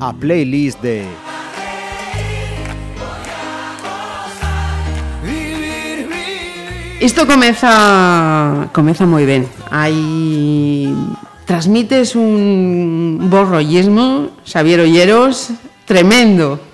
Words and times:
A 0.00 0.12
playlist 0.12 0.80
de 0.82 1.04
Isto 7.00 7.26
comeza 7.26 8.68
comeza 8.72 9.06
moi 9.06 9.22
ben. 9.22 9.46
Hai 9.70 9.94
transmites 11.46 12.18
un 12.18 13.30
bo 13.30 13.46
rollismo, 13.46 14.34
Xavier 14.42 14.80
Olleros, 14.82 15.54
tremendo. 15.86 16.65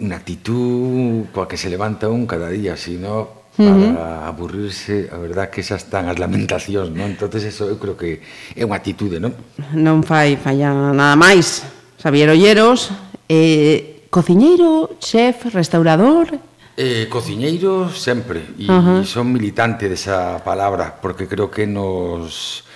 unha 0.00 0.16
actitud 0.20 1.32
coa 1.32 1.48
que 1.48 1.56
se 1.56 1.72
levanta 1.72 2.08
un 2.08 2.28
cada 2.28 2.52
día, 2.52 2.76
sino 2.76 3.46
para 3.56 3.72
uh 3.72 3.96
-huh. 3.96 4.28
aburrirse, 4.28 5.08
a 5.08 5.16
verdad 5.16 5.48
que 5.48 5.64
esas 5.64 5.88
están 5.88 6.12
as 6.12 6.20
lamentacións, 6.20 6.92
non? 6.92 7.08
Entonces 7.08 7.44
eso 7.48 7.64
eu 7.64 7.80
creo 7.80 7.96
que 7.96 8.20
é 8.52 8.62
unha 8.68 8.76
actitude, 8.76 9.16
non? 9.16 9.32
Non 9.72 10.04
fai 10.04 10.36
falla 10.36 10.76
nada 10.92 11.16
máis. 11.16 11.64
Xavier 11.96 12.28
Olleros, 12.28 12.92
eh, 13.32 14.04
cociñeiro, 14.12 15.00
chef, 15.00 15.48
restaurador, 15.48 16.36
Eh, 16.76 17.08
cociñeiro 17.08 17.88
sempre 17.88 18.52
e 18.60 18.68
uh 18.68 19.00
-huh. 19.00 19.00
son 19.00 19.32
militante 19.32 19.88
desa 19.88 20.44
palabra 20.44 21.00
porque 21.00 21.24
creo 21.24 21.48
que 21.48 21.64
nos 21.64 22.68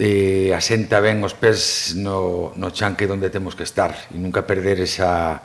eh, 0.00 0.56
asenta 0.56 1.04
ben 1.04 1.20
os 1.20 1.36
pés 1.36 1.92
no, 2.00 2.56
no 2.56 2.72
chanque 2.72 3.04
onde 3.04 3.28
temos 3.28 3.52
que 3.52 3.68
estar 3.68 3.92
e 4.08 4.16
nunca 4.16 4.48
perder 4.48 4.80
esa, 4.80 5.44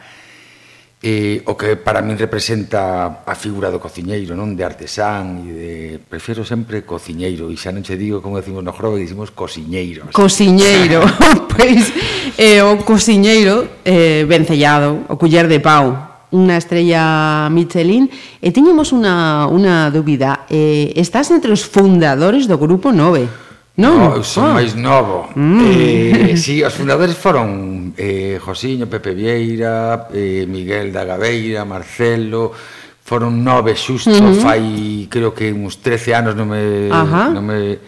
eh, 1.01 1.41
o 1.49 1.57
que 1.57 1.75
para 1.81 2.05
min 2.05 2.13
representa 2.13 3.25
a 3.25 3.33
figura 3.33 3.73
do 3.73 3.81
cociñeiro, 3.81 4.37
non 4.37 4.53
de 4.53 4.61
artesán 4.61 5.41
e 5.41 5.49
de 5.49 5.73
prefiero 5.97 6.45
sempre 6.45 6.85
cociñeiro 6.85 7.49
e 7.49 7.57
xa 7.57 7.73
non 7.73 7.81
che 7.81 7.97
digo 7.97 8.21
como 8.21 8.37
decimos 8.37 8.61
no 8.61 8.69
joroba, 8.69 9.01
dicimos 9.01 9.33
cociñeiro. 9.33 10.13
Cociñeiro. 10.13 11.01
pois 11.51 11.89
eh, 12.37 12.61
o 12.61 12.77
cociñeiro 12.85 13.81
eh, 13.81 14.29
vencellado, 14.29 15.09
o 15.09 15.17
culler 15.17 15.49
de 15.49 15.57
pau, 15.57 16.11
unha 16.31 16.55
estrella 16.55 17.49
Michelin 17.51 18.07
e 18.39 18.53
tiñemos 18.53 18.95
unha, 18.95 19.49
unha 19.51 19.91
dúbida 19.91 20.47
eh, 20.47 20.93
estás 20.95 21.27
entre 21.33 21.51
os 21.51 21.65
fundadores 21.67 22.47
do 22.47 22.55
Grupo 22.55 22.95
9 22.95 23.50
Non, 23.81 24.13
no, 24.13 24.15
eu 24.15 24.23
son 24.23 24.53
ah. 24.53 24.61
máis 24.61 24.77
novo. 24.77 25.33
Mm. 25.33 25.59
Eh, 25.65 26.37
si, 26.37 26.61
sí, 26.61 26.63
os 26.63 26.73
fundadores 26.77 27.17
foron 27.17 27.91
eh, 27.97 28.37
Josiño, 28.37 28.85
Pepe 28.85 29.17
Vieira, 29.17 30.05
eh, 30.13 30.45
Miguel 30.45 30.93
da 30.93 31.01
Gabeira, 31.03 31.65
Marcelo, 31.65 32.53
foron 33.01 33.41
nove 33.41 33.73
xusto, 33.73 34.13
uh 34.13 34.31
-huh. 34.31 34.39
fai 34.39 34.63
creo 35.09 35.33
que 35.33 35.49
uns 35.49 35.81
13 35.81 36.13
anos, 36.13 36.33
non 36.37 36.53
me, 36.53 36.87
Ajá. 36.93 37.33
non 37.33 37.43
me 37.43 37.81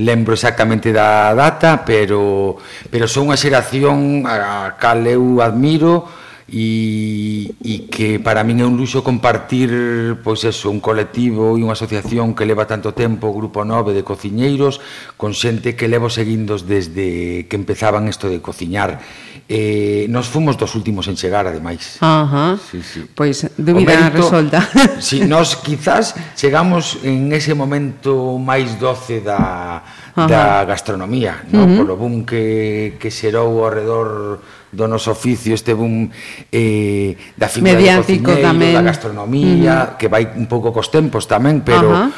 lembro 0.00 0.34
exactamente 0.34 0.90
da 0.90 1.30
data, 1.36 1.84
pero 1.86 2.56
pero 2.90 3.06
son 3.06 3.30
unha 3.30 3.38
xeración 3.38 4.26
a 4.26 4.74
cal 4.80 5.06
eu 5.06 5.38
admiro, 5.38 6.08
e, 6.48 7.56
e 7.64 7.88
que 7.88 8.20
para 8.20 8.44
min 8.44 8.60
é 8.60 8.66
un 8.68 8.76
luxo 8.76 9.00
compartir 9.00 9.72
pois 10.20 10.44
eso, 10.44 10.68
un 10.68 10.80
colectivo 10.84 11.56
e 11.56 11.64
unha 11.64 11.72
asociación 11.72 12.36
que 12.36 12.44
leva 12.44 12.68
tanto 12.68 12.92
tempo, 12.92 13.32
o 13.32 13.36
Grupo 13.36 13.64
9 13.64 13.96
de 13.96 14.04
cociñeiros, 14.04 14.84
con 15.16 15.32
xente 15.32 15.72
que 15.72 15.88
levo 15.88 16.12
seguindos 16.12 16.68
desde 16.68 17.48
que 17.48 17.56
empezaban 17.56 18.08
isto 18.12 18.28
de 18.28 18.44
cociñar. 18.44 19.00
Eh, 19.48 20.06
nos 20.08 20.28
fomos 20.28 20.56
dos 20.56 20.72
últimos 20.72 21.04
en 21.08 21.16
chegar, 21.16 21.44
ademais. 21.44 22.00
Ajá. 22.00 22.56
Sí, 22.56 22.80
sí. 22.80 23.04
Pois, 23.12 23.44
dúbida 23.56 24.08
mérito, 24.08 24.24
resolta. 24.24 24.60
Si 25.00 25.20
nos 25.24 25.56
quizás 25.56 26.16
chegamos 26.36 27.00
en 27.04 27.32
ese 27.32 27.52
momento 27.52 28.40
máis 28.40 28.76
doce 28.80 29.20
da, 29.20 29.84
da 30.16 30.64
gastronomía, 30.64 31.44
no? 31.52 31.64
Uh 31.64 31.68
-huh. 31.68 31.76
polo 31.76 31.94
boom 31.96 32.24
que, 32.24 32.96
que 32.96 33.12
xerou 33.12 33.64
ao 33.64 33.68
redor 33.68 34.40
do 34.74 34.90
noso 34.90 35.14
oficio, 35.14 35.54
este 35.54 35.72
boom 35.72 36.10
eh, 36.50 37.14
da 37.38 37.46
figura 37.46 37.78
Mediático 37.78 38.34
do 38.34 38.42
tamén. 38.42 38.74
da 38.74 38.82
gastronomía, 38.82 39.94
mm. 39.94 40.02
que 40.02 40.10
vai 40.10 40.26
un 40.34 40.50
pouco 40.50 40.74
cos 40.74 40.90
tempos 40.90 41.30
tamén, 41.30 41.62
pero 41.62 41.88
Ajá. 41.94 42.10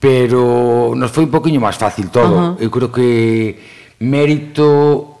pero 0.00 0.96
nos 0.96 1.12
foi 1.12 1.28
un 1.28 1.32
poquinho 1.32 1.60
máis 1.60 1.76
fácil 1.76 2.08
todo. 2.08 2.34
Ajá. 2.34 2.48
Eu 2.58 2.72
creo 2.72 2.88
que 2.88 3.60
mérito 4.00 5.20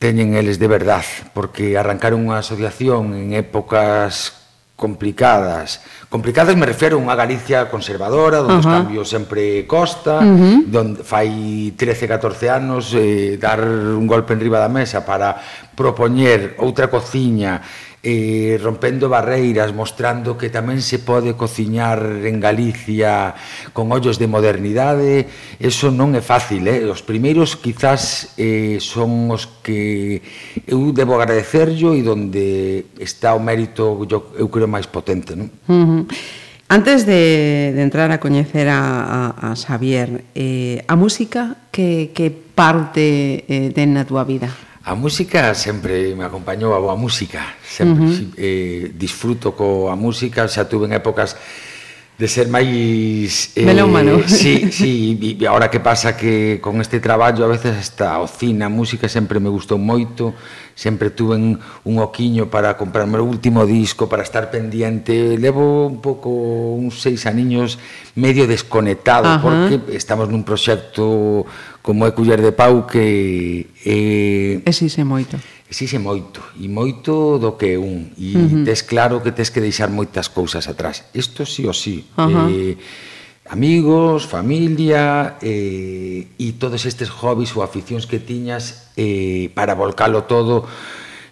teñen 0.00 0.32
eles 0.32 0.56
de 0.56 0.64
verdad, 0.64 1.04
porque 1.36 1.76
arrancaron 1.76 2.24
unha 2.24 2.40
asociación 2.40 3.12
en 3.12 3.36
épocas 3.36 4.39
complicadas. 4.80 5.84
Complicadas 6.08 6.56
me 6.56 6.64
refiro 6.64 6.96
a 6.96 7.04
unha 7.04 7.12
Galicia 7.12 7.68
conservadora, 7.68 8.40
onde 8.40 8.56
uh 8.56 8.56
-huh. 8.56 8.64
os 8.64 8.66
cambios 8.66 9.06
sempre 9.12 9.68
costa, 9.68 10.24
uh 10.24 10.64
-huh. 10.64 10.72
onde 10.72 11.04
fai 11.04 11.76
13, 11.76 12.08
14 12.08 12.48
anos 12.48 12.96
eh, 12.96 13.36
dar 13.36 13.60
un 13.60 14.08
golpe 14.08 14.32
en 14.32 14.40
riba 14.40 14.56
da 14.56 14.72
mesa 14.72 15.04
para 15.04 15.36
propoñer 15.76 16.56
outra 16.56 16.88
cociña 16.88 17.60
eh, 18.02 18.58
rompendo 18.62 19.08
barreiras, 19.08 19.74
mostrando 19.76 20.40
que 20.40 20.48
tamén 20.48 20.80
se 20.80 21.04
pode 21.04 21.36
cociñar 21.36 22.00
en 22.24 22.40
Galicia 22.40 23.36
con 23.76 23.92
ollos 23.92 24.16
de 24.16 24.24
modernidade, 24.24 25.28
eso 25.60 25.92
non 25.92 26.16
é 26.16 26.24
fácil, 26.24 26.64
eh? 26.64 26.88
os 26.88 27.04
primeiros 27.04 27.60
quizás 27.60 28.32
eh, 28.40 28.80
son 28.80 29.28
os 29.28 29.44
que 29.60 30.24
eu 30.64 30.96
debo 30.96 31.20
agradecerllo 31.20 31.92
e 31.92 32.00
donde 32.00 32.88
está 32.96 33.36
o 33.36 33.40
mérito 33.40 34.00
yo, 34.08 34.32
eu 34.40 34.48
creo 34.48 34.64
máis 34.64 34.88
potente. 34.88 35.36
Non? 35.36 35.52
Uh 35.68 35.84
-huh. 35.84 36.02
Antes 36.70 37.04
de, 37.04 37.74
de 37.74 37.82
entrar 37.82 38.14
a 38.14 38.22
coñecer 38.22 38.70
a, 38.70 39.34
a, 39.42 39.50
a 39.50 39.58
Xavier, 39.58 40.22
eh, 40.38 40.80
a 40.86 40.94
música 40.94 41.68
que, 41.74 42.14
que 42.14 42.30
parte 42.30 43.42
eh, 43.50 43.74
ten 43.74 43.92
na 43.92 44.06
túa 44.06 44.22
vida? 44.22 44.48
A 44.82 44.94
música 44.94 45.52
sempre 45.54 46.14
me 46.16 46.24
acompañou 46.24 46.72
a 46.72 46.80
boa 46.80 46.96
música, 46.96 47.54
sempre 47.60 48.04
uh 48.04 48.08
-huh. 48.08 48.32
eh, 48.40 48.90
disfruto 48.96 49.52
coa 49.52 49.92
música, 49.92 50.48
xa 50.48 50.64
tuve 50.64 50.88
en 50.88 50.96
épocas 50.96 51.36
de 52.20 52.28
ser 52.28 52.52
máis 52.52 53.56
eh, 53.56 53.64
melómano. 53.64 54.20
Sí, 54.28 54.68
sí, 54.68 55.16
e 55.40 55.48
agora 55.48 55.72
que 55.72 55.80
pasa 55.80 56.12
que 56.20 56.60
con 56.60 56.76
este 56.84 57.00
traballo 57.00 57.48
a 57.48 57.48
veces 57.48 57.72
hasta 57.72 58.20
o 58.20 58.28
cine, 58.28 58.68
a 58.68 58.68
música 58.68 59.08
sempre 59.08 59.40
me 59.40 59.48
gustou 59.48 59.80
moito, 59.80 60.36
sempre 60.76 61.08
tuve 61.08 61.40
un, 61.40 61.56
un 61.56 61.96
oquiño 61.96 62.52
para 62.52 62.76
comprarme 62.76 63.16
o 63.16 63.24
último 63.24 63.64
disco, 63.64 64.04
para 64.04 64.20
estar 64.20 64.52
pendiente. 64.52 65.40
Levo 65.40 65.88
un 65.88 66.04
pouco 66.04 66.28
uns 66.76 67.00
seis 67.00 67.24
aniños 67.24 67.80
medio 68.12 68.44
desconectado 68.44 69.24
Ajá. 69.24 69.40
porque 69.40 69.96
estamos 69.96 70.28
nun 70.28 70.44
proxecto 70.44 71.48
como 71.80 72.04
é 72.04 72.12
Culler 72.12 72.44
de 72.44 72.52
Pau 72.52 72.84
que 72.84 73.72
eh, 73.80 74.60
exixe 74.68 75.00
moito 75.08 75.40
exixe 75.70 76.02
moito, 76.02 76.42
e 76.58 76.66
moito 76.66 77.38
do 77.38 77.54
que 77.54 77.78
un, 77.78 78.10
e 78.18 78.34
uh 78.34 78.42
-huh. 78.42 78.64
tes 78.66 78.82
claro 78.82 79.22
que 79.22 79.30
tes 79.30 79.54
que 79.54 79.62
deixar 79.62 79.86
moitas 79.86 80.26
cousas 80.26 80.66
atrás. 80.66 81.06
Isto 81.14 81.46
sí 81.46 81.62
o 81.70 81.72
sí. 81.72 82.10
Uh 82.18 82.26
-huh. 82.26 82.48
eh, 82.50 82.74
amigos, 83.46 84.26
familia, 84.26 85.38
eh, 85.38 86.26
e 86.34 86.46
todos 86.58 86.82
estes 86.82 87.08
hobbies 87.08 87.54
ou 87.54 87.62
aficións 87.62 88.04
que 88.10 88.18
tiñas 88.18 88.90
eh, 88.98 89.54
para 89.54 89.78
volcalo 89.78 90.26
todo 90.26 90.66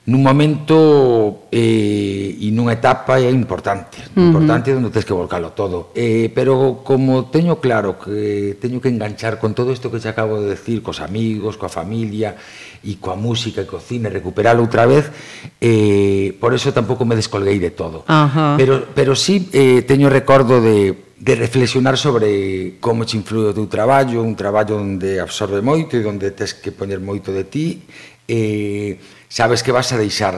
nun 0.09 0.25
momento 0.25 1.45
eh, 1.53 2.33
e 2.41 2.49
nunha 2.49 2.81
etapa 2.81 3.21
é 3.21 3.29
importante, 3.29 4.01
uh 4.01 4.17
-huh. 4.17 4.29
importante 4.33 4.73
onde 4.73 4.89
tens 4.89 5.05
que 5.05 5.13
volcalo 5.13 5.53
todo. 5.53 5.93
Eh, 5.93 6.33
pero 6.33 6.81
como 6.81 7.29
teño 7.29 7.61
claro 7.61 8.01
que 8.01 8.57
teño 8.57 8.81
que 8.81 8.89
enganchar 8.89 9.37
con 9.37 9.53
todo 9.53 9.69
isto 9.69 9.93
que 9.93 10.01
te 10.01 10.09
acabo 10.09 10.41
de 10.41 10.57
decir, 10.57 10.81
cos 10.81 11.05
amigos, 11.05 11.61
coa 11.61 11.69
familia 11.69 12.41
e 12.81 12.97
coa 12.97 13.21
música 13.21 13.61
e 13.61 13.69
co 13.69 13.77
cine, 13.85 14.09
recuperalo 14.09 14.65
outra 14.65 14.89
vez, 14.89 15.13
eh, 15.61 16.33
por 16.41 16.57
eso 16.57 16.73
tampouco 16.73 17.05
me 17.05 17.13
descolguei 17.13 17.61
de 17.61 17.77
todo. 17.77 18.09
Uh 18.09 18.33
-huh. 18.33 18.57
Pero, 18.57 18.89
pero 18.97 19.13
sí 19.13 19.53
eh, 19.53 19.85
teño 19.85 20.09
recordo 20.09 20.65
de 20.65 21.05
de 21.19 21.35
reflexionar 21.35 21.99
sobre 21.99 22.79
como 22.79 23.05
te 23.05 23.19
influi 23.19 23.51
o 23.51 23.53
teu 23.53 23.67
traballo, 23.67 24.23
un 24.23 24.39
traballo 24.39 24.79
onde 24.79 25.19
absorbe 25.19 25.61
moito 25.61 25.99
e 25.99 26.07
onde 26.07 26.31
tes 26.31 26.55
que 26.55 26.71
poñer 26.71 27.03
moito 27.03 27.35
de 27.35 27.45
ti, 27.45 27.83
eh, 28.31 29.18
sabes 29.29 29.63
que 29.63 29.73
vas 29.73 29.93
a 29.93 29.99
deixar 29.99 30.35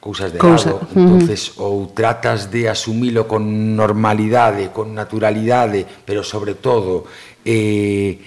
cousas 0.00 0.32
de 0.32 0.38
Cousa. 0.38 0.70
lado, 0.70 0.88
entonces 0.94 1.54
uh 1.56 1.62
-huh. 1.62 1.70
ou 1.70 1.86
tratas 1.94 2.50
de 2.50 2.68
asumilo 2.68 3.26
con 3.26 3.74
normalidade, 3.74 4.74
con 4.74 4.94
naturalidade, 4.94 5.86
pero 6.04 6.22
sobre 6.26 6.54
todo 6.54 7.06
eh 7.46 8.18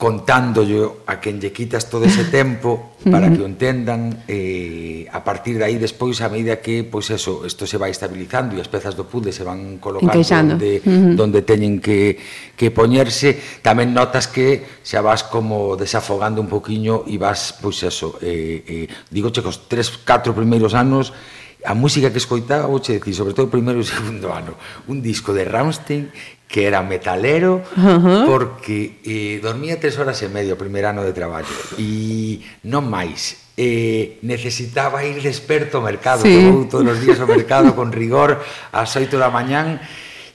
contándolle 0.00 1.04
a 1.04 1.20
quen 1.20 1.36
lle 1.36 1.52
quitas 1.52 1.92
todo 1.92 2.08
ese 2.08 2.24
tempo 2.32 2.96
para 3.12 3.28
que 3.28 3.44
o 3.44 3.44
entendan 3.44 4.24
eh, 4.24 5.04
a 5.12 5.20
partir 5.20 5.60
de 5.60 5.68
aí 5.68 5.76
despois 5.76 6.24
a 6.24 6.32
medida 6.32 6.56
que 6.64 6.88
pois 6.88 7.12
eso, 7.12 7.44
isto 7.44 7.68
se 7.68 7.76
vai 7.76 7.92
estabilizando 7.92 8.56
e 8.56 8.64
as 8.64 8.72
pezas 8.72 8.96
do 8.96 9.04
puzzle 9.04 9.28
se 9.28 9.44
van 9.44 9.76
colocando 9.76 10.16
onde, 10.16 10.80
uh 10.80 10.88
-huh. 10.88 11.20
onde 11.20 11.44
teñen 11.44 11.84
que, 11.84 12.16
que 12.56 12.72
poñerse 12.72 13.60
tamén 13.60 13.92
notas 13.92 14.24
que 14.24 14.80
xa 14.80 15.04
vas 15.04 15.20
como 15.20 15.76
desafogando 15.76 16.40
un 16.40 16.48
poquinho 16.48 17.04
e 17.04 17.20
vas 17.20 17.52
pois 17.60 17.84
eso 17.84 18.16
eh, 18.24 18.64
eh, 18.64 18.86
digo 19.12 19.28
che 19.28 19.44
cos 19.44 19.68
tres, 19.68 19.92
catro 20.00 20.32
primeiros 20.32 20.72
anos 20.72 21.12
a 21.60 21.76
música 21.76 22.08
que 22.08 22.16
escoitaba, 22.16 22.64
vou 22.64 22.80
che 22.80 22.96
dicir, 22.96 23.12
sobre 23.12 23.36
todo 23.36 23.52
o 23.52 23.52
primeiro 23.52 23.80
e 23.80 23.84
o 23.84 23.86
segundo 23.86 24.32
ano, 24.32 24.56
un 24.88 25.04
disco 25.04 25.36
de 25.36 25.44
Rammstein 25.44 26.08
que 26.50 26.66
era 26.66 26.82
metalero 26.82 27.62
uh 27.78 27.80
-huh. 27.80 28.26
porque 28.26 28.98
eh, 29.06 29.38
dormía 29.38 29.78
tres 29.78 29.94
horas 30.02 30.18
e 30.18 30.28
media 30.28 30.58
o 30.58 30.60
primeiro 30.60 30.90
ano 30.90 31.06
de 31.06 31.14
traballo 31.14 31.54
e 31.78 32.42
non 32.66 32.90
máis 32.90 33.54
eh, 33.54 34.18
necesitaba 34.26 35.06
ir 35.06 35.22
desperto 35.22 35.78
ao 35.78 35.86
mercado 35.86 36.26
sí. 36.26 36.66
todos 36.66 36.90
os 36.90 36.98
días 36.98 37.22
ao 37.22 37.30
mercado 37.30 37.78
con 37.78 37.94
rigor 37.94 38.42
ás 38.74 38.90
8 38.98 39.14
da 39.14 39.30
mañán 39.30 39.78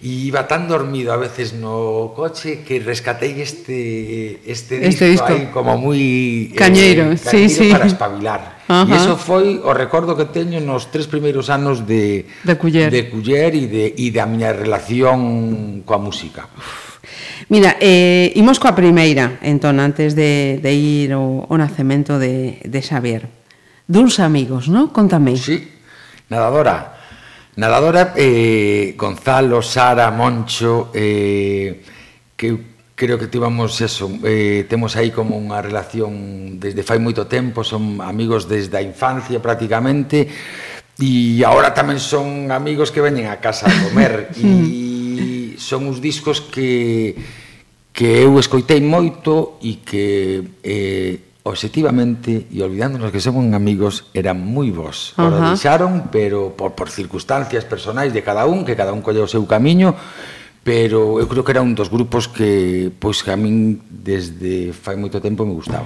E 0.05 0.29
iba 0.29 0.45
tan 0.45 0.69
dormido 0.69 1.09
a 1.09 1.17
veces 1.17 1.57
no 1.57 2.13
coche 2.13 2.61
que 2.61 2.77
rescatei 2.77 3.41
este 3.41 4.37
este 4.45 4.77
disco, 4.77 5.01
este 5.01 5.05
disco. 5.17 5.33
aí 5.33 5.49
como 5.49 5.81
moi 5.81 5.97
eh, 5.97 6.53
cañeiro, 6.53 7.09
eh, 7.09 7.17
cañeiro 7.17 7.49
sí, 7.49 7.49
sí. 7.49 7.73
para 7.73 7.89
espabilar. 7.89 8.61
Ajá. 8.69 8.85
E 8.85 9.01
iso 9.01 9.17
foi 9.17 9.57
o 9.65 9.73
recordo 9.73 10.13
que 10.13 10.29
teño 10.29 10.61
nos 10.61 10.93
tres 10.93 11.09
primeiros 11.09 11.49
anos 11.49 11.89
de 11.89 12.29
de 12.45 12.53
Culler, 12.53 12.93
de 12.93 13.09
Culler 13.09 13.57
e 13.57 13.65
de 13.65 13.83
e 13.97 14.13
da 14.13 14.29
miña 14.29 14.53
relación 14.53 15.81
coa 15.81 15.97
música. 15.97 16.53
Mira, 17.49 17.73
eh, 17.81 18.29
imos 18.37 18.61
coa 18.61 18.77
primeira, 18.77 19.41
entón, 19.41 19.81
antes 19.81 20.13
de, 20.13 20.61
de 20.61 20.69
ir 20.69 21.17
ao, 21.17 21.49
ao 21.49 21.57
nacemento 21.57 22.21
de, 22.21 22.61
de 22.61 22.79
Xavier. 22.85 23.25
Duns 23.89 24.21
amigos, 24.21 24.69
non? 24.69 24.93
Contame. 24.93 25.33
Sí, 25.33 25.65
nadadora. 26.29 26.94
Nadadora, 27.55 28.13
eh, 28.15 28.95
Gonzalo, 28.97 29.61
Sara, 29.61 30.11
Moncho, 30.11 30.91
eh, 30.93 31.81
que 32.35 32.57
creo 32.95 33.17
que 33.17 33.27
tivamos 33.27 33.79
eso, 33.79 34.11
eh, 34.23 34.65
temos 34.67 34.95
aí 34.95 35.11
como 35.11 35.39
unha 35.39 35.63
relación 35.63 36.59
desde 36.59 36.83
fai 36.83 36.99
moito 36.99 37.27
tempo, 37.27 37.63
son 37.63 38.03
amigos 38.03 38.47
desde 38.47 38.75
a 38.75 38.83
infancia 38.83 39.39
prácticamente, 39.39 40.27
e 40.99 41.43
agora 41.43 41.71
tamén 41.71 41.99
son 41.99 42.51
amigos 42.51 42.91
que 42.91 43.03
veñen 43.03 43.31
a 43.31 43.39
casa 43.39 43.67
a 43.67 43.75
comer, 43.87 44.31
e 44.39 45.55
son 45.59 45.87
uns 45.87 46.03
discos 46.03 46.43
que 46.43 47.15
que 47.95 48.27
eu 48.27 48.35
escoitei 48.35 48.83
moito 48.83 49.55
e 49.63 49.79
que 49.79 50.43
eh, 50.59 51.34
objetivamente 51.45 52.49
e 52.49 52.57
olvidándonos 52.65 53.13
que 53.13 53.21
son 53.21 53.53
amigos 53.53 54.09
eran 54.17 54.41
moi 54.41 54.73
vos. 54.73 55.13
Uh 55.13 55.29
-huh. 55.29 55.53
deixaron, 55.53 56.09
pero 56.09 56.57
por, 56.57 56.73
por 56.73 56.89
circunstancias 56.89 57.61
personais 57.69 58.09
de 58.09 58.25
cada 58.25 58.49
un, 58.49 58.65
que 58.65 58.73
cada 58.73 58.89
un 58.89 59.05
colle 59.05 59.21
o 59.21 59.29
seu 59.29 59.45
camiño, 59.45 59.93
pero 60.65 61.21
eu 61.21 61.29
creo 61.29 61.45
que 61.45 61.53
era 61.53 61.61
un 61.61 61.77
dos 61.77 61.93
grupos 61.93 62.25
que 62.25 62.89
pois 62.97 63.21
que 63.21 63.29
a 63.29 63.37
min 63.37 63.77
desde 63.85 64.73
fai 64.73 64.97
moito 64.97 65.21
tempo 65.21 65.45
me 65.45 65.53
gustaba. 65.53 65.85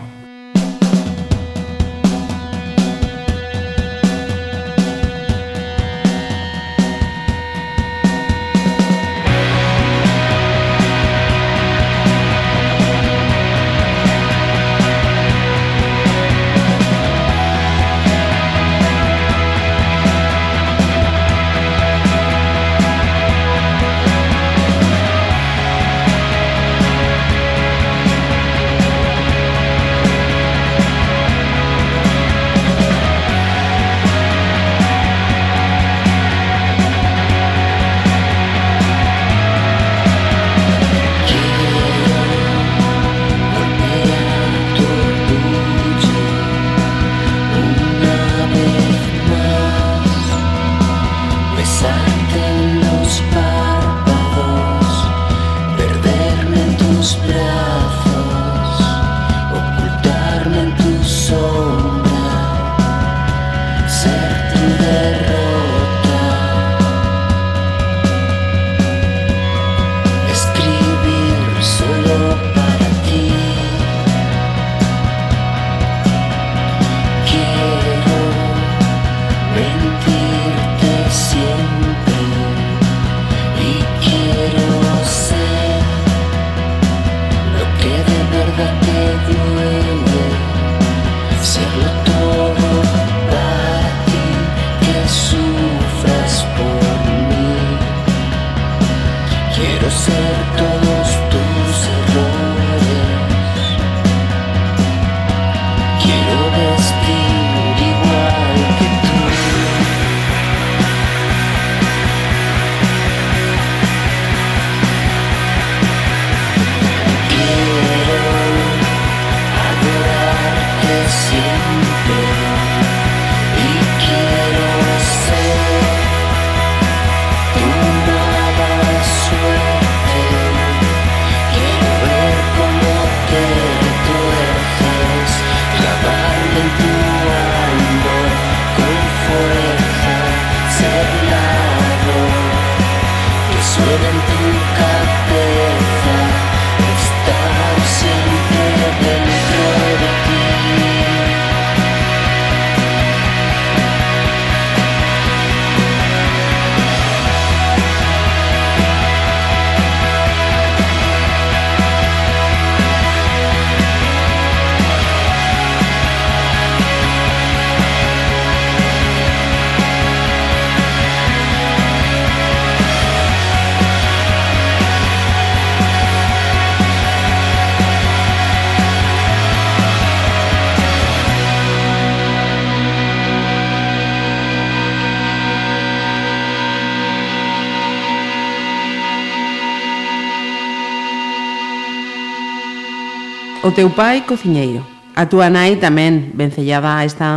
O 193.69 193.71
teu 193.71 193.93
pai 193.93 194.25
cociñeiro, 194.25 194.81
a 195.13 195.29
túa 195.29 195.45
nai 195.53 195.77
tamén 195.77 196.33
vencellada 196.33 196.97
a 196.97 197.05
esta 197.05 197.29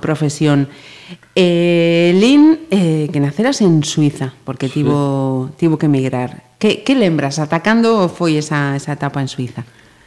profesión. 0.00 0.64
Eh, 1.36 2.16
Lin, 2.16 2.64
eh, 2.72 3.12
que 3.12 3.20
naceras 3.20 3.60
en 3.60 3.84
Suiza, 3.84 4.32
porque 4.48 4.72
sí. 4.72 4.80
tivo, 4.80 5.52
tivo 5.60 5.76
que 5.76 5.84
emigrar. 5.84 6.56
Que, 6.56 6.80
que 6.80 6.96
lembras? 6.96 7.36
Atacando 7.36 8.08
foi 8.08 8.40
esa, 8.40 8.72
esa 8.72 8.96
etapa 8.96 9.20
en 9.20 9.28
Suiza? 9.28 9.60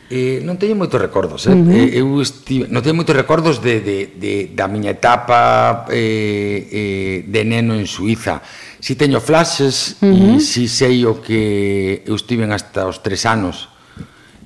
Eh, 0.09 0.41
non 0.41 0.57
teño 0.57 0.73
moitos 0.73 0.97
recordos, 0.97 1.45
eh? 1.45 1.53
Uh 1.53 1.61
eh, 1.69 1.93
-huh. 1.93 2.01
eu 2.01 2.25
estive, 2.25 2.65
non 2.73 2.81
teño 2.81 2.97
moitos 2.97 3.13
recordos 3.13 3.61
de, 3.61 3.77
de, 3.77 4.17
de, 4.17 4.49
da 4.57 4.65
miña 4.65 4.97
etapa 4.97 5.85
eh, 5.93 6.57
eh, 6.73 7.17
de 7.21 7.41
neno 7.45 7.77
en 7.77 7.85
Suiza. 7.85 8.41
Si 8.81 8.97
teño 8.97 9.21
flashes 9.21 10.01
uh 10.01 10.09
-huh. 10.09 10.41
e 10.41 10.41
si 10.41 10.65
sei 10.65 11.05
o 11.05 11.21
que 11.21 12.01
eu 12.01 12.17
estive 12.17 12.49
hasta 12.49 12.89
os 12.89 13.05
tres 13.05 13.29
anos. 13.29 13.69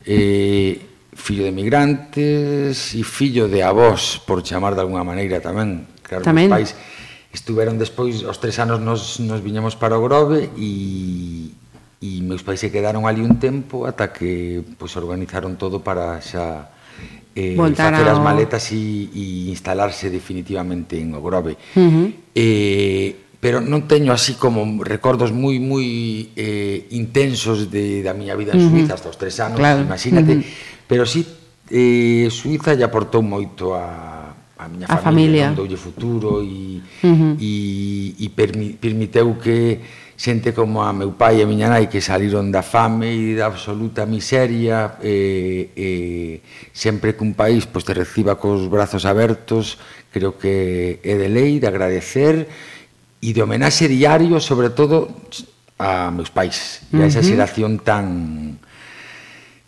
Eh, 0.04 0.91
fillo 1.22 1.46
de 1.46 1.54
migrantes 1.54 2.98
e 2.98 3.06
fillo 3.06 3.46
de 3.46 3.62
avós, 3.62 4.18
por 4.26 4.42
chamar 4.42 4.74
de 4.74 4.82
alguna 4.82 5.06
maneira 5.06 5.38
tamén. 5.38 5.86
Claro, 6.02 6.26
tamén. 6.26 6.50
Os 6.50 6.56
pais 6.58 6.70
estiveron 7.32 7.78
despois, 7.78 8.26
os 8.26 8.38
tres 8.42 8.60
anos 8.60 8.82
nos, 8.82 9.22
nos 9.22 9.40
viñemos 9.40 9.78
para 9.78 9.96
o 9.96 10.04
Grove 10.04 10.50
e, 10.58 11.54
e 12.02 12.20
meus 12.26 12.44
pais 12.44 12.60
se 12.60 12.74
quedaron 12.74 13.08
ali 13.08 13.22
un 13.24 13.40
tempo 13.40 13.88
ata 13.88 14.12
que 14.12 14.66
pois, 14.76 14.92
organizaron 14.98 15.56
todo 15.56 15.80
para 15.80 16.20
xa 16.20 16.74
eh, 17.32 17.56
Voltar 17.56 17.96
facer 17.96 18.12
as 18.12 18.20
maletas 18.20 18.76
e, 18.76 19.08
e 19.16 19.48
instalarse 19.48 20.12
definitivamente 20.12 21.00
en 21.00 21.16
o 21.16 21.24
Grove. 21.24 21.56
Uh 21.78 21.80
-huh. 21.80 22.08
eh, 22.36 23.31
pero 23.42 23.58
non 23.60 23.90
teño 23.90 24.14
así 24.14 24.38
como 24.38 24.86
recordos 24.86 25.34
moi 25.34 25.58
moi 25.58 26.30
eh, 26.38 26.86
intensos 26.94 27.74
de, 27.74 28.06
da 28.06 28.14
miña 28.14 28.38
vida 28.38 28.54
en 28.54 28.62
Suiza 28.62 28.70
uh 28.70 28.86
-huh. 28.86 28.96
hasta 28.96 29.10
os 29.10 29.18
tres 29.18 29.36
anos, 29.42 29.58
claro. 29.58 29.82
imagínate, 29.82 30.38
uh 30.38 30.46
-huh. 30.46 30.86
pero 30.86 31.10
sí 31.10 31.26
eh, 31.74 32.30
Suiza 32.30 32.78
lle 32.78 32.86
aportou 32.86 33.26
moito 33.26 33.74
a, 33.74 34.32
a 34.62 34.66
miña 34.70 34.86
a 34.86 35.02
familia, 35.02 35.50
familia. 35.50 35.58
doulle 35.58 35.74
futuro 35.76 36.46
e, 36.46 36.86
uh 37.02 37.10
-huh. 37.10 37.34
e, 37.42 38.14
e 38.22 38.26
permi, 38.30 38.78
permiteu 38.78 39.34
que 39.42 39.82
xente 40.22 40.54
como 40.54 40.86
a 40.86 40.94
meu 40.94 41.18
pai 41.18 41.42
e 41.42 41.44
a 41.44 41.50
miña 41.50 41.66
nai 41.66 41.90
que 41.90 41.98
saliron 41.98 42.54
da 42.54 42.62
fame 42.62 43.10
e 43.10 43.34
da 43.34 43.50
absoluta 43.50 44.06
miseria 44.06 45.02
eh, 45.02 45.74
eh, 45.74 46.46
sempre 46.78 47.18
que 47.18 47.26
un 47.26 47.34
país 47.34 47.66
pois, 47.66 47.82
te 47.82 47.98
reciba 47.98 48.38
cos 48.38 48.70
brazos 48.70 49.10
abertos 49.10 49.82
creo 50.14 50.38
que 50.38 51.02
é 51.02 51.18
de 51.18 51.26
lei 51.26 51.58
de 51.58 51.66
agradecer 51.66 52.46
e 53.22 53.32
de 53.32 53.42
homenaxe 53.42 53.86
diario, 53.86 54.42
sobre 54.42 54.74
todo, 54.74 55.14
a 55.78 56.10
meus 56.10 56.34
pais, 56.34 56.86
e 56.90 56.98
a 57.02 57.06
esa 57.06 57.22
xeración 57.22 57.80
tan 57.82 58.58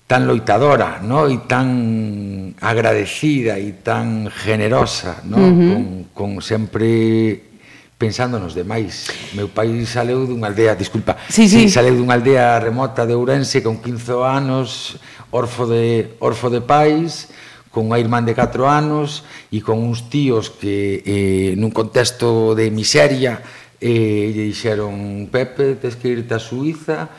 tan 0.09 0.27
loitadora, 0.27 0.99
no? 1.01 1.25
e 1.25 1.41
tan 1.47 2.53
agradecida 2.59 3.57
e 3.57 3.81
tan 3.81 4.29
generosa, 4.29 5.23
no? 5.25 5.37
Uh 5.37 5.49
-huh. 5.49 5.69
con, 6.13 6.37
con 6.37 6.41
sempre 6.43 7.53
pensando 7.97 8.37
nos 8.37 8.53
demais. 8.53 9.07
Meu 9.33 9.47
pai 9.47 9.71
saleu 9.87 10.27
dunha 10.27 10.51
aldea, 10.51 10.75
disculpa, 10.75 11.15
sí, 11.31 11.47
sí. 11.47 11.71
saleu 11.71 11.95
dunha 11.95 12.19
aldea 12.19 12.59
remota 12.59 13.07
de 13.07 13.15
Ourense 13.15 13.63
con 13.63 13.79
15 13.79 14.19
anos, 14.21 14.99
orfo 15.31 15.65
de 15.65 16.13
orfo 16.19 16.51
de 16.51 16.59
pais, 16.59 17.31
con 17.73 17.89
unha 17.89 17.97
irmán 17.97 18.21
de 18.21 18.37
4 18.37 18.69
anos 18.69 19.25
e 19.49 19.57
con 19.65 19.81
uns 19.81 20.05
tíos 20.13 20.53
que 20.53 21.01
eh, 21.01 21.51
nun 21.57 21.73
contexto 21.73 22.53
de 22.53 22.69
miseria 22.69 23.41
eh, 23.81 24.29
lle 24.29 24.45
dixeron 24.53 25.25
Pepe, 25.33 25.81
tens 25.81 25.97
que 25.97 26.13
irte 26.13 26.37
a 26.37 26.39
Suiza 26.39 27.09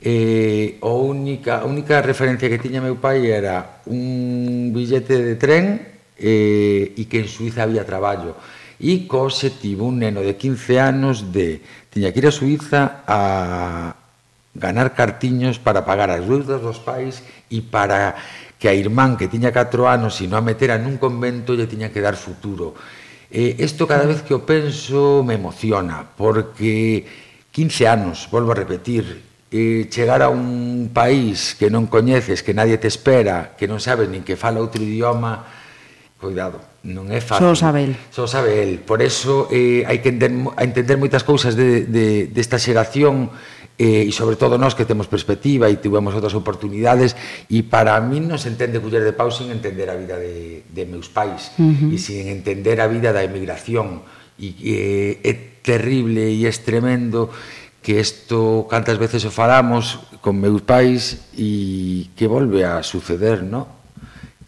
eh, 0.00 0.78
a 0.80 0.94
única, 0.94 1.58
a 1.58 1.66
única 1.66 1.98
referencia 1.98 2.46
que 2.46 2.62
tiña 2.62 2.78
meu 2.78 3.02
pai 3.02 3.26
era 3.26 3.82
un 3.90 4.70
billete 4.70 5.18
de 5.18 5.34
tren 5.34 5.82
eh, 6.14 6.94
e 6.94 7.02
que 7.10 7.26
en 7.26 7.28
Suiza 7.28 7.66
había 7.66 7.82
traballo. 7.82 8.38
E 8.78 9.10
cose 9.10 9.50
tivo 9.50 9.90
un 9.90 9.98
neno 9.98 10.22
de 10.22 10.38
15 10.38 10.78
anos 10.78 11.34
de 11.34 11.58
tiña 11.90 12.14
que 12.14 12.22
ir 12.22 12.30
a 12.30 12.34
Suiza 12.34 13.02
a 13.02 13.18
ganar 14.54 14.94
cartiños 14.94 15.58
para 15.58 15.82
pagar 15.82 16.14
as 16.14 16.22
deudas 16.22 16.62
dos 16.62 16.78
pais 16.78 17.22
e 17.50 17.58
para 17.58 18.14
que 18.58 18.68
a 18.68 18.74
irmán 18.74 19.16
que 19.16 19.30
tiña 19.30 19.54
4 19.54 19.86
anos 19.86 20.18
e 20.18 20.26
non 20.26 20.42
a 20.42 20.44
metera 20.44 20.74
nun 20.76 20.98
convento 20.98 21.54
lle 21.54 21.70
tiña 21.70 21.94
que 21.94 22.02
dar 22.02 22.18
futuro. 22.18 22.74
Eh, 23.30 23.54
isto 23.62 23.86
cada 23.86 24.04
vez 24.04 24.26
que 24.26 24.34
o 24.34 24.42
penso 24.42 25.22
me 25.22 25.38
emociona, 25.38 26.02
porque 26.02 27.06
15 27.54 27.86
anos, 27.86 28.26
volvo 28.28 28.52
a 28.52 28.58
repetir, 28.58 29.22
eh, 29.50 29.86
chegar 29.88 30.20
a 30.20 30.28
un 30.28 30.90
país 30.92 31.54
que 31.54 31.70
non 31.70 31.86
coñeces, 31.86 32.42
que 32.42 32.52
nadie 32.52 32.76
te 32.76 32.90
espera, 32.90 33.54
que 33.54 33.70
non 33.70 33.78
sabes 33.78 34.10
nin 34.10 34.26
que 34.26 34.34
fala 34.34 34.60
outro 34.60 34.82
idioma, 34.82 35.46
cuidado, 36.18 36.58
non 36.82 37.08
é 37.14 37.22
fácil. 37.22 37.54
Só 37.54 37.54
sabe 37.54 37.86
el. 37.86 37.92
Só 38.10 38.24
sabe 38.26 38.64
el. 38.64 38.82
Por 38.82 39.00
eso 39.00 39.46
eh, 39.54 39.86
hai 39.86 40.02
que 40.02 40.10
entender, 40.10 40.50
entender 40.58 40.96
moitas 40.98 41.22
cousas 41.22 41.54
de, 41.54 41.86
de, 41.86 42.26
desta 42.28 42.58
de 42.58 42.64
xeración 42.64 43.30
eh, 43.78 44.04
e 44.04 44.12
sobre 44.12 44.34
todo 44.34 44.58
nós 44.58 44.74
que 44.74 44.84
temos 44.84 45.06
perspectiva 45.06 45.70
e 45.70 45.78
tivemos 45.78 46.12
outras 46.12 46.34
oportunidades 46.34 47.14
e 47.46 47.62
para 47.62 47.94
mí 48.02 48.18
non 48.18 48.36
se 48.36 48.50
entende 48.50 48.82
culler 48.82 49.06
de 49.06 49.14
pau 49.14 49.30
sin 49.30 49.54
entender 49.54 49.86
a 49.88 49.96
vida 49.96 50.18
de, 50.18 50.66
de 50.66 50.82
meus 50.84 51.06
pais 51.06 51.54
uh 51.56 51.62
-huh. 51.62 51.94
e 51.94 51.96
sin 51.96 52.26
entender 52.26 52.82
a 52.82 52.90
vida 52.90 53.14
da 53.14 53.22
emigración 53.22 54.02
e 54.38 54.54
eh, 54.62 55.12
é 55.22 55.32
terrible 55.62 56.26
e 56.30 56.44
é 56.46 56.52
tremendo 56.52 57.30
que 57.82 58.00
isto 58.00 58.66
cantas 58.68 58.98
veces 58.98 59.24
o 59.24 59.30
falamos 59.30 59.98
con 60.20 60.36
meus 60.36 60.60
pais 60.60 61.30
e 61.38 62.10
que 62.18 62.26
volve 62.26 62.66
a 62.66 62.82
suceder, 62.82 63.46
no? 63.46 63.78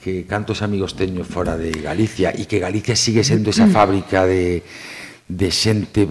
que 0.00 0.24
cantos 0.24 0.64
amigos 0.64 0.96
teño 0.96 1.24
fora 1.28 1.60
de 1.60 1.70
Galicia 1.76 2.32
e 2.32 2.48
que 2.48 2.58
Galicia 2.58 2.96
sigue 2.96 3.20
sendo 3.20 3.52
esa 3.52 3.68
mm. 3.68 3.72
fábrica 3.72 4.24
de 4.24 4.64
de 5.30 5.48
xente 5.54 6.02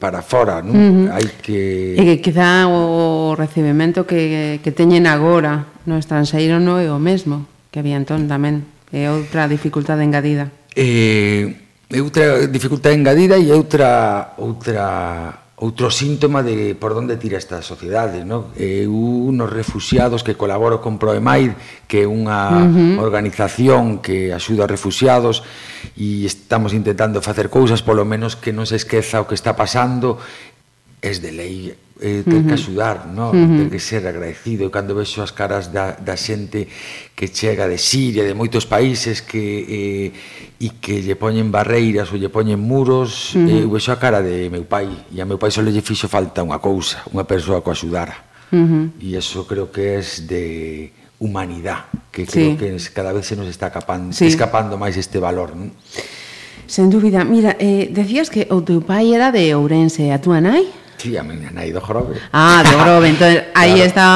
para 0.00 0.24
fora, 0.24 0.64
non? 0.64 0.72
Uh 0.72 0.80
-huh. 0.80 1.06
Hai 1.12 1.28
que... 1.44 1.92
E 1.92 2.02
que 2.08 2.16
quizá 2.24 2.64
o 2.64 3.36
recibimento 3.36 4.08
que, 4.08 4.64
que 4.64 4.72
teñen 4.72 5.04
agora 5.04 5.68
no 5.84 6.00
estranxeiro 6.00 6.56
non 6.56 6.80
é 6.80 6.88
o 6.88 6.96
mesmo 6.96 7.44
que 7.68 7.84
había 7.84 8.00
entón 8.00 8.24
tamén. 8.24 8.64
É 8.90 9.12
outra 9.12 9.44
dificultade 9.44 10.00
engadida. 10.02 10.48
Eh, 10.72 11.52
é 11.92 11.98
outra 12.00 12.48
dificultade 12.48 12.96
engadida 12.96 13.36
e 13.36 13.52
outra 13.52 14.32
outra 14.40 15.49
outro 15.60 15.92
síntoma 15.92 16.40
de 16.40 16.72
por 16.72 16.96
onde 16.96 17.20
tira 17.20 17.36
esta 17.36 17.60
sociedade, 17.60 18.24
no? 18.24 18.48
Eu 18.56 19.28
nos 19.28 19.52
refugiados 19.52 20.24
que 20.24 20.32
colaboro 20.32 20.80
con 20.80 20.96
Proemaid, 20.96 21.52
que 21.84 22.02
é 22.02 22.06
unha 22.08 22.48
uh 22.48 22.64
-huh. 22.64 23.04
organización 23.04 24.00
que 24.00 24.32
axuda 24.32 24.64
a 24.64 24.72
refugiados 24.72 25.44
e 26.00 26.24
estamos 26.24 26.72
intentando 26.72 27.20
facer 27.20 27.52
cousas 27.52 27.84
polo 27.84 28.08
menos 28.08 28.40
que 28.40 28.56
non 28.56 28.64
se 28.64 28.80
esqueza 28.80 29.20
o 29.20 29.28
que 29.28 29.36
está 29.36 29.52
pasando, 29.52 30.16
es 31.04 31.20
de 31.20 31.30
lei 31.36 31.76
eh, 32.00 32.22
ter 32.24 32.42
que 32.42 32.54
axudar, 32.54 33.06
no? 33.06 33.30
Uh 33.30 33.36
-huh. 33.36 33.56
ter 33.62 33.68
que 33.70 33.78
ser 33.78 34.02
agradecido. 34.08 34.64
E 34.66 34.70
cando 34.72 34.96
vexo 34.96 35.22
as 35.22 35.30
caras 35.30 35.68
da, 35.68 35.92
da 36.00 36.16
xente 36.16 36.66
que 37.14 37.28
chega 37.28 37.68
de 37.68 37.76
Siria, 37.76 38.24
de 38.24 38.34
moitos 38.34 38.64
países 38.64 39.20
que 39.20 40.12
eh, 40.16 40.64
e 40.64 40.68
que 40.80 41.04
lle 41.04 41.14
poñen 41.14 41.52
barreiras 41.52 42.08
ou 42.10 42.16
lle 42.16 42.32
poñen 42.32 42.58
muros, 42.58 43.36
uh 43.36 43.44
-huh. 43.44 43.62
eh, 43.62 43.64
vexo 43.68 43.92
a 43.92 44.00
cara 44.00 44.24
de 44.24 44.48
meu 44.48 44.64
pai 44.64 44.88
e 45.12 45.20
a 45.20 45.24
meu 45.28 45.36
pai 45.36 45.52
só 45.52 45.60
lle 45.60 45.84
fixo 45.84 46.08
falta 46.08 46.40
unha 46.42 46.58
cousa, 46.58 47.04
unha 47.12 47.28
persoa 47.28 47.60
que 47.60 47.70
axudara. 47.70 48.16
Uh 48.50 48.56
-huh. 48.56 48.84
E 48.98 49.14
iso 49.14 49.44
creo 49.44 49.70
que 49.70 49.84
é 49.96 50.02
de 50.24 50.44
humanidade, 51.20 51.84
que 52.10 52.24
creo 52.24 52.56
sí. 52.56 52.56
que 52.56 52.68
cada 52.96 53.12
vez 53.12 53.28
se 53.28 53.36
nos 53.36 53.46
está 53.46 53.68
escapando, 53.68 54.16
sí. 54.16 54.26
escapando 54.26 54.80
máis 54.80 54.96
este 54.96 55.20
valor. 55.20 55.52
Non? 55.52 55.70
Sen 56.70 56.88
dúbida. 56.88 57.26
Mira, 57.26 57.58
eh, 57.58 57.90
decías 57.90 58.30
que 58.30 58.46
o 58.48 58.62
teu 58.62 58.80
pai 58.80 59.12
era 59.12 59.34
de 59.34 59.52
Ourense, 59.58 60.14
a 60.14 60.22
túa 60.22 60.38
nai? 60.38 60.79
Sí, 61.00 61.16
a 61.16 61.24
miña 61.24 61.48
nai 61.48 61.72
do 61.72 61.80
Grove. 61.80 62.20
Ah, 62.28 62.60
do 62.60 62.76
Grove, 62.76 63.08
entón 63.08 63.32
aí 63.56 63.80
claro. 63.80 63.88
está 63.88 64.06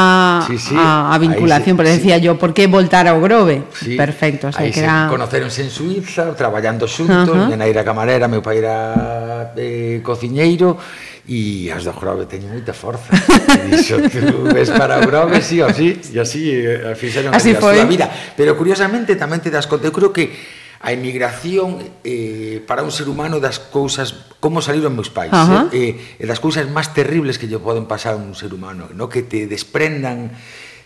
sí, 0.44 0.60
sí, 0.60 0.76
a, 0.76 1.14
a 1.14 1.16
vinculación, 1.16 1.80
pero 1.80 1.88
decía 1.88 2.20
sí. 2.20 2.28
yo, 2.28 2.36
por 2.36 2.52
que 2.52 2.68
voltar 2.68 3.08
ao 3.08 3.24
Grove? 3.24 3.64
Sí, 3.72 3.96
Perfecto, 3.96 4.48
o 4.48 4.52
sea, 4.52 4.68
que 4.68 4.84
era... 4.84 5.08
conoceronse 5.08 5.64
en 5.64 5.72
Suiza, 5.72 6.36
traballando 6.36 6.84
xuntos, 6.84 7.32
uh 7.32 7.32
-huh. 7.32 7.48
miña 7.48 7.56
nai 7.56 7.72
era 7.72 7.88
camarera, 7.88 8.28
meu 8.28 8.44
pai 8.44 8.60
era 8.60 9.56
eh, 9.56 10.04
cociñeiro, 10.04 10.76
e 11.24 11.72
as 11.72 11.88
do 11.88 11.92
Grove 11.96 12.28
teñen 12.28 12.52
moita 12.52 12.76
forza. 12.76 13.08
dixo, 13.64 13.96
tú 14.12 14.44
ves 14.52 14.68
para 14.68 15.00
o 15.00 15.08
Grove, 15.08 15.40
sí 15.40 15.64
ou 15.64 15.72
sí, 15.72 15.96
e 16.12 16.20
así 16.20 16.52
eh, 16.52 16.92
fixeron 17.00 17.32
así 17.32 17.56
a 17.56 17.60
súa 17.64 17.80
vida. 17.88 18.12
Pero 18.36 18.60
curiosamente 18.60 19.16
tamén 19.16 19.40
te 19.40 19.48
das 19.48 19.64
conta, 19.64 19.88
eu 19.88 19.94
creo 19.96 20.12
que 20.12 20.36
a 20.84 20.92
emigración 20.92 21.80
eh, 22.04 22.60
para 22.68 22.84
un 22.84 22.92
ser 22.92 23.08
humano 23.08 23.40
das 23.40 23.56
cousas 23.56 24.36
como 24.36 24.60
saliron 24.60 24.92
meus 24.92 25.08
pais 25.08 25.32
uh 25.32 25.40
eh, 25.40 25.48
-huh. 25.48 25.64
eh, 25.72 26.20
e 26.20 26.24
das 26.28 26.44
cousas 26.44 26.68
máis 26.68 26.92
terribles 26.92 27.40
que 27.40 27.48
lle 27.48 27.56
poden 27.56 27.88
pasar 27.88 28.14
a 28.14 28.20
un 28.20 28.36
ser 28.36 28.52
humano 28.52 28.92
no 28.92 29.08
que 29.08 29.24
te 29.24 29.48
desprendan 29.48 30.36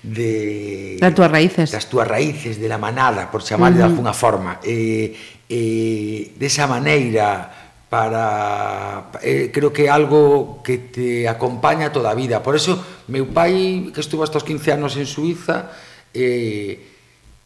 de 0.07 1.03
das 1.03 1.11
túas 1.19 1.27
raíces 1.27 1.75
das 1.75 1.91
túas 1.91 2.07
raíces 2.07 2.63
de 2.63 2.71
la 2.71 2.79
manada 2.79 3.27
por 3.27 3.43
chamar 3.43 3.75
uh 3.75 3.75
-huh. 3.75 3.79
de 3.83 3.85
alguna 3.91 4.15
forma 4.15 4.63
eh, 4.63 5.19
eh, 5.51 6.31
desa 6.39 6.71
maneira 6.71 7.51
para 7.91 9.11
eh, 9.19 9.51
creo 9.51 9.75
que 9.75 9.87
é 9.87 9.91
algo 9.91 10.63
que 10.63 10.79
te 10.95 11.27
acompaña 11.27 11.91
toda 11.91 12.15
a 12.15 12.15
vida 12.15 12.39
por 12.39 12.55
eso 12.55 12.79
meu 13.11 13.27
pai 13.35 13.91
que 13.91 13.99
estuvo 13.99 14.23
hasta 14.23 14.39
os 14.39 14.47
15 14.47 14.79
anos 14.79 14.95
en 14.95 15.11
Suiza 15.11 15.75
eh, 16.15 16.98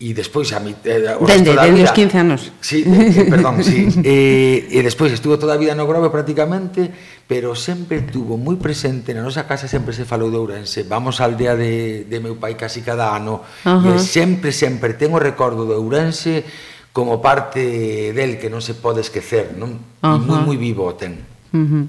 e 0.03 0.11
despois 0.11 0.51
a 0.51 0.59
mi 0.59 0.75
eh, 0.83 1.15
dende, 1.23 1.55
dende 1.55 1.87
os 1.87 1.95
15 1.95 2.19
anos. 2.19 2.51
Sí, 2.59 2.83
eh, 2.83 3.23
eh, 3.23 3.31
perdón, 3.31 3.63
sí. 3.63 3.87
eh, 4.03 4.67
e 4.67 4.83
despois 4.83 5.15
estuvo 5.15 5.39
toda 5.39 5.55
a 5.55 5.61
vida 5.63 5.79
no 5.79 5.87
Grove 5.87 6.11
prácticamente, 6.11 6.91
pero 7.31 7.55
sempre 7.55 8.03
tuvo 8.03 8.35
moi 8.35 8.59
presente 8.59 9.15
na 9.15 9.23
nosa 9.23 9.47
casa 9.47 9.71
sempre 9.71 9.95
se 9.95 10.03
falou 10.03 10.27
de 10.35 10.43
Ourense. 10.43 10.83
Vamos 10.91 11.23
á 11.23 11.31
aldea 11.31 11.55
de, 11.55 12.03
de 12.11 12.19
meu 12.19 12.35
pai 12.35 12.59
casi 12.59 12.83
cada 12.83 13.15
ano. 13.15 13.47
Uh 13.63 13.79
-huh. 13.79 13.95
E 13.95 14.03
sempre 14.03 14.51
sempre 14.51 14.99
tengo 14.99 15.23
recordo 15.23 15.71
de 15.71 15.79
Ourense 15.79 16.43
como 16.91 17.23
parte 17.23 18.11
del 18.11 18.43
que 18.43 18.51
non 18.51 18.59
se 18.59 18.75
pode 18.75 19.07
esquecer, 19.07 19.55
non? 19.55 19.79
Uh 20.03 20.19
-huh. 20.19 20.27
Moi 20.27 20.41
moi 20.43 20.59
vivo 20.59 20.83
o 20.83 20.99
ten. 20.99 21.15
Uh 21.55 21.63
-huh. 21.63 21.85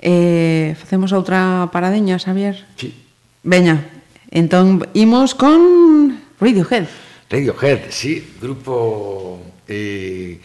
Eh, 0.00 0.72
facemos 0.80 1.12
outra 1.12 1.68
paradeña, 1.68 2.16
Xavier. 2.16 2.64
Sí. 2.80 2.96
Veña. 3.44 3.84
Entón 4.32 4.80
imos 4.96 5.36
con 5.36 6.24
Radiohead. 6.40 7.03
Radiohead, 7.30 7.90
sí, 7.90 8.34
grupo 8.40 9.40
eh, 9.66 10.38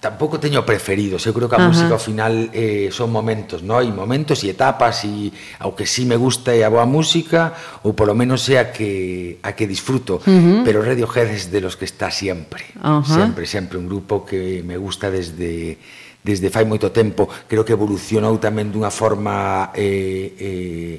tampouco 0.00 0.40
teño 0.40 0.64
preferidos, 0.64 1.26
eu 1.28 1.36
creo 1.36 1.48
que 1.48 1.54
a 1.54 1.60
Ajá. 1.60 1.68
música 1.68 1.92
ao 1.92 2.00
final 2.00 2.48
eh, 2.56 2.88
son 2.90 3.12
momentos, 3.12 3.60
no 3.60 3.76
E 3.84 3.92
momentos 3.92 4.40
e 4.40 4.48
etapas 4.48 5.04
e 5.04 5.28
ao 5.60 5.76
que 5.76 5.84
sí 5.84 6.08
me 6.08 6.16
gusta 6.16 6.56
é 6.56 6.64
a 6.64 6.72
boa 6.72 6.88
música 6.88 7.52
ou 7.84 7.92
polo 7.92 8.16
menos 8.16 8.48
é 8.48 8.56
a 8.56 8.72
que 8.72 9.36
a 9.44 9.52
que 9.52 9.68
disfruto, 9.68 10.16
uh 10.16 10.24
-huh. 10.24 10.64
pero 10.64 10.80
Radiohead 10.80 11.28
é 11.28 11.38
de 11.52 11.60
los 11.60 11.76
que 11.76 11.84
está 11.84 12.08
sempre. 12.08 12.72
Uh 12.80 13.04
-huh. 13.04 13.04
Sempre, 13.04 13.44
sempre 13.44 13.76
un 13.76 13.84
grupo 13.84 14.24
que 14.24 14.64
me 14.64 14.80
gusta 14.80 15.12
desde 15.12 15.76
desde 16.24 16.50
fai 16.50 16.66
moito 16.66 16.90
tempo, 16.90 17.28
creo 17.46 17.62
que 17.62 17.76
evolucionou 17.76 18.34
tamén 18.42 18.72
dunha 18.72 18.90
forma 18.90 19.70
eh, 19.76 20.34
eh, 20.40 20.96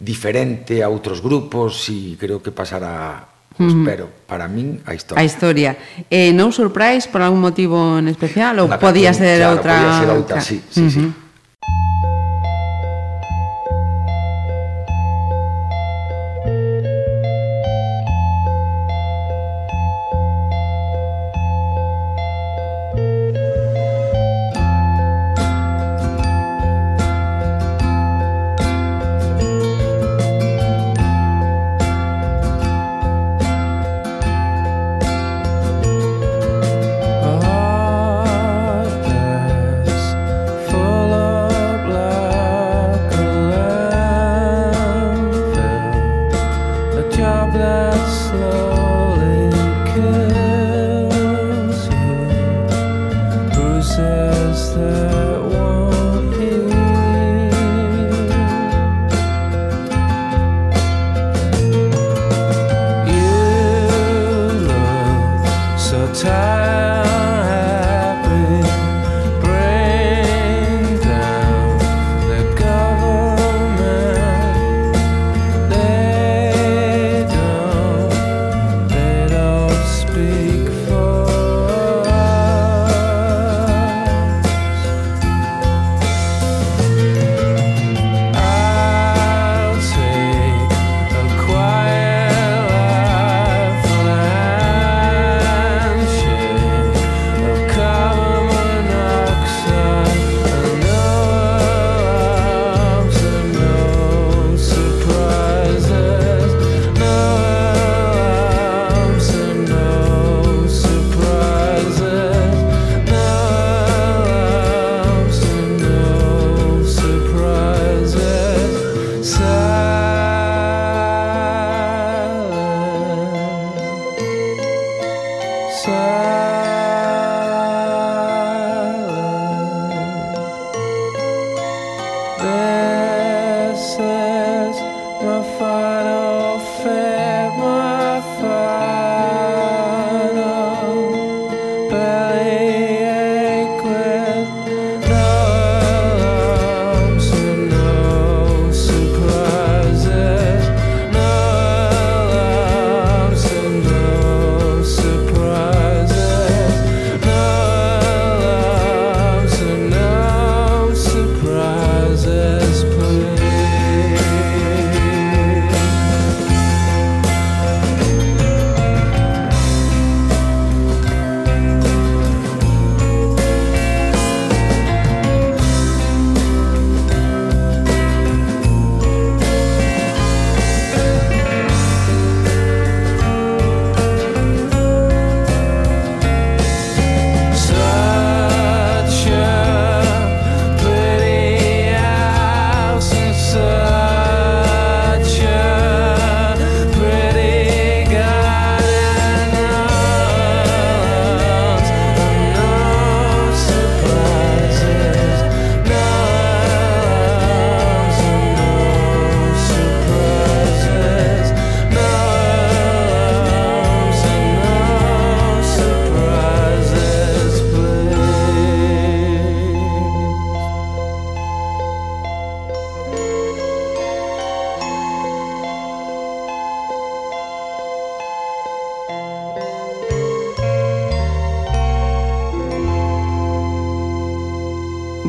diferente 0.00 0.82
a 0.82 0.90
outros 0.90 1.22
grupos 1.22 1.86
e 1.92 2.18
creo 2.18 2.42
que 2.42 2.50
pasará 2.50 3.35
Pues. 3.56 3.72
Pero 3.84 4.10
para 4.26 4.48
min 4.48 4.80
a 4.84 4.92
historia. 4.92 5.20
A 5.20 5.24
historia. 5.24 5.70
Eh, 6.10 6.32
no 6.32 6.52
surprise 6.52 7.08
por 7.08 7.22
algún 7.22 7.40
motivo 7.40 7.98
en 7.98 8.08
especial 8.08 8.58
ou 8.60 8.68
podía 8.76 9.16
ser 9.16 9.40
claro, 9.40 9.56
outra? 9.56 9.72
Podía 9.80 9.94
ser 9.96 10.10
outra, 10.12 10.40
sí, 10.40 10.60
sí, 10.68 10.80
uh 10.80 10.84
-huh. 10.84 10.92
sí. 10.92 11.25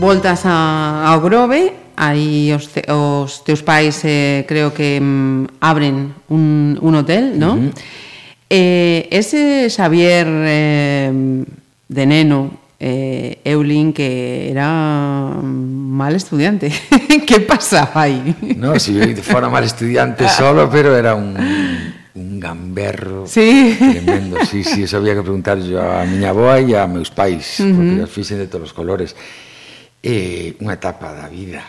voltas 0.07 0.45
a, 0.45 1.03
ao 1.11 1.19
Grove, 1.19 1.75
aí 1.99 2.55
os, 2.55 2.71
te, 2.71 2.79
os 2.87 3.43
teus 3.43 3.59
pais 3.59 3.99
eh, 4.07 4.47
creo 4.47 4.71
que 4.71 5.03
mm, 5.03 5.59
abren 5.59 6.15
un, 6.31 6.79
un 6.79 6.93
hotel, 6.95 7.35
¿no? 7.35 7.59
Uh 7.59 7.67
-huh. 7.67 7.71
eh, 8.47 9.11
ese 9.11 9.67
Xavier 9.67 10.23
eh, 10.47 11.11
de 11.91 12.03
neno, 12.07 12.55
eh, 12.79 13.43
Eulín, 13.43 13.91
que 13.91 14.47
era 14.47 14.71
mal 15.43 16.15
estudiante. 16.15 16.71
que 17.27 17.43
pasaba 17.43 18.07
aí? 18.07 18.31
No, 18.55 18.79
si 18.79 18.95
fora 19.19 19.51
mal 19.51 19.67
estudiante 19.67 20.23
solo, 20.39 20.71
pero 20.71 20.95
era 20.95 21.19
un 21.19 21.35
un 22.15 22.39
gamberro 22.39 23.27
sí. 23.27 23.75
tremendo. 23.77 24.37
Sí, 24.49 24.63
sí, 24.63 24.83
eso 24.83 24.97
había 24.97 25.13
que 25.13 25.21
preguntar 25.21 25.59
yo 25.59 25.83
a 25.83 26.07
miña 26.07 26.31
boa 26.31 26.63
e 26.63 26.73
a 26.73 26.87
meus 26.87 27.11
pais, 27.11 27.59
uh 27.59 27.67
-huh. 27.67 27.75
porque 27.75 28.01
os 28.07 28.11
fixen 28.15 28.39
de 28.39 28.47
todos 28.47 28.71
os 28.71 28.73
colores 28.73 29.13
eh, 30.07 30.55
unha 30.63 30.79
etapa 30.79 31.11
da 31.11 31.27
vida 31.27 31.59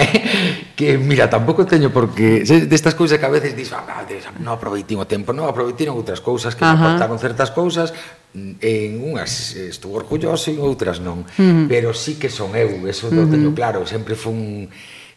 que 0.78 1.00
mira, 1.00 1.32
tampouco 1.32 1.64
teño 1.64 1.88
porque 1.88 2.44
destas 2.44 2.92
cousas 2.92 3.16
que 3.16 3.24
a 3.24 3.32
veces 3.32 3.56
dis 3.56 3.72
ah, 3.72 4.04
non 4.36 4.60
aproveitín 4.60 5.00
o 5.00 5.08
tempo, 5.08 5.32
non 5.32 5.48
aproveitín 5.48 5.88
outras 5.88 6.20
cousas 6.20 6.52
que 6.52 6.60
Ajá. 6.60 6.76
me 6.76 7.00
aportaron 7.00 7.16
certas 7.16 7.48
cousas 7.48 7.96
en 8.36 9.00
unhas 9.00 9.56
estou 9.56 9.96
orgulloso 9.96 10.52
e 10.52 10.60
en 10.60 10.60
outras 10.60 11.00
non 11.00 11.24
mm. 11.24 11.72
pero 11.72 11.96
sí 11.96 12.20
que 12.20 12.28
son 12.28 12.52
eu, 12.52 12.84
eso 12.84 13.08
uh 13.08 13.16
-huh. 13.16 13.32
teño 13.32 13.50
claro 13.56 13.88
sempre 13.88 14.12
fun 14.12 14.68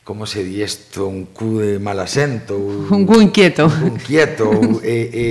como 0.03 0.27
se 0.27 0.43
di 0.43 0.59
isto, 0.63 1.07
un 1.07 1.31
cu 1.35 1.59
de 1.59 1.79
mal 1.83 1.99
asento 1.99 2.55
un 2.55 3.03
cu 3.03 3.19
inquieto 3.19 3.67
un 3.67 3.99
inquieto 3.99 4.47
e, 4.83 4.95
e 5.11 5.25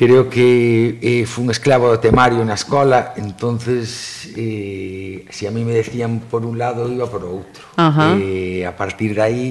creo 0.00 0.30
que 0.30 0.96
eh, 1.02 1.26
fui 1.26 1.44
un 1.44 1.50
esclavo 1.52 1.92
do 1.92 2.00
temario 2.00 2.40
na 2.40 2.56
escola, 2.56 3.12
entonces 3.20 4.32
eh, 4.32 5.28
se 5.28 5.44
a 5.44 5.52
mí 5.52 5.60
me 5.60 5.76
decían 5.76 6.24
por 6.24 6.48
un 6.48 6.56
lado 6.56 6.88
iba 6.88 7.04
por 7.04 7.20
outro. 7.28 7.68
Ajá. 7.76 8.16
Eh, 8.16 8.64
a 8.64 8.72
partir 8.72 9.12
de 9.12 9.20
aí 9.20 9.46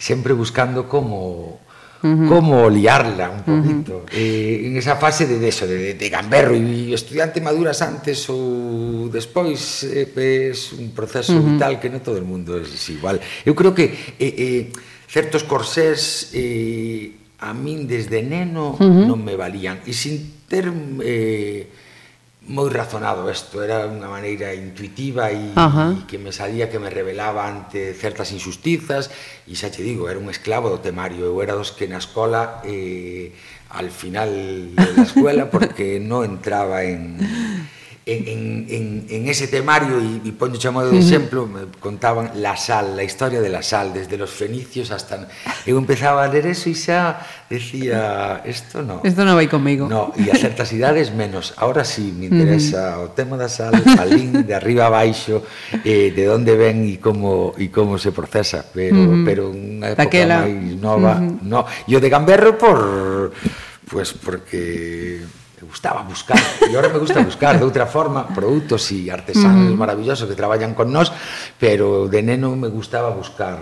sempre 0.00 0.32
buscando 0.32 0.88
como 0.88 1.60
Uh 2.00 2.16
-huh. 2.16 2.28
como 2.32 2.70
liarla 2.72 3.28
un 3.28 3.44
poquito 3.44 3.92
uh 3.92 4.08
-huh. 4.08 4.16
eh, 4.16 4.72
en 4.72 4.80
esa 4.80 4.96
fase 4.96 5.28
de 5.28 5.36
eso, 5.44 5.68
de, 5.68 5.76
de, 5.76 5.92
de 6.00 6.08
gamberro 6.08 6.56
e 6.56 6.96
estudiante 6.96 7.44
maduras 7.44 7.84
antes 7.84 8.24
ou 8.32 9.12
despois 9.12 9.84
eh, 9.84 10.08
es 10.48 10.72
un 10.72 10.96
proceso 10.96 11.36
uh 11.36 11.44
-huh. 11.44 11.60
vital 11.60 11.76
que 11.76 11.92
non 11.92 12.00
todo 12.00 12.16
o 12.16 12.24
mundo 12.24 12.56
é 12.56 12.64
igual 12.88 13.20
eu 13.44 13.52
creo 13.52 13.76
que 13.76 14.16
eh, 14.16 14.32
eh, 14.32 14.62
certos 15.12 15.44
corsés 15.44 16.32
eh, 16.32 17.19
a 17.40 17.52
min 17.56 17.88
desde 17.88 18.20
neno 18.22 18.76
uh 18.76 18.78
-huh. 18.78 19.06
non 19.08 19.20
me 19.24 19.34
valían 19.36 19.80
e 19.88 19.92
sin 19.96 20.44
ter 20.44 20.68
eh, 21.00 21.66
moi 22.50 22.66
razonado 22.72 23.28
isto, 23.30 23.62
era 23.62 23.86
unha 23.86 24.08
maneira 24.08 24.50
intuitiva 24.56 25.30
e, 25.30 25.54
uh 25.54 25.70
-huh. 25.70 25.90
e 25.94 26.08
que 26.08 26.18
me 26.18 26.32
salía 26.32 26.72
que 26.72 26.80
me 26.80 26.90
revelaba 26.90 27.46
ante 27.46 27.94
certas 27.94 28.32
injustizas 28.32 29.12
e 29.46 29.54
xa 29.54 29.70
che 29.70 29.84
digo, 29.84 30.08
era 30.08 30.18
un 30.18 30.28
esclavo 30.28 30.68
do 30.68 30.82
temario 30.82 31.24
eu 31.24 31.36
era 31.40 31.54
dos 31.56 31.72
que 31.72 31.86
na 31.88 32.00
escola 32.00 32.60
eh, 32.64 33.32
al 33.70 33.94
final 33.94 34.30
da 34.74 35.04
escuela 35.06 35.46
porque 35.46 36.02
non 36.02 36.26
entraba 36.26 36.82
en 36.82 37.20
en, 38.10 38.66
en, 38.68 39.06
en 39.08 39.28
ese 39.28 39.46
temario, 39.46 40.02
e, 40.02 40.26
e 40.26 40.32
poño 40.34 40.58
chamado 40.58 40.90
de 40.90 40.98
exemplo, 40.98 41.46
me 41.46 41.70
contaban 41.78 42.34
la 42.42 42.58
sal, 42.58 42.98
la 42.98 43.06
historia 43.06 43.38
de 43.38 43.48
la 43.48 43.62
sal, 43.62 43.94
desde 43.94 44.18
los 44.18 44.30
fenicios 44.30 44.90
hasta... 44.90 45.30
Eu 45.62 45.78
empezaba 45.78 46.24
a 46.24 46.28
ler 46.28 46.46
eso 46.50 46.66
e 46.66 46.74
xa 46.74 47.22
decía, 47.46 48.42
esto 48.42 48.82
no... 48.82 49.00
Esto 49.06 49.22
no 49.22 49.38
vai 49.38 49.46
comigo. 49.46 49.86
No, 49.86 50.10
e 50.18 50.26
a 50.26 50.36
certas 50.36 50.74
idades 50.74 51.14
menos. 51.14 51.54
Ahora 51.56 51.86
sí 51.86 52.10
me 52.10 52.26
interesa 52.26 52.98
uh 52.98 53.06
-huh. 53.06 53.12
o 53.12 53.14
tema 53.14 53.38
da 53.38 53.46
sal, 53.46 53.78
palín, 53.94 54.42
de 54.42 54.54
arriba 54.54 54.90
a 54.90 54.92
baixo, 54.92 55.46
eh, 55.86 56.10
de 56.10 56.24
onde 56.26 56.58
ven 56.58 56.82
e 56.90 56.98
como 56.98 57.54
e 57.54 57.70
como 57.70 57.94
se 57.96 58.10
procesa, 58.10 58.66
pero, 58.66 58.98
uh 58.98 59.06
-huh. 59.06 59.22
pero 59.22 59.42
unha 59.54 59.94
época 59.94 60.10
Daquela. 60.10 60.42
máis 60.42 60.74
nova... 60.82 61.22
Uh 61.22 61.38
-huh. 61.38 61.46
no. 61.46 61.60
E 61.86 61.94
o 61.94 62.02
de 62.02 62.08
Gamberro 62.10 62.58
por... 62.58 63.30
Pues 63.90 64.14
porque 64.14 65.26
me 65.60 65.68
gustaba 65.68 66.00
buscar, 66.02 66.40
e 66.70 66.74
ahora 66.74 66.88
me 66.88 66.96
gusta 66.96 67.20
buscar 67.20 67.58
de 67.60 67.64
outra 67.68 67.84
forma 67.84 68.24
produtos 68.32 68.88
e 68.96 69.12
artesanos 69.12 69.68
mm. 69.68 69.76
maravillosos 69.76 70.24
que 70.24 70.32
traballan 70.32 70.72
con 70.72 70.88
nós, 70.88 71.12
pero 71.60 72.08
de 72.08 72.24
neno 72.24 72.56
me 72.56 72.72
gustaba 72.72 73.12
buscar 73.12 73.60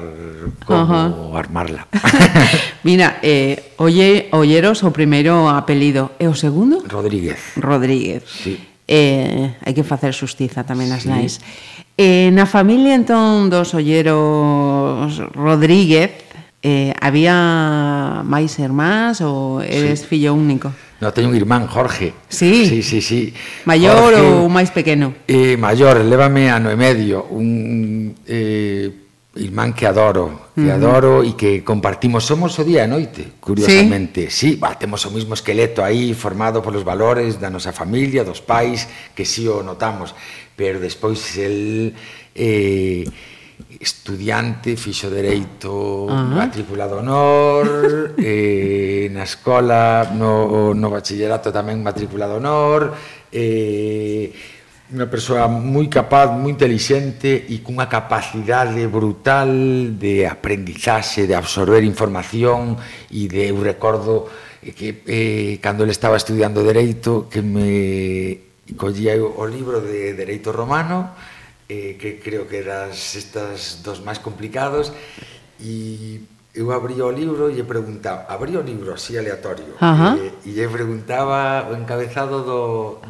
como 0.62 0.78
uh 0.78 1.34
-huh. 1.34 1.38
armarla. 1.38 1.90
Mira, 2.86 3.18
eh, 3.26 3.74
oye, 3.82 4.30
olleros 4.30 4.86
o 4.86 4.94
primeiro 4.94 5.50
apelido 5.50 6.14
e 6.22 6.30
o 6.30 6.38
segundo? 6.38 6.86
Rodríguez. 6.86 7.58
Rodríguez. 7.58 8.22
Sí. 8.30 8.54
Eh, 8.86 9.58
hai 9.58 9.74
que 9.74 9.82
facer 9.82 10.14
xustiza 10.14 10.62
tamén 10.62 10.94
as 10.94 11.02
sí. 11.02 11.10
nais. 11.10 11.42
Eh, 11.98 12.30
na 12.30 12.46
familia 12.46 12.94
entón 12.94 13.50
dos 13.50 13.74
olleros 13.74 15.18
Rodríguez, 15.34 16.14
eh, 16.62 16.94
había 17.02 18.22
máis 18.22 18.54
irmás 18.62 19.18
ou 19.18 19.58
eres 19.66 20.06
sí. 20.06 20.14
fillo 20.14 20.30
único? 20.30 20.70
No, 21.00 21.12
teño 21.12 21.28
un 21.28 21.36
irmán, 21.36 21.68
Jorge. 21.68 22.12
Sí? 22.28 22.66
Sí, 22.66 22.82
sí, 22.82 23.00
sí. 23.00 23.34
Maior 23.64 23.94
Jorge, 23.94 24.18
ou 24.18 24.50
máis 24.50 24.74
pequeno? 24.74 25.14
Eh, 25.30 25.54
maior, 25.54 26.02
levame 26.02 26.50
ano 26.50 26.74
e 26.74 26.76
medio. 26.76 27.22
Un 27.30 28.18
eh, 28.26 28.90
irmán 29.38 29.78
que 29.78 29.86
adoro, 29.86 30.50
que 30.58 30.66
uh 30.66 30.74
-huh. 30.74 30.74
adoro 30.74 31.22
e 31.22 31.38
que 31.38 31.62
compartimos. 31.62 32.26
Somos 32.26 32.58
o 32.58 32.66
día 32.66 32.82
e 32.82 32.90
noite, 32.90 33.38
curiosamente. 33.38 34.26
Sí, 34.26 34.58
sí 34.58 34.58
bah, 34.58 34.74
temos 34.74 35.06
o 35.06 35.14
mismo 35.14 35.38
esqueleto 35.38 35.86
aí, 35.86 36.18
formado 36.18 36.58
polos 36.66 36.82
valores 36.82 37.38
da 37.38 37.46
nosa 37.46 37.70
familia, 37.70 38.26
dos 38.26 38.42
pais, 38.42 38.90
que 39.14 39.22
sí 39.22 39.46
o 39.46 39.62
notamos. 39.62 40.18
Pero 40.58 40.82
despois 40.82 41.22
el... 41.38 41.94
Eh, 42.34 43.06
estudiante, 43.80 44.76
fixo 44.76 45.10
dereito, 45.10 46.06
uh 46.06 46.10
-huh. 46.10 46.34
matriculado 46.34 46.98
honor, 46.98 48.14
eh, 48.18 49.08
na 49.12 49.22
escola, 49.22 50.10
no, 50.14 50.74
no 50.74 50.88
bachillerato 50.90 51.52
tamén 51.52 51.82
matriculado 51.82 52.38
honor, 52.38 52.94
eh, 53.30 54.32
unha 54.88 55.04
persoa 55.04 55.44
moi 55.52 55.84
capaz, 55.92 56.32
moi 56.32 56.48
inteligente 56.48 57.44
e 57.52 57.60
cunha 57.60 57.92
capacidade 57.92 58.80
brutal 58.88 59.52
de 60.00 60.24
aprendizaxe, 60.24 61.28
de 61.28 61.36
absorber 61.36 61.84
información 61.84 62.80
e 63.12 63.28
de, 63.28 63.52
eu 63.52 63.60
recordo 63.60 64.24
que 64.64 65.04
eh, 65.06 65.60
cando 65.60 65.84
ele 65.84 65.92
estaba 65.92 66.16
estudiando 66.16 66.64
Dereito 66.64 67.28
que 67.28 67.44
me 67.44 68.48
collía 68.80 69.16
o 69.20 69.44
libro 69.44 69.80
de 69.80 70.16
Dereito 70.16 70.52
Romano 70.52 71.12
eh, 71.68 71.96
que 72.00 72.18
creo 72.18 72.48
que 72.48 72.64
eras 72.64 73.14
estas 73.14 73.84
dos 73.84 74.00
máis 74.00 74.18
complicados 74.18 74.90
e 75.60 76.24
eu 76.56 76.72
abrí 76.72 76.96
o 76.98 77.12
libro 77.12 77.52
e 77.52 77.54
lle 77.54 77.62
preguntaba, 77.62 78.24
abrí 78.26 78.56
o 78.56 78.64
libro 78.64 78.96
así 78.96 79.14
aleatorio 79.14 79.76
Ajá. 79.78 80.16
Eh, 80.16 80.32
e, 80.48 80.48
e 80.48 80.56
lle 80.56 80.66
preguntaba 80.66 81.68
o 81.68 81.76
encabezado 81.76 82.42
do, 82.42 82.62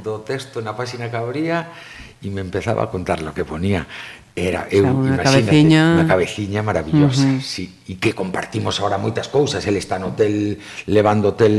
do 0.02 0.26
texto 0.26 0.58
na 0.58 0.74
páxina 0.74 1.06
que 1.06 1.16
abría 1.16 1.70
e 2.18 2.28
me 2.34 2.42
empezaba 2.42 2.82
a 2.82 2.88
contar 2.90 3.22
lo 3.22 3.30
que 3.30 3.46
ponía 3.46 3.86
era 4.34 4.66
eu 4.70 4.86
o 4.86 4.90
sea, 4.90 4.94
unha 4.94 5.16
cabeciña 5.18 5.82
unha 6.02 6.06
cabeciña 6.06 6.60
maravillosa, 6.62 7.26
uh 7.26 7.38
-huh. 7.38 7.42
sí, 7.42 7.86
e 7.90 7.98
que 7.98 8.14
compartimos 8.14 8.78
agora 8.78 8.98
moitas 8.98 9.26
cousas, 9.30 9.62
el 9.66 9.78
está 9.78 9.98
no 9.98 10.14
hotel 10.14 10.58
levando 10.86 11.34
hotel 11.34 11.54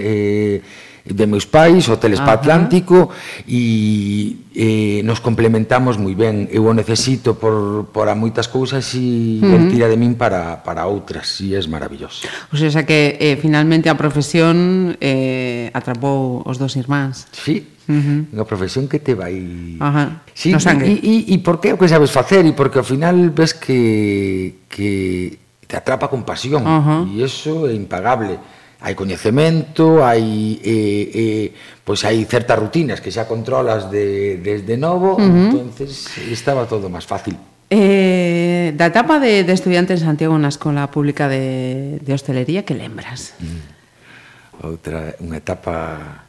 eh 0.00 0.60
de 1.04 1.26
meus 1.26 1.46
pais, 1.46 1.88
hotel 1.88 2.14
Ajá. 2.14 2.38
Atlántico 2.38 3.10
e 3.46 4.46
eh, 4.54 5.00
nos 5.02 5.18
complementamos 5.18 5.98
moi 5.98 6.14
ben. 6.14 6.46
Eu 6.54 6.70
o 6.70 6.74
necesito 6.74 7.34
por, 7.34 7.90
por 7.90 8.06
a 8.06 8.14
moitas 8.14 8.46
cousas 8.46 8.94
e 8.94 9.42
uh 9.42 9.46
-huh. 9.46 9.56
el 9.58 9.62
tira 9.72 9.86
de 9.90 9.98
min 9.98 10.14
para, 10.14 10.62
para 10.62 10.86
outras 10.86 11.42
e 11.42 11.58
é 11.58 11.60
maravilloso. 11.66 12.22
O 12.52 12.56
sea, 12.56 12.86
que 12.86 13.18
eh, 13.18 13.34
finalmente 13.40 13.90
a 13.90 13.98
profesión 13.98 14.94
eh, 15.02 15.74
atrapou 15.74 16.46
os 16.46 16.58
dos 16.58 16.78
irmáns. 16.78 17.26
Sí, 17.34 17.66
Uh 17.82 17.98
-huh. 17.98 18.38
Unha 18.38 18.46
profesión 18.46 18.86
que 18.86 19.02
te 19.02 19.18
vai... 19.18 19.34
Ajá. 19.82 20.22
Sí, 20.38 20.54
no 20.54 20.62
sangue. 20.62 20.86
E, 20.86 21.02
e, 21.02 21.14
e 21.34 21.36
por 21.42 21.58
que 21.58 21.74
o 21.74 21.78
que 21.78 21.90
sabes 21.90 22.14
facer? 22.14 22.46
E 22.46 22.54
porque 22.54 22.78
ao 22.78 22.86
final 22.86 23.34
ves 23.34 23.58
que, 23.58 24.62
que 24.70 25.34
te 25.66 25.74
atrapa 25.74 26.06
con 26.06 26.22
pasión. 26.22 26.62
Uh 26.62 26.78
-huh. 26.78 27.02
E 27.10 27.26
iso 27.26 27.66
é 27.66 27.74
impagable 27.74 28.38
hai 28.82 28.98
coñecemento, 28.98 30.02
hai 30.02 30.58
eh, 30.58 31.06
eh, 31.14 31.46
pois 31.86 32.02
hai 32.02 32.18
certas 32.26 32.58
rutinas 32.58 32.98
que 32.98 33.14
xa 33.14 33.30
controlas 33.30 33.86
de, 33.94 34.42
desde 34.42 34.74
novo, 34.74 35.14
uh 35.14 35.22
-huh. 35.22 35.54
entonces 35.54 36.10
estaba 36.26 36.66
todo 36.66 36.90
máis 36.90 37.06
fácil. 37.06 37.38
Eh, 37.70 38.74
da 38.76 38.90
etapa 38.90 39.16
de, 39.22 39.46
de 39.46 39.52
estudiante 39.54 39.94
en 39.94 40.02
Santiago 40.02 40.36
na 40.36 40.50
Escola 40.50 40.90
Pública 40.90 41.30
de, 41.30 42.02
de 42.02 42.10
Hostelería, 42.12 42.66
que 42.66 42.74
lembras? 42.74 43.38
Mm. 43.40 44.66
Outra, 44.66 45.16
unha 45.24 45.38
etapa 45.40 46.28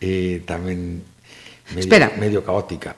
eh, 0.00 0.40
tamén 0.48 1.04
medio, 1.74 1.82
Espera. 1.82 2.08
medio 2.16 2.40
caótica. 2.46 2.96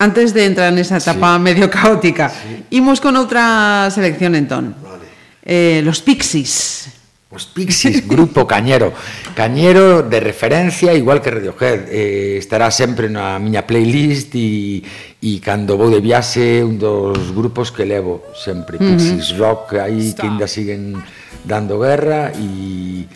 Antes 0.00 0.32
de 0.32 0.48
entrar 0.48 0.72
nesa 0.72 0.96
etapa 0.96 1.36
sí. 1.36 1.42
medio 1.42 1.66
caótica, 1.68 2.30
sí. 2.30 2.78
imos 2.78 3.02
con 3.02 3.18
outra 3.18 3.90
selección 3.92 4.32
entón. 4.38 4.72
Vale. 4.80 5.04
Eh, 5.44 5.84
los 5.84 6.00
Pixies. 6.00 6.95
Os 7.28 7.44
Pixies, 7.44 8.06
grupo 8.06 8.46
cañero 8.46 8.94
Cañero 9.34 10.06
de 10.06 10.20
referencia 10.20 10.94
Igual 10.94 11.20
que 11.20 11.34
Radiohead 11.34 11.90
eh, 11.90 12.38
Estará 12.38 12.70
sempre 12.70 13.10
na 13.10 13.42
miña 13.42 13.66
playlist 13.66 14.30
E, 14.38 14.86
e 15.18 15.42
cando 15.42 15.74
vou 15.74 15.90
de 15.90 15.98
viaxe 15.98 16.62
Un 16.62 16.78
dos 16.78 17.34
grupos 17.34 17.74
que 17.74 17.82
levo 17.82 18.30
sempre 18.30 18.78
Pixies 18.78 19.34
uh 19.34 19.34
-huh. 19.34 19.42
Rock 19.42 19.82
Aí 19.82 20.14
Stop. 20.14 20.22
que 20.22 20.26
ainda 20.30 20.46
siguen 20.46 21.02
dando 21.42 21.82
guerra 21.82 22.30
E 22.38 23.10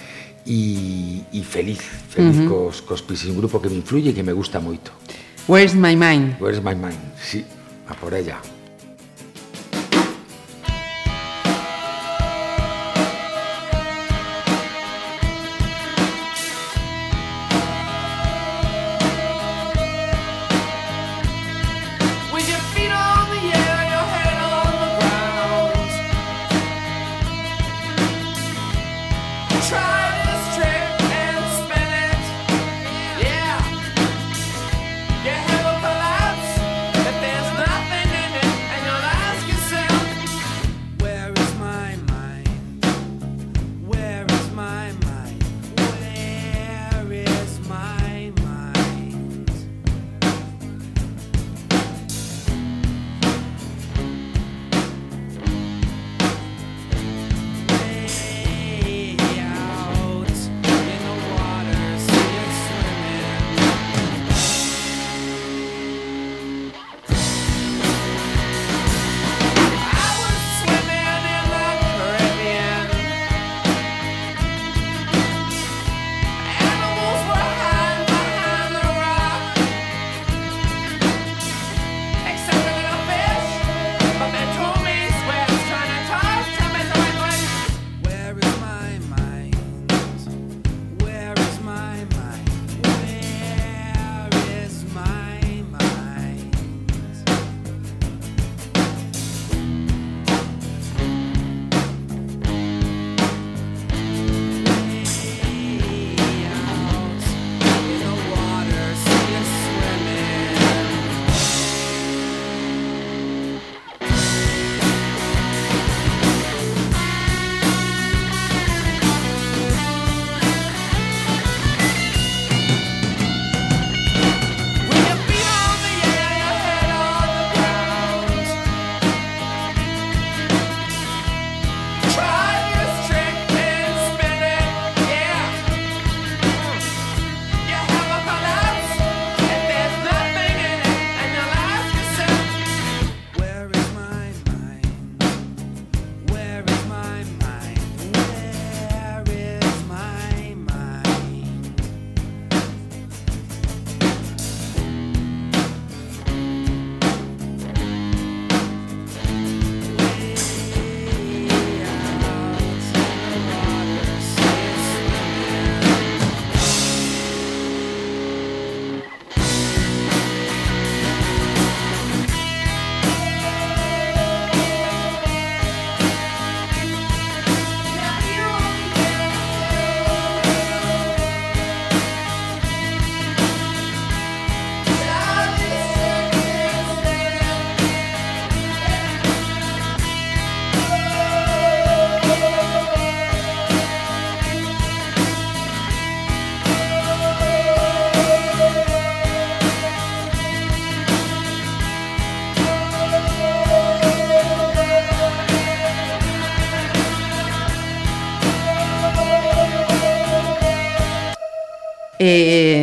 e, 0.51 1.23
e 1.33 1.44
feliz, 1.44 1.79
feliz 2.09 2.37
uh 2.37 2.42
-huh. 2.42 2.49
cos, 2.49 2.83
cos 2.83 3.03
Pixies, 3.03 3.31
un 3.31 3.38
grupo 3.38 3.61
que 3.62 3.68
me 3.68 3.77
influye 3.77 4.11
e 4.11 4.14
que 4.16 4.27
me 4.27 4.33
gusta 4.33 4.59
moito. 4.59 4.90
Where's 5.46 5.75
my 5.75 5.94
mind? 5.94 6.35
Where's 6.42 6.59
my 6.59 6.75
mind, 6.75 6.99
sí, 7.23 7.44
a 7.87 7.94
por 7.94 8.14
ella. 8.14 8.42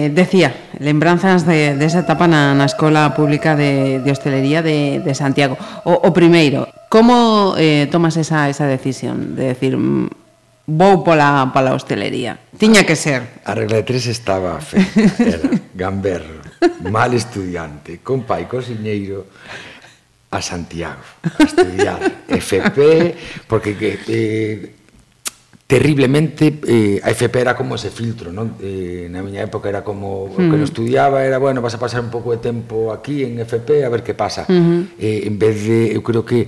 Eh, 0.08 0.10
decía, 0.10 0.56
lembranzas 0.80 1.46
de, 1.46 1.76
desa 1.76 2.00
etapa 2.00 2.28
na, 2.28 2.56
na 2.56 2.66
Escola 2.66 3.12
Pública 3.12 3.56
de, 3.56 4.00
de 4.00 4.10
Hostelería 4.12 4.64
de, 4.64 5.04
de 5.04 5.14
Santiago. 5.14 5.60
O, 5.84 6.00
o 6.00 6.10
primeiro, 6.16 6.68
como 6.88 7.56
eh, 7.60 7.92
tomas 7.92 8.16
esa, 8.16 8.48
esa 8.48 8.66
decisión 8.68 9.36
de 9.36 9.52
decir 9.52 9.76
mm, 9.76 10.08
vou 10.68 11.04
pola, 11.04 11.52
pola 11.52 11.76
hostelería? 11.76 12.40
Tiña 12.56 12.88
que 12.88 12.96
ser. 12.96 13.44
A 13.44 13.52
regla 13.52 13.84
de 13.84 13.86
tres 13.88 14.08
estaba 14.08 14.60
feita, 14.64 15.12
era 15.20 15.44
gamberro, 15.76 16.44
mal 16.88 17.12
estudiante, 17.12 18.00
con 18.00 18.24
pai 18.24 18.48
cociñeiro, 18.48 19.28
a 20.32 20.40
Santiago 20.44 21.04
a 21.24 21.44
estudiar 21.44 22.00
FP, 22.28 23.48
porque 23.48 23.76
que, 23.80 24.00
eh, 24.08 24.77
terriblemente 25.68 26.60
eh, 26.66 27.02
a 27.04 27.12
FP 27.12 27.42
era 27.42 27.54
como 27.54 27.76
ese 27.76 27.92
filtro 27.92 28.32
non? 28.32 28.56
Eh, 28.64 29.12
na 29.12 29.20
miña 29.20 29.44
época 29.44 29.68
era 29.68 29.84
como 29.84 30.32
o 30.32 30.32
que 30.32 30.48
mm. 30.48 30.56
non 30.56 30.64
estudiaba 30.64 31.28
era, 31.28 31.44
bueno, 31.44 31.60
vas 31.60 31.76
a 31.76 31.80
pasar 31.84 32.00
un 32.00 32.08
pouco 32.08 32.32
de 32.32 32.40
tempo 32.40 32.96
aquí 32.96 33.28
en 33.28 33.36
FP 33.44 33.84
a 33.84 33.92
ver 33.92 34.00
que 34.00 34.16
pasa 34.16 34.48
eh, 34.48 35.28
en 35.28 35.36
vez 35.36 35.68
de, 35.68 35.92
eu 35.92 36.00
creo 36.00 36.24
que 36.24 36.48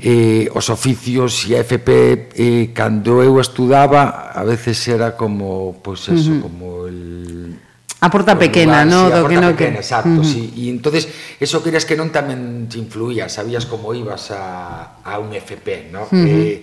eh, 0.00 0.48
os 0.56 0.72
oficios 0.72 1.44
e 1.44 1.52
a 1.52 1.60
FP 1.60 2.32
eh, 2.32 2.64
cando 2.72 3.20
eu 3.20 3.36
estudaba 3.36 4.32
a 4.32 4.40
veces 4.40 4.80
era 4.88 5.20
como 5.20 5.76
pois 5.84 6.08
pues 6.08 6.16
eso, 6.16 6.40
como 6.40 6.88
el 6.88 7.60
A 7.96 8.12
porta 8.12 8.36
pequena, 8.36 8.84
lugar, 8.84 8.92
no, 8.92 9.00
sí, 9.08 9.12
do 9.16 9.22
que 9.24 9.36
no 9.40 9.50
pequena, 9.56 9.80
que 9.80 9.80
exacto, 9.80 10.20
uh 10.20 10.20
-huh. 10.20 10.28
sí. 10.28 10.52
E 10.52 10.68
entonces 10.68 11.08
eso 11.40 11.64
querías 11.64 11.88
que 11.88 11.96
non 11.96 12.12
tamén 12.12 12.68
te 12.68 12.76
influía, 12.76 13.24
sabías 13.32 13.64
como 13.64 13.96
ibas 13.96 14.28
a 14.36 15.00
a 15.00 15.16
un 15.16 15.32
FP, 15.32 15.88
¿no? 15.88 16.04
Uh 16.08 16.12
-huh. 16.12 16.28
Eh 16.28 16.56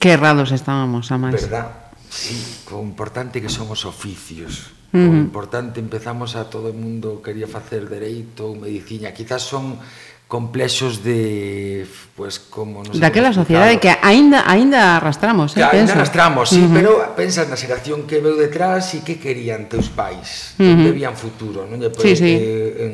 Que 0.00 0.12
errados 0.12 0.50
estábamos, 0.50 1.10
a 1.12 1.16
máis. 1.18 1.38
Verdad, 1.46 1.90
sí, 2.10 2.36
o 2.70 2.82
importante 2.82 3.40
que 3.40 3.48
son 3.48 3.70
os 3.70 3.86
oficios. 3.86 4.74
Uh 4.94 4.98
-huh. 4.98 5.10
O 5.10 5.14
importante, 5.14 5.80
empezamos 5.80 6.34
a 6.34 6.50
todo 6.50 6.70
o 6.70 6.76
mundo 6.76 7.22
quería 7.22 7.46
facer 7.46 7.86
dereito 7.90 8.50
ou 8.50 8.58
medicina. 8.58 9.14
Quizás 9.14 9.42
son 9.42 9.78
complexos 10.26 11.04
de 11.04 11.86
pues 12.16 12.40
como 12.40 12.80
non 12.80 12.96
sei 12.96 13.02
daquela 13.02 13.30
sociedade 13.30 13.76
que 13.76 13.92
aínda 13.92 14.42
aínda 14.48 14.96
arrastramos, 14.96 15.52
eh, 15.52 15.60
que 15.60 15.66
penso. 15.68 15.92
Aínda 15.92 15.94
arrastramos, 16.00 16.46
sí, 16.48 16.64
uh 16.64 16.70
-huh. 16.70 16.74
pero 16.74 16.90
pensas 17.12 17.46
na 17.46 17.60
xeración 17.60 18.08
que 18.08 18.24
veu 18.24 18.34
detrás 18.34 18.96
e 18.96 19.04
que 19.04 19.20
querían 19.20 19.68
teus 19.68 19.92
pais, 19.92 20.56
uh 20.56 20.64
-huh. 20.64 20.90
vían 20.96 21.12
futuro, 21.14 21.68
non 21.68 21.76
lle 21.76 21.92
podes 21.92 22.18
sí, 22.18 22.24
sí. 22.24 22.32
Eh, 22.34 22.86
en 22.88 22.92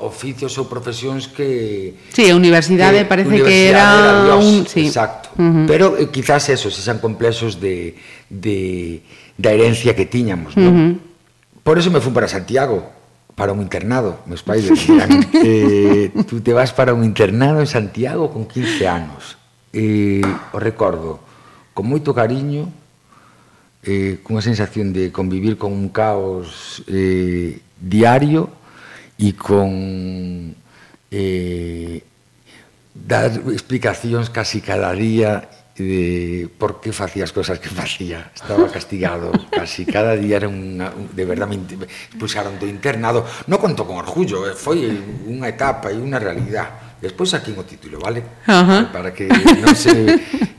oficios 0.00 0.56
ou 0.56 0.66
profesións 0.66 1.28
que 1.28 1.94
Sí, 2.16 2.26
a 2.26 2.34
universidade 2.34 3.04
que, 3.04 3.10
parece 3.12 3.28
universidade 3.28 3.52
que 3.52 3.68
era, 3.68 3.86
era 3.92 4.12
Dios, 4.24 4.40
un 4.40 4.56
sí. 4.64 4.82
exacto. 4.88 5.28
Uh 5.36 5.44
-huh. 5.44 5.66
Pero 5.68 6.00
eh, 6.00 6.08
quizás 6.08 6.48
eso, 6.48 6.72
se 6.72 6.80
sean 6.80 6.98
complexos 6.98 7.60
de 7.60 7.92
de 8.32 9.04
da 9.36 9.52
herencia 9.52 9.92
que 9.92 10.08
tiñamos, 10.08 10.56
non? 10.56 10.72
Uh 10.72 10.74
-huh. 10.74 10.92
Por 11.60 11.76
eso 11.76 11.92
me 11.92 12.00
fui 12.00 12.10
para 12.16 12.26
Santiago, 12.26 12.97
para 13.38 13.54
un 13.54 13.62
internado, 13.62 14.18
meus 14.26 14.42
pais 14.42 14.66
decían, 14.66 15.06
eh, 15.32 16.10
tú 16.26 16.42
te 16.42 16.52
vas 16.52 16.74
para 16.74 16.92
un 16.92 17.06
internado 17.06 17.60
en 17.62 17.70
Santiago 17.70 18.34
con 18.34 18.50
15 18.50 18.88
anos. 18.88 19.38
E 19.70 20.18
o 20.50 20.58
recordo 20.58 21.22
con 21.70 21.86
moito 21.86 22.10
cariño, 22.10 22.66
eh, 23.86 24.18
cunha 24.26 24.42
sensación 24.42 24.90
de 24.90 25.14
convivir 25.14 25.54
con 25.54 25.70
un 25.70 25.86
caos 25.94 26.82
eh, 26.90 27.62
diario 27.78 28.50
e 29.14 29.38
con 29.38 29.70
eh, 31.14 32.02
dar 32.90 33.30
explicacións 33.54 34.34
casi 34.34 34.58
cada 34.58 34.90
día 34.90 35.46
de 35.78 36.48
por 36.58 36.80
que 36.80 36.92
facía 36.92 37.24
as 37.24 37.32
cousas 37.32 37.62
que 37.62 37.70
facía. 37.70 38.30
Estaba 38.34 38.66
castigado 38.68 39.30
casi 39.50 39.86
cada 39.86 40.18
día 40.18 40.42
era 40.42 40.50
unha 40.50 40.90
de 40.90 41.24
verdade 41.24 41.54
me 41.54 41.58
expulsaron 41.78 42.58
do 42.58 42.66
internado. 42.66 43.22
No 43.46 43.62
conto 43.62 43.86
con 43.86 43.98
orgullo, 44.02 44.44
eh, 44.50 44.58
foi 44.58 44.90
unha 45.26 45.46
etapa 45.46 45.94
e 45.94 45.96
unha 45.96 46.18
realidade. 46.18 46.88
Despois 46.98 47.30
aquí 47.30 47.54
o 47.54 47.62
título, 47.62 48.02
vale? 48.02 48.42
Uh 48.46 48.50
eh, 48.50 48.62
-huh. 48.66 48.82
Para 48.90 49.14
que 49.14 49.30
non 49.30 49.74
se 49.78 49.94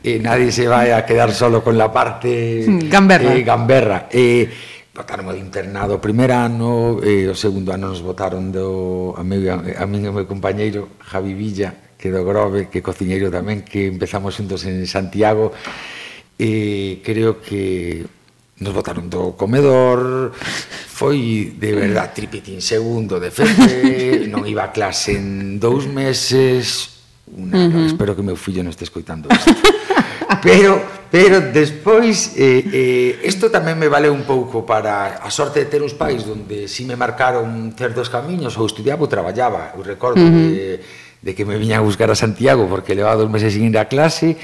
eh, 0.03 0.17
nadie 0.23 0.55
se 0.55 0.71
vaya 0.71 1.03
a 1.03 1.05
quedar 1.05 1.36
solo 1.36 1.60
con 1.60 1.75
la 1.75 1.91
parte 1.91 2.63
gamberra. 2.93 3.36
Eh, 3.36 3.43
gamberra. 3.43 3.97
Eh, 4.08 4.47
botaron 4.95 5.32
o 5.32 5.36
internado 5.36 5.95
o 5.95 6.03
primeiro 6.03 6.36
ano, 6.36 6.99
eh, 6.99 7.27
o 7.32 7.36
segundo 7.36 7.71
ano 7.71 7.91
nos 7.91 8.03
botaron 8.03 8.51
do 8.51 9.15
a 9.15 9.23
meu, 9.23 9.39
a 9.51 9.86
min 9.88 10.03
e 10.03 10.12
meu 10.12 10.27
compañeiro 10.27 10.99
Javi 10.99 11.32
Villa, 11.32 11.71
que 11.99 12.07
do 12.09 12.23
Grove, 12.23 12.71
que 12.71 12.79
cociñeiro 12.79 13.27
tamén, 13.27 13.67
que 13.67 13.91
empezamos 13.91 14.39
xuntos 14.39 14.63
en 14.63 14.88
Santiago, 14.88 15.51
e 16.39 17.03
creo 17.03 17.43
que 17.43 18.07
nos 18.63 18.71
botaron 18.71 19.12
do 19.12 19.35
comedor, 19.35 20.31
foi 20.31 21.51
de 21.59 21.75
verdad 21.75 22.15
tripitín 22.15 22.63
segundo 22.63 23.19
de 23.19 23.35
feste, 23.35 23.75
non 24.31 24.47
iba 24.47 24.63
a 24.63 24.71
clase 24.71 25.19
en 25.19 25.59
dous 25.59 25.91
meses, 25.91 27.03
una, 27.35 27.67
uh 27.67 27.67
-huh. 27.67 27.91
espero 27.91 28.15
que 28.15 28.23
meu 28.23 28.39
fillo 28.39 28.63
non 28.63 28.71
este 28.71 28.88
escoitando 28.88 29.27
isto. 29.27 29.51
pero, 30.45 30.79
pero 31.12 31.51
despois, 31.51 32.31
eh, 32.39 32.63
eh, 32.63 33.12
isto 33.27 33.51
tamén 33.51 33.75
me 33.75 33.91
vale 33.91 34.07
un 34.07 34.23
pouco 34.23 34.63
para 34.63 35.19
a 35.19 35.29
sorte 35.31 35.63
de 35.63 35.67
ter 35.67 35.83
uns 35.83 35.99
pais 35.99 36.23
onde 36.23 36.71
si 36.71 36.88
me 36.88 36.95
marcaron 36.95 37.75
certos 37.75 38.07
camiños, 38.07 38.55
ou 38.55 38.63
estudiaba 38.63 39.03
ou 39.03 39.12
traballaba, 39.12 39.75
eu 39.75 39.83
recordo 39.83 40.19
uh 40.19 40.31
-huh. 40.31 40.47
que 40.47 40.63
de 41.21 41.36
que 41.36 41.45
me 41.45 41.58
viña 41.58 41.77
a 41.77 41.86
buscar 41.86 42.10
a 42.12 42.15
Santiago 42.15 42.67
porque 42.69 42.95
levaba 42.95 43.15
dos 43.15 43.29
meses 43.29 43.53
sin 43.53 43.67
ir 43.67 43.77
a 43.77 43.91
clase 43.91 44.38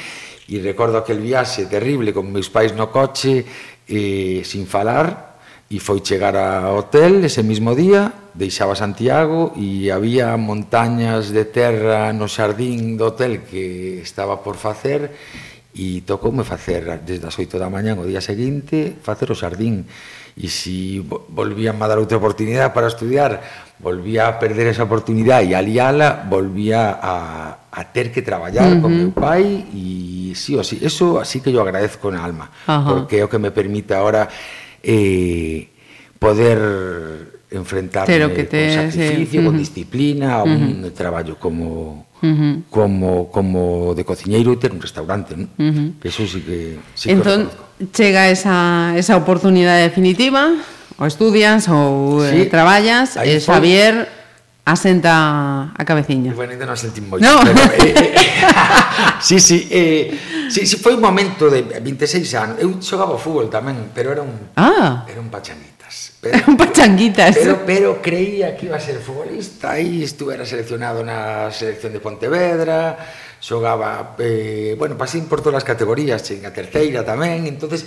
e 0.45 0.61
recordo 0.61 1.01
aquel 1.01 1.23
viaxe 1.23 1.65
terrible 1.65 2.13
con 2.13 2.29
meus 2.29 2.53
pais 2.53 2.75
no 2.77 2.93
coche 2.93 3.45
e, 3.87 4.45
sin 4.45 4.69
falar 4.69 5.39
e 5.65 5.81
foi 5.81 6.05
chegar 6.05 6.37
ao 6.37 6.85
hotel 6.85 7.25
ese 7.25 7.41
mismo 7.41 7.73
día 7.73 8.29
deixaba 8.37 8.77
Santiago 8.77 9.55
e 9.57 9.89
había 9.89 10.35
montañas 10.37 11.33
de 11.33 11.47
terra 11.49 12.13
no 12.13 12.29
xardín 12.29 12.99
do 12.99 13.09
hotel 13.09 13.47
que 13.47 14.03
estaba 14.03 14.43
por 14.45 14.59
facer 14.59 15.15
e 15.75 16.07
tocoume 16.07 16.47
facer 16.47 16.87
desde 17.03 17.27
as 17.27 17.35
8 17.35 17.59
da 17.59 17.67
mañan 17.67 17.99
o 17.99 18.07
día 18.07 18.23
seguinte 18.23 18.95
facer 19.03 19.27
o 19.31 19.35
xardín. 19.35 19.83
E 20.35 20.51
se 20.51 20.99
volvían 21.31 21.79
a 21.79 21.87
dar 21.87 21.99
outra 21.99 22.19
oportunidade 22.19 22.75
para 22.75 22.91
estudiar 22.91 23.39
volvía 23.79 24.27
a 24.27 24.39
perder 24.39 24.67
esa 24.67 24.83
oportunidade 24.83 25.51
e 25.51 25.55
aliala, 25.55 26.23
volvía 26.29 26.95
a, 26.95 27.67
a 27.71 27.81
ter 27.91 28.11
que 28.11 28.21
traballar 28.21 28.71
uh 28.71 28.75
-huh. 28.75 28.81
con 28.81 28.91
meu 28.95 29.11
pai 29.11 29.67
e 29.73 30.31
sí 30.35 30.55
o 30.55 30.63
sí, 30.63 30.79
eso 30.79 31.19
así 31.19 31.43
que 31.43 31.51
yo 31.51 31.59
agradezco 31.59 32.07
na 32.07 32.23
alma, 32.23 32.51
uh 32.67 32.71
-huh. 32.71 32.87
porque 32.87 33.19
é 33.19 33.23
o 33.23 33.29
que 33.29 33.39
me 33.39 33.51
permite 33.51 33.91
ahora 33.91 34.31
eh, 34.79 35.67
poder 36.19 36.59
enfrentarme 37.51 38.07
Pero 38.07 38.33
que 38.33 38.43
te, 38.43 38.75
con 38.75 38.91
sacrificio, 38.91 39.39
sí. 39.41 39.45
con 39.45 39.57
disciplina, 39.57 40.39
a 40.39 40.43
uh 40.43 40.47
-huh. 40.47 40.87
un 40.87 40.93
traballo 40.95 41.35
como 41.35 42.07
como 42.71 43.29
como 43.29 43.93
de 43.93 44.03
cociñeiro 44.07 44.55
e 44.55 44.57
ter 44.57 44.71
un 44.71 44.81
restaurante, 44.81 45.35
¿no? 45.35 45.51
uh 45.59 45.71
-huh. 45.71 45.87
Eso 46.01 46.23
sí 46.25 46.41
que 46.41 46.79
sí 46.95 47.11
que 47.11 47.13
Entón, 47.13 47.51
chega 47.91 48.31
esa 48.31 48.95
esa 48.95 49.19
oportunidade 49.19 49.83
definitiva 49.83 50.55
ou 50.99 51.05
estudias 51.05 51.67
ou 51.67 52.23
eh, 52.23 52.31
sí. 52.31 52.37
eh, 52.41 52.45
traballas, 52.47 53.17
Aí, 53.17 53.35
e 53.35 53.39
Xavier 53.39 54.07
asenta 54.65 55.71
a 55.77 55.83
cabeciña. 55.85 56.33
Bueno, 56.33 56.57
ainda 56.57 56.65
non 56.65 56.73
sentín 56.73 57.05
moito. 57.05 57.21
No. 57.21 57.37
Pero, 57.45 57.61
eh, 57.85 57.93
eh, 58.01 58.17
sí, 59.21 59.37
sí, 59.37 59.69
eh, 59.69 60.09
sí, 60.49 60.65
sí, 60.65 60.81
foi 60.81 60.97
un 60.97 61.03
momento 61.05 61.53
de 61.53 61.61
26 61.61 62.25
anos. 62.33 62.55
Eu 62.57 62.73
xogaba 62.81 63.13
fútbol 63.21 63.45
tamén, 63.51 63.93
pero 63.93 64.09
era 64.09 64.25
un 64.25 64.33
ah. 64.57 65.05
era 65.05 65.21
un 65.21 65.29
pachanguitas. 65.29 66.17
Pero, 66.25 66.41
era 66.41 66.49
un 66.49 66.57
pachanguitas. 66.57 67.37
Pero, 67.37 67.61
pero, 67.61 68.01
pero 68.01 68.01
creía 68.01 68.57
que 68.57 68.65
iba 68.65 68.75
a 68.75 68.81
ser 68.81 68.97
futbolista 68.97 69.77
e 69.77 70.01
estuvera 70.01 70.41
seleccionado 70.41 71.05
na 71.05 71.53
selección 71.53 71.93
de 71.93 72.01
Pontevedra, 72.01 72.97
xogaba, 73.37 74.17
eh, 74.17 74.73
bueno, 74.73 74.97
pasei 74.97 75.21
por 75.29 75.45
todas 75.45 75.61
as 75.61 75.67
categorías, 75.69 76.25
en 76.33 76.49
a 76.49 76.51
terceira 76.51 77.05
tamén, 77.05 77.45
entonces 77.45 77.85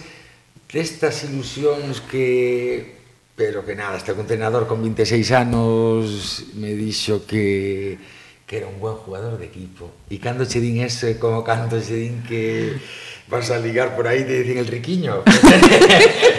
destas 0.70 1.26
ilusións 1.26 1.98
que 2.06 2.97
pero 3.38 3.64
que 3.64 3.78
nada, 3.78 3.94
hasta 3.94 4.12
que 4.12 4.18
un 4.18 4.26
entrenador 4.26 4.66
con 4.66 4.82
26 4.82 5.30
anos 5.30 6.50
me 6.58 6.74
dixo 6.74 7.22
que 7.22 7.96
que 8.48 8.56
era 8.56 8.66
un 8.66 8.80
buen 8.80 8.96
jugador 8.96 9.38
de 9.38 9.44
equipo. 9.44 9.92
E 10.08 10.16
cando 10.18 10.48
che 10.48 10.58
din 10.58 10.80
ese, 10.80 11.20
como 11.20 11.44
cando 11.44 11.76
che 11.78 11.94
din 11.94 12.24
que 12.24 12.80
vas 13.30 13.50
a 13.50 13.58
ligar 13.58 13.94
por 13.94 14.08
aí, 14.08 14.24
te 14.24 14.42
dicen 14.42 14.58
el 14.58 14.66
riquiño. 14.66 15.22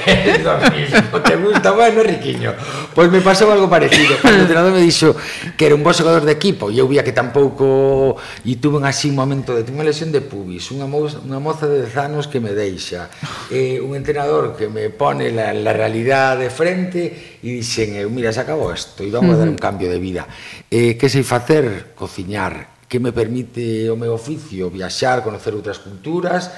es 0.06 0.44
lo 0.44 0.58
mismo, 0.72 1.22
te 1.22 1.36
gusta, 1.36 1.72
bueno, 1.72 2.02
riquiño. 2.02 2.54
Pois 2.96 3.12
me 3.12 3.22
pasou 3.22 3.52
algo 3.52 3.70
parecido. 3.70 4.18
O 4.24 4.28
entrenador 4.28 4.74
me 4.74 4.82
dixo 4.82 5.16
que 5.56 5.70
era 5.70 5.76
un 5.76 5.84
bo 5.86 5.94
xogador 5.94 6.26
de 6.26 6.34
equipo 6.34 6.74
e 6.74 6.82
eu 6.82 6.90
vía 6.90 7.06
que 7.06 7.14
tampouco 7.14 8.18
e 8.42 8.58
tuve 8.58 8.82
un 8.82 8.86
así 8.90 9.14
un 9.14 9.22
momento 9.22 9.54
de 9.54 9.62
unha 9.70 9.86
lesión 9.86 10.10
de 10.10 10.26
pubis, 10.26 10.74
unha 10.74 10.90
moza, 10.90 11.22
unha 11.22 11.38
moza 11.38 11.70
de 11.70 11.86
10 11.86 12.10
anos 12.10 12.26
que 12.26 12.42
me 12.42 12.58
deixa, 12.58 13.14
eh, 13.54 13.78
un 13.78 13.94
entrenador 13.94 14.58
que 14.58 14.66
me 14.66 14.90
pone 14.90 15.30
la, 15.30 15.54
la 15.54 15.74
realidad 15.74 16.42
de 16.42 16.50
frente 16.50 17.38
e 17.38 17.62
dixen, 17.62 18.02
eu, 18.02 18.10
eh, 18.10 18.12
mira, 18.12 18.34
se 18.34 18.42
acabou 18.42 18.74
isto, 18.74 19.06
e 19.06 19.14
vamos 19.14 19.38
uh 19.38 19.38
-huh. 19.38 19.46
a 19.46 19.46
dar 19.46 19.50
un 19.50 19.62
cambio 19.62 19.88
de 19.94 20.02
vida. 20.02 20.26
Eh, 20.66 20.98
que 20.98 21.06
sei 21.06 21.22
facer? 21.22 21.94
Cociñar, 21.94 22.82
que 22.90 22.98
me 22.98 23.14
permite 23.14 23.86
o 23.94 23.96
meu 23.96 24.18
oficio, 24.18 24.74
viaxar, 24.74 25.22
conocer 25.22 25.54
outras 25.54 25.78
culturas, 25.78 26.50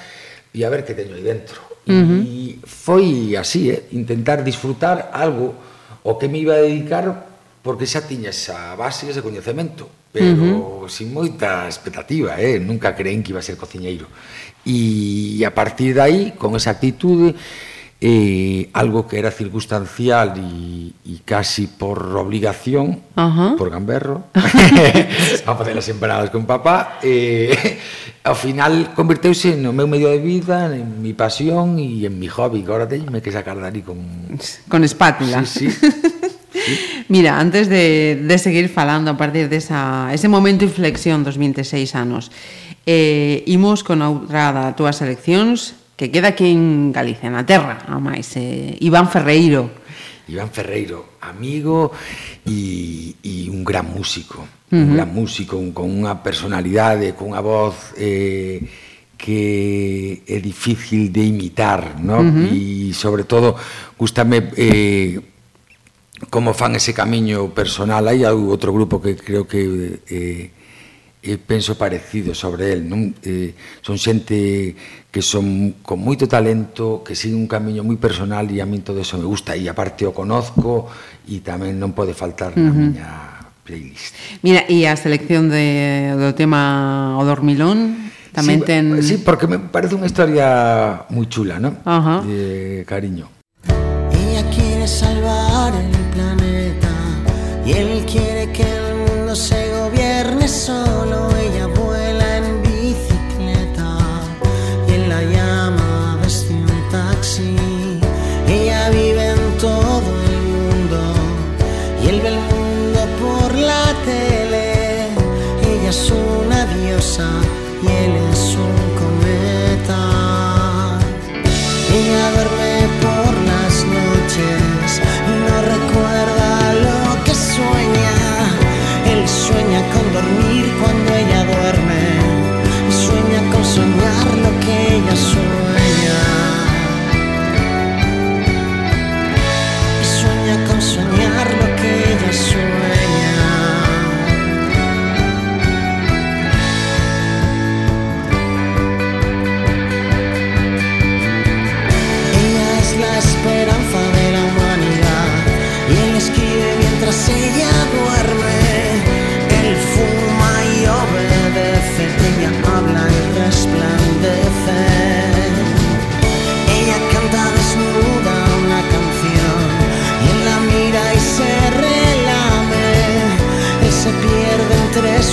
e 0.53 0.63
a 0.63 0.69
ver 0.69 0.83
que 0.83 0.93
teño 0.93 1.15
aí 1.15 1.23
dentro. 1.23 1.59
Uh 1.87 1.91
-huh. 1.91 2.21
E 2.21 2.59
foi 2.67 3.35
así, 3.35 3.71
eh? 3.71 3.89
intentar 3.91 4.43
disfrutar 4.43 5.09
algo 5.13 5.55
o 6.03 6.17
que 6.17 6.27
me 6.27 6.37
iba 6.39 6.53
a 6.53 6.61
dedicar 6.61 7.31
porque 7.61 7.85
xa 7.85 8.01
tiña 8.05 8.33
esa 8.33 8.73
base, 8.75 9.09
ese 9.09 9.21
coñecemento, 9.21 9.89
pero 10.11 10.33
uh 10.33 10.85
-huh. 10.85 10.89
sin 10.89 11.13
moita 11.13 11.65
expectativa, 11.69 12.37
eh? 12.41 12.59
nunca 12.59 12.93
creín 12.93 13.21
que 13.21 13.31
iba 13.33 13.41
a 13.41 13.45
ser 13.45 13.57
cociñeiro. 13.57 14.09
E 14.65 15.41
a 15.41 15.53
partir 15.53 15.97
de 15.97 16.01
aí, 16.01 16.21
con 16.37 16.53
esa 16.53 16.73
actitude, 16.73 17.33
eh, 18.01 18.69
algo 18.73 19.05
que 19.05 19.21
era 19.21 19.29
circunstancial 19.29 20.33
e, 20.37 20.89
e 21.05 21.21
casi 21.21 21.69
por 21.69 22.01
obligación, 22.17 22.97
uh 23.13 23.29
-huh. 23.29 23.51
por 23.57 23.69
gamberro, 23.69 24.25
a 25.45 25.51
facer 25.53 25.77
as 25.77 25.89
empanadas 25.89 26.33
con 26.33 26.49
papá, 26.49 26.97
eh, 27.05 27.53
ao 28.23 28.37
final 28.37 28.93
converteuse 28.93 29.57
no 29.57 29.73
meu 29.73 29.89
medio 29.89 30.13
de 30.13 30.21
vida, 30.21 30.69
en 30.69 31.01
mi 31.01 31.17
pasión 31.17 31.81
e 31.81 32.05
en 32.05 32.21
mi 32.21 32.29
hobby, 32.29 32.61
que 32.61 32.69
agora 32.69 32.85
teñme 32.85 33.21
que 33.21 33.33
sacar 33.33 33.57
dali 33.57 33.81
con... 33.81 33.97
Con 34.69 34.85
espátula. 34.85 35.41
Sí, 35.45 35.69
sí. 35.69 35.81
Mira, 37.09 37.39
antes 37.39 37.67
de, 37.67 38.21
de 38.21 38.37
seguir 38.37 38.69
falando 38.69 39.11
a 39.11 39.17
partir 39.17 39.49
desa, 39.49 40.13
ese 40.13 40.29
momento 40.29 40.61
de 40.63 40.71
inflexión 40.71 41.25
dos 41.25 41.41
26 41.41 41.97
anos, 41.97 42.29
eh, 42.85 43.41
imos 43.49 43.81
con 43.81 44.05
outra 44.05 44.53
da 44.53 44.77
túas 44.77 45.01
eleccións 45.01 45.73
que 45.97 46.13
queda 46.13 46.33
aquí 46.33 46.49
en 46.49 46.93
Galicia, 46.93 47.29
na 47.29 47.45
terra, 47.45 47.85
a 47.89 47.97
máis, 47.97 48.33
eh, 48.37 48.77
Iván 48.81 49.09
Ferreiro, 49.09 49.69
Iván 50.31 50.49
Ferreiro, 50.49 51.19
amigo 51.19 51.91
e, 52.47 53.13
e 53.19 53.51
un 53.51 53.67
gran 53.67 53.91
músico, 53.91 54.39
uh 54.39 54.47
-huh. 54.71 54.79
un 54.79 54.95
gran 54.95 55.11
músico 55.11 55.59
un, 55.59 55.75
con 55.75 55.91
unha 55.91 56.23
personalidade, 56.23 57.11
con 57.11 57.35
unha 57.35 57.43
voz 57.43 57.91
eh, 57.99 58.63
que 59.19 60.23
é 60.23 60.39
difícil 60.39 61.11
de 61.11 61.27
imitar, 61.27 61.99
¿no? 61.99 62.23
Uh 62.23 62.31
-huh. 62.31 62.47
E 62.47 62.95
sobre 62.95 63.27
todo 63.27 63.59
gustame 63.99 64.55
eh, 64.55 65.19
como 66.31 66.55
fan 66.55 66.79
ese 66.79 66.95
camiño 66.95 67.51
personal. 67.51 68.07
Hai 68.07 68.23
outro 68.23 68.71
grupo 68.71 69.03
que 69.03 69.19
creo 69.19 69.43
que 69.43 69.99
eh, 70.07 70.49
eh, 71.21 71.37
penso 71.37 71.77
parecido 71.77 72.33
sobre 72.33 72.73
el, 72.73 72.87
non? 72.87 73.13
Eh, 73.21 73.53
son 73.83 73.99
xente 73.99 74.73
que 75.11 75.21
son 75.21 75.75
con 75.83 75.99
moito 75.99 76.25
talento, 76.25 77.03
que 77.03 77.19
siguen 77.19 77.43
un 77.43 77.47
camiño 77.51 77.83
moi 77.83 77.99
personal 77.99 78.47
e 78.47 78.63
a 78.63 78.65
mí 78.65 78.79
todo 78.79 79.03
eso 79.03 79.19
me 79.19 79.27
gusta 79.27 79.59
e 79.59 79.67
aparte 79.67 80.07
o 80.07 80.15
conozco 80.15 80.87
e 81.27 81.43
tamén 81.43 81.75
non 81.75 81.91
pode 81.91 82.15
faltar 82.15 82.55
na 82.55 82.71
uh 82.71 83.41
playlist. 83.61 84.15
Mira, 84.41 84.65
e 84.65 84.89
a 84.89 84.95
selección 84.97 85.51
de, 85.51 86.15
tema 86.33 87.15
O 87.19 87.23
Dormilón 87.27 88.09
tamén 88.31 88.63
sí, 89.03 89.19
porque 89.19 89.45
me 89.45 89.59
parece 89.59 89.99
unha 89.99 90.07
historia 90.07 91.05
moi 91.11 91.27
chula, 91.27 91.59
non? 91.59 91.75
Uh. 91.83 92.23
De 92.23 92.41
cariño. 92.87 93.27
Ella 94.15 94.43
quiere 94.47 94.87
salvar 94.87 95.75
el 95.75 95.91
planeta 96.15 96.93
y 97.67 97.75
él 97.75 97.91
quiere 98.07 98.47
que 98.55 98.63
el 98.63 98.95
mundo 99.03 99.35
se 99.35 99.70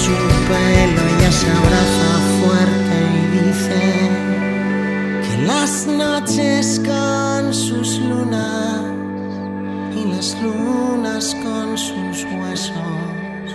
su 0.05 0.16
pelo, 0.49 1.03
ella 1.12 1.32
se 1.32 1.49
abraza 1.51 2.11
fuerte 2.40 2.96
y 3.18 3.24
dice 3.38 3.82
que 5.24 5.46
las 5.46 5.86
noches 5.86 6.80
con 6.84 7.53
sus 7.53 7.99
lunas 7.99 8.80
y 9.96 10.05
las 10.14 10.36
lunas 10.42 11.34
con 11.42 11.76
sus 11.76 12.24
huesos 12.36 13.49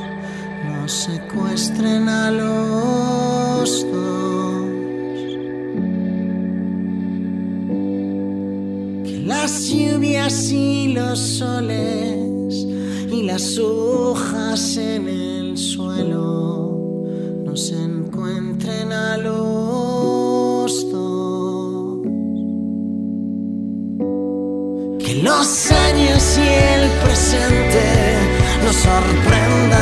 nos 0.66 0.92
secuestren 0.92 2.10
a 2.10 2.30
los 2.32 3.86
dos. 3.92 4.84
Que 9.06 9.24
las 9.26 9.70
lluvias 9.70 10.52
y 10.52 10.90
los 10.90 11.20
soles 11.20 12.54
y 13.10 13.24
las 13.24 13.58
hojas 13.58 14.78
en 14.78 15.08
el 15.08 15.33
el 15.54 15.60
suelo 15.60 17.06
nos 17.46 17.72
encuentren 17.72 18.92
a 18.92 19.18
los. 19.18 20.74
Que 25.00 25.14
los 25.22 25.72
años 25.72 26.38
y 26.38 26.48
el 26.48 26.90
presente 27.04 27.84
nos 28.66 28.76
sorprendan. 28.76 29.73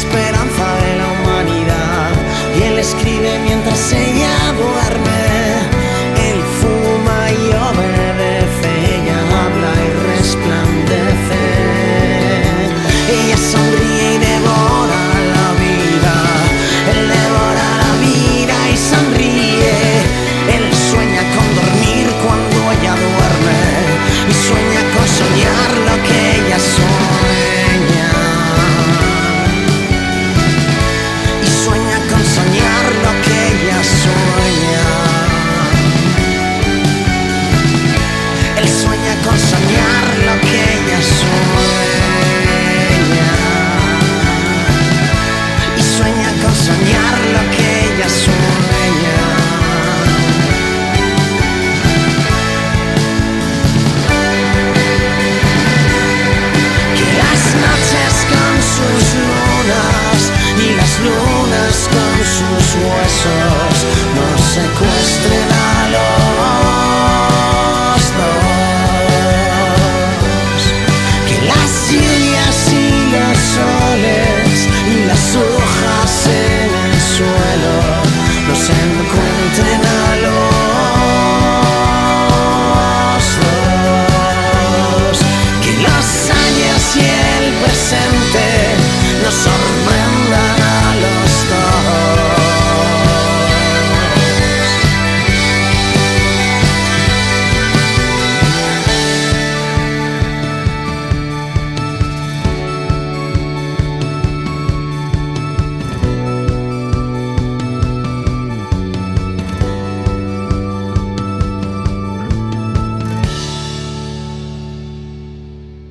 esperar. 0.00 0.39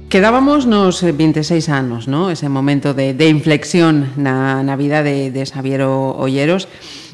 Quedábamos 0.09 0.65
nos 0.65 1.03
eh, 1.03 1.13
26 1.13 1.69
anos, 1.69 2.07
no? 2.07 2.33
ese 2.33 2.49
momento 2.49 2.97
de, 2.97 3.13
de 3.13 3.29
inflexión 3.29 4.09
na, 4.17 4.65
na 4.65 4.73
vida 4.73 5.05
de, 5.05 5.29
de 5.29 5.45
Xaviero 5.45 6.17
Olleros. 6.17 6.65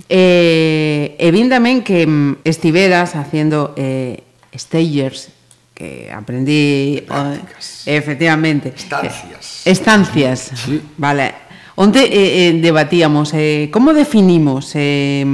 Eh, 0.08 1.20
e 1.20 1.28
vin 1.36 1.52
tamén 1.52 1.84
que 1.84 2.08
mm, 2.08 2.48
estiveras 2.48 3.12
facendo 3.12 3.76
eh, 3.76 4.24
stagers, 4.56 5.28
que 5.76 6.08
aprendí... 6.08 7.04
Prácticas. 7.04 7.84
Eh, 7.84 8.00
efectivamente. 8.00 8.72
Estancias. 8.72 9.68
Eh, 9.68 9.76
estancias, 9.76 10.40
sí. 10.56 10.80
vale. 10.96 11.44
Onde 11.76 12.00
eh, 12.08 12.48
eh, 12.48 12.52
debatíamos 12.64 13.36
eh, 13.36 13.68
como 13.76 13.92
definimos 13.92 14.72
eh, 14.80 15.28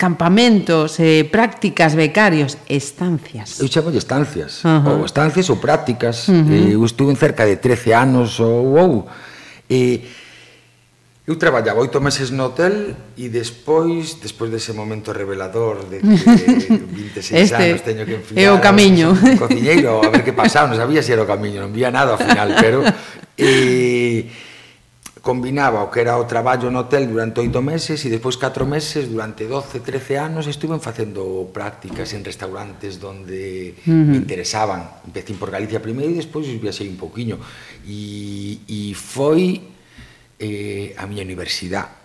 campamentos, 0.00 0.96
eh, 0.96 1.28
prácticas, 1.28 1.92
becarios, 1.92 2.56
estancias. 2.72 3.60
Eu 3.60 3.68
chamo 3.68 3.92
de 3.92 4.00
estancias, 4.00 4.64
uh 4.64 4.80
-huh. 4.80 4.96
ou 4.96 5.04
estancias 5.04 5.52
ou 5.52 5.60
prácticas. 5.60 6.24
Uh 6.24 6.40
eh, 6.40 6.72
-huh. 6.72 6.80
Eu 6.80 6.80
estuve 6.88 7.12
en 7.12 7.20
cerca 7.20 7.44
de 7.44 7.60
13 7.60 7.92
anos 7.92 8.40
ou 8.40 8.80
ou. 8.80 9.04
E 9.68 10.08
eu 11.28 11.36
traballaba 11.36 11.84
oito 11.84 12.00
meses 12.00 12.32
no 12.32 12.48
hotel 12.48 12.96
e 13.14 13.28
despois, 13.28 14.16
despois 14.24 14.48
dese 14.48 14.72
momento 14.72 15.12
revelador 15.12 15.84
de 15.84 16.00
que 16.00 16.08
26 17.20 17.36
este 17.36 17.60
anos 17.60 17.84
teño 17.84 18.08
que 18.08 18.16
enfiar... 18.16 18.40
É 18.40 18.48
o 18.48 18.56
camiño. 18.56 19.12
O 19.12 19.36
cociñeiro, 19.36 20.00
a 20.00 20.08
ver 20.08 20.24
que 20.24 20.32
pasaba, 20.32 20.64
non 20.64 20.80
sabía 20.80 21.04
se 21.04 21.12
era 21.12 21.22
o 21.22 21.28
camiño, 21.28 21.60
non 21.60 21.76
vía 21.76 21.92
nada 21.92 22.16
ao 22.16 22.20
final, 22.20 22.56
pero... 22.56 22.80
E, 23.40 24.26
eh, 24.28 24.49
combinaba 25.20 25.84
o 25.84 25.90
que 25.92 26.00
era 26.00 26.16
o 26.16 26.24
traballo 26.24 26.72
no 26.72 26.88
hotel 26.88 27.04
durante 27.06 27.40
oito 27.44 27.60
meses 27.60 28.00
e 28.04 28.08
despois 28.08 28.40
catro 28.40 28.64
meses 28.64 29.06
durante 29.06 29.44
12, 29.44 29.84
13 29.84 30.16
anos 30.16 30.44
estuven 30.48 30.80
facendo 30.80 31.48
prácticas 31.52 32.16
en 32.16 32.24
restaurantes 32.24 32.96
donde 32.96 33.76
uh 33.76 33.90
-huh. 33.90 34.06
me 34.10 34.16
interesaban. 34.16 35.04
Empecé 35.04 35.36
por 35.36 35.52
Galicia 35.52 35.78
primeiro 35.78 36.12
e 36.12 36.20
despois 36.20 36.48
viaxei 36.48 36.88
un 36.88 36.96
pouquiño. 36.96 37.36
E, 37.84 38.64
e 38.64 38.80
foi 38.96 39.60
eh, 40.40 40.96
a 40.96 41.04
miña 41.04 41.22
universidade. 41.22 42.00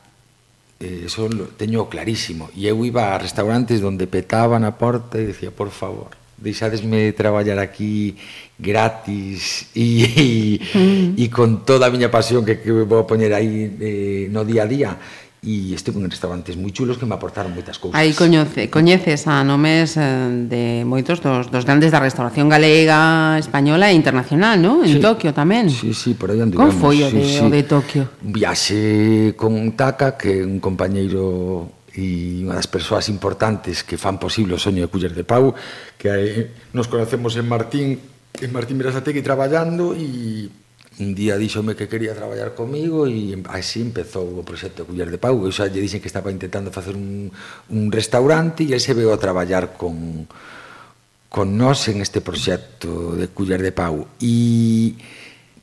Eh, 0.84 1.08
eso 1.08 1.32
lo 1.32 1.56
teño 1.56 1.88
clarísimo. 1.88 2.52
E 2.52 2.68
eu 2.68 2.84
iba 2.84 3.16
a 3.16 3.18
restaurantes 3.18 3.80
donde 3.80 4.12
petaban 4.12 4.68
a 4.68 4.76
porta 4.76 5.16
e 5.16 5.32
decía, 5.32 5.56
por 5.56 5.72
favor, 5.72 6.12
deixadesme 6.38 7.12
traballar 7.14 7.60
aquí 7.60 8.16
gratis 8.60 9.68
e, 9.76 10.04
e, 10.04 10.78
mm. 10.78 11.14
e 11.16 11.26
con 11.32 11.64
toda 11.64 11.88
a 11.88 11.92
miña 11.92 12.12
pasión 12.12 12.44
que, 12.44 12.60
que 12.60 12.72
vou 12.72 13.08
poñer 13.08 13.32
aí 13.32 13.72
eh, 13.80 14.28
no 14.32 14.44
día 14.44 14.64
a 14.64 14.68
día 14.68 14.92
e 15.46 15.78
estive 15.78 16.02
en 16.02 16.10
restaurantes 16.10 16.58
moi 16.58 16.74
chulos 16.74 16.98
que 16.98 17.06
me 17.06 17.14
aportaron 17.14 17.54
moitas 17.54 17.78
cousas. 17.78 17.94
Aí 17.94 18.18
coñece, 18.18 18.74
coñeces 18.74 19.30
a 19.30 19.46
nomes 19.46 19.94
eh, 19.94 20.02
de 20.50 20.82
moitos 20.82 21.22
dos, 21.22 21.54
dos 21.54 21.64
grandes 21.70 21.94
da 21.94 22.02
restauración 22.02 22.50
galega, 22.50 23.38
española 23.38 23.94
e 23.94 23.94
internacional, 23.94 24.58
no? 24.58 24.82
En 24.82 24.98
sí, 24.98 25.00
Tokio 25.00 25.38
tamén. 25.38 25.70
Sí, 25.70 25.94
sí, 25.94 26.18
por 26.18 26.34
aí 26.34 26.42
anduvemos. 26.42 26.74
Como 26.74 26.82
foi 26.82 27.06
o, 27.06 27.14
sí, 27.14 27.22
de, 27.22 27.24
sí. 27.30 27.46
o 27.46 27.48
de 27.54 27.62
Tokio? 27.62 28.04
Un 28.26 28.34
viaxe 28.34 29.38
con 29.38 29.54
Taka, 29.78 30.18
que 30.18 30.42
é 30.42 30.44
un 30.44 30.58
compañeiro 30.58 31.70
e 31.96 32.44
unha 32.44 32.60
das 32.60 32.68
persoas 32.68 33.08
importantes 33.08 33.82
que 33.88 33.96
fan 33.96 34.20
posible 34.20 34.56
o 34.56 34.62
soño 34.62 34.84
de 34.84 34.92
Culler 34.92 35.16
de 35.16 35.24
Pau, 35.24 35.56
que 35.96 36.12
eh, 36.12 36.52
nos 36.76 36.92
conocemos 36.92 37.40
en 37.40 37.48
Martín, 37.48 38.00
en 38.44 38.50
Martín 38.52 38.76
Berasategui 38.76 39.24
traballando 39.24 39.96
e 39.96 40.52
un 41.00 41.12
día 41.12 41.36
díxome 41.36 41.76
que 41.76 41.92
quería 41.92 42.16
traballar 42.16 42.56
comigo 42.56 43.08
e 43.08 43.36
así 43.52 43.84
empezou 43.84 44.28
o 44.40 44.48
proxecto 44.48 44.88
Culler 44.88 45.12
de 45.12 45.20
Pau. 45.20 45.44
Eu 45.44 45.52
xa 45.52 45.68
lle 45.68 45.84
dixen 45.84 46.00
que 46.00 46.08
estaba 46.08 46.32
intentando 46.32 46.72
facer 46.72 46.96
un, 46.96 47.32
un 47.72 47.84
restaurante 47.92 48.64
e 48.64 48.72
el 48.72 48.80
se 48.80 48.96
veo 48.96 49.12
a 49.12 49.20
traballar 49.20 49.76
con, 49.76 50.28
con 51.28 51.48
nós 51.60 51.92
en 51.92 52.00
este 52.00 52.24
proxecto 52.24 53.16
de 53.16 53.28
Culler 53.28 53.60
de 53.60 53.76
Pau. 53.76 54.08
E 54.24 54.96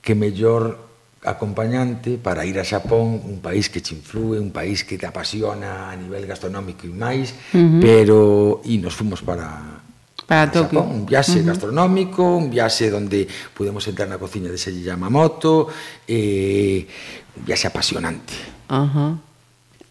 que 0.04 0.12
mellor 0.12 0.91
acompañante 1.24 2.18
para 2.18 2.44
ir 2.44 2.58
a 2.58 2.64
Xapón, 2.66 3.22
un 3.22 3.38
país 3.38 3.70
que 3.70 3.80
te 3.80 3.94
influe, 3.94 4.42
un 4.42 4.50
país 4.50 4.82
que 4.82 4.98
te 4.98 5.06
apasiona 5.06 5.90
a 5.90 5.94
nivel 5.94 6.26
gastronómico 6.26 6.82
e 6.82 6.90
máis, 6.90 7.30
uh 7.54 7.58
-huh. 7.58 7.78
pero 7.78 8.18
e 8.66 8.74
nos 8.82 8.94
fomos 8.98 9.22
para 9.22 9.82
para 10.26 10.50
Tokio. 10.50 10.82
Un 10.82 11.06
viaxe 11.06 11.38
uh 11.38 11.42
-huh. 11.42 11.54
gastronómico, 11.54 12.22
un 12.26 12.50
viaxe 12.50 12.90
onde 12.90 13.30
pudemos 13.54 13.86
entrar 13.86 14.10
na 14.10 14.18
cociña 14.18 14.50
de 14.50 14.58
Seiji 14.58 14.82
Yamamoto, 14.82 15.70
eh, 16.10 16.90
un 17.38 17.42
viaxe 17.46 17.70
apasionante. 17.70 18.34
Uh 18.66 18.90
-huh. 18.90 19.12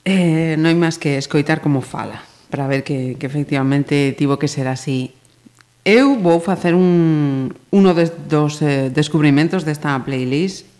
eh, 0.03 0.59
non 0.59 0.67
hai 0.67 0.77
máis 0.77 0.99
que 0.99 1.15
escoitar 1.15 1.63
como 1.63 1.79
fala, 1.79 2.27
para 2.51 2.67
ver 2.67 2.84
que, 2.84 3.15
que 3.15 3.23
efectivamente 3.23 4.11
tivo 4.19 4.36
que 4.36 4.51
ser 4.51 4.67
así. 4.67 5.15
Eu 5.88 6.19
vou 6.19 6.43
facer 6.43 6.75
un, 6.75 7.55
uno 7.71 7.95
de, 7.95 8.11
dos 8.27 8.59
eh, 8.61 8.91
descubrimentos 8.91 9.63
desta 9.63 9.95
playlist 10.03 10.70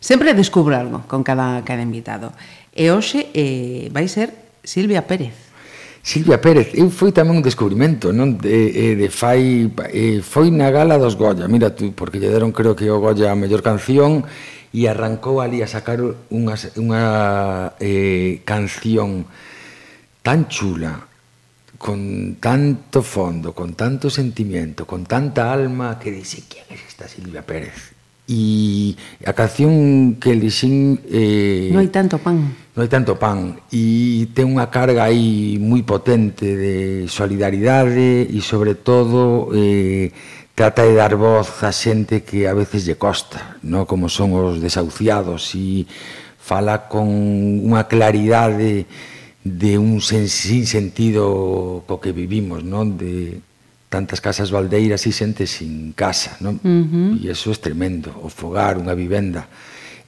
Sempre 0.00 0.34
descubro 0.34 0.76
algo 0.76 1.02
con 1.06 1.22
cada, 1.22 1.62
cada 1.64 1.82
invitado. 1.82 2.32
E 2.72 2.90
hoxe 2.94 3.28
eh, 3.34 3.90
vai 3.90 4.06
ser 4.06 4.30
Silvia 4.62 5.02
Pérez. 5.02 5.34
Silvia 6.02 6.40
Pérez, 6.40 6.72
eu 6.72 6.88
foi 6.88 7.10
tamén 7.12 7.42
un 7.42 7.44
descubrimento, 7.44 8.14
non 8.14 8.38
de, 8.38 8.70
eh, 8.72 8.94
de 8.94 9.08
fai 9.10 9.68
eh, 9.92 10.22
foi 10.24 10.48
na 10.48 10.70
gala 10.70 10.96
dos 10.96 11.18
Goya, 11.18 11.50
mira 11.50 11.74
tú, 11.74 11.92
porque 11.92 12.22
lle 12.22 12.30
deron 12.30 12.54
creo 12.54 12.72
que 12.78 12.88
o 12.88 13.02
Goya 13.02 13.34
a 13.34 13.36
mellor 13.36 13.60
canción 13.60 14.24
e 14.72 14.86
arrancou 14.86 15.42
ali 15.42 15.60
a 15.60 15.68
sacar 15.68 15.98
unha, 16.30 16.56
unha 16.78 17.04
eh, 17.82 18.40
canción 18.46 19.26
tan 20.22 20.46
chula, 20.46 21.08
con 21.76 22.36
tanto 22.40 23.02
fondo, 23.02 23.52
con 23.52 23.74
tanto 23.74 24.08
sentimiento, 24.08 24.86
con 24.86 25.04
tanta 25.04 25.52
alma 25.52 25.98
que 25.98 26.10
dice, 26.10 26.44
¿quién 26.48 26.64
es 26.70 26.80
esta 26.88 27.06
Silvia 27.08 27.42
Pérez? 27.42 27.97
e 28.28 28.92
a 29.24 29.32
canción 29.32 30.20
que 30.20 30.36
elixín 30.36 31.00
eh, 31.08 31.72
Non 31.72 31.80
hai 31.80 31.88
tanto 31.88 32.20
pan. 32.20 32.52
Non 32.76 32.80
hai 32.84 32.92
tanto 32.92 33.16
pan. 33.16 33.56
E 33.72 34.28
ten 34.36 34.52
unha 34.52 34.68
carga 34.68 35.08
aí 35.08 35.56
moi 35.56 35.80
potente 35.80 36.44
de 36.44 37.08
solidaridade 37.08 38.28
e 38.28 38.38
sobre 38.44 38.76
todo 38.76 39.48
eh, 39.56 40.12
trata 40.52 40.84
de 40.84 40.92
dar 40.92 41.16
voz 41.16 41.64
a 41.64 41.72
xente 41.72 42.20
que 42.20 42.44
a 42.44 42.52
veces 42.52 42.84
lle 42.84 43.00
costa 43.00 43.56
no? 43.64 43.88
Como 43.88 44.12
son 44.12 44.36
os 44.36 44.60
desahuciados 44.60 45.56
e 45.56 45.88
fala 46.36 46.84
con 46.84 47.08
unha 47.64 47.88
claridade 47.88 48.84
de 49.40 49.72
un 49.80 50.04
sen, 50.04 50.28
sin 50.28 50.68
sentido 50.68 51.80
co 51.88 51.96
que 51.96 52.12
vivimos 52.12 52.60
non 52.60 53.00
de 53.00 53.40
tantas 53.88 54.20
casas 54.20 54.52
baldeiras 54.52 55.06
e 55.08 55.12
xente 55.12 55.48
sin 55.48 55.96
casa, 55.96 56.36
non? 56.44 56.60
Uh 56.60 56.84
-huh. 56.84 57.24
E 57.24 57.32
iso 57.32 57.50
é 57.50 57.56
tremendo, 57.56 58.12
o 58.20 58.28
fogar, 58.28 58.76
unha 58.76 58.92
vivenda. 58.92 59.48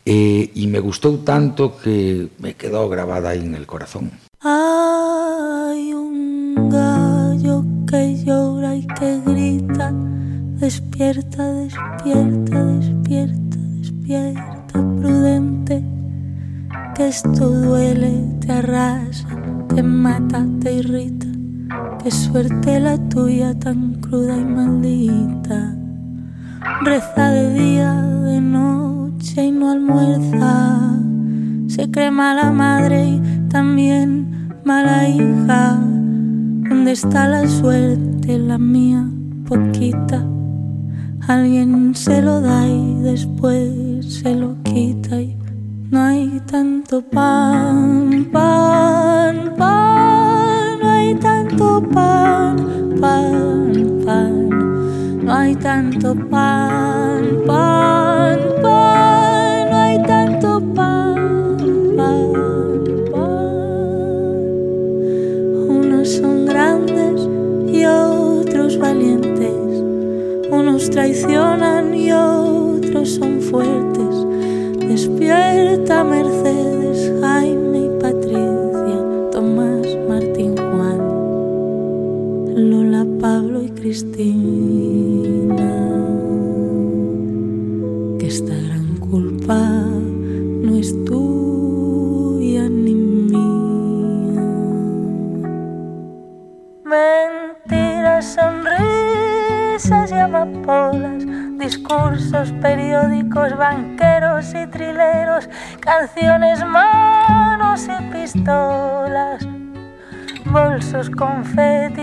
E, 0.05 0.53
e 0.57 0.65
me 0.67 0.81
gustou 0.81 1.21
tanto 1.25 1.77
que 1.81 2.29
me 2.41 2.57
quedou 2.57 2.89
grabada 2.89 3.33
aí 3.33 3.41
en 3.45 3.55
el 3.55 3.67
corazón. 3.67 4.11
Hay 4.41 5.93
un 5.93 6.57
gallo 6.69 7.65
que 7.89 8.17
llora 8.25 8.77
y 8.77 8.87
que 8.97 9.21
grita, 9.25 9.93
despierta, 10.61 11.45
despierta, 11.65 12.65
despierta, 12.81 13.59
despierta, 13.81 14.77
prudente, 15.01 15.85
que 16.95 17.09
esto 17.09 17.49
duele, 17.49 18.41
te 18.41 18.53
arrasa, 18.53 19.29
te 19.75 19.83
mata, 19.83 20.47
te 20.61 20.73
irrita, 20.73 21.30
qué 22.03 22.11
suerte 22.11 22.81
la 22.81 22.97
tuya 23.09 23.55
tan 23.59 23.95
cruda 24.01 24.37
y 24.37 24.45
maldita. 24.45 25.75
Reza 26.83 27.31
de 27.31 27.55
día, 27.55 27.95
de 27.95 28.41
noche 28.41 29.45
y 29.45 29.51
no 29.51 29.71
almuerza. 29.71 30.99
Se 31.69 31.91
cree 31.91 32.11
mala 32.11 32.51
madre 32.51 33.07
y 33.07 33.21
también 33.49 34.51
mala 34.65 35.09
hija. 35.09 35.79
¿Dónde 36.69 36.93
está 36.93 37.29
la 37.29 37.49
suerte, 37.49 38.39
la 38.39 38.59
mía, 38.59 39.07
poquita? 39.47 40.25
Alguien 41.29 41.95
se 41.95 42.23
lo 42.23 42.41
da 42.41 42.67
y 42.67 43.03
después 43.03 44.15
se 44.21 44.35
lo 44.35 44.57
quita 44.63 45.21
y 45.21 45.37
no 45.91 46.03
hay 46.03 46.41
tanto 46.51 47.03
pan, 47.03 48.29
pan, 48.33 49.55
pan, 49.57 50.60
tanto 51.61 51.83
pan, 51.93 52.57
pan, 53.01 54.03
pan. 54.05 54.49
No 55.23 55.33
hay 55.33 55.55
tanto 55.57 56.15
pan, 56.15 57.45
pan, 57.47 58.39
pan, 58.63 59.71
no 59.71 59.77
hay 59.77 59.99
tanto 60.07 60.61
pan, 60.75 61.59
pan, 61.97 62.85
pan. 63.13 64.41
Unos 65.69 66.09
son 66.09 66.47
grandes 66.47 67.29
y 67.69 67.85
otros 67.85 68.79
valientes, 68.79 69.85
unos 70.51 70.89
traicionan 70.89 71.90
Cristina, 83.81 85.57
que 88.19 88.27
esta 88.27 88.55
gran 88.55 88.97
culpa 88.97 89.57
no 89.57 90.77
es 90.77 90.95
tuya 91.07 92.69
ni 92.69 92.95
mía. 92.95 94.43
Mentiras, 96.85 98.37
sonrisas 98.37 100.13
y 100.13 100.15
amapolas, 100.15 101.25
discursos, 101.57 102.53
periódicos, 102.61 103.57
banqueros 103.57 104.53
y 104.55 104.67
trileros, 104.67 105.49
canciones, 105.81 106.63
manos 106.67 107.89
y 107.89 108.13
pistolas, 108.13 109.49
bolsos, 110.45 111.09
confeti 111.09 112.00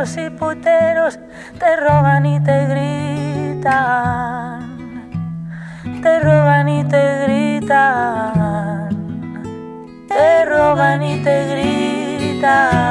y 0.00 0.30
puteros 0.30 1.18
te 1.58 1.76
roban 1.76 2.24
y 2.24 2.40
te 2.42 2.66
gritan. 2.68 3.60
Te 6.02 6.20
roban 6.20 6.68
y 6.70 6.84
te 6.84 7.24
gritan. 7.24 8.88
Te 10.08 10.46
roban 10.46 11.02
y 11.02 11.22
te 11.22 11.44
gritan. 11.50 12.89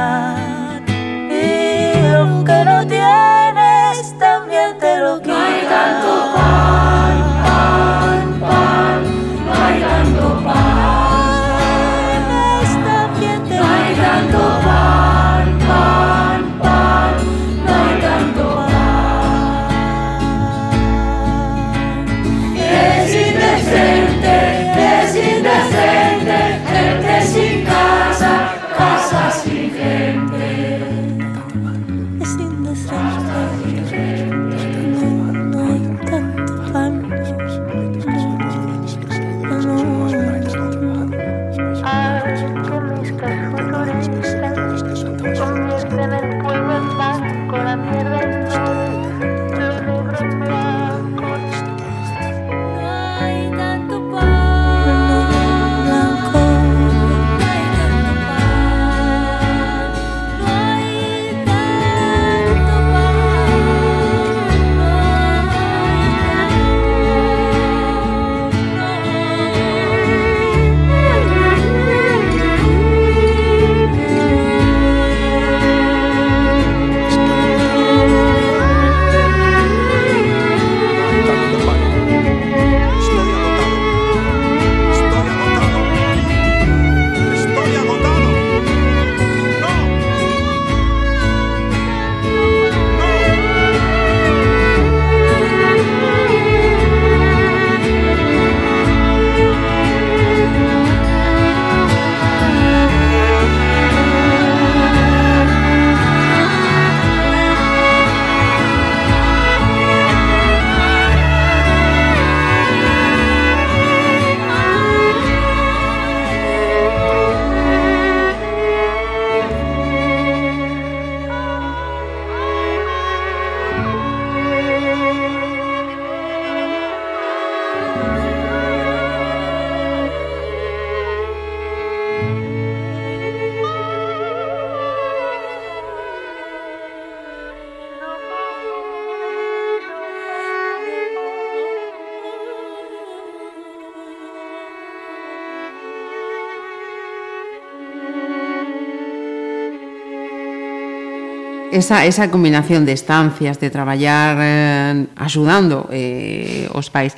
esa, 151.90 152.06
esa 152.06 152.30
combinación 152.30 152.86
de 152.86 152.94
estancias, 152.94 153.60
de 153.60 153.74
traballar 153.74 154.38
eh, 154.40 155.08
axudando 155.18 155.90
eh, 155.90 156.70
os 156.70 156.94
pais, 156.94 157.18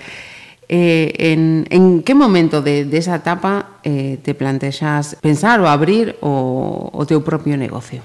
eh, 0.72 1.12
en, 1.20 1.68
en 1.68 2.00
que 2.08 2.16
momento 2.16 2.64
de, 2.64 2.88
de 2.88 2.98
esa 2.98 3.20
etapa 3.20 3.84
eh, 3.84 4.16
te 4.24 4.32
plantexas 4.32 5.20
pensar 5.20 5.60
ou 5.60 5.68
abrir 5.68 6.16
o, 6.24 6.88
o 6.88 7.04
teu 7.04 7.20
propio 7.20 7.60
negocio? 7.60 8.00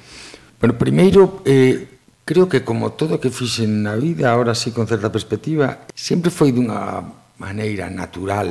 Bueno, 0.58 0.74
primeiro, 0.74 1.38
eh, 1.46 1.86
creo 2.26 2.50
que 2.50 2.66
como 2.66 2.98
todo 2.98 3.22
que 3.22 3.30
fixen 3.30 3.86
na 3.86 3.94
vida, 3.94 4.34
ahora 4.34 4.58
sí 4.58 4.74
con 4.74 4.90
certa 4.90 5.14
perspectiva, 5.14 5.86
sempre 5.94 6.34
foi 6.34 6.50
dunha 6.50 7.06
maneira 7.38 7.86
natural 7.86 8.50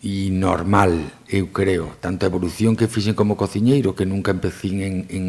e 0.00 0.32
normal, 0.32 0.96
eu 1.28 1.52
creo, 1.52 1.92
tanto 2.00 2.24
a 2.24 2.32
evolución 2.32 2.72
que 2.72 2.88
fixen 2.88 3.12
como 3.12 3.36
cociñeiro, 3.36 3.92
que 3.92 4.08
nunca 4.08 4.32
empecín 4.32 4.80
en, 4.80 5.04
en 5.12 5.24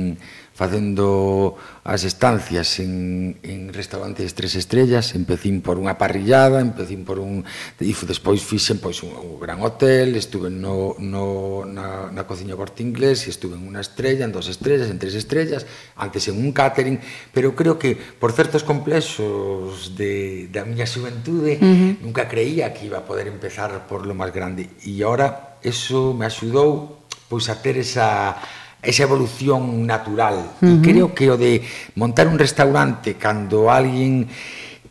facendo 0.53 1.55
as 1.81 2.03
estancias 2.03 2.77
en, 2.77 3.39
en 3.41 3.73
restaurantes 3.73 4.35
tres 4.35 4.53
estrellas, 4.53 5.15
empecín 5.15 5.63
por 5.65 5.79
unha 5.81 5.97
parrillada, 5.97 6.61
empecín 6.61 7.07
por 7.07 7.17
un... 7.17 7.47
E 7.79 7.89
despois 8.05 8.43
fixen 8.43 8.77
pois, 8.77 9.01
un, 9.01 9.15
un 9.15 9.39
gran 9.39 9.63
hotel, 9.63 10.13
estuve 10.19 10.51
no, 10.51 10.93
no, 10.99 11.65
na, 11.65 12.11
na 12.11 12.27
cociña 12.27 12.53
corte 12.59 12.83
inglés, 12.83 13.25
estuve 13.25 13.57
en 13.57 13.63
unha 13.65 13.81
estrella, 13.81 14.27
en 14.27 14.35
dos 14.35 14.51
estrellas, 14.51 14.91
en 14.91 14.99
tres 14.99 15.15
estrellas, 15.15 15.65
antes 15.95 16.27
en 16.27 16.37
un 16.37 16.51
catering, 16.51 16.99
pero 17.33 17.55
creo 17.55 17.79
que 17.79 17.95
por 17.95 18.35
certos 18.35 18.61
complexos 18.61 19.95
de, 19.97 20.51
da 20.51 20.67
miña 20.67 20.85
xuventude 20.85 21.57
uh 21.57 21.65
-huh. 21.65 21.91
nunca 22.05 22.27
creía 22.27 22.69
que 22.75 22.85
iba 22.85 23.01
a 23.01 23.05
poder 23.07 23.25
empezar 23.31 23.87
por 23.87 24.05
lo 24.05 24.13
máis 24.13 24.35
grande. 24.35 24.69
E 24.85 24.99
ahora 25.01 25.57
eso 25.63 26.13
me 26.13 26.27
axudou 26.27 27.01
pois 27.31 27.47
a 27.47 27.55
ter 27.63 27.79
esa 27.79 28.35
esa 28.81 29.03
evolución 29.03 29.85
natural. 29.85 30.57
Uh 30.61 30.65
-huh. 30.65 30.77
E 30.77 30.81
creo 30.81 31.07
que 31.13 31.29
o 31.29 31.37
de 31.37 31.61
montar 31.95 32.27
un 32.27 32.37
restaurante 32.41 33.15
cando 33.15 33.69
alguén 33.69 34.27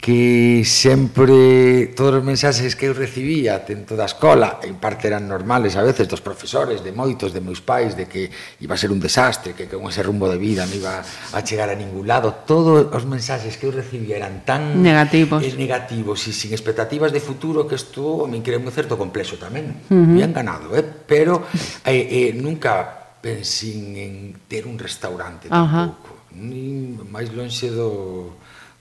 que 0.00 0.64
sempre 0.64 1.92
todos 1.94 2.14
os 2.14 2.24
mensaxes 2.24 2.72
que 2.72 2.88
eu 2.88 2.96
recibía 2.96 3.60
dentro 3.60 4.00
da 4.00 4.08
escola, 4.08 4.56
en 4.64 4.80
parte 4.80 5.12
eran 5.12 5.28
normales 5.28 5.76
a 5.76 5.84
veces 5.84 6.08
dos 6.08 6.24
profesores, 6.24 6.80
de 6.80 6.88
moitos, 6.88 7.36
de 7.36 7.44
meus 7.44 7.60
pais, 7.60 7.92
de 7.92 8.08
que 8.08 8.32
iba 8.64 8.74
a 8.74 8.80
ser 8.80 8.88
un 8.88 8.96
desastre, 8.96 9.52
que 9.52 9.68
con 9.68 9.84
ese 9.92 10.00
rumbo 10.00 10.24
de 10.32 10.40
vida 10.40 10.64
non 10.64 10.72
iba 10.72 11.04
a 11.04 11.38
chegar 11.44 11.68
a 11.68 11.76
ningún 11.76 12.08
lado. 12.08 12.32
Todos 12.48 12.88
os 12.88 13.04
mensaxes 13.04 13.60
que 13.60 13.68
eu 13.68 13.72
recibía 13.76 14.16
eran 14.16 14.40
tan 14.48 14.80
negativos, 14.80 15.44
eh, 15.44 15.52
negativos 15.52 16.24
e 16.24 16.32
sin 16.32 16.56
expectativas 16.56 17.12
de 17.12 17.20
futuro 17.20 17.68
que 17.68 17.76
isto 17.76 18.24
me 18.24 18.40
creo 18.40 18.56
un 18.56 18.72
certo 18.72 18.96
complexo 18.96 19.36
tamén. 19.36 19.84
Uh 19.92 20.00
-huh. 20.00 20.16
Bien 20.16 20.32
ganado, 20.32 20.72
eh? 20.80 20.84
pero 21.04 21.44
eh, 21.84 22.32
eh, 22.32 22.32
nunca 22.32 22.99
pensin 23.20 23.96
en 23.96 24.14
ter 24.48 24.66
un 24.66 24.78
restaurante 24.80 25.48
tampouco, 25.48 26.12
uh 26.12 26.20
-huh. 26.24 26.40
nin 26.40 26.98
máis 27.12 27.28
lonxe 27.32 27.68
do 27.70 28.32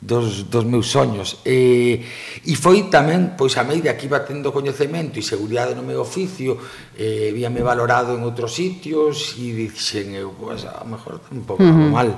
dos, 0.01 0.49
dos 0.49 0.63
meus 0.63 0.87
soños 0.87 1.43
e, 1.43 1.99
e 2.47 2.55
foi 2.55 2.87
tamén 2.87 3.35
pois 3.35 3.59
a 3.59 3.67
medida 3.67 3.99
que 3.99 4.07
iba 4.07 4.23
tendo 4.23 4.55
coñecemento 4.55 5.19
e 5.19 5.23
seguridade 5.23 5.75
no 5.75 5.83
meu 5.83 5.99
oficio 5.99 6.55
e 6.95 7.35
víame 7.35 7.59
valorado 7.59 8.15
en 8.15 8.23
outros 8.23 8.55
sitios 8.55 9.35
e 9.35 9.51
dixen 9.51 10.15
eu 10.15 10.31
pois 10.39 10.63
a 10.63 10.87
mellor 10.87 11.19
tampouco 11.19 11.59
uh 11.59 11.67
-huh. 11.67 11.91
mal 11.91 12.09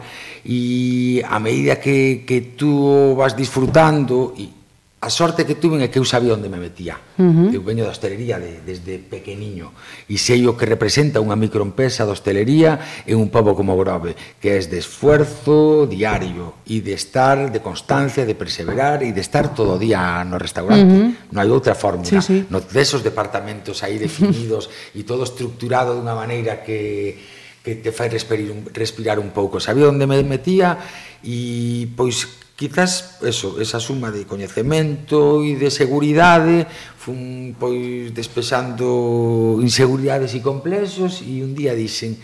e 0.45 1.25
a 1.25 1.41
medida 1.41 1.81
que, 1.81 2.21
que 2.21 2.53
tú 2.53 3.17
vas 3.17 3.33
disfrutando 3.33 4.37
e 4.37 4.60
a 5.01 5.09
sorte 5.09 5.49
que 5.49 5.57
tuve 5.57 5.81
é 5.81 5.89
que 5.89 5.97
eu 5.97 6.05
sabía 6.05 6.37
onde 6.37 6.45
me 6.45 6.61
metía. 6.61 7.01
Uh 7.17 7.49
-huh. 7.49 7.57
Eu 7.57 7.65
veño 7.65 7.81
da 7.81 7.89
hostelería 7.89 8.37
de, 8.37 8.61
desde 8.61 9.01
pequeniño 9.01 9.73
e 10.05 10.21
sei 10.21 10.45
o 10.45 10.53
que 10.53 10.69
representa 10.69 11.17
unha 11.17 11.33
microempresa 11.33 12.05
de 12.05 12.13
hostelería 12.13 12.77
en 13.09 13.17
un 13.17 13.33
pobo 13.33 13.57
como 13.57 13.73
Grove, 13.73 14.13
que 14.37 14.53
é 14.53 14.61
de 14.61 14.77
esfuerzo 14.77 15.89
diario 15.89 16.61
e 16.69 16.85
de 16.85 16.93
estar, 16.93 17.49
de 17.49 17.65
constancia, 17.65 18.29
de 18.29 18.37
perseverar 18.37 19.01
e 19.01 19.09
de 19.09 19.25
estar 19.25 19.57
todo 19.57 19.73
o 19.73 19.81
día 19.81 20.21
no 20.21 20.37
restaurante. 20.37 20.93
Uh 20.93 21.09
-huh. 21.09 21.33
Non 21.33 21.37
hai 21.41 21.49
outra 21.49 21.73
fórmula. 21.73 22.21
Sí, 22.21 22.21
sí. 22.21 22.37
No 22.53 22.61
desos 22.61 23.01
departamentos 23.01 23.81
aí 23.81 23.97
definidos 23.97 24.69
e 24.97 25.01
todo 25.01 25.25
estructurado 25.25 25.97
dunha 25.97 26.13
maneira 26.13 26.61
que 26.61 27.17
que 27.61 27.77
te 27.77 27.93
fai 27.93 28.09
respirar 28.09 28.53
un, 28.53 28.65
respirar 28.73 29.17
un 29.17 29.33
pouco. 29.33 29.57
Sabía 29.57 29.89
onde 29.89 30.05
me 30.05 30.21
metía 30.21 30.77
e 31.25 31.89
pois 31.93 32.40
quizás 32.61 33.17
eso, 33.25 33.57
esa 33.57 33.81
suma 33.81 34.13
de 34.13 34.29
coñecemento 34.29 35.41
e 35.41 35.57
de 35.57 35.73
seguridade 35.73 36.69
fun 36.93 37.57
pois 37.57 38.13
despexando 38.13 39.57
inseguridades 39.65 40.37
e 40.37 40.45
complexos 40.45 41.25
e 41.25 41.41
un 41.41 41.57
día 41.57 41.73
dixen 41.73 42.21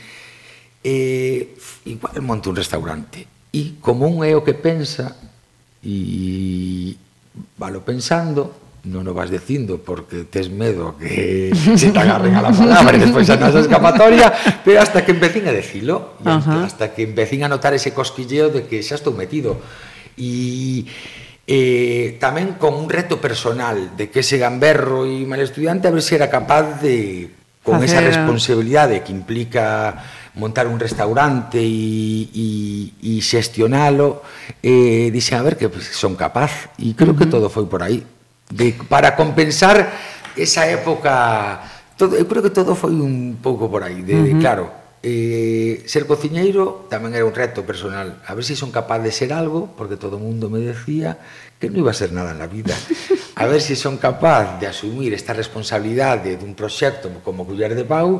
eh, 0.85 1.57
igual 1.89 2.21
monto 2.21 2.53
un 2.53 2.57
restaurante 2.61 3.25
e 3.49 3.81
como 3.81 4.05
un 4.05 4.21
é 4.21 4.37
o 4.37 4.45
que 4.45 4.53
pensa 4.53 5.17
e 5.81 6.93
valo 7.57 7.81
pensando 7.81 8.53
non 8.85 9.09
o 9.09 9.17
vas 9.17 9.33
dicindo 9.33 9.81
porque 9.81 10.29
tes 10.29 10.53
medo 10.53 11.01
que 11.01 11.49
se 11.81 11.89
te 11.89 11.97
agarren 11.97 12.37
a 12.37 12.45
la 12.45 12.53
palabra 12.53 12.93
e 12.93 13.01
despois 13.01 13.25
xa 13.25 13.41
non 13.41 13.57
escapatoria 13.57 14.29
pero 14.61 14.85
hasta 14.85 15.01
que 15.01 15.17
empecín 15.17 15.49
a 15.49 15.53
decilo 15.53 16.13
uh 16.21 16.61
hasta 16.61 16.93
que 16.93 17.09
empecín 17.09 17.41
a 17.41 17.49
notar 17.49 17.73
ese 17.73 17.89
cosquilleo 17.89 18.53
de 18.53 18.69
que 18.69 18.85
xa 18.85 19.01
estou 19.01 19.17
metido. 19.17 19.57
E 20.17 20.85
eh, 21.47 22.19
tamén 22.19 22.59
con 22.59 22.75
un 22.75 22.91
reto 22.91 23.23
personal 23.23 23.95
de 23.95 24.11
que 24.11 24.19
ese 24.19 24.35
gamberro 24.35 25.07
e 25.07 25.23
mal 25.23 25.39
estudiante 25.39 25.87
a 25.87 25.95
ver 25.95 26.03
se 26.03 26.19
era 26.19 26.27
capaz 26.27 26.83
de 26.83 27.31
con 27.63 27.79
esa 27.83 28.03
Facer- 28.03 28.19
responsabilidade 28.19 28.99
que 29.03 29.15
implica 29.15 29.95
montar 30.35 30.67
un 30.67 30.79
restaurante 30.79 31.59
e, 31.59 32.27
e, 32.35 32.47
e 32.99 33.11
xestionalo 33.23 34.21
eh, 34.61 35.11
a 35.11 35.41
ver 35.41 35.55
que 35.55 35.67
pues, 35.71 35.87
son 35.95 36.19
capaz 36.19 36.67
e 36.77 36.93
creo 36.93 37.11
uh 37.11 37.15
-huh. 37.15 37.19
que 37.23 37.31
todo 37.31 37.47
foi 37.47 37.65
por 37.65 37.79
aí 37.83 38.03
de, 38.51 38.75
para 38.87 39.15
compensar 39.15 39.91
esa 40.35 40.67
época 40.67 41.63
todo, 41.95 42.15
eu 42.15 42.27
creo 42.27 42.43
que 42.43 42.53
todo 42.53 42.75
foi 42.75 42.91
un 42.91 43.39
pouco 43.41 43.71
por 43.71 43.83
aí 43.83 44.03
de, 44.03 44.15
uh 44.15 44.23
-huh. 44.35 44.39
claro 44.39 44.65
Eh, 45.07 45.87
ser 45.87 46.03
cociñeiro 46.03 46.83
tamén 46.91 47.15
era 47.15 47.23
un 47.23 47.31
reto 47.31 47.63
personal. 47.63 48.19
A 48.27 48.35
ver 48.35 48.43
se 48.43 48.59
si 48.59 48.59
son 48.59 48.75
capaz 48.75 48.99
de 48.99 49.15
ser 49.15 49.31
algo, 49.31 49.71
porque 49.79 49.95
todo 49.95 50.19
o 50.19 50.23
mundo 50.23 50.51
me 50.51 50.59
decía 50.59 51.15
que 51.63 51.71
non 51.71 51.79
iba 51.79 51.95
a 51.95 51.97
ser 51.97 52.11
nada 52.11 52.35
na 52.35 52.43
vida. 52.43 52.75
A 53.39 53.47
ver 53.47 53.63
se 53.63 53.79
si 53.79 53.79
son 53.79 53.95
capaz 53.95 54.59
de 54.59 54.67
asumir 54.67 55.15
esta 55.15 55.31
responsabilidade 55.31 56.35
dun 56.35 56.59
proxecto 56.59 57.07
como 57.23 57.47
culler 57.47 57.71
de 57.71 57.87
Pau, 57.87 58.19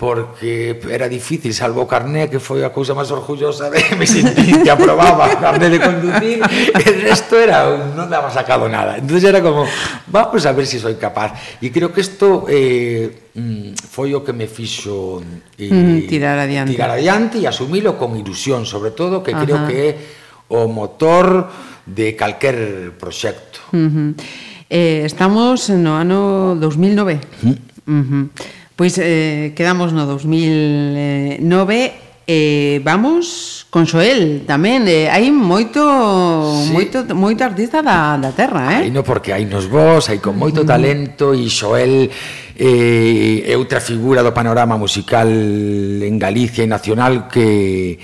porque 0.00 0.80
era 0.88 1.10
difícil, 1.10 1.52
salvo 1.52 1.84
o 1.84 1.86
carné, 1.86 2.32
que 2.32 2.40
foi 2.40 2.64
a 2.64 2.72
cousa 2.72 2.96
máis 2.96 3.12
orgullosa 3.12 3.68
de 3.68 3.84
me 4.00 4.08
sentir 4.08 4.64
que 4.64 4.72
aprobaba 4.72 5.28
o 5.28 5.36
carné 5.44 5.68
de 5.68 5.76
conducir, 5.76 6.40
el 6.40 6.94
resto 7.04 7.36
era, 7.36 7.68
non 7.92 8.08
daba 8.08 8.32
sacado 8.32 8.64
nada. 8.64 8.96
entonces 8.96 9.28
era 9.28 9.44
como, 9.44 9.68
vamos 10.08 10.40
a 10.48 10.56
ver 10.56 10.64
se 10.64 10.80
si 10.80 10.88
soy 10.88 10.96
capaz. 10.96 11.36
E 11.60 11.68
creo 11.68 11.92
que 11.92 12.00
isto 12.00 12.48
eh, 12.48 13.28
mm, 13.36 13.76
foi 13.92 14.16
o 14.16 14.24
que 14.24 14.32
me 14.32 14.48
fixo 14.48 15.20
eh, 15.60 15.68
mm, 15.68 16.08
tirar 16.08 16.40
adiante. 16.40 16.72
Tirar 16.72 16.96
adiante 16.96 17.36
e 17.36 17.44
asumilo 17.44 18.00
con 18.00 18.16
ilusión, 18.16 18.64
sobre 18.64 18.96
todo, 18.96 19.20
que 19.20 19.36
Ajá. 19.36 19.44
creo 19.44 19.68
que 19.68 19.76
é 19.76 19.90
o 20.48 20.64
motor 20.64 21.44
de 21.84 22.16
calquer 22.16 22.96
proxecto. 22.96 23.68
Uh 23.76 23.84
-huh. 23.84 24.08
eh, 24.64 25.04
estamos 25.04 25.68
no 25.68 26.00
ano 26.00 26.56
2009. 26.56 27.20
Uh 27.44 27.52
-huh. 27.52 27.56
Uh 27.84 28.00
-huh. 28.00 28.24
Pois 28.80 28.96
eh, 28.96 29.52
quedamos 29.52 29.92
no 29.92 30.08
2009 30.08 31.36
eh, 32.24 32.80
vamos 32.80 33.66
con 33.68 33.84
Xoel 33.84 34.48
tamén. 34.48 34.88
Eh, 34.88 35.04
hai 35.04 35.28
moito 35.28 35.84
sí. 35.84 36.72
moito 36.72 37.04
moito 37.12 37.44
artista 37.44 37.84
da, 37.84 38.16
da 38.16 38.32
terra, 38.32 38.80
eh? 38.80 38.88
Aí 38.88 38.90
no 38.94 39.04
porque 39.04 39.36
hai 39.36 39.44
nos 39.44 39.68
vos, 39.68 40.08
hai 40.08 40.16
con 40.16 40.32
moito 40.32 40.64
mm. 40.64 40.68
talento 40.72 41.36
e 41.36 41.52
Xoel 41.52 42.08
eh, 42.56 43.44
é 43.44 43.52
outra 43.52 43.84
figura 43.84 44.24
do 44.24 44.32
panorama 44.32 44.80
musical 44.80 45.28
en 45.28 46.16
Galicia 46.16 46.64
e 46.64 46.72
nacional 46.72 47.28
que 47.28 48.00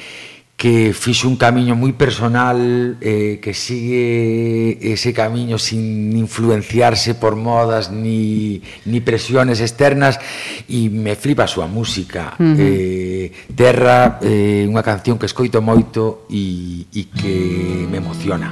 que 0.56 0.94
fixo 0.94 1.28
un 1.28 1.36
camiño 1.36 1.76
moi 1.76 1.92
personal 1.92 2.96
eh, 3.04 3.36
que 3.44 3.52
sigue 3.52 4.80
ese 4.80 5.12
camiño 5.12 5.60
sin 5.60 6.16
influenciarse 6.16 7.12
por 7.12 7.36
modas 7.36 7.92
ni, 7.92 8.64
ni 8.88 9.04
presiones 9.04 9.60
externas 9.60 10.16
e 10.64 10.88
me 10.88 11.12
flipa 11.12 11.44
a 11.44 11.52
súa 11.52 11.68
música 11.68 12.40
uh 12.40 12.42
-huh. 12.42 12.56
eh, 12.56 13.26
Terra 13.52 14.16
eh, 14.24 14.64
unha 14.64 14.80
canción 14.80 15.20
que 15.20 15.28
escoito 15.28 15.60
moito 15.60 16.24
e, 16.32 16.88
e 16.88 17.02
que 17.12 17.84
me 17.92 18.00
emociona 18.00 18.48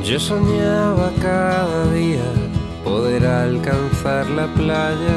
Yo 0.00 0.18
soñaba 0.18 1.12
cada 1.22 1.86
día 1.92 2.49
poder 2.90 3.24
alcanzar 3.24 4.28
la 4.30 4.46
playa 4.48 5.16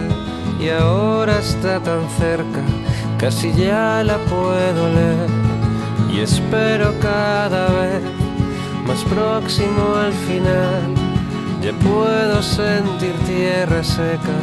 y 0.59 0.69
ahora 0.69 1.39
está 1.39 1.80
tan 1.80 2.07
cerca, 2.21 2.61
casi 3.17 3.51
ya 3.53 4.03
la 4.03 4.17
puedo 4.34 4.82
leer 4.97 5.32
y 6.13 6.19
espero 6.19 6.93
cada 7.01 7.65
vez 7.80 8.03
más 8.88 9.03
próximo 9.05 9.84
al 10.05 10.13
final. 10.28 10.84
Ya 11.63 11.74
puedo 11.89 12.43
sentir 12.43 13.15
tierra 13.26 13.84
seca 13.84 14.36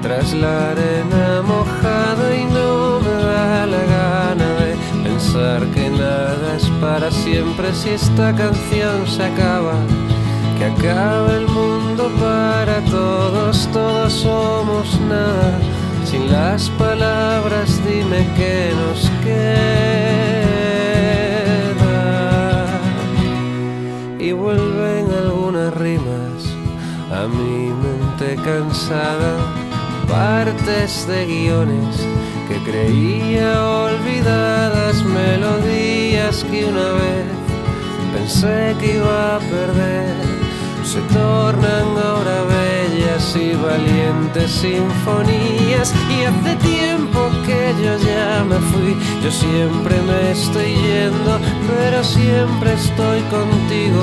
tras 0.00 0.32
la 0.32 0.70
arena 0.70 1.42
mojada 1.42 2.26
y 2.42 2.44
no 2.44 3.00
me 3.00 3.14
da 3.30 3.66
la 3.66 3.82
gana 3.96 4.48
de 4.62 4.72
pensar 5.04 5.60
que 5.74 5.90
nada 5.90 6.56
es 6.56 6.66
para 6.80 7.10
siempre 7.10 7.74
si 7.74 7.90
esta 7.90 8.34
canción 8.34 9.06
se 9.06 9.24
acaba. 9.24 9.74
Que 10.58 10.64
acabe 10.64 11.36
el 11.36 11.46
mundo 11.46 12.10
para 12.18 12.80
todos, 12.90 13.68
todos 13.72 14.12
somos 14.12 15.00
nada. 15.08 15.58
Sin 16.04 16.30
las 16.32 16.68
palabras 16.70 17.80
dime 17.86 18.26
que 18.36 18.72
nos 18.74 19.08
queda. 19.22 19.48
Y 24.18 24.32
vuelven 24.32 25.06
algunas 25.22 25.72
rimas 25.74 26.58
a 27.12 27.26
mi 27.28 27.72
mente 27.84 28.36
cansada, 28.42 29.36
partes 30.08 31.06
de 31.06 31.24
guiones 31.24 31.96
que 32.48 32.56
creía 32.70 33.64
olvidadas, 33.64 35.04
melodías 35.04 36.44
que 36.50 36.64
una 36.64 36.92
vez 36.92 37.26
pensé 38.14 38.74
que 38.80 38.96
iba 38.96 39.36
a 39.36 39.38
perder, 39.38 40.27
se 40.98 41.14
tornan 41.14 41.96
ahora 41.96 42.42
bellas 42.44 43.36
y 43.36 43.52
valientes 43.54 44.50
sinfonías. 44.50 45.94
Y 46.10 46.24
hace 46.24 46.56
tiempo 46.56 47.30
que 47.46 47.74
yo 47.82 47.96
ya 47.98 48.44
me 48.44 48.56
fui, 48.70 48.96
yo 49.22 49.30
siempre 49.30 49.94
me 50.02 50.32
estoy 50.32 50.74
yendo, 50.74 51.38
pero 51.68 52.02
siempre 52.02 52.72
estoy 52.72 53.20
contigo. 53.36 54.02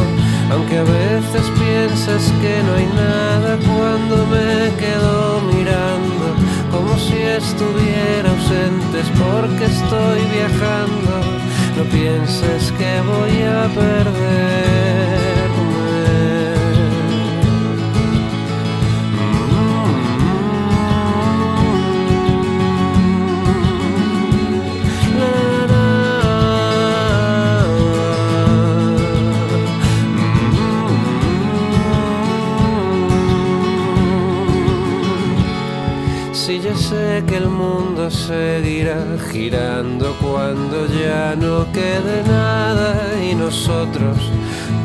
Aunque 0.51 0.77
a 0.77 0.83
veces 0.83 1.43
piensas 1.59 2.31
que 2.41 2.63
no 2.63 2.71
hay 2.75 2.87
nada 3.07 3.57
cuando 3.69 4.25
me 4.27 4.71
quedo 4.77 5.41
mirando, 5.53 6.25
como 6.71 6.97
si 6.97 7.17
estuviera 7.17 8.29
ausentes 8.29 9.07
porque 9.23 9.65
estoy 9.65 10.19
viajando. 10.35 11.13
No 11.77 11.83
pienses 11.91 12.71
que 12.77 13.01
voy 13.01 13.41
a 13.43 13.67
perderme. 13.75 15.05
Si 36.45 36.61
yo 36.61 36.77
sé 36.77 37.23
que 37.27 37.37
el 37.37 37.47
mundo 37.49 38.11
seguirá 38.11 39.03
girando 39.31 40.15
cuando 40.21 40.85
ya 40.85 41.35
no 41.35 41.65
quede 41.71 42.21
nada 42.27 43.19
y 43.19 43.33
nosotros 43.33 44.15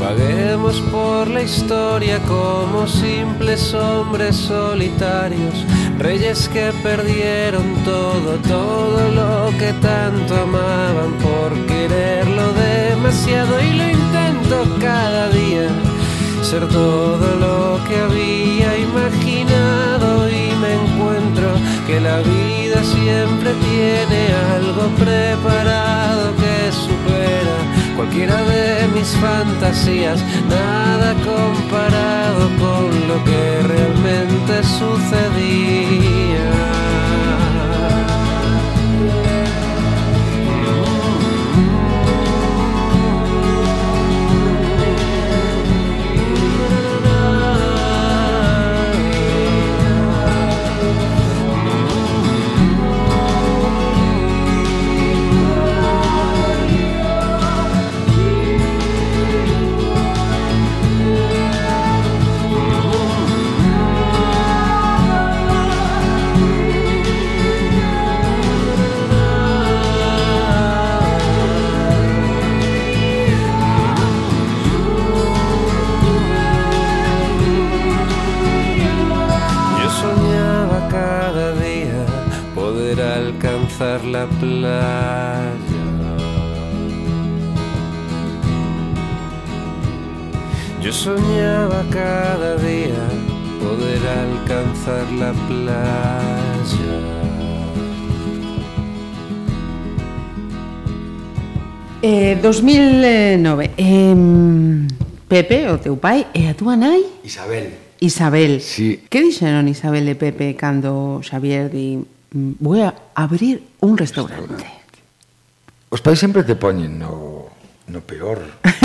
Vaguemos 0.01 0.81
por 0.91 1.29
la 1.29 1.43
historia 1.43 2.19
como 2.21 2.87
simples 2.87 3.75
hombres 3.75 4.35
solitarios, 4.35 5.67
reyes 5.99 6.49
que 6.49 6.73
perdieron 6.83 7.75
todo, 7.85 8.39
todo 8.49 9.11
lo 9.11 9.59
que 9.59 9.75
tanto 9.75 10.35
amaban 10.37 11.13
por 11.19 11.67
quererlo 11.67 12.55
demasiado 12.55 13.61
y 13.61 13.75
lo 13.75 13.91
intento 13.91 14.77
cada 14.81 15.29
día 15.29 15.69
ser 16.43 16.67
todo 16.69 17.37
lo 17.37 17.79
que 17.87 17.97
había 18.01 18.20
la 22.03 22.19
vida 22.21 22.83
siempre 22.83 23.53
tiene 23.55 24.29
algo 24.57 24.89
preparado 24.97 26.35
que 26.37 26.73
supera 26.73 27.57
cualquiera 27.97 28.43
de 28.45 28.89
mis 28.95 29.09
fantasías, 29.17 30.25
nada 30.49 31.15
comparado 31.15 32.49
con 32.59 33.09
lo 33.09 33.23
que 33.25 33.63
realmente 33.67 34.63
sucedía. 34.79 36.20
La 84.13 84.27
playa. 84.27 85.51
Yo 90.83 90.93
soñaba 90.93 91.85
cada 91.91 92.57
día 92.57 93.05
poder 93.63 94.01
alcanzar 94.25 95.07
la 95.13 95.33
playa. 95.49 96.97
Eh, 102.03 102.39
2009. 102.41 103.71
Em, 103.77 104.89
Pepe, 105.29 105.69
o 105.69 105.79
teu 105.79 105.97
pai, 105.97 106.27
e 106.35 106.49
a 106.49 106.55
túa 106.59 106.75
nai, 106.75 107.05
Isabel, 107.23 107.71
Isabel. 108.01 108.59
Sí. 108.61 109.05
Que 109.09 109.21
dixeron 109.23 109.69
Isabel 109.69 110.09
e 110.09 110.17
Pepe 110.17 110.57
cando 110.57 111.21
Xavier 111.23 111.71
di 111.71 112.03
"Mm, 112.03 112.05
voy 112.33 112.83
a 112.83 112.95
abrir 113.15 113.63
un 113.81 113.99
restaurante. 113.99 114.47
restaurante. 114.47 114.99
Os 115.91 116.01
pais 116.01 116.19
sempre 116.19 116.47
te 116.47 116.55
poñen 116.55 116.99
no, 116.99 117.51
no 117.91 118.01
peor, 118.01 118.39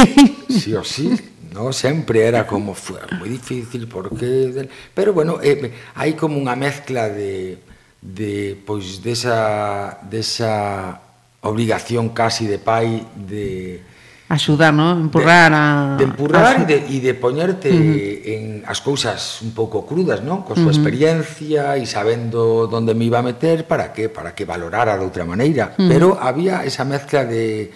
sí 0.49 0.73
o 0.73 0.83
sí, 0.83 1.13
no 1.53 1.71
sempre 1.71 2.25
era 2.25 2.47
como 2.49 2.73
fue 2.73 2.99
moi 3.21 3.29
difícil, 3.29 3.85
porque... 3.85 4.67
Pero 4.97 5.13
bueno, 5.13 5.37
eh, 5.39 5.71
hai 5.93 6.17
como 6.17 6.41
unha 6.41 6.57
mezcla 6.57 7.07
de, 7.07 7.61
de 8.01 8.57
pois 8.65 9.05
desa, 9.05 10.01
desa 10.09 10.99
obligación 11.45 12.09
casi 12.09 12.49
de 12.49 12.57
pai 12.57 13.05
de 13.13 13.85
axudar, 14.27 14.73
¿no? 14.73 14.91
Empurrar 14.91 15.53
a... 15.53 15.95
De 15.97 16.03
empurrar 16.05 16.57
a... 16.57 16.61
e 16.61 16.65
de, 16.65 16.77
e 16.89 16.97
de 17.01 17.13
poñerte 17.13 17.69
uh 17.69 17.77
-huh. 17.77 18.33
en 18.33 18.41
as 18.65 18.81
cousas 18.81 19.45
un 19.45 19.53
pouco 19.53 19.85
crudas, 19.85 20.25
non? 20.25 20.41
Con 20.41 20.57
súa 20.57 20.65
uh 20.65 20.73
-huh. 20.73 20.75
experiencia 20.75 21.77
e 21.77 21.85
sabendo 21.85 22.65
onde 22.65 22.97
me 22.97 23.05
iba 23.05 23.21
a 23.21 23.25
meter 23.25 23.69
para 23.69 23.93
que 23.93 24.09
para 24.09 24.33
que 24.33 24.45
valorara 24.45 24.97
de 24.97 25.05
outra 25.05 25.25
maneira. 25.29 25.77
Uh 25.77 25.85
-huh. 25.85 25.89
Pero 25.89 26.07
había 26.17 26.65
esa 26.65 26.83
mezcla 26.83 27.25
de... 27.25 27.69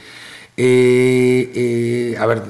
Eh, 0.60 1.42
eh, 1.56 2.20
a 2.20 2.26
ver, 2.26 2.42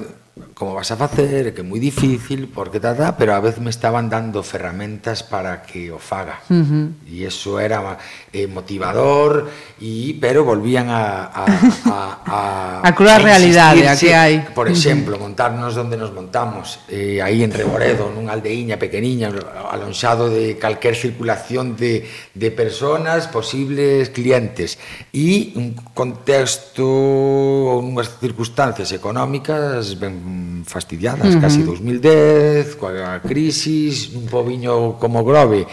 como 0.60 0.74
vas 0.74 0.90
a 0.92 0.96
facer, 1.00 1.56
que 1.56 1.64
é 1.64 1.64
moi 1.64 1.80
difícil, 1.80 2.52
porque 2.52 2.76
ta, 2.76 2.92
ta, 2.92 3.16
pero 3.16 3.32
a 3.32 3.40
vez 3.40 3.56
me 3.64 3.72
estaban 3.72 4.12
dando 4.12 4.44
ferramentas 4.44 5.24
para 5.24 5.64
que 5.64 5.88
o 5.88 5.96
faga. 5.96 6.44
Uh 6.52 6.60
-huh. 6.60 6.86
E 7.08 7.24
eso 7.24 7.56
era 7.56 7.96
eh, 8.28 8.44
motivador, 8.44 9.48
e 9.80 10.12
pero 10.20 10.44
volvían 10.44 10.92
a... 10.92 11.32
A, 11.32 11.44
a, 11.88 11.96
a, 12.28 12.40
a 12.88 12.90
cruda 12.92 13.16
realidade, 13.16 13.88
a 13.88 13.96
que 13.96 14.12
hai. 14.12 14.52
Por 14.52 14.68
exemplo, 14.68 15.16
montarnos 15.16 15.80
onde 15.80 15.96
nos 15.96 16.12
montamos, 16.12 16.84
eh, 16.92 17.24
aí 17.24 17.40
en 17.40 17.56
Reboredo, 17.56 18.12
nunha 18.12 18.36
aldeíña 18.36 18.76
pequeniña, 18.76 19.32
alonxado 19.72 20.28
de 20.28 20.60
calquer 20.60 20.92
circulación 20.92 21.72
de, 21.72 22.04
de 22.36 22.48
personas, 22.52 23.32
posibles 23.32 24.12
clientes, 24.12 24.76
e 25.08 25.56
un 25.56 25.72
contexto 25.96 26.84
ou 26.84 27.80
unhas 27.80 28.12
circunstancias 28.20 28.92
económicas 28.92 29.96
ben 29.96 30.49
fastidiadas, 30.64 31.34
uh 31.34 31.38
-huh. 31.38 31.44
casi 31.44 31.62
2010, 31.62 32.76
coa 32.76 33.20
crisis, 33.20 34.14
un 34.14 34.26
poviño 34.26 34.98
como 34.98 35.24
Grove, 35.24 35.66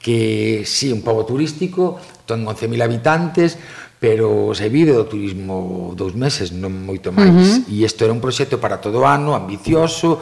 que 0.00 0.62
sí, 0.68 0.92
un 0.92 1.02
pobo 1.02 1.24
turístico, 1.24 1.96
ton 2.28 2.44
11.000 2.44 2.82
habitantes, 2.82 3.56
pero 4.04 4.52
se 4.52 4.68
vive 4.68 4.92
do 4.92 5.08
turismo 5.08 5.96
dous 5.96 6.12
meses, 6.12 6.52
non 6.52 6.72
moito 6.72 7.08
máis. 7.08 7.32
Uh 7.32 7.64
-huh. 7.64 7.72
E 7.72 7.88
isto 7.88 8.04
era 8.04 8.12
un 8.12 8.20
proxecto 8.20 8.60
para 8.60 8.76
todo 8.76 9.00
o 9.00 9.08
ano, 9.08 9.32
ambicioso, 9.32 10.20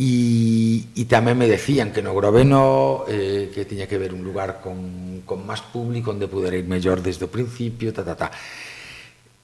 e, 0.00 0.82
e 0.96 1.04
tamén 1.04 1.36
me 1.36 1.44
decían 1.44 1.92
que 1.92 2.00
no 2.00 2.16
Groveno 2.16 3.04
eh, 3.04 3.52
que 3.52 3.68
tiña 3.68 3.84
que 3.84 4.00
ver 4.00 4.16
un 4.16 4.24
lugar 4.24 4.58
con, 4.64 5.22
con 5.28 5.44
máis 5.44 5.60
público 5.60 6.10
onde 6.10 6.24
poder 6.24 6.56
ir 6.56 6.66
mellor 6.66 7.04
desde 7.04 7.28
o 7.28 7.30
principio, 7.30 7.92
ta, 7.92 8.02
ta, 8.02 8.16
ta. 8.16 8.28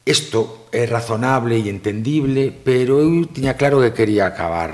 Isto 0.07 0.71
é 0.71 0.87
razonable 0.87 1.59
e 1.59 1.67
entendible, 1.67 2.55
pero 2.63 3.03
eu 3.03 3.27
tiña 3.27 3.59
claro 3.59 3.83
que 3.83 3.91
quería 3.91 4.31
acabar 4.31 4.71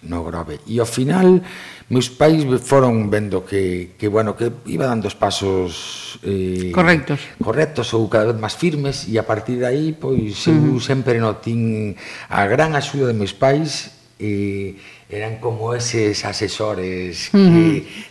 no 0.00 0.24
grove. 0.24 0.56
E 0.64 0.80
ao 0.80 0.88
final, 0.88 1.44
meus 1.92 2.08
pais 2.08 2.48
foron 2.64 3.12
vendo 3.12 3.44
que, 3.44 3.92
que 4.00 4.08
bueno, 4.08 4.32
que 4.32 4.48
iba 4.72 4.88
dando 4.88 5.04
os 5.04 5.12
pasos 5.12 6.16
eh, 6.24 6.72
correctos. 6.72 7.20
correctos 7.44 7.92
ou 7.92 8.08
cada 8.08 8.32
vez 8.32 8.40
máis 8.40 8.56
firmes 8.56 9.04
e 9.04 9.20
a 9.20 9.28
partir 9.28 9.60
de 9.60 9.68
aí, 9.68 9.92
pois, 9.92 10.48
eu 10.48 10.56
uh 10.56 10.72
-huh. 10.72 10.80
sempre 10.80 11.20
notín 11.20 11.92
a 12.32 12.48
gran 12.48 12.72
axuda 12.72 13.12
de 13.12 13.20
meus 13.20 13.36
pais 13.36 13.92
eh, 14.16 14.80
eran 15.10 15.42
como 15.42 15.74
eses 15.74 16.24
asesores 16.24 17.30
uh 17.34 17.38
-huh. 17.38 17.50
que 17.50 17.66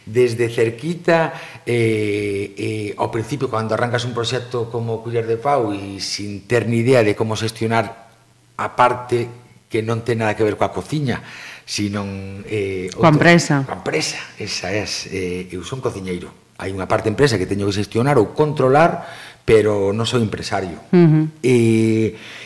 desde 0.05 0.51
cerquita 0.51 1.33
eh, 1.65 2.53
eh, 2.57 2.89
ao 2.99 3.07
principio 3.09 3.47
cando 3.47 3.73
arrancas 3.73 4.03
un 4.03 4.13
proxecto 4.13 4.67
como 4.67 4.99
Culler 4.99 5.25
de 5.25 5.39
Pau 5.39 5.71
e 5.71 6.03
sin 6.03 6.43
ter 6.43 6.67
ni 6.67 6.83
idea 6.83 7.01
de 7.01 7.15
como 7.15 7.39
xestionar 7.39 8.11
a 8.59 8.67
parte 8.75 9.31
que 9.71 9.79
non 9.79 10.03
ten 10.03 10.19
nada 10.19 10.35
que 10.35 10.43
ver 10.43 10.59
coa 10.59 10.75
cociña 10.75 11.23
sino 11.69 12.01
eh, 12.49 12.89
coa 12.91 13.13
empresa. 13.13 13.61
coa 13.61 13.77
empresa, 13.77 14.17
esa 14.41 14.73
é 14.73 14.81
es, 14.81 15.05
eh, 15.13 15.45
eu 15.53 15.61
son 15.61 15.79
cociñeiro. 15.85 16.33
Hai 16.57 16.73
unha 16.73 16.89
parte 16.89 17.07
empresa 17.07 17.37
que 17.37 17.45
teño 17.45 17.69
que 17.69 17.77
xestionar 17.77 18.17
ou 18.17 18.33
controlar 18.33 19.05
pero 19.45 19.93
non 19.93 20.09
sou 20.09 20.17
empresario. 20.17 20.81
Uh 20.89 20.97
-huh. 20.97 21.25
e, 21.45 21.57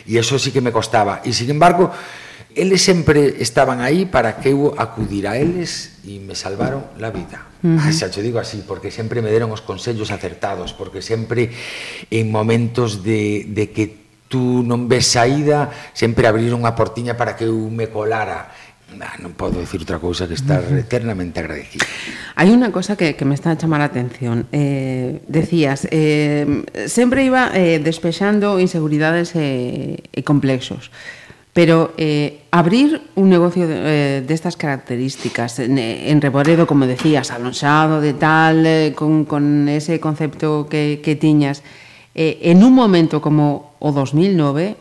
e 0.04 0.12
eso 0.20 0.36
sí 0.36 0.52
que 0.52 0.60
me 0.60 0.70
costaba. 0.70 1.24
E 1.24 1.32
sin 1.32 1.48
embargo 1.48 1.88
eles 2.54 2.82
sempre 2.82 3.42
estaban 3.42 3.82
aí 3.82 4.06
para 4.06 4.38
que 4.38 4.54
eu 4.54 4.74
acudir 4.78 5.26
a 5.26 5.36
eles 5.36 5.98
e 6.06 6.22
me 6.22 6.38
salvaron 6.38 6.86
la 7.02 7.10
vida. 7.10 7.50
Uh 7.62 7.74
ah, 7.78 7.88
-huh. 7.88 7.92
Xa 7.92 8.10
te 8.10 8.22
digo 8.22 8.38
así, 8.38 8.62
porque 8.62 8.94
sempre 8.94 9.22
me 9.22 9.30
deron 9.30 9.50
os 9.50 9.60
consellos 9.60 10.14
acertados, 10.14 10.72
porque 10.72 11.02
sempre 11.02 11.50
en 12.10 12.30
momentos 12.30 13.02
de, 13.02 13.50
de 13.50 13.74
que 13.74 14.04
tú 14.28 14.62
non 14.62 14.86
ves 14.86 15.14
saída, 15.14 15.70
sempre 15.94 16.26
abriron 16.30 16.62
unha 16.62 16.74
portiña 16.78 17.18
para 17.18 17.34
que 17.34 17.46
eu 17.50 17.58
me 17.70 17.90
colara. 17.90 18.50
Nah, 18.94 19.18
non 19.18 19.34
podo 19.34 19.58
decir 19.58 19.82
outra 19.82 19.98
cousa 19.98 20.30
que 20.30 20.38
estar 20.38 20.62
eternamente 20.70 21.42
agradecido. 21.42 21.82
Hai 22.38 22.54
unha 22.54 22.70
cosa 22.70 22.94
que, 22.94 23.18
que 23.18 23.26
me 23.26 23.34
está 23.34 23.50
a 23.50 23.58
chamar 23.58 23.82
a 23.82 23.90
atención. 23.90 24.46
Eh, 24.54 25.18
decías, 25.26 25.90
eh, 25.90 26.46
sempre 26.86 27.26
iba 27.26 27.50
eh, 27.58 27.82
despexando 27.82 28.62
inseguridades 28.62 29.34
e, 29.34 29.98
e 30.14 30.20
complexos. 30.22 30.94
Pero 31.54 31.94
eh, 31.96 32.42
abrir 32.50 33.00
un 33.14 33.30
negocio 33.30 33.68
de, 33.68 33.78
eh, 33.78 34.20
de 34.26 34.34
estas 34.34 34.58
características, 34.58 35.60
en, 35.60 35.78
eh, 35.78 36.10
en, 36.10 36.20
Reboredo, 36.20 36.66
como 36.66 36.84
decías, 36.84 37.30
alonxado 37.30 38.02
de 38.02 38.12
tal, 38.12 38.66
eh, 38.66 38.92
con, 38.94 39.24
con, 39.24 39.68
ese 39.70 40.00
concepto 40.00 40.66
que, 40.68 41.00
que 41.02 41.14
tiñas, 41.14 41.62
eh, 42.14 42.38
en 42.42 42.64
un 42.64 42.74
momento 42.74 43.22
como 43.22 43.78
o 43.78 43.94
2009, 43.94 44.74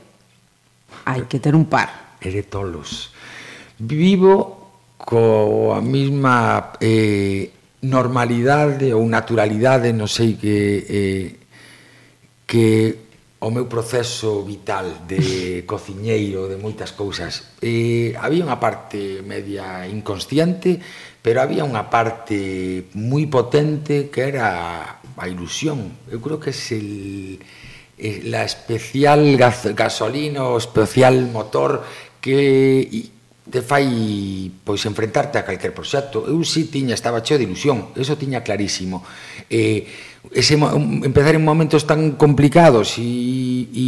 hai 1.05 1.21
que 1.29 1.37
ter 1.37 1.53
un 1.53 1.69
par. 1.69 2.17
Ere 2.25 2.41
tolos. 2.41 3.13
Vivo 3.77 4.65
coa 4.97 5.77
mesma 5.77 6.73
eh, 6.81 7.53
normalidade 7.85 8.97
ou 8.97 9.05
naturalidade, 9.05 9.93
non 9.93 10.09
sei 10.09 10.41
que... 10.41 10.57
Eh, 10.89 11.27
que 12.43 13.02
o 13.43 13.51
meu 13.51 13.67
proceso 13.67 14.47
vital 14.47 15.03
de 15.03 15.63
cociñeiro, 15.69 16.47
de 16.47 16.55
moitas 16.55 16.95
cousas. 16.95 17.59
E 17.59 18.15
había 18.15 18.47
unha 18.47 18.55
parte 18.55 19.19
media 19.19 19.83
inconsciente, 19.83 20.79
pero 21.19 21.43
había 21.43 21.67
unha 21.67 21.91
parte 21.91 22.87
moi 22.95 23.27
potente 23.27 24.07
que 24.07 24.31
era 24.31 25.03
a 25.03 25.25
ilusión. 25.27 26.07
Eu 26.07 26.23
creo 26.23 26.39
que 26.39 26.55
es 26.55 26.71
el, 26.71 27.43
el 27.99 28.31
la 28.31 28.47
especial 28.47 29.35
gas, 29.35 29.67
gasolina 29.75 30.47
o 30.47 30.55
especial 30.55 31.27
motor 31.27 31.83
que 32.23 33.11
te 33.43 33.59
fai 33.59 34.47
pois 34.63 34.79
enfrentarte 34.87 35.35
a 35.35 35.43
calquer 35.43 35.75
proxecto. 35.75 36.23
Eu 36.23 36.39
si 36.47 36.71
tiña, 36.71 36.95
estaba 36.95 37.19
cheo 37.19 37.35
de 37.35 37.43
ilusión, 37.43 37.91
eso 37.99 38.15
tiña 38.15 38.39
clarísimo. 38.39 39.03
Eh, 39.51 40.12
ese 40.31 40.55
empezar 40.55 41.35
en 41.35 41.43
momentos 41.43 41.83
tan 41.83 42.15
complicados 42.15 42.95
e, 42.95 43.67
e 43.75 43.85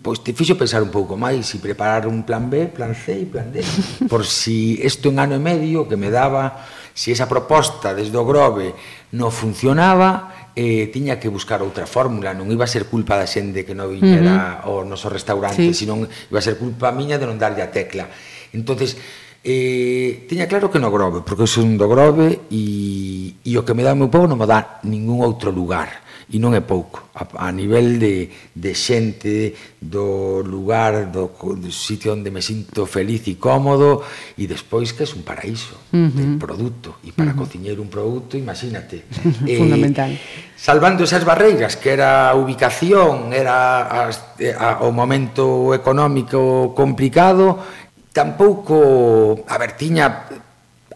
pois 0.00 0.24
te 0.24 0.32
fixo 0.32 0.56
pensar 0.56 0.80
un 0.80 0.88
pouco 0.88 1.12
máis 1.12 1.44
e 1.52 1.60
preparar 1.60 2.08
un 2.08 2.24
plan 2.24 2.48
B, 2.48 2.72
plan 2.72 2.96
C 2.96 3.20
e 3.20 3.26
plan 3.28 3.52
D 3.52 3.60
por 4.08 4.24
si 4.24 4.80
isto 4.80 5.12
en 5.12 5.20
ano 5.20 5.36
e 5.36 5.42
medio 5.42 5.84
que 5.84 6.00
me 6.00 6.08
daba, 6.08 6.64
si 6.96 7.12
esa 7.12 7.28
proposta 7.28 7.92
desde 7.92 8.16
o 8.16 8.24
Grove 8.24 8.72
non 9.12 9.28
funcionaba 9.28 10.48
eh, 10.56 10.88
tiña 10.88 11.20
que 11.20 11.28
buscar 11.28 11.60
outra 11.60 11.84
fórmula 11.84 12.32
non 12.32 12.48
iba 12.48 12.64
a 12.64 12.70
ser 12.70 12.88
culpa 12.88 13.20
da 13.20 13.28
xente 13.28 13.68
que 13.68 13.76
non 13.76 13.92
viñera 13.92 14.64
uh 14.64 14.80
-huh. 14.80 14.80
ao 14.80 14.88
noso 14.88 15.12
restaurante, 15.12 15.68
sí. 15.76 15.84
sino 15.84 16.00
iba 16.08 16.40
a 16.40 16.44
ser 16.44 16.56
culpa 16.56 16.96
miña 16.96 17.20
de 17.20 17.28
non 17.28 17.36
darlle 17.36 17.60
a 17.60 17.68
tecla 17.68 18.08
entonces 18.56 18.96
Eh, 19.44 20.24
tiña 20.24 20.48
claro 20.48 20.72
que 20.72 20.80
no 20.80 20.88
Grove, 20.88 21.20
porque 21.20 21.44
eu 21.44 21.50
son 21.50 21.76
do 21.76 21.84
Grove 21.84 22.48
e, 22.48 23.36
e 23.44 23.52
o 23.60 23.62
que 23.62 23.76
me 23.76 23.84
dá 23.84 23.92
o 23.92 24.00
meu 24.00 24.08
povo 24.08 24.24
non 24.24 24.40
me 24.40 24.48
dá 24.48 24.80
ningún 24.88 25.20
outro 25.20 25.52
lugar 25.52 26.00
e 26.32 26.40
non 26.40 26.56
é 26.56 26.64
pouco 26.64 27.12
a, 27.12 27.48
a 27.48 27.52
nivel 27.52 28.00
de, 28.00 28.32
de 28.56 28.72
xente 28.72 29.52
do 29.76 30.40
lugar 30.40 31.12
do, 31.12 31.28
do 31.36 31.68
sitio 31.68 32.16
onde 32.16 32.32
me 32.32 32.40
sinto 32.40 32.88
feliz 32.88 33.28
e 33.28 33.36
cómodo 33.36 34.00
e 34.40 34.48
despois 34.48 34.96
que 34.96 35.04
é 35.04 35.08
un 35.12 35.20
paraíso 35.20 35.76
uh 35.92 36.08
-huh. 36.08 36.08
de 36.08 36.24
produto 36.40 37.04
e 37.04 37.12
para 37.12 37.30
uh 37.30 37.36
-huh. 37.36 37.44
cociñeiro 37.44 37.84
un 37.84 37.92
produto, 37.92 38.40
imagínate 38.40 39.04
eh, 39.44 39.58
fundamental 39.60 40.16
salvando 40.56 41.04
esas 41.04 41.28
barreiras 41.28 41.76
que 41.76 41.92
era 41.92 42.32
a 42.32 42.34
ubicación 42.34 43.36
era 43.36 44.08
as, 44.08 44.40
eh, 44.40 44.56
a, 44.56 44.80
o 44.80 44.90
momento 44.96 45.76
económico 45.76 46.72
complicado 46.72 47.83
tampouco, 48.14 49.42
a 49.50 49.58
ver, 49.58 49.74
tiña 49.74 50.30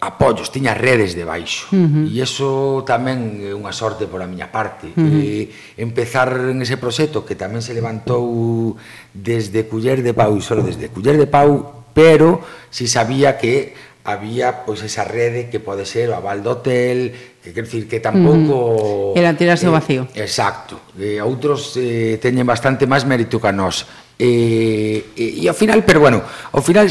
apoios, 0.01 0.55
tiña 0.55 0.79
redes 0.79 1.19
de 1.19 1.27
baixo. 1.27 1.67
Uh 1.75 2.07
-huh. 2.07 2.07
E 2.07 2.23
iso 2.23 2.87
tamén 2.87 3.43
é 3.43 3.51
unha 3.51 3.75
sorte 3.75 4.07
por 4.07 4.23
a 4.23 4.31
miña 4.31 4.49
parte. 4.55 4.95
Uh 4.95 5.03
-huh. 5.03 5.19
E 5.19 5.51
empezar 5.75 6.31
en 6.55 6.63
ese 6.63 6.79
proxecto 6.79 7.27
que 7.27 7.35
tamén 7.35 7.61
se 7.61 7.75
levantou 7.75 8.79
desde 9.11 9.67
Culler 9.67 10.07
de 10.07 10.15
Pau, 10.15 10.39
só 10.39 10.55
desde 10.63 10.89
Culler 10.95 11.19
de 11.19 11.27
Pau, 11.27 11.91
pero 11.91 12.39
si 12.71 12.87
sabía 12.87 13.35
que 13.35 13.75
había 14.07 14.65
pois 14.65 14.81
esa 14.87 15.05
rede 15.05 15.51
que 15.51 15.59
pode 15.61 15.85
ser 15.85 16.09
o 16.09 16.17
aval 16.17 16.41
do 16.41 16.57
hotel, 16.57 17.13
que 17.43 17.51
quer 17.51 17.67
decir 17.67 17.91
que 17.91 17.99
tampouco 17.99 19.13
mm, 19.13 19.19
era 19.19 19.35
tirarse 19.35 19.67
eh, 19.67 19.69
ao 19.69 19.75
vacío. 19.75 20.07
Exacto. 20.15 20.95
Eh, 20.95 21.19
outros 21.21 21.75
eh, 21.75 22.17
teñen 22.23 22.47
bastante 22.47 22.87
máis 22.87 23.03
mérito 23.03 23.43
que 23.43 23.51
nós. 23.51 23.85
Eh, 24.19 25.05
eh, 25.15 25.15
e, 25.15 25.23
e, 25.23 25.43
e 25.43 25.49
ao 25.49 25.55
final, 25.55 25.87
pero 25.87 26.03
bueno, 26.03 26.23
ao 26.53 26.63
final 26.63 26.91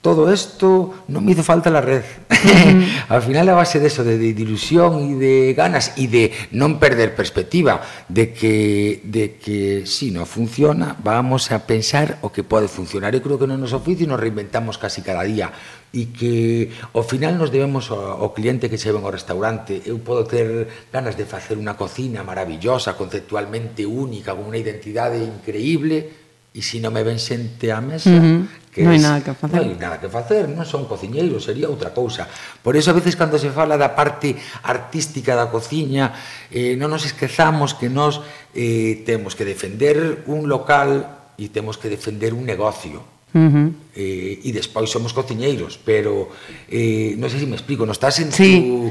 todo 0.00 0.32
isto 0.32 1.04
non 1.12 1.20
me 1.20 1.36
hizo 1.36 1.44
falta 1.44 1.68
la 1.68 1.84
red. 1.84 2.06
Uh 2.32 3.10
ao 3.12 3.20
final 3.20 3.44
a 3.52 3.58
base 3.58 3.76
de 3.76 3.92
eso, 3.92 4.00
de, 4.00 4.16
de 4.16 4.32
ilusión 4.32 4.96
e 5.04 5.20
de 5.20 5.34
ganas 5.52 5.92
e 6.00 6.08
de 6.08 6.32
non 6.56 6.80
perder 6.80 7.12
perspectiva 7.12 7.84
de 8.08 8.32
que 8.32 9.04
de 9.04 9.36
que 9.36 9.84
si 9.84 10.08
non 10.08 10.24
funciona, 10.24 10.96
vamos 11.04 11.52
a 11.52 11.68
pensar 11.68 12.16
o 12.24 12.32
que 12.32 12.40
pode 12.40 12.72
funcionar. 12.72 13.12
Eu 13.12 13.20
creo 13.20 13.36
que 13.36 13.44
no 13.44 13.60
noso 13.60 13.76
oficio 13.76 14.08
nos 14.08 14.16
reinventamos 14.16 14.80
casi 14.80 15.04
cada 15.04 15.20
día 15.20 15.52
e 15.92 16.08
que 16.14 16.70
ao 16.96 17.04
final 17.04 17.36
nos 17.36 17.52
debemos 17.52 17.92
ao, 17.92 18.24
ao 18.24 18.32
cliente 18.32 18.72
que 18.72 18.80
se 18.80 18.88
ven 18.88 19.04
ao 19.04 19.12
restaurante. 19.12 19.84
Eu 19.84 20.00
podo 20.00 20.24
ter 20.24 20.88
ganas 20.88 21.12
de 21.12 21.28
facer 21.28 21.60
unha 21.60 21.76
cocina 21.76 22.24
maravillosa, 22.24 22.96
conceptualmente 22.96 23.84
única, 23.84 24.32
con 24.32 24.48
unha 24.48 24.56
identidade 24.56 25.20
increíble, 25.20 26.19
E 26.50 26.66
se 26.66 26.82
non 26.82 26.90
me 26.90 27.06
ven 27.06 27.22
xente 27.22 27.70
á 27.70 27.78
mesa, 27.78 28.10
uh 28.10 28.18
-huh. 28.18 28.40
que 28.74 28.82
non 28.82 28.90
hai 28.90 28.98
nada 28.98 29.22
que 29.22 29.30
facer. 29.38 29.54
Non 29.54 29.70
hai 29.70 29.78
nada 29.78 29.96
que 30.02 30.10
facer, 30.10 30.50
non 30.50 30.66
son 30.66 30.90
cociñeiro, 30.90 31.38
sería 31.38 31.70
outra 31.70 31.94
cousa. 31.94 32.26
Por 32.58 32.74
eso 32.74 32.90
a 32.90 32.98
veces 32.98 33.14
cando 33.14 33.38
se 33.38 33.54
fala 33.54 33.78
da 33.78 33.94
parte 33.94 34.34
artística 34.66 35.38
da 35.38 35.46
cociña, 35.46 36.10
eh, 36.50 36.74
non 36.74 36.90
nos 36.90 37.06
esquezamos 37.06 37.78
que 37.78 37.86
nós 37.86 38.18
eh, 38.58 39.06
temos 39.06 39.38
que 39.38 39.46
defender 39.46 40.26
un 40.26 40.50
local 40.50 41.30
e 41.38 41.54
temos 41.54 41.78
que 41.78 41.86
defender 41.86 42.34
un 42.34 42.42
negocio. 42.42 43.06
Uh 43.30 43.38
-huh. 43.38 43.68
eh, 43.94 44.42
e 44.42 44.50
despois 44.50 44.90
somos 44.90 45.14
cociñeiros, 45.14 45.78
pero 45.78 46.34
eh, 46.66 47.14
non 47.14 47.30
sei 47.30 47.38
se 47.38 47.46
me 47.46 47.54
explico, 47.54 47.86
non 47.86 47.94
estás 47.94 48.18
en 48.18 48.34
sí. 48.34 48.58
tu 48.58 48.90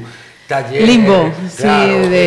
talleres, 0.50 0.88
limbo, 0.88 1.30
claro, 1.56 2.02
sí, 2.02 2.08
de... 2.10 2.24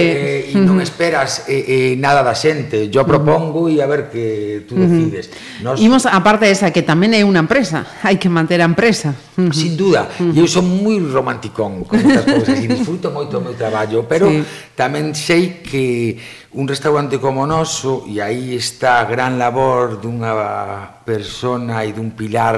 eh, 0.47 0.55
e 0.55 0.57
non 0.63 0.79
esperas 0.79 1.43
eh, 1.51 1.91
eh, 1.91 1.93
nada 1.99 2.23
da 2.23 2.31
xente. 2.31 2.87
Yo 2.87 3.03
propongo 3.03 3.67
e 3.67 3.83
a 3.83 3.87
ver 3.91 4.07
que 4.07 4.63
tú 4.63 4.79
decides. 4.79 5.27
Nos... 5.59 5.75
Imos 5.83 6.07
a 6.07 6.23
parte 6.23 6.47
esa 6.47 6.71
que 6.71 6.87
tamén 6.87 7.11
é 7.11 7.27
unha 7.27 7.43
empresa, 7.43 7.83
hai 7.99 8.15
que 8.15 8.31
manter 8.31 8.63
a 8.63 8.67
empresa. 8.71 9.11
Sin 9.51 9.75
duda, 9.75 10.07
e 10.23 10.39
eu 10.39 10.47
son 10.47 10.63
moi 10.63 10.95
romanticón 11.03 11.83
con 11.83 11.99
estas 11.99 12.23
cousas 12.23 12.55
e 12.63 12.65
disfruto 12.71 13.11
moito 13.11 13.37
o 13.37 13.43
meu 13.43 13.59
traballo, 13.59 14.07
pero 14.07 14.31
sí. 14.31 14.39
tamén 14.79 15.11
sei 15.11 15.59
que 15.59 16.15
un 16.55 16.63
restaurante 16.63 17.19
como 17.19 17.43
o 17.43 17.49
noso 17.49 18.07
e 18.07 18.23
aí 18.23 18.55
está 18.55 19.03
a 19.03 19.09
gran 19.09 19.35
labor 19.35 19.99
dunha 19.99 21.03
persona 21.03 21.83
e 21.83 21.91
dun 21.91 22.15
pilar 22.15 22.55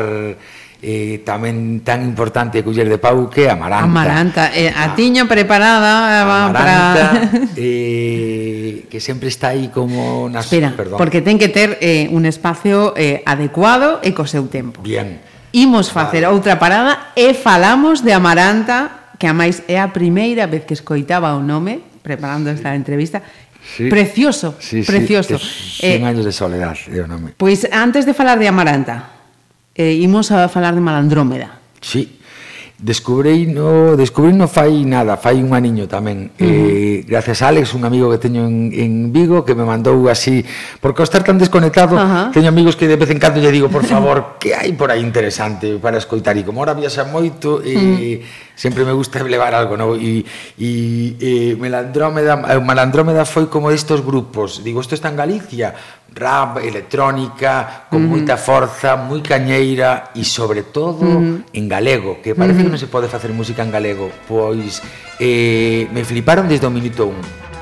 eh, 0.81 1.23
tamén 1.23 1.81
tan 1.81 2.03
importante 2.03 2.59
culler 2.61 2.87
de 2.91 2.99
pau 2.99 3.31
que 3.31 3.47
amaranta. 3.47 3.87
Amaranta, 3.87 4.43
eh, 4.51 4.69
a 4.69 4.91
ah. 4.91 4.95
tiña 4.95 5.23
preparada 5.25 5.91
eh, 6.11 6.23
amaranta, 6.23 6.53
para 6.53 7.53
eh, 7.55 8.85
que 8.89 8.99
sempre 8.99 9.29
está 9.31 9.55
aí 9.55 9.71
como 9.71 10.27
nas 10.27 10.45
Espera, 10.45 10.75
perdón. 10.75 10.99
porque 10.99 11.23
ten 11.23 11.39
que 11.39 11.47
ter 11.47 11.79
eh, 11.79 12.11
un 12.11 12.27
espacio 12.27 12.93
eh, 12.99 13.23
adecuado 13.25 14.03
e 14.03 14.11
co 14.11 14.27
seu 14.27 14.45
tempo. 14.51 14.83
Bien. 14.83 15.23
Imos 15.55 15.87
facer 15.87 16.27
vale. 16.27 16.35
outra 16.35 16.59
parada 16.59 17.15
e 17.15 17.31
falamos 17.31 18.03
de 18.03 18.11
amaranta, 18.11 19.15
que 19.15 19.25
a 19.25 19.33
máis 19.33 19.63
é 19.71 19.79
a 19.79 19.95
primeira 19.95 20.45
vez 20.45 20.67
que 20.67 20.75
escoitaba 20.75 21.31
o 21.33 21.41
nome 21.41 21.79
preparando 22.03 22.53
esta 22.53 22.75
entrevista 22.75 23.23
Sí. 23.65 23.89
Precioso, 23.89 24.55
sí, 24.59 24.83
sí, 24.83 24.91
precioso. 24.91 25.39
Sí, 25.39 25.81
100 25.81 26.03
eh, 26.03 26.05
años 26.05 26.25
de 26.25 26.31
soledad, 26.31 26.77
é 26.85 27.01
o 27.01 27.07
nome. 27.09 27.33
Pois 27.33 27.65
antes 27.73 28.05
de 28.05 28.13
falar 28.13 28.37
de 28.37 28.47
Amaranta, 28.47 29.14
eh, 29.75 29.93
imos 29.93 30.31
a 30.31 30.47
falar 30.49 30.73
de 30.75 30.81
Malandrómeda. 30.81 31.59
Sí, 31.81 32.15
Descubrei 32.75 33.47
no, 33.47 33.95
descubrí 33.95 34.35
no 34.35 34.49
fai 34.51 34.83
nada, 34.83 35.15
fai 35.15 35.39
un 35.39 35.55
aniño 35.55 35.87
tamén. 35.87 36.27
Uh 36.35 36.43
-huh. 36.43 36.43
eh, 36.43 36.95
gracias 37.07 37.39
a 37.39 37.47
Alex, 37.47 37.71
un 37.71 37.87
amigo 37.87 38.11
que 38.11 38.19
teño 38.19 38.43
en, 38.43 38.67
en 38.75 39.15
Vigo, 39.15 39.47
que 39.47 39.55
me 39.55 39.63
mandou 39.63 39.95
así, 40.11 40.43
porque 40.83 40.99
ao 40.99 41.07
estar 41.07 41.23
tan 41.23 41.39
desconectado, 41.39 41.95
uh 41.95 42.03
-huh. 42.03 42.25
teño 42.35 42.51
amigos 42.51 42.75
que 42.75 42.91
de 42.91 42.99
vez 42.99 43.07
en 43.15 43.19
cando 43.23 43.39
lle 43.39 43.47
digo, 43.47 43.71
por 43.71 43.87
favor, 43.87 44.35
que 44.43 44.51
hai 44.51 44.75
por 44.75 44.91
aí 44.91 44.99
interesante 44.99 45.79
para 45.79 45.95
escoitar, 46.03 46.35
e 46.35 46.43
como 46.43 46.59
ahora 46.59 46.75
viaxa 46.75 47.07
moito, 47.07 47.63
e... 47.63 47.71
Uh 47.71 47.79
-huh 47.79 48.43
sempre 48.55 48.83
me 48.83 48.91
gusta 48.91 49.21
levar 49.35 49.53
algo 49.53 49.77
novo 49.77 49.95
e, 49.95 50.25
eh, 50.57 51.15
e, 51.19 51.51
e 51.51 51.55
Melandrómeda 51.55 52.41
eh, 52.49 52.59
Melandrómeda 52.59 53.23
foi 53.25 53.47
como 53.47 53.69
estes 53.69 54.01
grupos 54.01 54.63
digo, 54.63 54.81
isto 54.81 54.95
está 54.95 55.09
en 55.09 55.15
Galicia 55.15 55.75
rap, 56.15 56.59
electrónica, 56.63 57.87
con 57.91 57.99
uh 57.99 58.05
-huh. 58.07 58.11
moita 58.15 58.39
forza 58.39 58.95
moi 58.95 59.19
cañeira 59.19 60.15
e 60.15 60.23
sobre 60.23 60.63
todo 60.63 61.03
uh 61.03 61.19
-huh. 61.19 61.43
en 61.51 61.65
galego 61.67 62.23
que 62.23 62.31
parece 62.31 62.63
uh 62.63 62.71
-huh. 62.71 62.71
que 62.71 62.73
non 62.73 62.79
se 62.79 62.87
pode 62.87 63.11
facer 63.11 63.35
música 63.35 63.61
en 63.67 63.71
galego 63.71 64.07
pois 64.23 64.79
eh, 65.19 65.91
me 65.91 66.07
fliparon 66.07 66.47
desde 66.47 66.65
o 66.65 66.71
minuto 66.71 67.11
1 67.11 67.54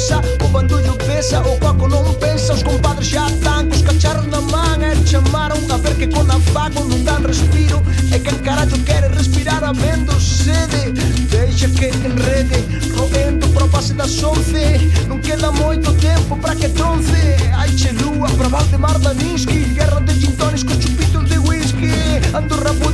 pesa 0.00 0.22
O 0.42 0.48
bandullo 0.48 0.94
pesa, 0.96 1.40
o 1.40 1.58
coco 1.58 1.86
non 1.86 2.14
pensa 2.14 2.54
Os 2.54 2.62
compadres 2.62 3.08
xa 3.08 3.28
tan 3.44 3.68
cos 3.68 3.82
cacharros 3.82 4.26
na 4.26 4.40
man 4.40 4.80
E 4.82 4.96
chamaron 5.04 5.60
a 5.70 5.76
ver 5.76 5.94
que 5.96 6.06
con 6.08 6.30
afago 6.30 6.84
non 6.84 7.04
dan 7.04 7.22
respiro 7.24 7.82
E 8.10 8.18
que 8.18 8.32
carallo 8.40 8.78
quere 8.84 9.08
respirar 9.08 9.62
habendo 9.62 10.18
sede 10.18 10.92
Deixa 11.28 11.68
que 11.68 11.92
enrede 11.92 12.64
Roendo 12.96 13.46
pro 13.48 13.68
pase 13.68 13.92
das 13.92 14.22
once 14.22 14.80
Non 15.06 15.20
queda 15.20 15.52
moito 15.52 15.92
tempo 16.00 16.36
pra 16.36 16.56
que 16.56 16.68
tronce 16.70 17.36
Ai 17.52 17.70
che 17.76 17.92
lúa, 17.92 18.28
pra 18.38 18.48
Valdemar 18.48 18.98
Daninsky 18.98 19.76
Guerra 19.76 20.00
de 20.00 20.14
gintones 20.14 20.64
cos 20.64 20.80
chupitos 20.80 21.28
de 21.28 21.38
whisky 21.38 21.92
Ando 22.32 22.56
buena 22.56 22.89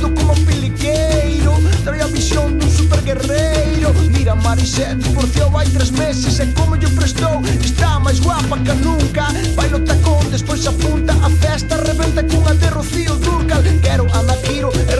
Marixé 4.47 4.95
divorciou 4.95 5.51
hai 5.57 5.67
tres 5.67 5.91
meses 5.91 6.39
e 6.39 6.45
como 6.55 6.77
lle 6.77 6.87
prestou. 6.95 7.43
Está 7.59 7.99
máis 7.99 8.17
guapa 8.21 8.57
que 8.63 8.71
nunca 8.79 9.27
Vai 9.57 9.67
no 9.67 9.79
tacón, 9.81 10.23
despois 10.31 10.65
apunta 10.65 11.11
a 11.21 11.29
festa 11.29 11.75
Reventa 11.75 12.23
cunha 12.23 12.55
de 12.55 12.67
Rocío 12.67 13.15
Durcal. 13.15 13.61
Quero 13.83 14.07
a 14.13 14.23
Nakiro 14.23 14.71
e 14.71 14.95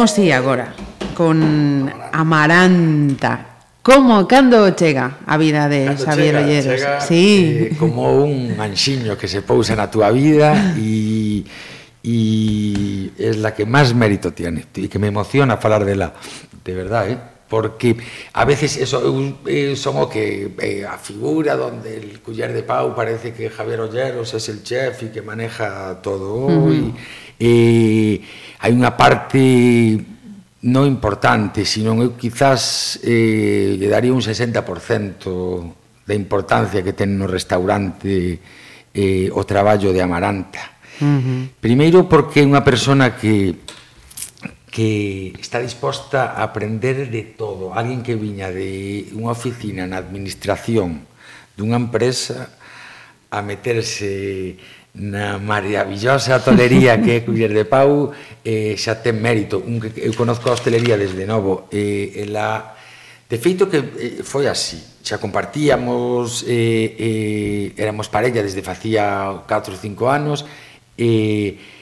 Imos 0.00 0.12
si 0.12 0.32
agora 0.32 0.72
con 1.12 1.92
Amaranta. 2.10 3.58
Como 3.82 4.26
cando 4.26 4.70
chega 4.70 5.18
a 5.26 5.36
vida 5.36 5.68
de 5.68 5.92
Cando 5.92 6.04
Xavier 6.06 6.34
chega, 6.36 6.46
Olleros? 6.46 6.80
chega, 6.80 7.00
sí. 7.02 7.68
eh, 7.68 7.76
como 7.78 8.24
un 8.24 8.56
anxiño 8.58 9.18
que 9.18 9.28
se 9.28 9.42
pousa 9.44 9.76
na 9.76 9.92
túa 9.92 10.08
vida 10.08 10.72
e 10.80 11.44
y 12.00 13.12
es 13.20 13.36
la 13.44 13.52
que 13.52 13.68
más 13.68 13.92
mérito 13.92 14.32
tiene 14.32 14.64
y 14.72 14.88
que 14.88 14.96
me 14.96 15.12
emociona 15.12 15.60
falar 15.60 15.84
dela, 15.84 16.16
de 16.64 16.72
verdad, 16.72 17.04
eh? 17.04 17.18
porque 17.50 18.00
a 18.32 18.46
veces 18.46 18.80
eso 18.80 19.04
eu, 19.04 19.76
son 19.76 20.00
o 20.00 20.08
que 20.08 20.48
eh, 20.64 20.88
a 20.88 20.96
figura 20.96 21.60
donde 21.60 22.00
el 22.00 22.24
culler 22.24 22.56
de 22.56 22.62
pau 22.62 22.96
parece 22.96 23.36
que 23.36 23.50
Javier 23.50 23.84
Olleros 23.84 24.32
es 24.32 24.48
el 24.48 24.62
chef 24.64 25.02
y 25.02 25.08
que 25.12 25.20
maneja 25.20 26.00
todo 26.00 26.48
uh 26.48 26.72
-huh. 26.72 26.72
y, 26.72 26.94
eh, 27.36 28.22
hai 28.60 28.72
unha 28.76 28.92
parte 28.92 29.40
non 30.68 30.84
importante, 30.84 31.64
sino 31.64 31.96
eu 32.04 32.12
quizás 32.12 33.00
eh, 33.00 33.80
lle 33.80 33.88
daría 33.88 34.12
un 34.12 34.20
60% 34.20 34.60
da 36.04 36.14
importancia 36.14 36.84
que 36.84 36.92
ten 36.92 37.16
no 37.16 37.24
restaurante 37.24 38.36
eh, 38.92 39.28
o 39.32 39.42
traballo 39.48 39.94
de 39.96 40.04
Amaranta. 40.04 40.76
Uh 41.00 41.06
-huh. 41.06 41.40
Primeiro 41.56 42.04
porque 42.04 42.44
é 42.44 42.48
unha 42.48 42.60
persona 42.60 43.16
que 43.16 43.56
que 44.70 45.34
está 45.40 45.58
disposta 45.58 46.38
a 46.38 46.46
aprender 46.46 47.10
de 47.10 47.34
todo. 47.34 47.74
Alguén 47.74 48.06
que 48.06 48.14
viña 48.14 48.54
de 48.54 49.10
unha 49.18 49.34
oficina 49.34 49.82
na 49.82 49.98
administración 49.98 51.10
dunha 51.58 51.76
empresa 51.76 52.54
a 53.30 53.38
meterse 53.42 54.56
na 54.94 55.38
maravillosa 55.38 56.42
tolería 56.42 56.98
que 56.98 57.22
é 57.22 57.24
Culler 57.24 57.54
de 57.54 57.64
Pau 57.64 58.10
eh, 58.42 58.74
xa 58.74 58.98
ten 58.98 59.22
mérito. 59.22 59.62
Un 59.62 59.78
que 59.78 59.94
eu 60.02 60.10
conozco 60.18 60.50
a 60.50 60.58
hostelería 60.58 60.98
desde 60.98 61.26
novo 61.26 61.70
eh, 61.70 62.26
ela, 62.26 62.74
de 63.30 63.38
feito 63.38 63.70
que 63.70 63.78
eh, 63.78 64.26
foi 64.26 64.50
así. 64.50 64.82
Xa 65.06 65.22
compartíamos 65.22 66.42
eh, 66.44 66.98
eh, 66.98 67.64
éramos 67.78 68.10
parella 68.10 68.42
desde 68.42 68.66
facía 68.66 69.46
4 69.46 69.74
ou 69.74 69.78
5 69.78 70.10
anos 70.10 70.42
e 70.98 71.56
eh, 71.56 71.78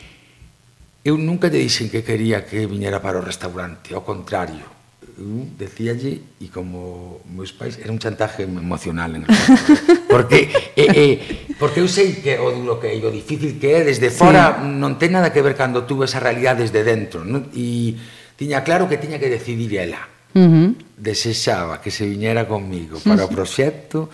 eu 1.08 1.16
nunca 1.16 1.48
te 1.48 1.56
dixen 1.56 1.88
que 1.88 2.04
quería 2.04 2.44
que 2.44 2.68
viñera 2.68 3.00
para 3.00 3.16
o 3.16 3.24
restaurante 3.24 3.96
ao 3.96 4.04
contrario 4.04 4.77
eu 5.18 5.50
decíalle 5.58 6.22
e 6.38 6.46
como 6.48 7.20
meus 7.26 7.50
pais 7.50 7.74
era 7.82 7.90
un 7.90 7.98
chantaje 7.98 8.46
emocional 8.46 9.18
en 9.18 9.26
el 9.26 9.30
porque 10.12 10.46
eh, 10.78 10.88
eh, 10.94 11.14
porque 11.58 11.82
eu 11.82 11.88
sei 11.90 12.22
que 12.22 12.38
o 12.38 12.54
duro 12.54 12.78
que 12.78 12.86
é 12.86 12.96
o 13.02 13.10
difícil 13.10 13.58
que 13.58 13.68
é 13.74 13.80
desde 13.82 14.14
fora 14.14 14.62
sí. 14.62 14.70
non 14.78 14.94
ten 14.94 15.10
nada 15.10 15.34
que 15.34 15.42
ver 15.42 15.58
cando 15.58 15.82
tú 15.90 15.98
ves 16.06 16.14
a 16.14 16.22
realidade 16.22 16.62
desde 16.62 16.86
dentro 16.86 17.26
non? 17.26 17.50
e 17.50 17.98
tiña 18.38 18.62
claro 18.62 18.86
que 18.86 19.02
tiña 19.02 19.18
que 19.18 19.26
decidir 19.26 19.74
ela 19.74 20.06
uh 20.06 20.38
-huh. 20.38 20.68
desexaba 20.94 21.82
que 21.82 21.90
se 21.90 22.06
viñera 22.06 22.46
conmigo 22.46 23.02
para 23.02 23.26
o 23.26 23.28
proxecto 23.28 24.06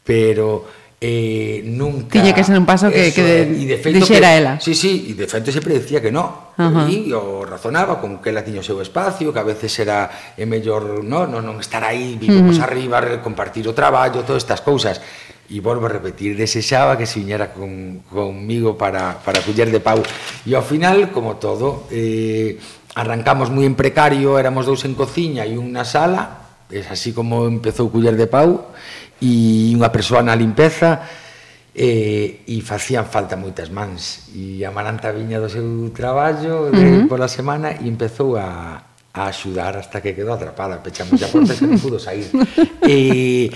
pero 0.00 0.64
eh, 1.00 1.62
nunca... 1.64 2.20
Tiña 2.20 2.34
que 2.34 2.44
ser 2.44 2.58
un 2.58 2.64
paso 2.64 2.90
que, 2.90 3.08
eso, 3.08 3.16
que 3.16 3.22
de, 3.22 3.40
e 3.62 3.64
de 3.68 3.76
feito 3.76 4.00
dixera 4.00 4.32
que, 4.32 4.38
ela. 4.40 4.52
Sí, 4.60 4.72
sí, 4.72 5.10
e 5.10 5.12
de 5.12 5.28
feito 5.28 5.52
sempre 5.52 5.76
decía 5.76 6.00
que 6.00 6.08
no. 6.08 6.56
Uh 6.56 6.72
-huh. 6.72 6.88
E 6.88 7.12
o 7.12 7.44
razonaba 7.44 8.00
con 8.00 8.24
que 8.24 8.32
ela 8.32 8.40
tiña 8.40 8.64
o 8.64 8.66
seu 8.66 8.80
espacio, 8.80 9.28
que 9.28 9.40
a 9.40 9.44
veces 9.44 9.72
era 9.76 10.08
é 10.36 10.44
mellor 10.48 11.04
no, 11.04 11.28
non, 11.28 11.44
non 11.44 11.60
estar 11.60 11.84
aí, 11.84 12.16
vivimos 12.16 12.56
uh 12.56 12.64
-huh. 12.64 12.68
arriba, 12.68 12.96
compartir 13.20 13.68
o 13.68 13.76
traballo, 13.76 14.24
todas 14.24 14.40
estas 14.40 14.64
cousas. 14.64 14.96
E 15.46 15.62
volvo 15.62 15.86
a 15.86 15.92
repetir, 15.92 16.34
desexaba 16.34 16.98
que 16.98 17.06
se 17.06 17.22
viñera 17.22 17.54
con, 17.54 18.02
conmigo 18.10 18.74
para, 18.74 19.14
para 19.22 19.38
culler 19.44 19.70
de 19.70 19.78
pau. 19.78 20.02
E 20.42 20.56
ao 20.56 20.64
final, 20.64 21.14
como 21.14 21.38
todo, 21.38 21.86
eh, 21.92 22.58
arrancamos 22.96 23.52
moi 23.52 23.68
en 23.68 23.76
precario, 23.76 24.40
éramos 24.40 24.64
dous 24.64 24.88
en 24.88 24.96
cociña 24.96 25.44
e 25.44 25.60
unha 25.60 25.84
sala, 25.84 26.48
es 26.72 26.88
así 26.90 27.12
como 27.12 27.46
empezou 27.46 27.92
culler 27.92 28.16
de 28.18 28.26
pau, 28.26 28.74
e 29.20 29.72
unha 29.72 29.88
persoa 29.88 30.20
na 30.20 30.36
limpeza 30.36 31.00
e, 31.76 32.40
e 32.48 32.64
facían 32.64 33.04
falta 33.04 33.36
moitas 33.36 33.68
mans. 33.68 34.32
E 34.32 34.64
a 34.64 34.72
Maranta 34.72 35.12
viña 35.12 35.36
do 35.36 35.52
seu 35.52 35.92
traballo 35.92 36.68
eh, 36.68 36.76
de, 36.76 36.84
uh 36.84 36.92
-huh. 37.04 37.08
pola 37.08 37.28
semana 37.28 37.76
e 37.76 37.84
empezou 37.84 38.40
a, 38.40 38.80
a 39.12 39.20
axudar 39.28 39.76
hasta 39.76 40.00
que 40.00 40.16
quedou 40.16 40.32
atrapada. 40.32 40.80
Pechamos 40.80 41.20
a 41.20 41.28
porta 41.28 41.52
e 41.52 41.60
non 41.60 41.76
pudo 41.76 42.00
sair 42.00 42.28
e, 42.84 43.52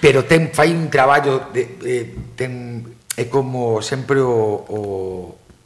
pero 0.00 0.24
ten, 0.24 0.48
fai 0.52 0.72
un 0.72 0.88
traballo 0.88 1.52
de, 1.52 1.76
de, 1.76 1.96
ten, 2.32 2.80
é 3.16 3.28
como 3.28 3.84
sempre 3.84 4.20
o, 4.24 4.64
o, 4.64 4.80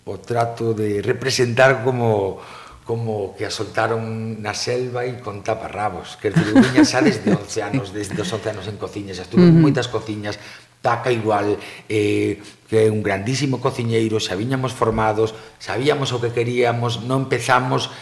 o 0.06 0.14
trato 0.18 0.74
de 0.74 0.98
representar 1.02 1.86
como 1.86 2.42
como 2.84 3.34
que 3.38 3.46
a 3.46 3.50
soltaron 3.50 4.42
na 4.42 4.54
selva 4.54 5.06
e 5.06 5.22
con 5.22 5.46
taparrabos. 5.46 6.18
Que 6.18 6.34
eu 6.34 6.56
viña 6.59 6.82
xa 6.82 6.98
desde 6.98 7.30
11 7.30 7.62
anos, 7.62 7.86
desde 7.94 8.18
os 8.18 8.30
11 8.30 8.50
anos 8.50 8.66
en 8.66 8.76
cociñas, 8.76 9.22
estuve 9.22 9.46
uh 9.46 9.50
-huh. 9.50 9.54
en 9.54 9.62
moitas 9.62 9.86
cociñas, 9.86 10.38
taca 10.82 11.14
igual, 11.14 11.59
eh, 11.86 12.42
que 12.66 12.86
é 12.86 12.90
un 12.90 13.06
grandísimo 13.06 13.62
cociñeiro, 13.62 14.18
xa 14.18 14.34
viñamos 14.34 14.74
formados, 14.74 15.34
sabíamos 15.62 16.10
o 16.10 16.18
que 16.18 16.34
queríamos, 16.34 17.06
non 17.06 17.30
empezamos 17.30 17.92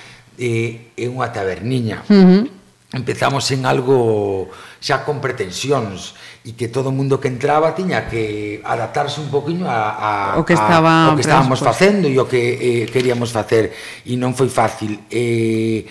eh, 0.41 0.93
en 0.97 1.09
unha 1.13 1.29
taberniña. 1.29 2.01
Uh 2.09 2.25
-huh 2.25 2.60
empezamos 2.93 3.47
en 3.55 3.67
algo 3.67 4.51
xa 4.83 5.07
con 5.07 5.23
pretensións 5.23 6.19
e 6.43 6.59
que 6.59 6.67
todo 6.67 6.91
o 6.91 6.95
mundo 6.95 7.23
que 7.23 7.31
entraba 7.31 7.71
tiña 7.79 8.11
que 8.11 8.59
adaptarse 8.67 9.23
un 9.23 9.31
poquinho 9.31 9.71
a, 9.71 10.35
a 10.35 10.41
o 10.41 10.43
que, 10.43 10.59
estaba, 10.59 11.07
a, 11.07 11.13
o 11.13 11.15
que 11.15 11.23
estábamos 11.23 11.63
pues. 11.63 11.69
facendo 11.71 12.11
e 12.11 12.19
o 12.19 12.27
que 12.27 12.59
eh, 12.59 12.85
queríamos 12.91 13.31
facer 13.31 13.71
e 14.03 14.19
non 14.19 14.35
foi 14.35 14.51
fácil 14.51 15.07
eh, 15.07 15.87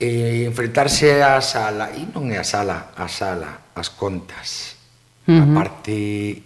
eh, 0.00 0.48
enfrentarse 0.48 1.20
á 1.20 1.36
sala 1.44 1.92
e 1.92 2.08
non 2.08 2.32
é 2.32 2.40
a 2.40 2.46
sala, 2.46 2.96
a 2.96 3.04
sala 3.04 3.68
as 3.76 3.92
contas 3.92 4.80
uh 5.28 5.36
-huh. 5.36 5.44
a 5.44 5.54
parte 5.60 5.92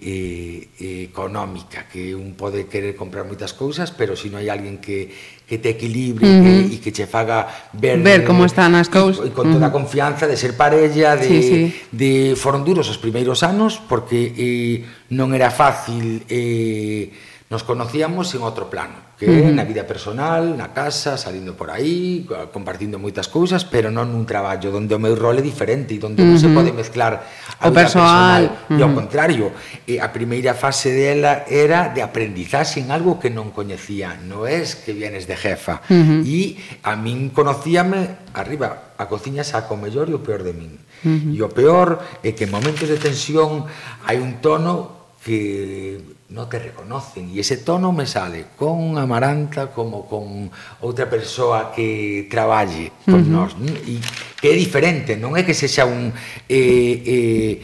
eh, 0.02 1.06
económica 1.06 1.86
que 1.86 2.18
un 2.18 2.34
pode 2.34 2.66
querer 2.66 2.98
comprar 2.98 3.22
moitas 3.22 3.54
cousas 3.54 3.94
pero 3.94 4.18
se 4.18 4.26
non 4.26 4.42
hai 4.42 4.50
alguén 4.50 4.82
que 4.82 5.14
que 5.46 5.58
te 5.58 5.76
equilibre 5.76 6.24
uh 6.24 6.40
-huh. 6.40 6.68
que, 6.68 6.74
e 6.74 6.78
que 6.80 6.90
che 6.90 7.04
faga 7.04 7.68
ver, 7.76 8.00
ver 8.00 8.24
como 8.24 8.44
eh, 8.44 8.50
están 8.50 8.72
as 8.74 8.88
cousas 8.88 9.28
e, 9.28 9.28
e 9.28 9.36
con 9.36 9.52
toda 9.52 9.68
uh 9.68 9.68
-huh. 9.68 9.76
a 9.76 9.76
confianza 9.76 10.24
de 10.24 10.40
ser 10.40 10.56
parella 10.56 11.20
de, 11.20 11.28
sí, 11.28 11.38
sí. 11.44 11.60
de 11.92 12.32
foron 12.32 12.64
duros 12.64 12.88
os 12.88 12.96
primeiros 12.96 13.44
anos 13.44 13.76
porque 13.76 14.32
eh, 14.32 14.76
non 15.12 15.36
era 15.36 15.52
fácil 15.52 16.24
eh, 16.32 17.12
Nos 17.52 17.60
conocíamos 17.60 18.32
en 18.32 18.40
outro 18.40 18.72
plano, 18.72 18.96
que 19.20 19.28
uh 19.28 19.52
-huh. 19.52 19.52
na 19.52 19.68
vida 19.68 19.84
personal, 19.84 20.56
na 20.56 20.72
casa, 20.72 21.20
salindo 21.20 21.52
por 21.52 21.68
aí, 21.68 22.24
compartindo 22.56 22.96
moitas 22.96 23.28
cousas, 23.28 23.68
pero 23.68 23.92
non 23.92 24.08
nun 24.08 24.24
traballo 24.24 24.72
onde 24.72 24.96
o 24.96 24.98
meu 24.98 25.12
rol 25.12 25.36
é 25.36 25.44
diferente 25.44 25.92
e 25.92 26.00
onde 26.00 26.24
uh 26.24 26.24
-huh. 26.24 26.34
non 26.34 26.40
se 26.40 26.48
pode 26.48 26.72
mezclar 26.72 27.20
a 27.60 27.68
o 27.68 27.70
vida 27.70 27.84
personal, 27.84 28.48
personal. 28.48 28.48
Uh 28.48 28.72
-huh. 28.72 28.78
e 28.80 28.80
ao 28.80 28.90
contrario, 28.96 29.46
e 29.84 30.00
a 30.00 30.08
primeira 30.08 30.56
fase 30.56 30.88
dela 30.88 31.44
era 31.44 31.92
de 31.92 32.00
aprendizaxe 32.00 32.80
en 32.80 32.88
algo 32.88 33.20
que 33.20 33.28
non 33.28 33.52
coñecía, 33.52 34.16
non 34.24 34.48
é 34.48 34.64
que 34.64 34.96
vienes 34.96 35.28
de 35.28 35.36
jefa. 35.36 35.84
Uh 35.92 36.00
-huh. 36.00 36.20
E 36.24 36.56
a 36.80 36.96
min 36.96 37.28
conocíame 37.28 38.32
arriba, 38.32 38.96
a 38.96 39.04
cociña 39.04 39.44
saca 39.44 39.76
o 39.76 39.78
mellor 39.78 40.08
e 40.08 40.16
o 40.16 40.24
peor 40.24 40.48
de 40.48 40.56
min. 40.56 40.80
Uh 41.04 41.12
-huh. 41.12 41.36
E 41.36 41.38
o 41.44 41.52
peor 41.52 42.00
é 42.24 42.32
que 42.32 42.48
en 42.48 42.50
momentos 42.56 42.88
de 42.88 42.96
tensión 42.96 43.68
hai 44.08 44.16
un 44.16 44.40
tono 44.40 45.12
que 45.20 46.13
no 46.30 46.48
te 46.48 46.58
reconocen 46.58 47.28
e 47.36 47.44
ese 47.44 47.60
tono 47.60 47.92
me 47.92 48.08
sale 48.08 48.56
con 48.56 48.96
Amaranta 48.96 49.68
como 49.68 50.08
con 50.08 50.48
outra 50.80 51.04
persoa 51.04 51.68
que 51.68 52.24
traballe 52.32 52.96
con 53.04 53.20
uh 53.20 53.28
-huh. 53.28 53.52
nós 53.52 53.52
e 53.84 54.00
que 54.40 54.48
é 54.48 54.56
diferente, 54.56 55.20
non 55.20 55.36
é 55.36 55.44
que 55.44 55.52
se 55.52 55.68
xa 55.68 55.84
un 55.84 56.08
eh, 56.48 56.96
eh, 57.04 57.54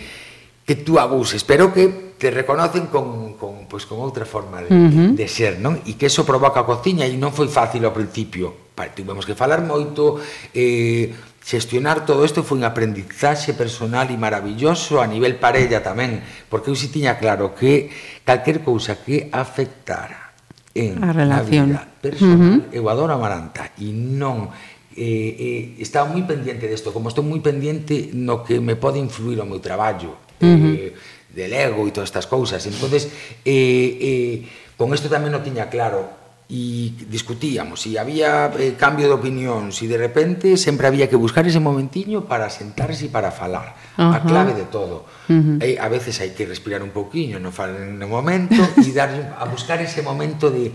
que 0.70 0.76
tú 0.76 1.00
abuses, 1.00 1.42
pero 1.42 1.74
que 1.74 2.14
te 2.20 2.30
reconocen 2.30 2.86
con, 2.86 3.34
con, 3.34 3.66
pues, 3.66 3.86
con 3.86 3.98
outra 3.98 4.28
forma 4.28 4.60
de, 4.60 4.68
uh 4.68 4.76
-huh. 4.76 5.10
de 5.16 5.26
ser, 5.26 5.58
non? 5.58 5.80
E 5.88 5.96
que 5.96 6.06
eso 6.06 6.22
provoca 6.28 6.60
a 6.60 6.68
cociña 6.68 7.08
e 7.08 7.16
non 7.16 7.32
foi 7.32 7.48
fácil 7.48 7.82
ao 7.88 7.96
principio. 7.96 8.70
Tivemos 8.96 9.28
que 9.28 9.36
falar 9.36 9.60
moito, 9.60 10.20
eh, 10.56 11.12
xestionar 11.50 12.06
todo 12.06 12.22
isto 12.22 12.46
foi 12.46 12.62
un 12.62 12.64
aprendizaxe 12.64 13.58
personal 13.58 14.06
e 14.06 14.14
maravilloso 14.14 15.02
a 15.02 15.06
nivel 15.10 15.34
parella 15.42 15.82
tamén, 15.82 16.22
porque 16.46 16.70
eu 16.70 16.78
si 16.78 16.94
tiña 16.94 17.18
claro 17.18 17.58
que 17.58 17.90
calquer 18.22 18.62
cousa 18.62 19.02
que 19.02 19.26
afectara 19.34 20.30
en 20.78 21.02
a, 21.02 21.10
relación. 21.10 21.74
a 21.74 21.82
vida 21.82 21.98
personal, 21.98 22.38
uh 22.38 22.70
-huh. 22.70 22.78
eu 22.78 22.86
adoro 22.86 23.10
a 23.10 23.18
Maranta 23.18 23.74
e 23.82 23.90
non 23.90 24.46
eh, 24.94 25.74
eh, 25.74 25.82
estaba 25.82 26.06
moi 26.06 26.22
pendiente 26.22 26.70
desto, 26.70 26.94
como 26.94 27.10
estou 27.10 27.26
moi 27.26 27.42
pendiente 27.42 28.14
no 28.14 28.46
que 28.46 28.62
me 28.62 28.78
pode 28.78 29.02
influir 29.02 29.42
o 29.42 29.46
meu 29.50 29.58
traballo, 29.58 30.22
uh 30.38 30.46
-huh. 30.46 30.70
eh, 30.70 30.94
del 31.34 31.50
ego 31.50 31.82
e 31.82 31.90
todas 31.90 32.14
estas 32.14 32.30
cousas. 32.30 32.62
Entonces, 32.62 33.10
eh, 33.42 33.90
eh, 33.98 34.34
con 34.78 34.94
isto 34.94 35.10
tamén 35.10 35.34
non 35.34 35.42
tiña 35.42 35.66
claro 35.66 36.19
e 36.50 36.90
discutíamos, 37.06 37.86
e 37.86 37.94
había 37.94 38.50
eh, 38.58 38.74
cambio 38.74 39.06
de 39.06 39.14
opinión 39.14 39.70
e 39.70 39.86
de 39.86 39.94
repente 39.94 40.58
sempre 40.58 40.90
había 40.90 41.06
que 41.06 41.14
buscar 41.14 41.46
ese 41.46 41.62
momentiño 41.62 42.26
para 42.26 42.50
sentarse 42.50 43.06
e 43.06 43.10
para 43.14 43.30
falar, 43.30 43.78
uh 43.94 44.10
-huh. 44.10 44.16
a 44.16 44.18
clave 44.26 44.58
de 44.58 44.66
todo. 44.66 45.06
Uh 45.30 45.62
-huh. 45.62 45.62
e, 45.62 45.78
a 45.78 45.86
veces 45.86 46.18
hai 46.18 46.34
que 46.34 46.42
respirar 46.50 46.82
un 46.82 46.90
poquinho, 46.90 47.38
non 47.38 47.54
falar 47.54 47.78
no 47.78 48.10
momento, 48.10 48.58
e 48.82 48.90
dar 48.90 49.14
a 49.38 49.46
buscar 49.46 49.78
ese 49.78 50.02
momento 50.02 50.50
de 50.50 50.74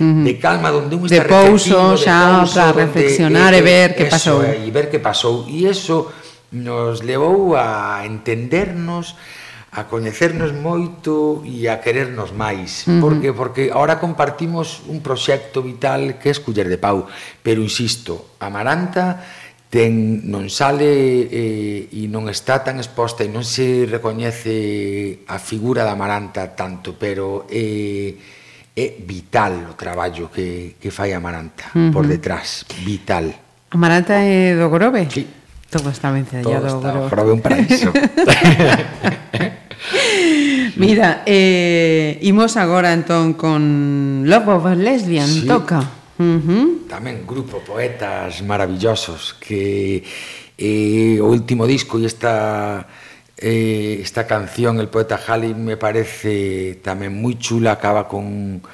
-huh. 0.00 0.24
de 0.24 0.32
calma 0.40 0.72
onde 0.72 0.96
un 0.96 1.04
está 1.04 1.20
de 1.20 1.28
pouso 1.28 2.00
xa 2.00 2.48
para 2.48 2.72
reflexionar 2.72 3.52
e 3.52 3.60
ver 3.60 3.92
que 3.92 4.08
pasou 4.08 4.40
e 4.40 4.64
ver 4.72 4.88
que 4.88 5.04
pasou 5.04 5.44
e 5.44 5.68
iso 5.68 6.08
nos 6.50 7.04
levou 7.04 7.54
a 7.54 8.02
entendernos 8.08 9.14
a 9.70 9.86
coñecernos 9.86 10.50
moito 10.50 11.46
e 11.46 11.70
a 11.70 11.78
querernos 11.78 12.34
máis, 12.34 12.90
uh 12.90 12.98
-huh. 12.98 13.00
porque 13.00 13.30
porque 13.30 13.62
ahora 13.70 14.02
compartimos 14.02 14.82
un 14.90 14.98
proxecto 14.98 15.62
vital 15.62 16.18
que 16.18 16.26
é 16.26 16.34
esculler 16.34 16.66
de 16.66 16.74
pau, 16.74 17.06
pero 17.38 17.62
insisto, 17.62 18.34
Amaranta 18.42 19.22
ten 19.70 20.26
non 20.26 20.50
sale 20.50 20.90
eh, 21.30 21.86
e 21.86 22.10
non 22.10 22.26
está 22.26 22.66
tan 22.66 22.82
exposta 22.82 23.22
e 23.22 23.30
non 23.30 23.46
se 23.46 23.86
recoñece 23.86 25.22
a 25.30 25.38
figura 25.38 25.86
da 25.86 25.94
Amaranta 25.94 26.50
tanto, 26.58 26.98
pero 26.98 27.46
eh, 27.46 28.18
é 28.74 28.86
vital 29.06 29.70
o 29.70 29.78
traballo 29.78 30.26
que, 30.34 30.74
que 30.82 30.90
fai 30.90 31.14
Amaranta 31.14 31.70
uh 31.70 31.78
-huh. 31.78 31.94
por 31.94 32.10
detrás, 32.10 32.66
vital. 32.82 33.30
Amaranta 33.70 34.18
é 34.18 34.58
do 34.58 34.66
Grove? 34.66 35.06
Sí. 35.06 35.38
Todo 35.70 35.90
está 35.90 36.10
vencellado. 36.10 36.50
Todo 36.50 36.66
está, 36.66 36.90
Grove. 36.90 37.10
Grove 37.14 37.30
un 37.30 37.40
paraíso. 37.40 37.94
Mira, 40.80 41.22
eh, 41.26 42.16
imos 42.22 42.56
agora 42.56 42.96
entón 42.96 43.36
con 43.36 44.24
Love 44.24 44.48
of 44.48 44.64
Lesbian, 44.80 45.28
sí. 45.28 45.44
toca. 45.44 45.84
Uh 46.16 46.40
-huh. 46.40 46.88
Tamén 46.88 47.28
grupo 47.28 47.60
poetas 47.60 48.40
maravillosos 48.40 49.36
que 49.36 50.00
eh, 50.56 51.20
o 51.20 51.28
último 51.28 51.68
disco 51.68 52.00
e 52.00 52.08
esta 52.08 52.88
eh, 53.36 54.00
esta 54.00 54.24
canción 54.24 54.80
El 54.80 54.88
poeta 54.88 55.20
Halley 55.20 55.52
me 55.52 55.76
parece 55.76 56.80
tamén 56.80 57.12
moi 57.12 57.36
chula, 57.36 57.76
acaba 57.76 58.08
con 58.08 58.64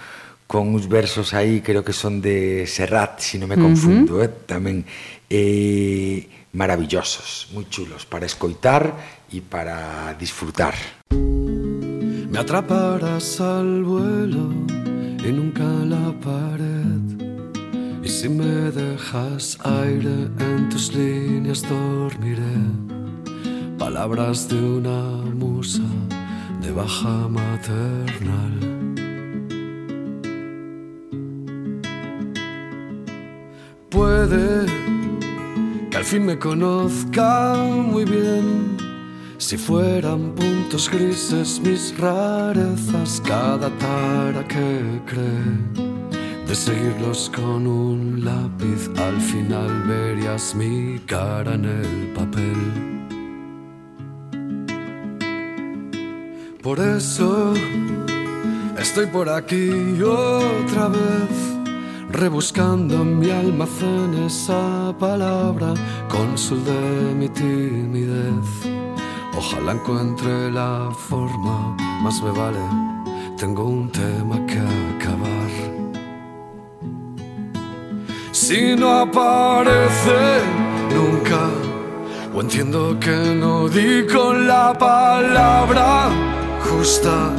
con 0.47 0.79
uns 0.79 0.87
versos 0.87 1.35
aí, 1.35 1.59
creo 1.59 1.83
que 1.83 1.91
son 1.91 2.23
de 2.23 2.71
Serrat, 2.71 3.19
se 3.19 3.35
si 3.35 3.43
non 3.43 3.51
me 3.51 3.59
confundo, 3.59 4.23
uh 4.23 4.23
-huh. 4.23 4.31
eh, 4.31 4.47
tamén 4.47 4.87
eh, 5.27 6.23
maravillosos, 6.55 7.51
moi 7.51 7.67
chulos 7.67 8.07
para 8.07 8.31
escoitar 8.31 8.95
e 9.27 9.43
para 9.43 10.15
disfrutar. 10.15 10.79
Música 11.11 11.46
Me 12.37 12.43
atraparás 12.43 13.41
al 13.41 13.83
vuelo 13.83 14.51
y 15.27 15.33
nunca 15.33 15.65
la 15.65 16.13
pared. 16.21 17.01
Y 18.03 18.09
si 18.11 18.29
me 18.29 18.71
dejas 18.73 19.57
aire 19.65 20.29
en 20.39 20.69
tus 20.69 20.95
líneas 20.95 21.63
dormiré. 21.67 22.59
Palabras 23.79 24.51
de 24.51 24.61
una 24.61 25.01
musa 25.35 25.89
de 26.61 26.73
baja 26.73 27.27
maternal. 27.27 28.55
Puede 33.89 34.67
que 35.91 35.97
al 35.97 36.05
fin 36.05 36.27
me 36.27 36.39
conozca 36.39 37.55
muy 37.55 38.05
bien. 38.05 38.96
Si 39.39 39.59
fueran 39.59 40.35
puntos 40.35 40.89
grises 40.91 41.61
mis 41.61 41.97
rarezas, 41.99 43.21
cada 43.25 43.69
tara 43.79 44.43
que 44.49 45.01
cree 45.05 45.87
de 46.47 46.55
seguirlos 46.55 47.31
con 47.35 47.67
un 47.67 48.25
lápiz, 48.25 48.89
al 48.99 49.21
final 49.21 49.83
verías 49.87 50.55
mi 50.55 50.99
cara 51.01 51.55
en 51.55 51.65
el 51.67 52.13
papel. 52.15 52.97
Por 56.63 56.81
eso 56.81 57.53
estoy 58.79 59.07
por 59.07 59.29
aquí 59.29 60.01
otra 60.03 60.89
vez, 60.89 61.57
rebuscando 62.11 63.03
en 63.03 63.19
mi 63.19 63.31
almacén 63.31 64.15
esa 64.25 64.95
palabra, 64.99 65.75
cónsul 66.09 66.65
de 66.65 67.15
mi 67.15 67.29
timidez. 67.29 68.86
Ojalá 69.39 69.73
encuentre 69.73 70.51
la 70.51 70.91
forma, 70.91 71.77
más 72.03 72.23
me 72.23 72.31
vale, 72.31 72.59
tengo 73.37 73.65
un 73.65 73.91
tema 73.91 74.37
que 74.47 74.59
acabar. 74.59 75.51
Si 78.33 78.75
no 78.75 79.01
aparece 79.01 80.41
nunca, 80.95 81.51
o 82.35 82.41
entiendo 82.41 82.99
que 82.99 83.35
no 83.35 83.69
di 83.69 84.07
con 84.07 84.47
la 84.47 84.73
palabra 84.73 86.09
justa, 86.65 87.31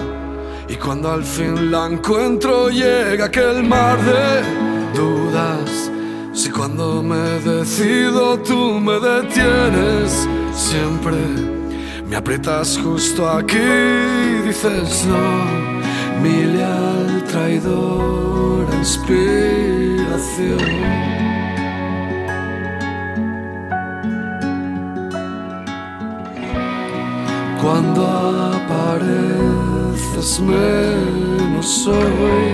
y 0.70 0.76
cuando 0.76 1.14
al 1.14 1.24
fin 1.24 1.72
la 1.72 1.88
encuentro 1.88 2.70
llega 2.70 3.26
aquel 3.26 3.64
mar 3.64 3.98
de 4.04 4.44
dudas. 4.94 5.92
Si 6.32 6.52
cuando 6.52 7.02
me 7.02 7.40
decido 7.40 8.38
tú 8.38 8.80
me 8.80 9.00
detienes 9.00 10.28
siempre 10.54 11.57
Me 12.10 12.16
aprietas 12.16 12.78
justo 12.78 13.30
aquí, 13.30 13.58
dices 14.46 15.06
no, 15.06 15.44
mi 16.22 16.44
leal 16.46 17.24
traidora 17.30 18.76
inspiración. 18.78 20.58
Cuando 27.62 28.08
apareces 28.56 30.40
menos 30.40 31.68
soy. 31.68 32.54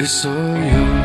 Y 0.00 0.06
soy 0.06 0.70
yo. 0.72 0.99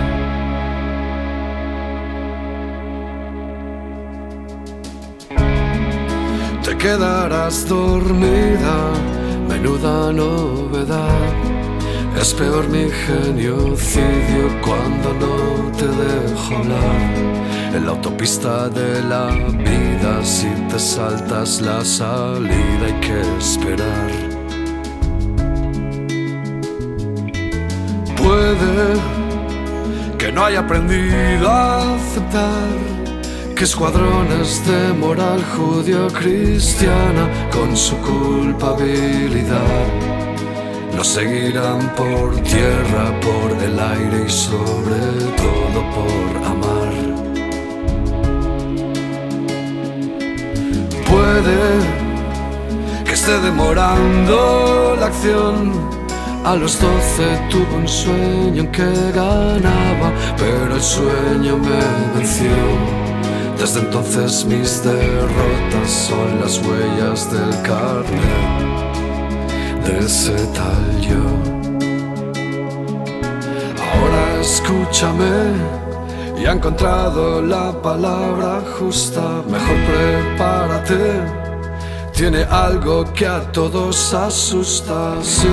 Quedarás 6.86 7.68
dormida, 7.68 8.78
menuda 9.50 10.14
novedad. 10.14 11.34
Es 12.22 12.32
peor 12.36 12.70
mi 12.70 12.86
genocidio 13.06 14.46
cuando 14.62 15.08
no 15.24 15.36
te 15.80 15.88
dejo 15.88 16.58
hablar. 16.58 17.12
En 17.76 17.86
la 17.86 17.92
autopista 17.92 18.70
de 18.70 19.02
la 19.02 19.26
vida, 19.70 20.24
si 20.24 20.50
te 20.70 20.78
saltas 20.78 21.60
la 21.60 21.84
salida, 21.84 22.84
hay 22.90 23.00
que 23.06 23.20
esperar. 23.40 24.12
Puede 28.22 28.78
que 30.20 30.32
no 30.32 30.46
haya 30.46 30.60
aprendido 30.60 31.50
a 31.50 31.96
aceptar 31.96 32.95
que 33.56 33.64
escuadrones 33.64 34.66
de 34.68 34.94
moral 34.94 35.42
judío-cristiana 35.56 37.50
con 37.54 37.76
su 37.78 37.96
culpabilidad 37.98 39.86
nos 40.94 41.08
seguirán 41.08 41.96
por 41.96 42.36
tierra, 42.42 43.18
por 43.22 43.64
el 43.64 43.80
aire 43.80 44.26
y 44.28 44.30
sobre 44.30 45.00
todo 45.44 45.80
por 45.96 46.44
amar. 46.54 46.94
Puede 51.10 51.60
que 53.06 53.14
esté 53.14 53.40
demorando 53.40 54.98
la 55.00 55.06
acción. 55.06 55.72
A 56.44 56.56
los 56.56 56.80
doce 56.80 57.40
tuve 57.50 57.76
un 57.76 57.88
sueño 57.88 58.64
en 58.64 58.72
que 58.72 59.12
ganaba, 59.14 60.12
pero 60.38 60.76
el 60.76 60.82
sueño 60.82 61.58
me 61.58 62.20
venció. 62.20 63.05
Desde 63.58 63.80
entonces 63.80 64.46
mis 64.46 64.84
derrotas 64.84 65.90
son 65.90 66.40
las 66.42 66.60
huellas 66.60 67.32
del 67.32 67.62
carnet 67.62 68.66
de 69.86 70.00
ese 70.00 70.36
tal 70.48 71.02
yo. 71.02 71.24
Ahora 73.82 74.42
escúchame, 74.42 75.36
y 76.38 76.46
he 76.46 76.50
encontrado 76.50 77.42
la 77.42 77.72
palabra 77.82 78.62
justa. 78.78 79.22
Mejor 79.50 79.78
prepárate, 79.90 81.22
tiene 82.14 82.44
algo 82.44 83.06
que 83.14 83.28
a 83.28 83.42
todos 83.52 84.14
asusta. 84.14 85.16
Sí, 85.22 85.48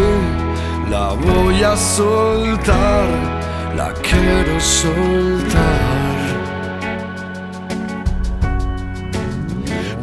la 0.91 1.13
voy 1.13 1.63
a 1.63 1.77
soltar, 1.77 3.07
la 3.77 3.93
quiero 4.03 4.61
soltar. 4.61 5.82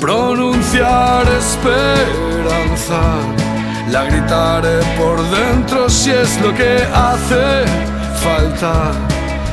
Pronunciar 0.10 1.24
esperanza 1.38 3.00
la 3.92 4.06
gritaré 4.06 4.80
por 4.98 5.18
dentro 5.30 5.88
si 5.88 6.10
es 6.10 6.42
lo 6.42 6.52
que 6.52 6.78
hace 6.92 7.64
falta. 8.16 8.92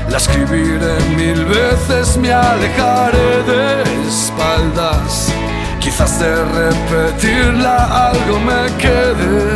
La 0.09 0.17
escribiré 0.17 0.97
mil 1.15 1.45
veces, 1.45 2.17
me 2.17 2.33
alejaré 2.33 3.43
de 3.51 3.83
espaldas. 4.09 5.31
Quizás 5.79 6.19
de 6.21 6.35
repetirla 6.63 8.09
algo 8.09 8.41
me 8.41 8.75
quede. 8.79 9.53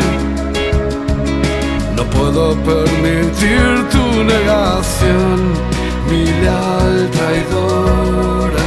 No 1.97 2.05
puedo 2.11 2.55
permitir 2.57 3.89
tu 3.91 4.23
negación, 4.23 5.55
mi 6.11 6.27
leal 6.43 7.11
traidora 7.11 8.61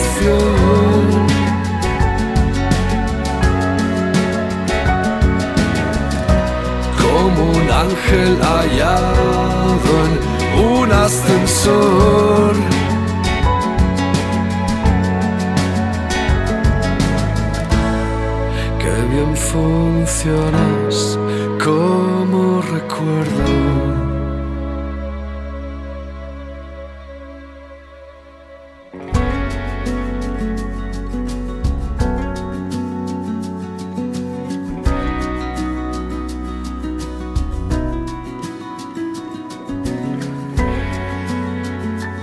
Como 7.00 7.40
un 7.50 7.66
ángel 7.70 8.32
hallado 8.40 9.92
en 10.04 10.12
un 10.64 10.88
ascensor. 10.92 12.81
Bien 18.92 19.36
funcionas 19.36 21.18
como 21.62 22.62
recuerdo. 22.62 23.92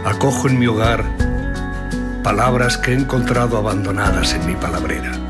Acojo 0.06 0.48
en 0.50 0.60
mi 0.60 0.68
hogar 0.68 1.04
palabras 2.24 2.78
que 2.78 2.92
he 2.92 2.96
encontrado 2.96 3.58
abandonadas 3.58 4.34
en 4.34 4.46
mi 4.46 4.56
palabrera. 4.56 5.29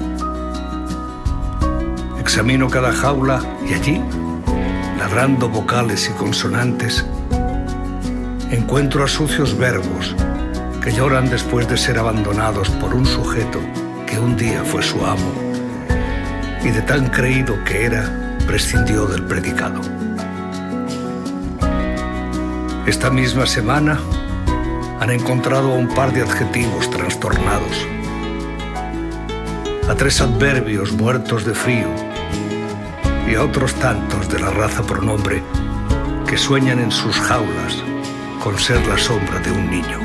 Examino 2.39 2.69
cada 2.69 2.93
jaula 2.93 3.41
y 3.69 3.73
allí, 3.73 4.01
ladrando 4.97 5.49
vocales 5.49 6.09
y 6.09 6.13
consonantes, 6.13 7.05
encuentro 8.49 9.03
a 9.03 9.09
sucios 9.09 9.57
verbos 9.57 10.15
que 10.81 10.93
lloran 10.93 11.29
después 11.29 11.67
de 11.67 11.75
ser 11.75 11.99
abandonados 11.99 12.69
por 12.69 12.95
un 12.95 13.05
sujeto 13.05 13.59
que 14.07 14.17
un 14.17 14.37
día 14.37 14.63
fue 14.63 14.81
su 14.81 15.05
amo 15.05 15.33
y 16.63 16.69
de 16.69 16.81
tan 16.83 17.09
creído 17.09 17.61
que 17.65 17.83
era, 17.83 18.37
prescindió 18.47 19.05
del 19.05 19.23
predicado. 19.25 19.81
Esta 22.85 23.09
misma 23.09 23.47
semana 23.47 23.99
han 25.01 25.09
encontrado 25.09 25.73
a 25.73 25.75
un 25.75 25.89
par 25.89 26.13
de 26.13 26.21
adjetivos 26.21 26.89
trastornados, 26.89 27.85
a 29.89 29.95
tres 29.95 30.21
adverbios 30.21 30.93
muertos 30.93 31.43
de 31.43 31.53
frío 31.53 32.08
y 33.29 33.35
a 33.35 33.43
otros 33.43 33.75
tantos 33.75 34.27
de 34.27 34.39
la 34.39 34.49
raza 34.49 34.81
pronombre 34.81 35.43
que 36.27 36.37
sueñan 36.37 36.79
en 36.79 36.91
sus 36.91 37.15
jaulas 37.15 37.77
con 38.43 38.57
ser 38.57 38.85
la 38.87 38.97
sombra 38.97 39.39
de 39.39 39.51
un 39.51 39.69
niño. 39.69 39.99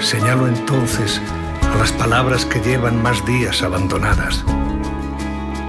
Señalo 0.00 0.46
entonces 0.46 1.20
a 1.62 1.78
las 1.78 1.92
palabras 1.92 2.44
que 2.44 2.60
llevan 2.60 3.02
más 3.02 3.24
días 3.24 3.62
abandonadas 3.62 4.44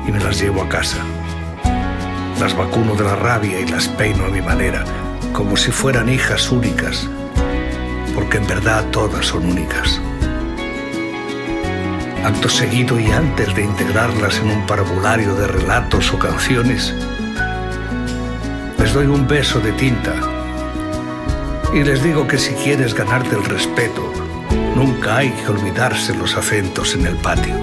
y 0.06 0.12
me 0.12 0.20
las 0.20 0.42
llevo 0.42 0.62
a 0.62 0.70
casa. 0.70 0.98
Las 2.40 2.56
vacuno 2.56 2.96
de 2.96 3.06
la 3.06 3.16
rabia 3.16 3.62
y 3.62 3.68
las 3.68 3.88
peino 3.88 4.26
a 4.26 4.30
mi 4.30 4.42
manera, 4.42 4.84
como 5.32 5.56
si 5.56 5.72
fueran 5.72 6.10
hijas 6.10 6.52
únicas, 6.52 7.10
porque 8.14 8.38
en 8.38 8.48
verdad 8.48 8.84
todas 8.92 9.26
son 9.26 9.46
únicas. 9.46 10.02
Acto 12.26 12.50
seguido 12.50 13.00
y 13.00 13.12
antes 13.12 13.54
de 13.54 13.64
integrarlas 13.64 14.40
en 14.40 14.50
un 14.50 14.66
parvulario 14.66 15.36
de 15.36 15.46
relatos 15.46 16.12
o 16.12 16.18
canciones, 16.18 16.92
les 18.80 18.94
doy 18.96 19.06
un 19.06 19.28
beso 19.28 19.60
de 19.60 19.72
tinta 19.74 20.16
y 21.72 21.84
les 21.84 22.02
digo 22.02 22.28
que 22.28 22.40
si 22.40 22.56
quieres 22.56 22.96
ganarte 22.96 23.36
el 23.36 23.46
respeto, 23.46 24.12
nunca 24.76 25.18
hay 25.18 25.30
que 25.30 25.52
olvidarse 25.52 26.16
los 26.16 26.36
acentos 26.36 26.96
en 26.96 27.06
el 27.06 27.16
patio. 27.18 27.54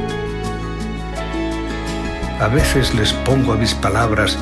A 2.39 2.47
veces 2.47 2.95
les 2.95 3.13
pongo 3.13 3.55
a 3.55 3.57
mis 3.57 3.75
palabras 3.75 4.39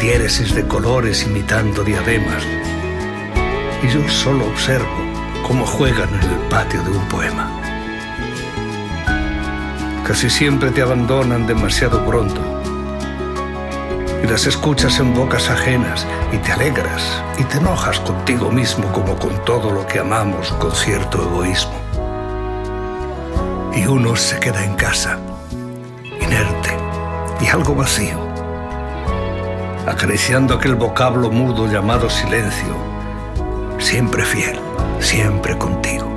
diéresis 0.00 0.54
de 0.54 0.66
colores 0.66 1.24
imitando 1.24 1.84
diademas, 1.84 2.42
y 3.82 3.88
yo 3.88 4.08
solo 4.08 4.46
observo 4.46 4.96
cómo 5.46 5.66
juegan 5.66 6.08
en 6.14 6.30
el 6.30 6.38
patio 6.48 6.82
de 6.84 6.90
un 6.90 7.04
poema. 7.08 7.57
Casi 10.08 10.30
siempre 10.30 10.70
te 10.70 10.80
abandonan 10.80 11.46
demasiado 11.46 12.02
pronto. 12.06 12.40
Y 14.24 14.26
las 14.26 14.46
escuchas 14.46 14.98
en 15.00 15.12
bocas 15.14 15.50
ajenas 15.50 16.06
y 16.32 16.38
te 16.38 16.50
alegras 16.50 17.22
y 17.36 17.44
te 17.44 17.58
enojas 17.58 18.00
contigo 18.00 18.50
mismo 18.50 18.90
como 18.90 19.18
con 19.18 19.44
todo 19.44 19.70
lo 19.70 19.86
que 19.86 19.98
amamos 19.98 20.50
con 20.52 20.72
cierto 20.72 21.22
egoísmo. 21.22 21.74
Y 23.74 23.86
uno 23.86 24.16
se 24.16 24.40
queda 24.40 24.64
en 24.64 24.76
casa, 24.76 25.18
inerte 26.22 26.74
y 27.42 27.48
algo 27.48 27.74
vacío, 27.74 28.18
acariciando 29.86 30.54
aquel 30.54 30.74
vocablo 30.74 31.30
mudo 31.30 31.66
llamado 31.66 32.08
silencio, 32.08 32.74
siempre 33.78 34.24
fiel, 34.24 34.58
siempre 35.00 35.58
contigo. 35.58 36.10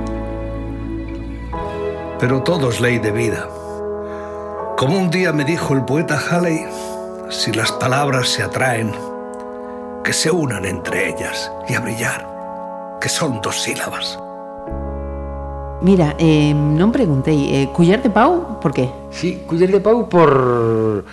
Pero 2.18 2.42
todo 2.42 2.70
es 2.70 2.80
ley 2.80 2.98
de 2.98 3.10
vida. 3.10 3.48
Como 4.82 4.98
un 4.98 5.10
día 5.10 5.32
me 5.32 5.44
dijo 5.44 5.74
el 5.74 5.84
poeta 5.84 6.18
Halley, 6.18 6.66
si 7.30 7.52
las 7.52 7.70
palabras 7.70 8.28
se 8.30 8.42
atraen, 8.42 8.90
que 10.02 10.12
se 10.12 10.28
unan 10.28 10.64
entre 10.64 11.10
ellas 11.10 11.52
y 11.68 11.74
a 11.74 11.80
brillar, 11.80 12.98
que 13.00 13.08
son 13.08 13.40
dos 13.40 13.62
sílabas. 13.62 14.18
Mira, 15.86 16.16
eh, 16.18 16.50
non 16.50 16.90
preguntei, 16.90 17.62
eh, 17.62 17.70
Culler 17.70 18.02
de 18.02 18.10
Pau, 18.10 18.58
por 18.58 18.74
qué? 18.74 18.90
Sí, 19.14 19.46
Culler 19.46 19.70
de 19.70 19.78
Pau 19.78 20.10
por... 20.10 21.06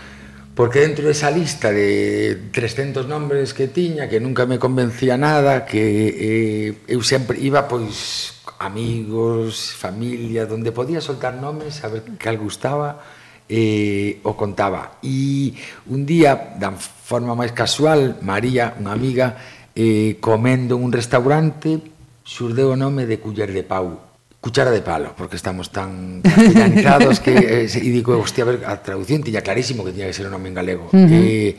Porque 0.58 0.82
dentro 0.82 1.06
desa 1.06 1.30
lista 1.30 1.70
de 1.70 2.50
300 2.50 3.06
nombres 3.06 3.54
que 3.54 3.70
tiña, 3.70 4.10
que 4.10 4.18
nunca 4.18 4.50
me 4.50 4.58
convencía 4.58 5.14
nada, 5.14 5.70
que 5.70 5.78
eh, 5.78 6.90
eu 6.90 7.06
sempre 7.06 7.38
iba, 7.38 7.70
pois, 7.70 8.34
amigos, 8.58 9.78
familia, 9.78 10.50
donde 10.50 10.74
podía 10.74 11.06
soltar 11.06 11.38
nomes, 11.38 11.86
a 11.86 11.94
ver 11.94 12.18
cal 12.18 12.42
gustaba, 12.42 13.19
eh, 13.50 14.22
o 14.24 14.38
contaba. 14.38 15.02
E 15.02 15.58
un 15.90 16.06
día, 16.06 16.56
da 16.56 16.72
forma 16.78 17.34
máis 17.34 17.52
casual, 17.52 18.22
María, 18.22 18.78
unha 18.78 18.94
amiga, 18.94 19.36
eh, 19.74 20.22
comendo 20.22 20.78
un 20.78 20.94
restaurante, 20.94 21.82
xurdeu 22.22 22.72
o 22.72 22.80
nome 22.80 23.10
de 23.10 23.18
Culler 23.18 23.50
de 23.50 23.66
Pau. 23.66 24.06
Cuchara 24.40 24.72
de 24.72 24.80
palo, 24.80 25.12
porque 25.20 25.36
estamos 25.36 25.68
tan 25.68 26.22
castellanizados 26.24 27.20
que... 27.20 27.68
Eh, 27.68 27.68
e 27.68 27.90
digo, 27.92 28.16
hostia, 28.16 28.48
a 28.48 28.48
ver, 28.48 28.64
a 28.64 28.80
traducción 28.80 29.20
tiña 29.20 29.44
clarísimo 29.44 29.84
que 29.84 29.92
tiña 29.92 30.08
que 30.08 30.16
ser 30.16 30.32
un 30.32 30.38
nome 30.38 30.48
en 30.48 30.56
galego. 30.56 30.88
Uh 30.94 30.96
-huh. 30.96 31.12
eh, 31.12 31.52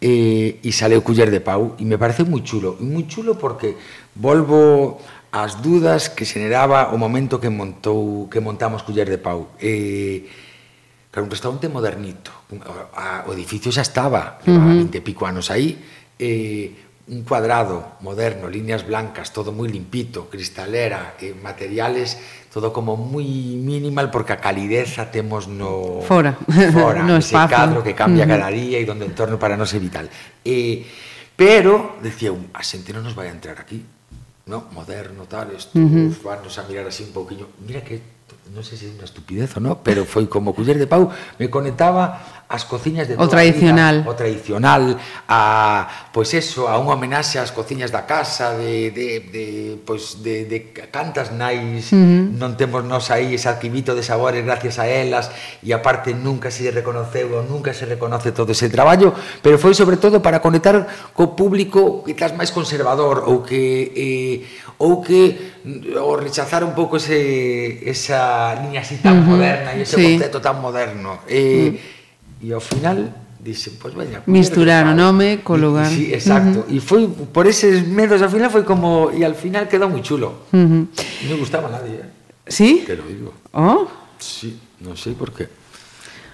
eh, 0.00 0.58
e 0.58 0.70
saleu 0.74 1.00
Culler 1.00 1.30
de 1.30 1.40
Pau 1.40 1.78
e 1.80 1.84
me 1.86 1.96
parece 1.96 2.28
moi 2.28 2.42
chulo, 2.42 2.76
moi 2.82 3.06
chulo 3.06 3.38
porque 3.38 3.78
volvo 4.18 4.98
ás 5.32 5.64
dudas 5.64 6.12
que 6.12 6.28
xeneraba 6.28 6.92
o 6.92 7.00
momento 7.00 7.40
que 7.40 7.48
montou 7.48 8.28
que 8.28 8.42
montamos 8.42 8.84
Culler 8.84 9.08
de 9.08 9.16
Pau. 9.16 9.54
Eh, 9.56 10.28
Claro, 11.14 11.26
un 11.26 11.30
restaurante 11.30 11.70
modernito. 11.70 12.34
O 12.50 13.30
edificio 13.30 13.70
xa 13.70 13.86
estaba, 13.86 14.42
uh 14.42 14.50
-huh. 14.50 14.90
20 14.90 14.98
e 14.98 15.02
pico 15.06 15.30
anos 15.30 15.46
aí, 15.46 15.78
eh, 16.18 16.74
un 17.06 17.22
cuadrado 17.22 18.02
moderno, 18.02 18.50
líneas 18.50 18.82
blancas, 18.82 19.30
todo 19.30 19.54
moi 19.54 19.70
limpito, 19.70 20.26
cristalera, 20.26 21.14
eh, 21.22 21.30
materiales, 21.30 22.18
todo 22.50 22.74
como 22.74 22.98
moi 22.98 23.22
minimal 23.62 24.10
porque 24.10 24.34
a 24.34 24.42
calidez 24.42 24.98
a 24.98 25.14
temos 25.14 25.46
no 25.46 26.02
Fora. 26.02 26.34
fora 26.74 27.04
No 27.06 27.22
ese 27.22 27.38
espazo. 27.38 27.54
cadro 27.54 27.78
que 27.86 27.94
cambia 27.94 28.26
Ujú. 28.26 28.34
cada 28.34 28.50
día 28.50 28.82
e 28.82 28.84
donde 28.88 29.06
o 29.06 29.10
entorno 29.14 29.38
para 29.38 29.54
nós 29.54 29.70
é 29.70 29.78
vital. 29.78 30.10
Eh, 30.42 30.82
pero, 31.38 31.94
decía 32.02 32.34
un, 32.34 32.50
a 32.50 32.66
xente 32.66 32.90
non 32.90 33.06
nos 33.06 33.14
vai 33.14 33.30
a 33.30 33.34
entrar 33.38 33.54
aquí, 33.62 33.86
no, 34.50 34.66
moderno, 34.74 35.30
tal, 35.30 35.54
isto, 35.54 35.78
uh 35.78 36.10
-huh. 36.10 36.10
a 36.10 36.62
mirar 36.66 36.90
así 36.90 37.06
un 37.06 37.14
pouquiño. 37.14 37.46
Mira 37.62 37.86
que 37.86 38.13
no 38.52 38.62
sé 38.62 38.76
si 38.76 38.86
es 38.86 38.94
una 38.94 39.04
estupidez 39.04 39.56
o 39.56 39.60
no, 39.60 39.82
pero 39.82 40.04
fue 40.04 40.28
como 40.28 40.54
Culler 40.54 40.78
de 40.78 40.86
Pau, 40.86 41.10
me 41.38 41.50
conectaba 41.50 42.43
as 42.48 42.64
cociñas 42.64 43.08
de 43.08 43.16
o 43.16 43.26
tradicional. 43.26 44.04
Vida, 44.04 44.10
o 44.10 44.14
tradicional, 44.14 44.82
a 45.28 45.88
pois 46.12 46.28
eso, 46.36 46.68
a 46.68 46.76
unha 46.76 46.92
homenaxe 46.92 47.40
ás 47.40 47.50
cociñas 47.56 47.88
da 47.88 48.04
casa 48.04 48.52
de 48.60 48.92
de 48.92 49.06
de 49.32 49.44
pois 49.80 50.20
de 50.20 50.44
de 50.44 50.58
cantas 50.92 51.32
nais 51.32 51.88
uh 51.88 51.96
-huh. 51.96 52.36
non 52.36 52.54
temos 52.60 52.84
nós 52.84 53.08
aí 53.08 53.32
ese 53.32 53.48
arquivito 53.48 53.96
de 53.96 54.04
sabores 54.04 54.44
gracias 54.44 54.76
a 54.76 54.84
elas 54.84 55.32
e 55.64 55.72
aparte 55.72 56.12
nunca 56.12 56.52
se 56.52 56.68
reconoceu 56.68 57.32
ou 57.32 57.42
nunca 57.48 57.72
se 57.72 57.88
reconoce 57.88 58.36
todo 58.36 58.52
ese 58.52 58.68
traballo, 58.68 59.16
pero 59.40 59.56
foi 59.56 59.72
sobre 59.72 59.96
todo 59.96 60.20
para 60.20 60.44
conectar 60.44 60.76
co 61.16 61.32
público 61.32 62.04
quizás 62.04 62.36
máis 62.36 62.52
conservador 62.52 63.24
ou 63.24 63.40
que 63.40 63.90
eh, 63.96 64.36
ou 64.84 65.00
que 65.00 65.56
mm, 65.64 65.96
o 65.96 66.12
rechazar 66.20 66.60
un 66.60 66.76
pouco 66.76 67.00
ese 67.00 67.80
esa 67.88 68.52
liña 68.60 68.84
así 68.84 69.00
tan 69.00 69.16
uh 69.16 69.24
-huh. 69.24 69.30
moderna 69.32 69.72
e 69.72 69.82
ese 69.82 69.96
sí. 69.96 70.04
concepto 70.12 70.44
tan 70.44 70.60
moderno. 70.60 71.24
Eh 71.24 71.40
uh 71.40 71.72
-huh 71.72 71.94
e 72.44 72.52
ao 72.52 72.60
final 72.60 73.08
dixen, 73.40 73.80
pois 73.80 73.96
pues, 73.96 74.08
veña, 74.08 74.20
misturar 74.28 74.84
o 74.84 74.92
nome 74.92 75.40
co 75.40 75.56
lugar. 75.56 75.88
Sí, 75.88 76.12
exacto. 76.12 76.64
Uh 76.64 76.68
-huh. 76.68 76.76
E 76.76 76.84
foi 76.84 77.08
por 77.08 77.48
eses 77.48 77.84
medos 77.88 78.20
ao 78.20 78.28
final 78.28 78.52
foi 78.52 78.64
como 78.68 79.08
e 79.16 79.24
al 79.24 79.36
final 79.36 79.64
quedou 79.64 79.88
moi 79.88 80.04
chulo. 80.04 80.48
Uh 80.52 80.60
-huh. 80.60 80.82
Non 81.32 81.36
gustaba 81.40 81.72
nadie. 81.72 82.04
Eh? 82.04 82.08
Sí? 82.48 82.84
Que 82.84 82.96
lo 82.96 83.04
digo. 83.08 83.32
Oh? 83.56 83.88
Sí, 84.20 84.60
non 84.84 84.96
sei 84.96 85.16
sé 85.16 85.20
por 85.20 85.32
qué. 85.32 85.48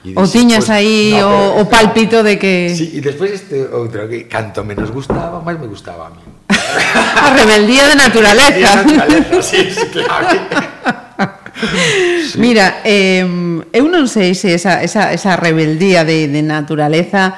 Dices, 0.02 0.16
o 0.16 0.24
tiñas 0.26 0.64
pues, 0.64 0.70
aí 0.70 1.12
no, 1.12 1.28
pero, 1.28 1.60
o, 1.60 1.68
palpito 1.68 1.70
pálpito 1.70 2.18
de 2.24 2.34
que... 2.40 2.72
Sí, 2.72 2.88
e 2.96 3.04
despois 3.04 3.36
este 3.36 3.68
outro, 3.68 4.08
que 4.08 4.24
canto 4.24 4.64
menos 4.64 4.88
gustaba, 4.88 5.44
máis 5.44 5.60
me 5.60 5.68
gustaba 5.68 6.08
a 6.08 6.10
mí. 6.10 6.24
a 7.20 7.28
rebeldía 7.36 7.84
de 7.84 7.96
naturaleza. 8.00 8.80
A 8.80 8.80
rebeldía 8.80 9.04
de 9.04 9.20
naturaleza, 9.20 9.42
sí, 9.44 9.60
sí, 9.68 9.84
claro. 9.92 10.24
Mira, 12.36 12.80
eh, 12.84 13.26
eu 13.72 13.84
non 13.90 14.06
sei 14.06 14.34
se 14.34 14.54
esa, 14.54 14.82
esa, 14.82 15.12
esa 15.12 15.34
rebeldía 15.36 16.04
de, 16.04 16.30
de 16.30 16.42
naturaleza 16.42 17.34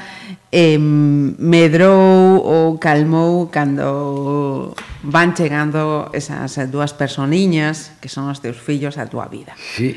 eh, 0.52 0.76
medrou 0.76 2.36
ou 2.44 2.76
calmou 2.76 3.48
cando 3.48 4.76
van 5.02 5.32
chegando 5.32 6.12
esas 6.12 6.60
dúas 6.68 6.92
personiñas 6.92 7.96
que 8.04 8.12
son 8.12 8.28
os 8.28 8.38
teus 8.44 8.60
fillos 8.60 9.00
a 9.00 9.08
túa 9.08 9.26
vida. 9.32 9.56
Sí. 9.56 9.96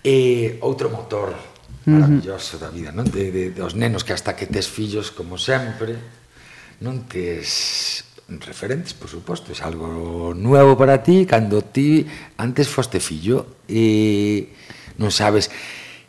Eh, 0.00 0.56
outro 0.64 0.88
motor 0.88 1.36
maravilloso 1.84 2.56
uh 2.56 2.60
-huh. 2.60 2.64
da 2.64 2.68
vida, 2.72 2.90
non? 2.96 3.04
De, 3.04 3.28
de, 3.28 3.52
dos 3.52 3.76
nenos 3.76 4.08
que 4.08 4.16
hasta 4.16 4.32
que 4.32 4.48
tes 4.48 4.64
fillos, 4.64 5.12
como 5.12 5.36
sempre, 5.36 6.00
non 6.80 7.04
tes 7.04 8.08
referentes, 8.28 8.94
por 8.94 9.08
suposto, 9.08 9.52
é 9.52 9.56
algo 9.60 10.32
nuevo 10.32 10.76
para 10.76 11.02
ti, 11.02 11.26
cando 11.26 11.60
ti 11.60 12.06
antes 12.40 12.68
foste 12.68 13.00
fillo 13.00 13.64
e 13.68 14.54
non 14.96 15.12
sabes 15.12 15.52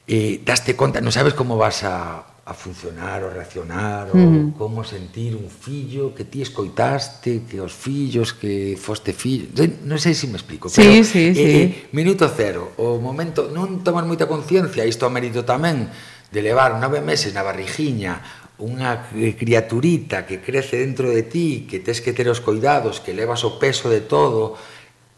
e 0.06 0.40
daste 0.46 0.78
conta, 0.78 1.04
non 1.04 1.12
sabes 1.12 1.34
como 1.34 1.60
vas 1.60 1.84
a 1.84 2.36
a 2.46 2.54
funcionar 2.54 3.24
ou 3.24 3.34
reaccionar 3.34 4.14
ou 4.14 4.18
mm. 4.22 4.52
como 4.54 4.86
sentir 4.86 5.34
un 5.34 5.50
fillo 5.50 6.14
que 6.14 6.30
ti 6.30 6.46
escoitaste, 6.46 7.42
que 7.50 7.58
os 7.58 7.74
fillos 7.74 8.38
que 8.38 8.78
foste 8.78 9.18
fillo, 9.18 9.50
entón, 9.50 9.82
non 9.90 9.98
sei 9.98 10.14
se 10.14 10.30
me 10.30 10.38
explico 10.38 10.70
sí, 10.70 10.78
pero 10.78 11.02
sí, 11.02 11.34
eh, 11.34 11.34
sí. 11.34 11.42
Eh, 11.42 11.90
minuto 11.90 12.30
cero 12.30 12.78
o 12.78 13.02
momento, 13.02 13.50
non 13.50 13.82
tomar 13.82 14.06
moita 14.06 14.30
conciencia 14.30 14.86
isto 14.86 15.10
a 15.10 15.12
mérito 15.12 15.42
tamén 15.42 15.90
de 16.30 16.40
levar 16.46 16.78
nove 16.78 17.02
meses 17.02 17.34
na 17.34 17.42
barrigiña 17.42 18.45
unha 18.60 19.12
criaturita 19.12 20.24
que 20.24 20.40
crece 20.40 20.80
dentro 20.80 21.12
de 21.12 21.24
ti, 21.28 21.68
que 21.68 21.84
tes 21.84 22.00
que 22.00 22.16
ter 22.16 22.32
os 22.32 22.40
cuidados, 22.40 23.04
que 23.04 23.12
levas 23.12 23.44
o 23.44 23.60
peso 23.60 23.92
de 23.92 24.02
todo, 24.04 24.56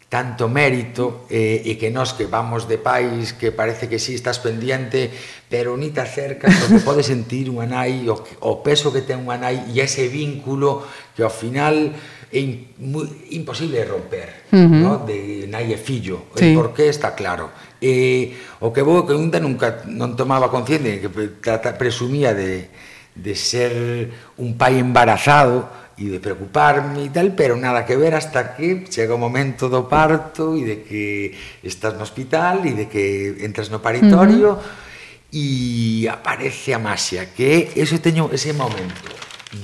tanto 0.08 0.48
mérito 0.48 1.28
eh, 1.28 1.60
e 1.68 1.76
que 1.76 1.92
nós 1.92 2.16
que 2.16 2.24
vamos 2.24 2.64
de 2.64 2.80
pais 2.80 3.36
que 3.36 3.52
parece 3.52 3.92
que 3.92 4.00
si 4.00 4.12
sí, 4.12 4.14
estás 4.16 4.40
pendiente 4.40 5.12
pero 5.52 5.76
ni 5.76 5.92
te 5.92 6.00
acercas 6.00 6.56
o 6.64 6.72
que 6.72 6.80
pode 6.80 7.04
sentir 7.04 7.52
unha 7.52 7.68
nai 7.68 8.08
o, 8.08 8.16
que, 8.16 8.32
o 8.40 8.64
peso 8.64 8.88
que 8.88 9.04
ten 9.04 9.20
unha 9.20 9.36
nai 9.36 9.68
e 9.68 9.84
ese 9.84 10.08
vínculo 10.08 10.80
que 11.12 11.20
ao 11.20 11.28
final 11.28 11.92
é 12.32 12.40
in, 12.40 12.72
muy, 12.80 13.04
imposible 13.36 13.84
romper 13.84 14.48
uh 14.48 14.56
-huh. 14.56 14.80
no? 14.80 14.92
de 15.04 15.44
nai 15.44 15.68
e 15.68 15.76
fillo 15.76 16.32
sí. 16.32 16.56
por 16.56 16.72
que 16.72 16.88
está 16.88 17.12
claro 17.12 17.52
e, 17.76 18.32
o 18.64 18.72
que 18.72 18.80
vou 18.80 19.04
que 19.04 19.12
unta 19.12 19.36
nunca 19.36 19.84
non 19.84 20.16
tomaba 20.16 20.48
conciencia 20.48 21.04
que 21.04 21.12
trata, 21.44 21.76
presumía 21.76 22.32
de 22.32 22.72
de 23.18 23.34
ser 23.34 24.10
un 24.38 24.54
pai 24.54 24.78
embarazado 24.78 25.66
e 25.98 26.06
de 26.06 26.22
preocuparme 26.22 27.02
e 27.02 27.10
tal, 27.10 27.34
pero 27.34 27.58
nada 27.58 27.82
que 27.82 27.98
ver 27.98 28.14
hasta 28.14 28.54
que 28.54 28.86
chega 28.86 29.18
o 29.18 29.20
momento 29.20 29.66
do 29.66 29.90
parto 29.90 30.54
e 30.54 30.62
de 30.62 30.76
que 30.86 31.34
estás 31.66 31.98
no 31.98 32.06
hospital 32.06 32.62
e 32.62 32.72
de 32.78 32.86
que 32.86 33.42
entras 33.42 33.66
no 33.66 33.82
paritorio 33.82 34.54
uh 34.54 34.62
-huh. 34.62 35.34
e 35.34 36.06
aparece 36.06 36.70
a 36.70 36.78
maxia, 36.78 37.34
que 37.34 37.74
eso 37.74 37.98
teño 37.98 38.30
ese 38.30 38.54
momento 38.54 39.10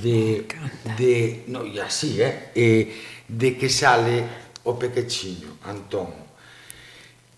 de 0.03 0.43
de 0.99 1.47
no, 1.47 1.63
e 1.63 1.79
así, 1.79 2.19
eh, 2.19 2.51
eh 2.51 2.83
de 3.25 3.55
que 3.55 3.71
sale 3.71 4.21
o 4.67 4.75
pequechiño, 4.75 5.63
Antón. 5.63 6.11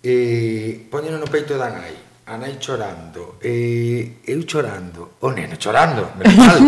Eh, 0.01 0.89
poñeno 0.89 1.21
no 1.21 1.29
peito 1.29 1.53
da 1.53 1.69
nai 1.69 2.06
a 2.27 2.35
nai 2.35 2.59
chorando 2.59 3.39
e 3.39 4.19
eu 4.27 4.43
chorando 4.43 5.15
o 5.23 5.31
neno 5.31 5.55
chorando 5.55 6.11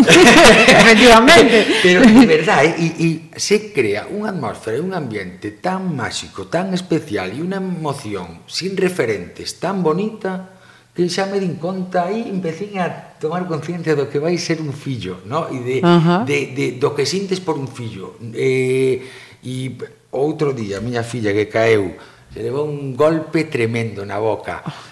efectivamente. 0.07 1.83
Pero 1.83 1.99
de 1.99 2.25
verdade 2.25 2.79
e, 2.79 2.87
e 2.95 3.07
se 3.35 3.75
crea 3.75 4.07
unha 4.07 4.31
atmósfera 4.31 4.79
e 4.79 4.81
un 4.81 4.95
ambiente 4.95 5.59
tan 5.59 5.91
máxico 5.91 6.47
tan 6.47 6.71
especial 6.71 7.35
e 7.35 7.43
unha 7.43 7.59
emoción 7.59 8.47
sin 8.47 8.79
referentes 8.79 9.59
tan 9.59 9.83
bonita 9.83 10.55
que 10.95 11.11
xa 11.11 11.27
me 11.27 11.43
din 11.43 11.59
conta 11.59 12.07
aí 12.07 12.31
empecín 12.31 12.79
a 12.79 13.19
tomar 13.19 13.43
conciencia 13.43 13.99
do 13.99 14.07
que 14.07 14.23
vai 14.23 14.39
ser 14.39 14.63
un 14.63 14.71
fillo 14.71 15.19
no? 15.27 15.51
e 15.51 15.59
de, 15.59 15.77
uh 15.83 15.99
-huh. 15.99 16.21
de, 16.23 16.55
de, 16.55 16.65
do 16.79 16.95
que 16.95 17.03
sintes 17.03 17.43
por 17.43 17.59
un 17.59 17.67
fillo. 17.67 18.15
E, 18.31 19.03
e 19.43 19.75
outro 20.15 20.55
día 20.55 20.79
a 20.79 20.83
miña 20.83 21.03
filla 21.03 21.35
que 21.35 21.51
caeu 21.51 21.99
se 22.31 22.39
levou 22.39 22.63
un 22.63 22.95
golpe 22.95 23.51
tremendo 23.51 24.07
na 24.07 24.23
boca. 24.23 24.63
Oh 24.63 24.88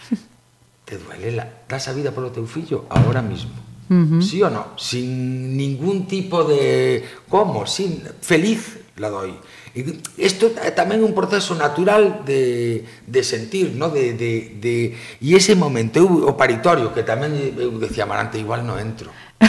te 0.88 0.98
duele 0.98 1.36
la, 1.36 1.46
das 1.68 1.92
a 1.92 1.94
vida 1.94 2.16
polo 2.16 2.32
teu 2.32 2.48
fillo 2.48 2.88
agora 2.88 3.22
mismo. 3.22 3.52
Uh 3.92 4.08
-huh. 4.08 4.22
Sí 4.24 4.40
ou 4.40 4.50
no? 4.50 4.72
Sin 4.80 5.56
ningún 5.60 6.08
tipo 6.08 6.48
de 6.48 7.04
como, 7.28 7.68
sin 7.68 8.08
feliz 8.24 8.80
la 8.96 9.12
doi. 9.12 9.36
Isto 10.18 10.56
é 10.64 10.72
tamén 10.72 11.04
un 11.04 11.14
proceso 11.14 11.54
natural 11.54 12.24
de, 12.26 12.82
de 13.06 13.22
sentir, 13.22 13.76
no? 13.78 13.94
de, 13.94 14.18
de, 14.18 14.58
de, 14.58 14.98
e 15.22 15.38
ese 15.38 15.54
momento, 15.54 16.02
eu, 16.02 16.10
o 16.26 16.34
paritorio, 16.34 16.90
que 16.96 17.06
tamén 17.06 17.36
eu 17.60 17.78
decía, 17.78 18.10
Marante, 18.10 18.42
igual 18.42 18.66
non 18.66 18.82
entro. 18.82 19.14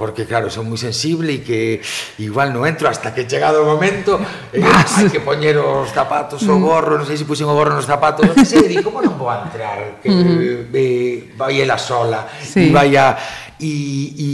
Porque 0.00 0.24
claro, 0.24 0.48
son 0.48 0.64
moi 0.72 0.80
sensible 0.80 1.28
e 1.28 1.44
que 1.44 1.84
igual 2.16 2.56
non 2.56 2.64
entro 2.64 2.88
hasta 2.88 3.12
que 3.12 3.28
chegado 3.28 3.60
o 3.60 3.68
momento 3.68 4.16
eh, 4.48 4.64
hai 4.64 5.12
que 5.12 5.20
poñer 5.20 5.60
os 5.60 5.92
zapatos, 5.92 6.40
o 6.48 6.56
gorro, 6.56 6.96
non 6.96 7.04
sei 7.04 7.20
se 7.20 7.28
puxen 7.28 7.44
o 7.44 7.52
gorro 7.52 7.76
nos 7.76 7.84
zapatos, 7.84 8.24
non 8.24 8.40
sei, 8.48 8.64
di, 8.64 8.80
como 8.80 9.04
non 9.04 9.20
vou 9.20 9.28
a 9.28 9.44
entrar? 9.44 10.00
Que 10.00 10.08
eh, 10.08 11.36
vai 11.36 11.60
ela 11.60 11.76
sola 11.76 12.24
Sí. 12.40 12.72
e 12.72 12.72
vai 12.72 12.96
a 12.96 13.12
e, 13.60 13.72
e 14.16 14.28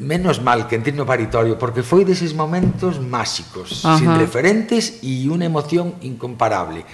menos 0.00 0.40
mal 0.40 0.64
que 0.64 0.80
entré 0.80 0.96
no 0.96 1.04
paritorio 1.04 1.60
porque 1.60 1.84
foi 1.84 2.08
deses 2.08 2.32
momentos 2.32 2.96
máxicos, 2.96 3.84
Ajá. 3.84 4.00
sin 4.00 4.08
referentes 4.16 5.04
e 5.04 5.28
unha 5.28 5.44
emoción 5.44 6.00
incomparable. 6.00 6.88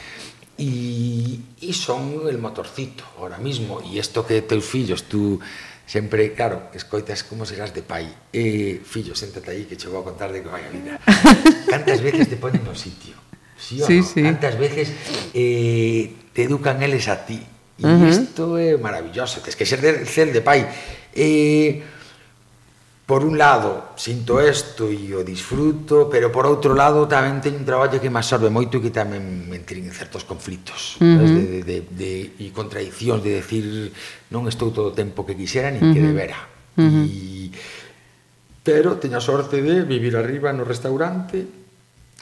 E, 0.59 1.39
e 1.63 1.71
son 1.71 2.27
el 2.27 2.43
motorcito 2.43 3.03
ahora 3.19 3.39
mismo 3.39 3.79
e 3.79 3.99
isto 4.03 4.27
que 4.27 4.43
teus 4.43 4.67
fillos 4.67 5.07
tú 5.07 5.39
sempre, 5.87 6.33
claro, 6.33 6.71
escoitas 6.75 7.23
como 7.23 7.45
serás 7.45 7.75
de 7.75 7.83
pai. 7.83 8.09
E, 8.33 8.81
fillo, 8.85 9.15
séntate 9.15 9.51
aí 9.51 9.65
que 9.65 9.77
che 9.77 9.89
vou 9.89 10.01
a 10.01 10.05
contar 10.05 10.33
de 10.33 10.43
que 10.43 10.51
vai 10.51 10.65
a 10.65 10.71
vida. 10.71 10.99
Cantas 11.73 12.01
veces 12.01 12.29
te 12.29 12.37
ponen 12.37 12.65
no 12.65 12.75
sitio. 12.75 13.15
Sí, 13.57 13.83
o 13.83 13.87
sí, 13.87 13.99
no? 13.99 14.05
sí. 14.05 14.21
Cantas 14.23 14.59
veces 14.59 14.93
eh, 15.35 16.13
te 16.33 16.45
educan 16.45 16.83
eles 16.83 17.09
a 17.09 17.25
ti. 17.27 17.43
E 17.79 17.89
isto 18.09 18.55
uh 18.55 18.59
-huh. 18.59 18.63
é 18.63 18.77
maravilloso, 18.79 19.41
tes 19.43 19.57
que 19.57 19.67
ser 19.67 19.81
de, 19.81 20.07
ser 20.07 20.31
de 20.31 20.41
pai. 20.41 20.69
Eh, 21.15 21.83
por 23.13 23.25
un 23.25 23.37
lado, 23.37 23.93
sinto 23.95 24.41
isto 24.41 24.89
e 24.89 25.13
o 25.13 25.21
disfruto, 25.21 26.09
pero 26.09 26.33
por 26.33 26.49
outro 26.49 26.73
lado 26.73 27.05
tamén 27.05 27.45
teño 27.45 27.61
un 27.61 27.69
traballo 27.69 28.01
que 28.01 28.09
me 28.09 28.25
absorbe 28.25 28.49
moito 28.49 28.81
e 28.81 28.89
que 28.89 28.89
tamén 28.89 29.21
me 29.53 29.61
entrin 29.61 29.85
en 29.85 29.93
certos 29.93 30.25
conflitos 30.25 30.97
uh 30.97 31.05
-huh. 31.05 31.17
¿sabes? 31.21 31.33
de, 31.37 31.45
de, 31.61 31.77
de, 31.93 32.13
e 32.41 32.49
contradicións 32.57 33.21
de 33.21 33.37
decir 33.37 33.93
non 34.33 34.49
estou 34.49 34.73
todo 34.73 34.89
o 34.89 34.97
tempo 34.97 35.29
que 35.29 35.37
quixera 35.37 35.69
nin 35.69 35.85
uh 35.85 35.85
-huh. 35.85 35.93
que 35.93 36.01
debera. 36.01 36.41
Uh 36.81 36.89
-huh. 36.89 37.05
e, 37.05 37.53
pero 38.65 38.97
teño 38.97 39.21
a 39.21 39.25
sorte 39.29 39.61
de 39.61 39.85
vivir 39.85 40.17
arriba 40.17 40.49
no 40.57 40.65
restaurante 40.65 41.45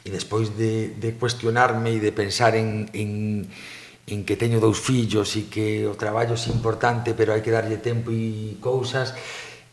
e 0.03 0.09
despois 0.11 0.59
de, 0.59 0.99
de 0.99 1.15
cuestionarme 1.15 1.95
e 1.95 2.03
de 2.03 2.11
pensar 2.11 2.59
en, 2.59 2.91
en 2.91 3.47
en 4.11 4.27
que 4.27 4.35
teño 4.35 4.59
dous 4.59 4.83
fillos 4.83 5.39
e 5.39 5.47
que 5.47 5.87
o 5.87 5.95
traballo 5.95 6.35
é 6.35 6.51
importante, 6.51 7.15
pero 7.15 7.31
hai 7.31 7.47
que 7.47 7.55
darlle 7.55 7.79
tempo 7.79 8.11
e 8.11 8.59
cousas, 8.59 9.15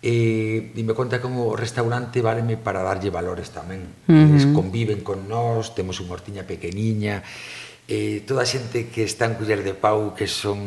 e 0.02 0.72
dime 0.78 0.94
conta 0.94 1.18
como 1.18 1.50
o 1.50 1.58
restaurante 1.58 2.22
váleme 2.22 2.54
para 2.54 2.86
darlle 2.86 3.10
valores 3.10 3.50
tamén. 3.50 3.82
Uh 4.06 4.14
-huh. 4.14 4.24
Eles 4.30 4.46
conviven 4.54 5.02
con 5.02 5.26
nós, 5.26 5.74
temos 5.74 5.98
unha 5.98 6.14
hortiña 6.14 6.46
pequeniña, 6.46 7.26
eh, 7.88 8.22
toda 8.28 8.44
a 8.44 8.50
xente 8.50 8.92
que 8.92 9.08
está 9.08 9.32
en 9.32 9.40
Culler 9.40 9.64
de 9.64 9.72
Pau 9.72 10.12
que 10.12 10.28
son 10.28 10.60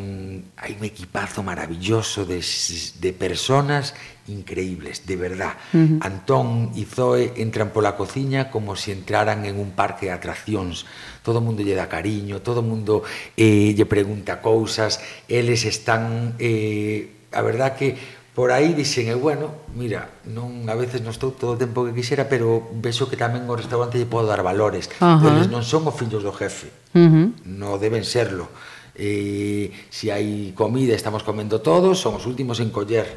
hai 0.56 0.72
un 0.72 0.82
equipazo 0.88 1.44
maravilloso 1.44 2.24
de, 2.24 2.40
de 2.40 3.10
personas 3.12 3.92
increíbles, 4.26 5.04
de 5.04 5.16
verdad. 5.20 5.54
Uh 5.76 5.78
-huh. 5.78 5.98
Antón 6.00 6.72
e 6.74 6.88
Zoe 6.88 7.36
entran 7.36 7.76
pola 7.76 7.94
cociña 7.94 8.48
como 8.48 8.72
se 8.74 8.90
si 8.90 8.96
entraran 8.96 9.44
en 9.44 9.60
un 9.60 9.76
parque 9.76 10.08
de 10.08 10.16
atraccións. 10.16 10.88
Todo 11.20 11.38
o 11.38 11.44
mundo 11.44 11.60
lle 11.60 11.76
dá 11.76 11.86
cariño, 11.86 12.40
todo 12.40 12.64
o 12.64 12.66
mundo 12.66 13.04
eh, 13.36 13.76
lle 13.76 13.86
pregunta 13.86 14.42
cousas, 14.42 14.98
eles 15.28 15.62
están... 15.68 16.34
Eh, 16.40 17.20
a 17.30 17.42
verdad 17.42 17.78
que 17.78 17.94
por 18.34 18.54
aí 18.54 18.74
dixen, 18.78 19.10
e 19.10 19.16
bueno, 19.18 19.66
mira, 19.74 20.22
non 20.30 20.70
a 20.70 20.78
veces 20.78 21.02
non 21.02 21.10
estou 21.10 21.34
todo 21.34 21.54
o 21.54 21.60
tempo 21.60 21.82
que 21.82 21.90
quixera, 21.90 22.30
pero 22.30 22.70
vexo 22.78 23.10
que 23.10 23.18
tamén 23.18 23.50
o 23.50 23.58
restaurante 23.58 23.98
lle 23.98 24.06
podo 24.06 24.30
dar 24.30 24.46
valores. 24.46 24.86
Uh 25.02 25.18
-huh. 25.18 25.28
Eles 25.34 25.50
non 25.50 25.66
son 25.66 25.82
os 25.90 25.96
fillos 25.98 26.22
do 26.22 26.30
jefe, 26.30 26.70
uh 26.94 27.00
-huh. 27.02 27.26
non 27.42 27.74
deben 27.82 28.06
serlo. 28.06 28.46
E 28.94 29.72
se 29.90 30.06
si 30.06 30.14
hai 30.14 30.54
comida, 30.54 30.94
estamos 30.94 31.26
comendo 31.26 31.58
todos, 31.58 31.98
son 31.98 32.20
os 32.20 32.24
últimos 32.28 32.62
en 32.62 32.70
coller. 32.70 33.08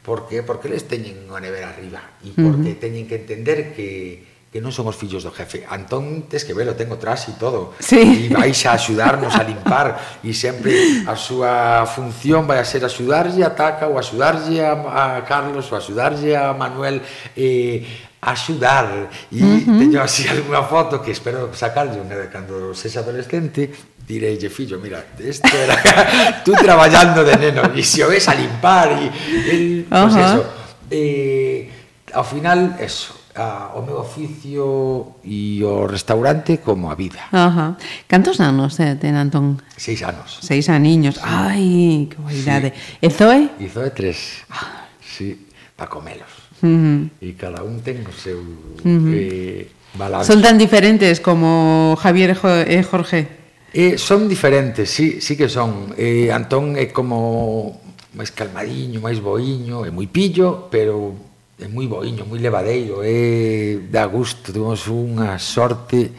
Por 0.00 0.24
que? 0.24 0.40
Porque 0.40 0.72
eles 0.72 0.88
teñen 0.88 1.28
unha 1.28 1.42
nevera 1.42 1.68
arriba 1.68 2.00
e 2.24 2.32
porque 2.32 2.72
uh 2.72 2.76
-huh. 2.76 2.82
teñen 2.82 3.04
que 3.04 3.20
entender 3.20 3.76
que 3.76 4.31
que 4.52 4.60
non 4.60 4.68
son 4.68 4.84
os 4.84 5.00
fillos 5.00 5.24
do 5.24 5.32
jefe. 5.32 5.64
Antón, 5.64 6.28
tes 6.28 6.44
que 6.44 6.52
velo, 6.52 6.76
tengo 6.76 7.00
tras 7.00 7.24
e 7.32 7.40
todo. 7.40 7.72
Sí. 7.80 8.28
E 8.28 8.36
vais 8.36 8.60
a 8.68 8.76
axudarnos 8.76 9.32
a 9.32 9.48
limpar 9.48 10.20
e 10.20 10.36
sempre 10.36 10.76
a 11.08 11.16
súa 11.16 11.88
función 11.88 12.44
vai 12.44 12.60
a 12.60 12.66
ser 12.68 12.84
axudarlle 12.84 13.40
a 13.40 13.56
Taca 13.56 13.88
ou 13.88 13.96
axudarlle 13.96 14.60
a, 14.60 14.76
a 14.76 15.24
Carlos 15.24 15.72
ou 15.72 15.80
axudarlle 15.80 16.36
a 16.36 16.52
Manuel 16.52 17.00
eh, 17.32 17.80
axudar 18.20 19.08
e 19.32 19.40
uh 19.40 19.56
-huh. 19.56 19.78
teño 19.80 19.98
así 20.04 20.28
algunha 20.28 20.60
foto 20.68 21.00
que 21.00 21.16
espero 21.16 21.48
sacarlle 21.56 21.96
unha 21.96 22.20
de 22.20 22.28
cando 22.28 22.76
sexa 22.76 23.00
adolescente 23.00 23.72
direille, 24.04 24.52
fillo, 24.52 24.76
mira, 24.78 25.00
isto 25.16 25.48
era 25.48 25.80
tú 26.44 26.52
traballando 26.52 27.24
de 27.24 27.34
neno 27.40 27.72
e 27.72 27.80
se 27.80 28.04
o 28.04 28.12
ves 28.12 28.28
a 28.28 28.36
limpar 28.36 29.00
e, 29.00 29.08
e 29.48 29.56
uh 29.88 30.06
-huh. 30.06 30.22
eso 30.22 30.40
eh, 30.92 31.72
ao 32.12 32.22
final, 32.22 32.76
eso 32.78 33.21
a, 33.34 33.72
o 33.74 33.82
meu 33.82 33.98
oficio 33.98 35.16
e 35.24 35.62
o 35.64 35.86
restaurante 35.86 36.58
como 36.58 36.90
a 36.90 36.94
vida. 36.94 37.20
Ajá. 37.32 37.76
Cantos 38.06 38.40
anos 38.40 38.78
eh, 38.80 38.96
ten 39.00 39.16
Antón? 39.16 39.60
Seis 39.76 40.02
anos. 40.04 40.40
Seis 40.40 40.68
aniños. 40.68 41.16
Sí. 41.16 41.24
Ai, 41.24 42.08
que 42.10 42.18
boidade. 42.20 42.72
Sí. 42.76 42.98
E 43.00 43.08
Zoe? 43.10 43.50
E 43.58 43.66
Zoe 43.68 43.90
tres. 43.90 44.44
Ah. 44.50 44.88
Sí, 45.00 45.46
para 45.76 45.90
comelos. 45.90 46.32
Uh 46.62 46.68
-huh. 46.68 46.98
E 47.20 47.36
cada 47.36 47.64
un 47.64 47.80
ten 47.80 48.00
o 48.06 48.14
seu 48.14 48.40
uh 48.40 48.84
-huh. 48.84 49.12
eh, 49.12 49.68
balance. 49.98 50.28
Son 50.28 50.40
tan 50.40 50.56
diferentes 50.56 51.20
como 51.20 51.96
Javier 52.00 52.36
e 52.68 52.82
Jorge. 52.82 53.28
Eh, 53.72 53.96
son 53.96 54.28
diferentes, 54.28 54.90
sí, 54.90 55.20
sí 55.20 55.36
que 55.36 55.48
son. 55.48 55.96
Eh, 55.96 56.28
Antón 56.28 56.76
é 56.76 56.92
como 56.92 57.80
máis 58.12 58.28
calmadiño, 58.28 59.00
máis 59.00 59.20
boiño, 59.24 59.88
é 59.88 59.90
moi 59.90 60.04
pillo, 60.04 60.68
pero 60.68 61.31
é 61.62 61.68
moi 61.70 61.86
boiño, 61.86 62.26
moi 62.26 62.42
levadeiro, 62.42 63.00
é 63.06 63.78
da 63.86 64.04
gusto, 64.10 64.50
temos 64.50 64.90
unha 64.90 65.38
sorte 65.38 66.10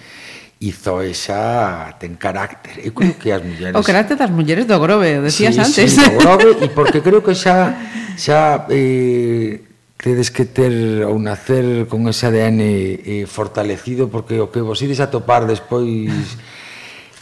e 0.63 0.71
Zoe 0.71 1.11
xa 1.11 1.91
ten 1.99 2.15
carácter. 2.15 2.79
Eu 2.79 2.95
creo 2.95 3.19
que 3.19 3.27
as 3.35 3.43
mulleres... 3.43 3.75
O 3.75 3.83
carácter 3.83 4.15
das 4.15 4.31
mulleres 4.31 4.63
do 4.63 4.79
Grove, 4.79 5.19
decías 5.19 5.55
sí, 5.55 5.59
antes. 5.59 5.91
Sí, 5.91 5.99
do 5.99 6.15
Grove, 6.15 6.55
e 6.63 6.71
porque 6.71 7.03
creo 7.03 7.19
que 7.19 7.35
xa 7.35 7.75
xa 8.15 8.63
eh, 8.71 9.59
tedes 9.99 10.31
que 10.31 10.47
ter 10.47 11.03
ou 11.03 11.19
nacer 11.19 11.91
con 11.91 12.07
ese 12.07 12.31
ADN 12.31 12.63
eh, 12.63 13.27
fortalecido 13.27 14.07
porque 14.07 14.39
o 14.39 14.47
que 14.47 14.63
vos 14.63 14.79
ides 14.79 15.03
a 15.03 15.11
topar 15.11 15.43
despois 15.43 16.07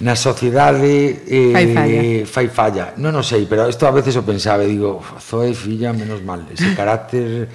na 0.02 0.14
sociedade 0.14 1.26
eh, 1.26 1.54
fai 1.54 1.68
falla. 1.74 2.02
fai 2.26 2.48
falla. 2.50 2.86
Non 3.02 3.18
o 3.18 3.26
sei, 3.26 3.50
pero 3.50 3.66
isto 3.66 3.90
a 3.90 3.94
veces 3.94 4.14
o 4.18 4.22
pensaba, 4.22 4.66
digo, 4.70 5.02
Zoe, 5.18 5.58
filla, 5.58 5.94
menos 5.98 6.22
mal, 6.22 6.46
ese 6.54 6.78
carácter 6.78 7.50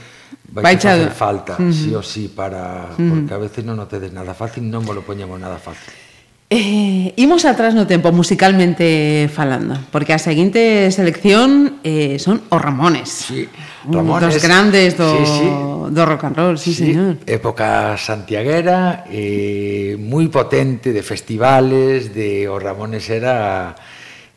vai, 0.48 0.62
vai 0.62 0.77
facer 0.77 1.10
falta, 1.10 1.55
uh 1.59 1.66
-huh. 1.66 1.73
sí 1.73 1.90
o 1.94 2.02
sí, 2.02 2.28
para, 2.28 2.90
uh 2.90 2.98
-huh. 2.98 3.10
porque 3.10 3.32
a 3.35 3.40
veces 3.40 3.62
non 3.64 3.78
o 3.78 3.86
tedes 3.86 4.12
nada 4.12 4.35
fácil, 4.35 4.66
non 4.66 4.85
vos 4.85 4.94
lo 4.94 5.02
poñemos 5.02 5.39
nada 5.39 5.59
fácil. 5.59 5.93
Eh, 6.48 7.10
imos 7.18 7.43
atrás 7.43 7.74
no 7.74 7.90
tempo 7.90 8.14
musicalmente 8.14 9.27
falando, 9.35 9.74
porque 9.90 10.14
a 10.14 10.20
seguinte 10.23 10.86
selección 10.94 11.82
eh, 11.82 12.23
son 12.23 12.47
os 12.55 12.62
Ramones. 12.62 13.10
Sí, 13.10 13.51
Ramones. 13.90 14.31
Dos 14.31 14.39
grandes 14.39 14.94
do, 14.94 15.10
sí, 15.10 15.27
sí. 15.27 15.47
do 15.90 16.02
rock 16.06 16.31
and 16.31 16.36
roll, 16.39 16.55
sí, 16.55 16.70
sí 16.70 16.94
señor. 16.94 17.18
Época 17.27 17.98
santiaguera, 17.98 19.02
eh, 19.10 19.98
moi 19.98 20.31
potente 20.31 20.94
de 20.94 21.02
festivales, 21.02 22.14
de 22.14 22.47
os 22.47 22.62
Ramones 22.62 23.10
era 23.10 23.74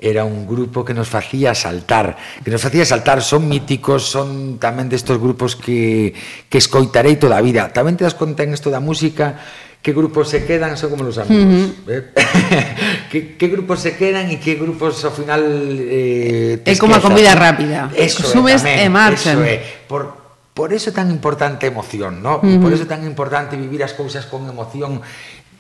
era 0.02 0.24
un 0.24 0.48
grupo 0.48 0.84
que 0.84 0.94
nos 0.94 1.08
facía 1.08 1.54
saltar, 1.54 2.16
que 2.44 2.52
nos 2.52 2.62
facía 2.62 2.86
saltar, 2.86 3.22
son 3.22 3.48
míticos, 3.48 4.08
son 4.08 4.58
tamén 4.58 4.88
destos 4.88 5.20
grupos 5.20 5.60
que, 5.60 6.16
que 6.48 6.58
escoitarei 6.58 7.20
toda 7.20 7.38
a 7.38 7.44
vida. 7.44 7.70
Tamén 7.76 8.00
te 8.00 8.08
das 8.08 8.16
conta 8.16 8.48
en 8.48 8.56
isto 8.56 8.72
da 8.72 8.80
música, 8.80 9.40
que 9.82 9.94
grupos 9.94 10.30
se 10.30 10.46
quedan, 10.46 10.76
son 10.76 10.92
como 10.92 11.04
los 11.04 11.18
amigos, 11.18 11.44
uh 11.44 11.72
-huh. 11.88 11.92
eh? 11.92 12.04
que, 13.12 13.36
que 13.36 13.48
grupos 13.48 13.80
se 13.80 13.96
quedan 13.96 14.28
e 14.28 14.40
que 14.40 14.60
grupos 14.60 15.04
ao 15.08 15.12
final 15.16 15.40
eh, 15.44 16.60
É 16.68 16.76
como 16.76 16.96
a 16.96 17.04
comida 17.04 17.32
rápida, 17.36 17.88
eso 17.96 18.24
consumes 18.24 18.60
é, 18.64 18.76
tamén, 18.76 18.80
e 18.84 18.88
marchan. 18.92 19.36
Eso 19.40 19.44
é, 19.48 19.56
por, 19.88 20.20
por 20.52 20.76
eso 20.76 20.92
é 20.92 20.94
tan 20.96 21.08
importante 21.08 21.64
a 21.64 21.72
emoción, 21.72 22.20
¿no? 22.20 22.44
Uh 22.44 22.60
-huh. 22.60 22.60
por 22.60 22.76
eso 22.76 22.84
é 22.84 22.90
tan 22.92 23.08
importante 23.08 23.56
vivir 23.56 23.80
as 23.80 23.96
cousas 23.96 24.28
con 24.28 24.44
emoción 24.52 25.00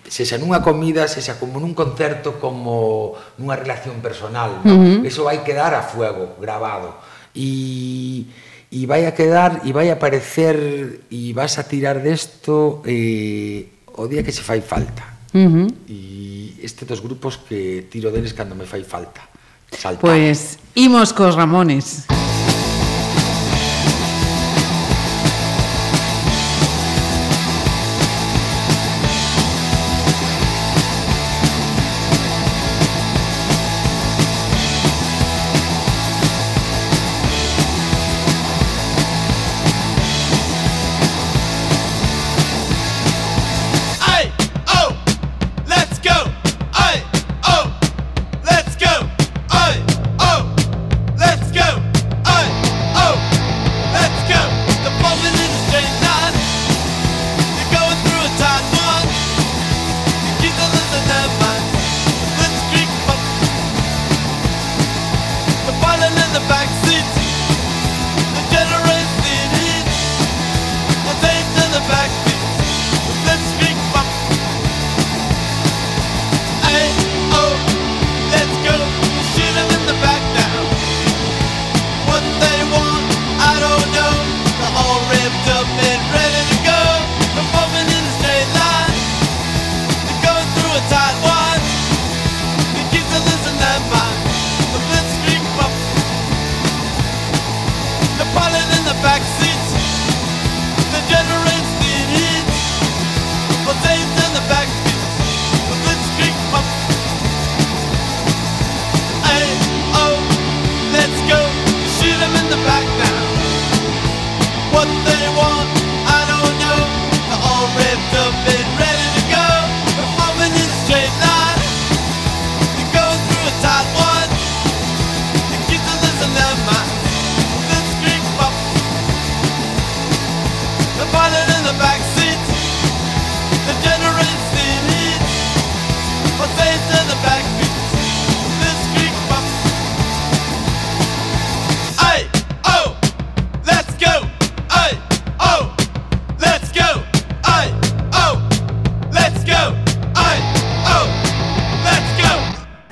sexa 0.09 0.41
nunha 0.41 0.59
comida, 0.59 1.05
sexa 1.05 1.37
como 1.37 1.61
nun 1.61 1.77
concerto, 1.77 2.41
como 2.41 3.13
nunha 3.37 3.55
relación 3.55 4.01
personal. 4.01 4.65
¿no? 4.65 4.73
Uh 4.73 4.77
-huh. 4.77 5.07
Eso 5.07 5.29
vai 5.29 5.45
quedar 5.45 5.77
a 5.77 5.85
fuego, 5.85 6.35
grabado. 6.41 6.97
E, 7.31 8.25
e 8.73 8.89
vai 8.89 9.05
a 9.05 9.13
quedar, 9.13 9.61
e 9.63 9.69
vai 9.71 9.93
a 9.93 9.95
aparecer, 9.95 11.05
e 11.13 11.31
vas 11.31 11.61
a 11.61 11.63
tirar 11.63 12.01
desto 12.01 12.81
eh, 12.89 13.69
o 13.93 14.09
día 14.09 14.25
que 14.25 14.33
se 14.33 14.41
fai 14.41 14.65
falta. 14.65 15.05
Uh 15.31 15.45
-huh. 15.45 15.67
E 15.85 16.57
este 16.65 16.89
dos 16.89 16.99
grupos 16.99 17.37
que 17.37 17.87
tiro 17.87 18.09
deles 18.09 18.33
cando 18.33 18.57
me 18.57 18.65
fai 18.65 18.81
falta. 18.81 19.21
Saltar. 19.69 20.01
Pois, 20.01 20.57
pues, 20.57 20.59
imos 20.73 21.13
cos 21.13 21.37
Ramones. 21.37 22.09
Ramones. 22.09 22.18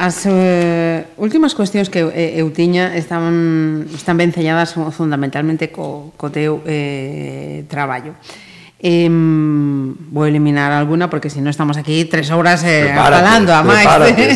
as 0.08 0.24
eh, 0.26 1.04
últimas 1.20 1.52
cuestións 1.52 1.92
que 1.92 2.00
eu, 2.00 2.10
eh, 2.16 2.40
eu 2.40 2.48
tiña 2.56 2.96
están, 2.96 3.84
están 3.92 4.16
ben 4.16 4.32
selladas 4.32 4.72
fundamentalmente 4.96 5.68
co, 5.68 6.16
co 6.16 6.32
teu 6.32 6.64
eh, 6.64 7.68
traballo. 7.68 8.16
Eh, 8.80 9.10
vou 9.10 10.24
eliminar 10.30 10.72
alguna 10.72 11.10
porque 11.10 11.34
se 11.34 11.44
non 11.44 11.52
estamos 11.52 11.76
aquí 11.76 12.06
tres 12.06 12.32
horas 12.32 12.64
eh, 12.64 12.94
prepárate, 12.94 13.20
falando 13.20 13.52
a 13.52 13.62
máis. 13.66 13.84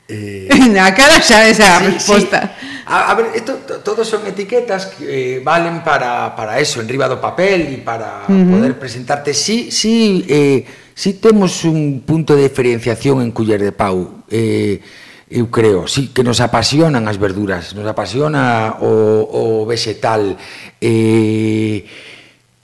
Eh, 0.10 0.50
a 0.82 0.92
cara 0.96 1.22
xa 1.22 1.46
esa 1.46 1.80
sí, 1.80 1.86
resposta. 1.86 2.58
Sí. 2.60 2.66
A, 2.90 3.12
a 3.12 3.14
ver, 3.14 3.28
esto, 3.36 3.54
todos 3.84 4.08
son 4.08 4.26
etiquetas 4.26 4.98
que 4.98 5.38
eh, 5.38 5.40
valen 5.46 5.84
para, 5.84 6.36
para 6.36 6.58
eso, 6.58 6.82
enriba 6.82 7.06
do 7.06 7.22
papel 7.22 7.70
e 7.70 7.78
para 7.78 8.26
uh 8.26 8.34
-huh. 8.34 8.50
poder 8.50 8.74
presentarte. 8.82 9.38
Sí, 9.38 9.70
sí, 9.70 10.26
eh, 10.26 10.66
sí 10.98 11.22
temos 11.22 11.62
un 11.64 12.02
punto 12.02 12.34
de 12.34 12.50
diferenciación 12.50 13.22
en 13.22 13.30
Culler 13.30 13.62
de 13.62 13.72
Pau. 13.72 14.26
Eh, 14.26 14.82
eu 15.30 15.46
creo, 15.54 15.86
sí, 15.86 16.10
que 16.10 16.26
nos 16.26 16.42
apasionan 16.42 17.06
as 17.06 17.22
verduras, 17.22 17.78
nos 17.78 17.86
apasiona 17.86 18.82
o, 18.82 19.30
o 19.30 19.70
vegetal. 19.70 20.34
Eh, 20.82 21.86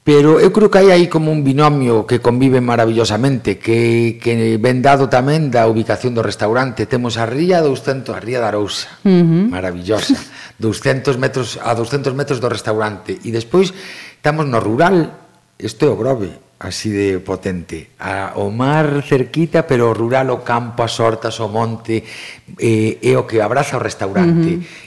Pero 0.05 0.37
eu 0.37 0.53
creo 0.53 0.69
que 0.69 0.77
hai 0.77 0.93
aí 0.93 1.09
como 1.09 1.33
un 1.33 1.41
binomio 1.41 2.05
que 2.05 2.21
convive 2.21 2.61
maravillosamente, 2.61 3.57
que, 3.57 4.21
que 4.21 4.61
ven 4.61 4.85
dado 4.85 5.09
tamén 5.09 5.49
da 5.49 5.65
ubicación 5.65 6.13
do 6.13 6.21
restaurante. 6.21 6.85
Temos 6.85 7.17
a 7.17 7.25
ría 7.25 7.57
200, 7.65 8.13
a 8.13 8.21
ría 8.21 8.37
da 8.37 8.53
Arousa, 8.53 8.85
uh 9.01 9.09
-huh. 9.09 9.49
maravillosa, 9.49 10.13
200 10.61 11.17
metros 11.17 11.57
a 11.57 11.73
200 11.73 12.13
metros 12.13 12.37
do 12.37 12.53
restaurante. 12.53 13.17
E 13.17 13.33
despois 13.33 13.73
estamos 14.21 14.45
no 14.45 14.61
rural, 14.61 15.09
isto 15.57 15.89
é 15.89 15.89
o 15.89 15.97
grove, 15.97 16.29
así 16.61 16.93
de 16.93 17.17
potente. 17.17 17.97
A, 17.97 18.37
o 18.37 18.53
mar 18.53 19.01
cerquita, 19.01 19.65
pero 19.65 19.89
o 19.89 19.97
rural, 19.97 20.29
o 20.29 20.45
campo, 20.45 20.85
as 20.85 21.01
hortas, 21.01 21.41
o 21.41 21.49
monte, 21.49 22.05
eh, 22.61 23.01
é 23.01 23.17
o 23.17 23.25
que 23.25 23.41
abraza 23.41 23.73
o 23.73 23.81
restaurante. 23.81 24.53
Uh 24.53 24.61
-huh 24.61 24.84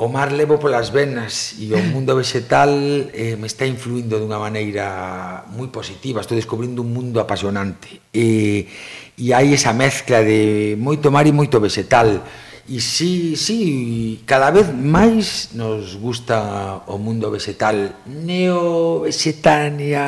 o 0.00 0.08
mar 0.08 0.32
levo 0.32 0.56
polas 0.56 0.88
venas 0.88 1.60
e 1.60 1.76
o 1.76 1.80
mundo 1.92 2.16
vegetal 2.16 2.72
eh, 3.12 3.36
me 3.36 3.44
está 3.44 3.68
influindo 3.68 4.16
dunha 4.16 4.40
maneira 4.40 5.44
moi 5.52 5.68
positiva, 5.68 6.24
estou 6.24 6.40
descubrindo 6.40 6.80
un 6.80 6.88
mundo 6.88 7.20
apasionante. 7.20 8.00
E, 8.08 8.64
e 9.20 9.36
hai 9.36 9.52
esa 9.52 9.76
mezcla 9.76 10.24
de 10.24 10.72
moito 10.80 11.12
mar 11.12 11.28
e 11.28 11.36
moito 11.36 11.60
vegetal. 11.60 12.24
E 12.70 12.78
sí, 12.78 13.34
sí, 13.34 14.22
cada 14.22 14.54
vez 14.54 14.70
máis 14.70 15.50
nos 15.58 15.98
gusta 15.98 16.86
o 16.86 17.02
mundo 17.02 17.26
vegetal. 17.26 17.98
Neo 18.06 19.02
vegetania. 19.02 20.06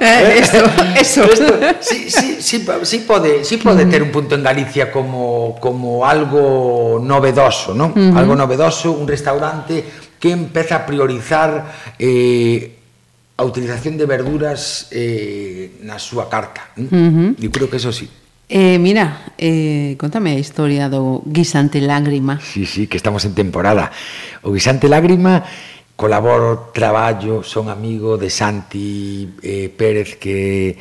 Eh, 0.00 0.40
eso, 0.40 0.64
eso. 0.96 1.22
Esto, 1.28 1.52
sí, 1.80 2.08
sí, 2.08 2.40
sí, 2.40 2.64
sí 2.64 2.98
pode, 3.04 3.44
sí 3.44 3.58
pode 3.58 3.84
mm. 3.84 3.90
ter 3.90 4.02
un 4.02 4.10
punto 4.10 4.34
en 4.34 4.42
Galicia 4.42 4.90
como 4.90 5.60
como 5.60 6.06
algo 6.08 6.96
novedoso, 7.04 7.74
¿no? 7.76 7.92
Uh 7.92 8.00
-huh. 8.00 8.16
Algo 8.16 8.32
novedoso, 8.32 8.92
un 8.92 9.06
restaurante 9.06 9.84
que 10.16 10.32
empeza 10.32 10.76
a 10.76 10.86
priorizar 10.88 11.68
eh 12.00 12.80
a 13.36 13.42
utilización 13.44 13.98
de 13.98 14.06
verduras 14.06 14.88
eh, 14.88 15.82
na 15.84 15.98
súa 16.00 16.30
carta. 16.32 16.72
Uh 16.78 16.88
mm-hmm. 16.88 17.28
-huh. 17.36 17.44
Eu 17.44 17.50
creo 17.52 17.68
que 17.68 17.76
eso 17.76 17.92
sí. 17.92 18.08
Eh, 18.48 18.78
mira, 18.78 19.32
eh, 19.38 19.96
contame 19.98 20.32
a 20.32 20.38
historia 20.38 20.92
do 20.92 21.24
guisante 21.24 21.80
lágrima. 21.80 22.40
Sí, 22.44 22.68
sí, 22.68 22.86
que 22.86 23.00
estamos 23.00 23.24
en 23.24 23.32
temporada. 23.32 23.90
O 24.44 24.52
guisante 24.52 24.88
lágrima 24.88 25.44
colaboro, 25.96 26.70
traballo, 26.74 27.42
son 27.42 27.68
amigo 27.68 28.18
de 28.18 28.30
Santi 28.30 29.30
eh, 29.42 29.70
Pérez 29.70 30.16
que 30.16 30.76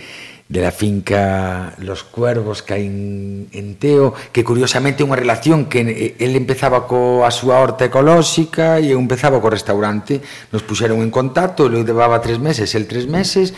de 0.49 0.61
la 0.61 0.71
finca 0.71 1.73
Los 1.79 2.03
Cuervos 2.03 2.61
caen 2.61 3.47
en 3.51 3.75
Teo, 3.75 4.13
que 4.31 4.43
curiosamente 4.43 5.01
unha 5.01 5.17
relación 5.17 5.65
que 5.65 5.81
eh, 5.81 6.21
el 6.21 6.35
empezaba 6.35 6.85
co 6.85 7.25
a 7.25 7.31
súa 7.33 7.57
horta 7.63 7.87
ecolóxica 7.89 8.77
e 8.77 8.93
eu 8.93 8.99
empezaba 8.99 9.41
co 9.41 9.49
restaurante. 9.49 10.21
Nos 10.51 10.61
puxeron 10.61 11.01
en 11.01 11.09
contacto, 11.09 11.65
eu 11.65 11.81
levaba 11.81 12.21
tres 12.21 12.37
meses, 12.37 12.75
el 12.77 12.85
tres 12.85 13.09
meses, 13.09 13.55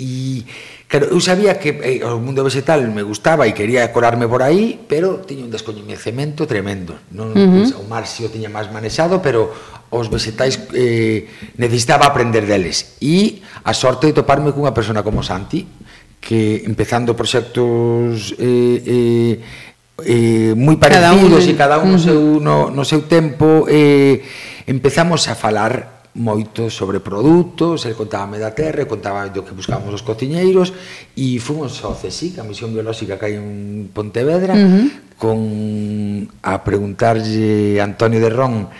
e 0.00 0.42
Claro, 0.86 1.10
eu 1.10 1.18
sabía 1.18 1.58
que 1.58 1.74
eh, 1.80 2.04
o 2.04 2.20
mundo 2.20 2.44
vegetal 2.44 2.84
me 2.92 3.02
gustaba 3.02 3.48
e 3.48 3.56
quería 3.56 3.88
colarme 3.90 4.28
por 4.28 4.44
aí, 4.44 4.78
pero 4.86 5.24
tiña 5.24 5.48
un 5.48 5.50
descoñecemento 5.50 6.44
tremendo. 6.46 7.00
Non, 7.10 7.32
uh 7.32 7.66
-huh. 7.66 7.82
O 7.82 7.88
mar 7.88 8.04
si 8.06 8.22
o 8.22 8.30
tiña 8.30 8.52
máis 8.52 8.68
manexado, 8.68 9.18
pero 9.24 9.48
os 9.88 10.06
vegetais 10.12 10.60
eh, 10.74 11.26
necesitaba 11.56 12.06
aprender 12.06 12.44
deles. 12.44 13.00
E 13.00 13.40
a 13.64 13.72
sorte 13.72 14.10
de 14.10 14.14
toparme 14.14 14.52
cunha 14.52 14.76
persona 14.76 15.00
como 15.00 15.24
Santi, 15.24 15.64
que 16.20 16.64
empezando 16.64 17.16
proxectos 17.16 18.34
eh, 18.40 18.78
eh, 18.84 19.34
eh, 20.02 20.52
moi 20.56 20.74
parecidos 20.80 21.30
cada 21.30 21.38
un, 21.38 21.48
e 21.48 21.54
cada 21.54 21.76
un 21.78 21.90
no 21.94 22.00
seu, 22.00 22.20
no, 22.42 22.56
no 22.72 22.82
seu 22.82 23.06
tempo 23.06 23.68
eh, 23.70 24.24
empezamos 24.66 25.28
a 25.30 25.38
falar 25.38 25.93
moito 26.14 26.70
sobre 26.70 27.02
produtos, 27.02 27.86
el 27.86 27.98
contábame 27.98 28.38
da 28.38 28.54
terra, 28.54 28.86
contaba 28.86 29.26
do 29.26 29.42
que 29.42 29.50
buscábamos 29.50 29.90
os 29.90 30.06
cociñeiros 30.06 30.70
e 31.18 31.42
fomos 31.42 31.82
ao 31.82 31.98
CSIC, 31.98 32.38
a 32.38 32.46
misión 32.46 32.70
biolóxica 32.70 33.18
que 33.18 33.26
hai 33.26 33.34
en 33.34 33.90
Pontevedra, 33.90 34.54
uh 34.54 34.62
-huh. 34.62 34.86
con 35.18 35.38
a 36.38 36.62
preguntarlle 36.62 37.82
a 37.82 37.84
Antonio 37.84 38.22
de 38.22 38.30
Ron 38.30 38.70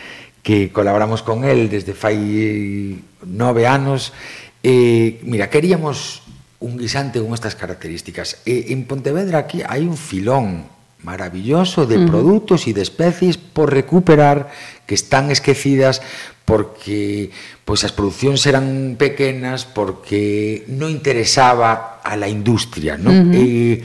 que 0.46 0.70
colaboramos 0.70 1.26
con 1.26 1.42
el 1.42 1.66
desde 1.72 1.96
fai 1.96 3.00
nove 3.26 3.66
anos, 3.66 4.14
eh, 4.62 5.18
mira, 5.24 5.50
queríamos 5.50 6.22
un 6.60 6.78
guisante 6.78 7.18
con 7.18 7.34
estas 7.34 7.58
características. 7.58 8.46
E 8.46 8.70
en 8.70 8.86
Pontevedra 8.86 9.42
aquí 9.42 9.64
hai 9.66 9.82
un 9.82 9.98
filón 9.98 10.70
maravilloso 11.04 11.84
de 11.86 12.00
uh 12.00 12.02
-huh. 12.02 12.10
produtos 12.10 12.66
e 12.66 12.72
de 12.72 12.82
especies 12.82 13.36
por 13.36 13.70
recuperar 13.70 14.50
que 14.88 14.96
están 14.96 15.30
esquecidas 15.30 16.00
porque 16.44 17.30
pois 17.64 17.84
as 17.84 17.92
producións 17.92 18.44
eran 18.48 18.96
pequenas 18.96 19.64
porque 19.68 20.64
non 20.68 20.88
interesaba 20.92 22.00
a 22.04 22.16
la 22.16 22.28
industria, 22.28 22.96
non? 22.96 23.12
Uh 23.12 23.24
-huh. 23.28 23.36
eh, 23.36 23.76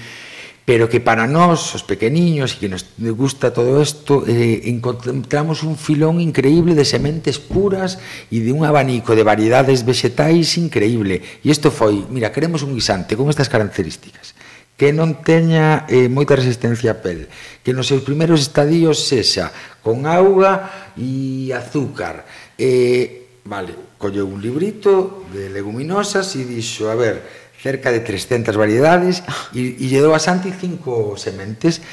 pero 0.69 0.85
que 0.85 1.01
para 1.01 1.25
nós, 1.25 1.73
os 1.73 1.81
pequeniños, 1.81 2.53
e 2.53 2.61
que 2.61 2.69
nos 2.69 2.85
gusta 3.17 3.49
todo 3.49 3.81
isto, 3.81 4.21
eh, 4.29 4.69
encontramos 4.69 5.65
un 5.65 5.73
filón 5.73 6.21
increíble 6.21 6.77
de 6.77 6.85
sementes 6.85 7.41
puras 7.41 7.97
e 8.29 8.37
de 8.45 8.53
un 8.53 8.61
abanico 8.61 9.17
de 9.17 9.25
variedades 9.25 9.81
vexetais 9.81 10.61
increíble. 10.61 11.25
E 11.41 11.49
isto 11.49 11.73
foi, 11.73 12.05
mira, 12.13 12.29
queremos 12.29 12.61
un 12.61 12.77
guisante 12.77 13.17
con 13.17 13.33
estas 13.33 13.49
características 13.49 14.37
que 14.79 14.95
non 14.95 15.19
teña 15.27 15.83
eh, 15.91 16.07
moita 16.07 16.39
resistencia 16.39 16.95
a 16.95 17.03
pel, 17.03 17.27
que 17.67 17.75
nos 17.75 17.91
seus 17.91 18.07
primeiros 18.07 18.39
estadios 18.39 19.03
sexa 19.03 19.51
con 19.83 20.07
auga 20.07 20.95
e 20.95 21.51
azúcar. 21.51 22.23
Eh, 22.55 23.43
vale, 23.43 23.75
colleu 23.99 24.23
un 24.23 24.39
librito 24.39 25.27
de 25.35 25.51
leguminosas 25.51 26.31
e 26.39 26.47
dixo, 26.47 26.87
a 26.87 26.95
ver, 26.95 27.19
cerca 27.59 27.91
de 27.91 27.99
300 27.99 28.55
variedades 28.55 29.19
e, 29.51 29.75
e 29.75 29.85
lle 29.91 29.99
dou 29.99 30.15
a 30.15 30.23
Santi 30.23 30.55
cinco 30.55 31.19
sementes 31.19 31.83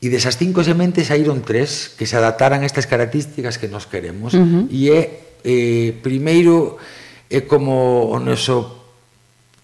e 0.00 0.08
desas 0.08 0.40
cinco 0.40 0.64
sementes 0.64 1.12
saíron 1.12 1.44
tres 1.44 1.92
que 1.92 2.08
se 2.08 2.16
adaptaran 2.16 2.64
a 2.64 2.68
estas 2.68 2.88
características 2.88 3.60
que 3.60 3.68
nos 3.68 3.84
queremos 3.84 4.32
uh 4.32 4.40
-huh. 4.40 4.64
e 4.72 4.88
é 4.88 5.00
eh, 5.44 5.92
primeiro 6.00 6.80
é 7.28 7.44
como 7.44 8.08
o 8.08 8.16
noso 8.16 8.83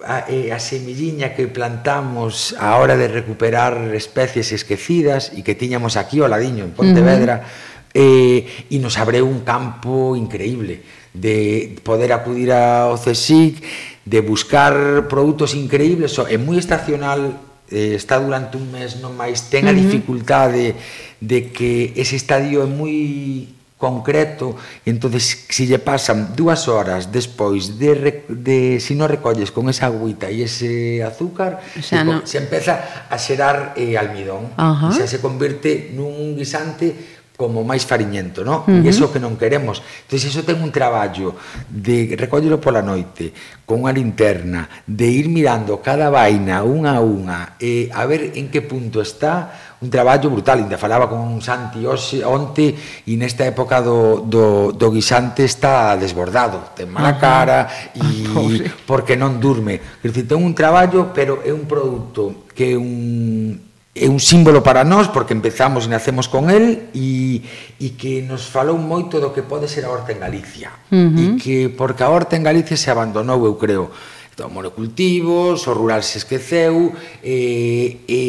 a, 0.04 0.26
a 0.26 0.58
semilliña 0.58 1.34
que 1.34 1.48
plantamos 1.48 2.54
a 2.58 2.76
hora 2.76 2.96
de 2.96 3.08
recuperar 3.08 3.94
especies 3.94 4.52
esquecidas 4.52 5.32
e 5.36 5.44
que 5.44 5.54
tiñamos 5.54 5.96
aquí 5.96 6.20
ao 6.20 6.28
ladiño, 6.28 6.64
en 6.64 6.72
Pontevedra, 6.72 7.40
uh 7.40 7.44
-huh. 7.44 8.00
eh, 8.00 8.68
e 8.70 8.76
nos 8.80 8.96
abreu 8.96 9.28
un 9.28 9.44
campo 9.44 10.16
increíble 10.16 10.80
de 11.12 11.76
poder 11.82 12.14
acudir 12.14 12.54
ao 12.54 12.94
CSIC, 12.96 13.60
de 14.06 14.20
buscar 14.22 15.06
produtos 15.10 15.54
increíbles, 15.54 16.16
é 16.30 16.38
moi 16.38 16.56
estacional 16.56 17.50
eh, 17.70 17.94
está 17.94 18.18
durante 18.18 18.58
un 18.58 18.66
mes 18.70 18.98
non 18.98 19.14
máis 19.14 19.46
ten 19.52 19.70
a 19.70 19.74
dificultade 19.74 20.74
de, 21.22 21.46
de 21.46 21.54
que 21.54 21.94
ese 21.94 22.18
estadio 22.18 22.62
é 22.62 22.68
moi 22.68 23.59
concreto, 23.80 24.54
entonces 24.84 25.48
se 25.48 25.64
lle 25.64 25.80
pasan 25.80 26.36
dúas 26.36 26.68
horas 26.68 27.08
despois 27.08 27.80
de, 27.80 28.28
de 28.28 28.76
si 28.76 28.92
non 28.92 29.08
recolles 29.08 29.48
con 29.48 29.72
esa 29.72 29.88
agüita 29.88 30.28
e 30.28 30.44
ese 30.44 31.00
azúcar, 31.00 31.64
xa 31.80 32.04
no. 32.04 32.20
se 32.28 32.36
empeza 32.36 33.08
a 33.08 33.16
xerar 33.16 33.72
eh, 33.80 33.96
almidón, 33.96 34.52
uh 34.52 34.76
-huh. 34.76 34.92
xa 34.92 35.08
se 35.08 35.16
convirte 35.16 35.96
nun 35.96 36.36
guisante 36.36 37.16
como 37.40 37.64
máis 37.64 37.88
fariñento, 37.88 38.44
no? 38.44 38.68
Uh 38.68 38.84
-huh. 38.84 38.84
E 38.84 38.92
iso 38.92 39.08
que 39.08 39.16
non 39.16 39.40
queremos. 39.40 39.80
Entón, 39.80 40.20
iso 40.20 40.44
ten 40.44 40.60
un 40.60 40.68
traballo 40.68 41.40
de 41.72 42.12
recóllelo 42.20 42.60
pola 42.60 42.84
noite, 42.84 43.32
con 43.64 43.80
unha 43.80 43.96
linterna, 43.96 44.68
de 44.84 45.08
ir 45.08 45.32
mirando 45.32 45.80
cada 45.80 46.12
vaina 46.12 46.60
unha 46.60 47.00
a 47.00 47.00
unha, 47.00 47.56
e 47.56 47.88
a 47.96 48.04
ver 48.04 48.36
en 48.36 48.52
que 48.52 48.60
punto 48.60 49.00
está, 49.00 49.69
un 49.80 49.88
traballo 49.88 50.28
brutal, 50.28 50.60
ainda 50.60 50.76
falaba 50.76 51.08
con 51.08 51.20
un 51.20 51.40
Santi 51.40 51.80
hoxe, 51.88 52.20
onte, 52.20 52.76
e 53.08 53.16
nesta 53.16 53.48
época 53.48 53.80
do, 53.80 54.20
do, 54.20 54.76
do 54.76 54.86
guisante 54.92 55.48
está 55.48 55.96
desbordado, 55.96 56.76
ten 56.76 56.92
mala 56.92 57.16
cara, 57.16 57.64
e 57.96 58.68
porque 58.88 59.16
non 59.16 59.40
durme. 59.40 59.80
Quer 60.04 60.12
dizer, 60.12 60.36
ten 60.36 60.40
un 60.44 60.52
traballo, 60.52 61.16
pero 61.16 61.40
é 61.40 61.52
un 61.52 61.64
produto 61.64 62.52
que 62.52 62.72
é 62.72 62.76
un 62.76 63.70
é 63.90 64.06
un 64.06 64.22
símbolo 64.22 64.62
para 64.62 64.86
nós 64.86 65.10
porque 65.10 65.34
empezamos 65.34 65.84
e 65.84 65.90
nacemos 65.90 66.30
con 66.30 66.46
el 66.46 66.94
e, 66.94 67.42
e 67.82 67.98
que 67.98 68.22
nos 68.22 68.46
falou 68.46 68.78
moito 68.78 69.18
do 69.18 69.34
que 69.34 69.42
pode 69.42 69.66
ser 69.66 69.82
a 69.82 69.90
horta 69.90 70.14
en 70.14 70.22
Galicia 70.22 70.70
uh 70.70 70.94
-huh. 70.94 71.18
e 71.18 71.24
que 71.42 71.56
porque 71.74 72.06
a 72.06 72.08
horta 72.08 72.38
en 72.38 72.46
Galicia 72.46 72.78
se 72.78 72.86
abandonou, 72.86 73.42
eu 73.42 73.58
creo 73.58 73.90
do 74.38 74.48
monocultivos, 74.48 75.66
o 75.66 75.72
rural 75.74 76.02
se 76.06 76.22
esqueceu 76.22 76.94
e, 77.22 78.00
e 78.08 78.22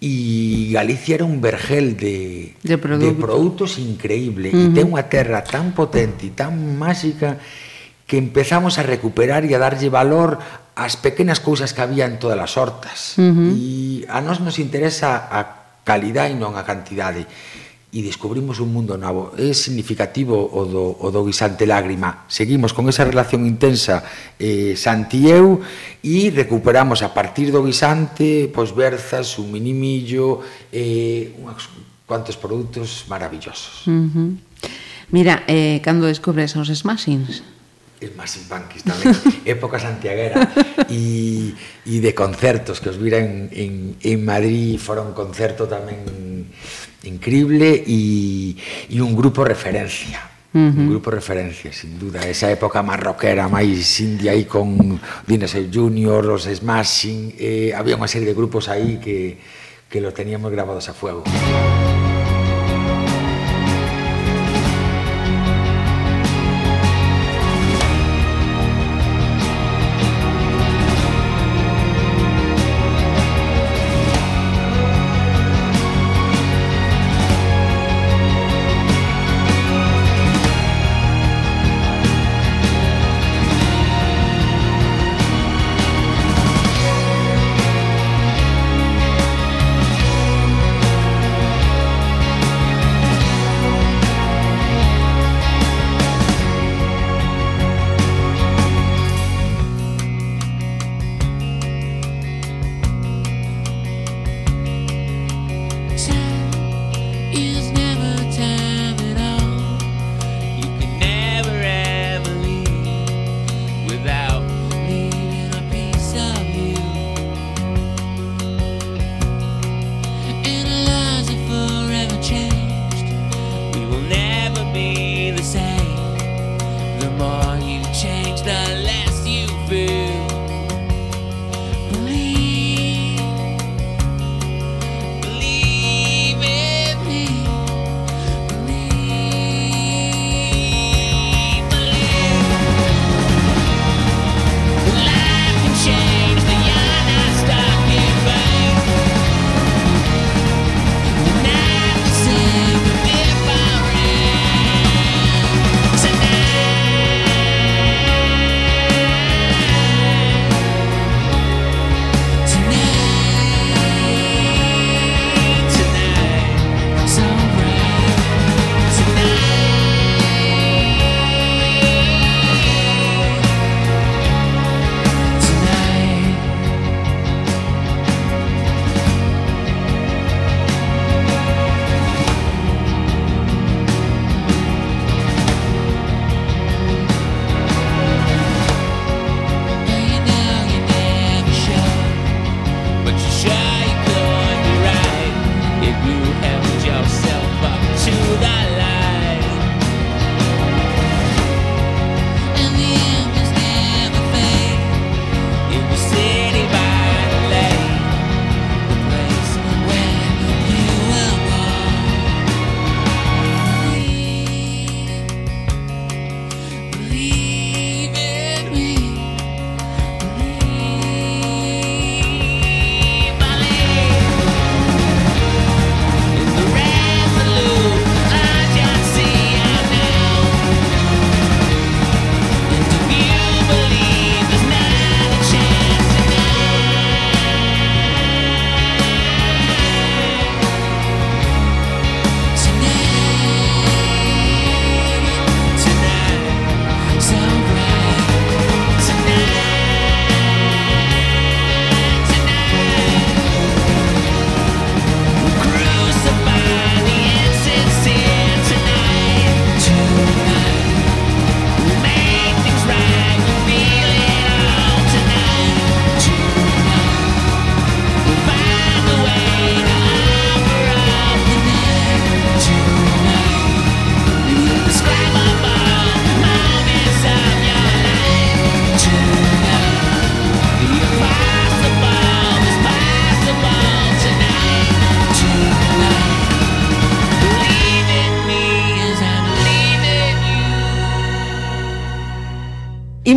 e 0.00 0.72
Galicia 0.72 1.20
era 1.20 1.28
un 1.28 1.44
vergel 1.44 1.96
de, 1.96 2.56
de, 2.62 2.78
produto. 2.78 3.04
de 3.04 3.12
produtos 3.12 3.78
increíble 3.78 4.48
uh 4.48 4.56
-huh. 4.56 4.72
e 4.72 4.74
ten 4.74 4.88
unha 4.88 5.04
terra 5.12 5.44
tan 5.44 5.76
potente 5.76 6.24
e 6.24 6.32
tan 6.32 6.56
máxica 6.80 7.36
que 8.08 8.16
empezamos 8.16 8.80
a 8.80 8.82
recuperar 8.82 9.44
e 9.44 9.52
a 9.52 9.60
darlle 9.60 9.92
valor 9.92 10.40
ás 10.72 10.96
pequenas 10.96 11.36
cousas 11.44 11.76
que 11.76 11.84
había 11.84 12.08
en 12.08 12.16
todas 12.16 12.40
as 12.40 12.56
hortas 12.56 13.20
uh 13.20 13.28
-huh. 13.28 13.52
e 13.52 14.08
a 14.08 14.24
nós 14.24 14.40
nos 14.40 14.56
interesa 14.56 15.28
a 15.28 15.40
calidade 15.84 16.32
e 16.32 16.40
non 16.40 16.56
a 16.56 16.64
cantidade 16.64 17.28
e 17.90 18.06
descubrimos 18.06 18.62
un 18.62 18.70
mundo 18.70 18.94
novo. 18.94 19.34
É 19.34 19.50
significativo 19.50 20.38
o 20.38 20.62
do, 20.62 20.94
o 21.02 21.10
do 21.10 21.26
guisante 21.26 21.66
lágrima. 21.66 22.30
Seguimos 22.30 22.70
con 22.70 22.86
esa 22.86 23.02
relación 23.02 23.42
intensa 23.50 24.06
eh, 24.38 24.78
Santi 24.78 25.26
e 25.26 25.34
eu 25.34 25.58
e 25.98 26.30
recuperamos 26.30 27.02
a 27.02 27.10
partir 27.10 27.50
do 27.50 27.66
guisante 27.66 28.46
pois 28.54 28.70
berzas, 28.70 29.34
un 29.42 29.50
minimillo, 29.50 30.38
eh, 30.70 31.34
unhas 31.42 31.66
cuantos 32.06 32.38
produtos 32.38 33.10
maravillosos. 33.10 33.86
Uh 33.90 34.06
-huh. 34.06 34.30
Mira, 35.10 35.42
eh, 35.50 35.82
cando 35.82 36.06
descubres 36.06 36.54
os 36.54 36.70
smashings? 36.70 37.42
es 38.00 38.16
máis 38.16 38.32
impanquis 38.40 38.80
tamén, 38.80 39.12
época 39.44 39.76
santiaguera 39.76 40.48
e, 40.88 41.52
e 41.84 42.00
de 42.00 42.12
concertos 42.16 42.80
que 42.80 42.88
os 42.88 42.96
vira 42.96 43.20
en, 43.20 43.52
en, 43.52 43.72
en 44.00 44.18
Madrid 44.24 44.80
foron 44.80 45.12
concerto 45.12 45.68
tamén 45.68 46.48
increíble 47.04 47.84
e, 47.86 48.56
e 48.88 49.00
un 49.00 49.14
grupo 49.16 49.44
referencia. 49.44 50.30
Uh 50.52 50.58
-huh. 50.58 50.78
Un 50.82 50.88
grupo 50.90 51.14
referencia, 51.14 51.70
sin 51.70 51.94
duda 51.94 52.26
Esa 52.26 52.50
época 52.50 52.82
marroquera 52.82 53.46
máis 53.46 53.86
india 54.02 54.34
aí 54.34 54.50
con 54.50 54.98
Dinosaur 55.22 55.70
Junior, 55.70 56.26
os 56.26 56.50
Smashing 56.50 57.38
eh, 57.38 57.70
Había 57.70 57.94
unha 57.94 58.10
serie 58.10 58.26
de 58.26 58.34
grupos 58.34 58.66
aí 58.66 58.98
que, 58.98 59.38
que 59.86 60.02
lo 60.02 60.10
teníamos 60.10 60.50
grabados 60.50 60.90
a 60.90 60.92
fuego 60.92 61.22
Música 61.22 61.89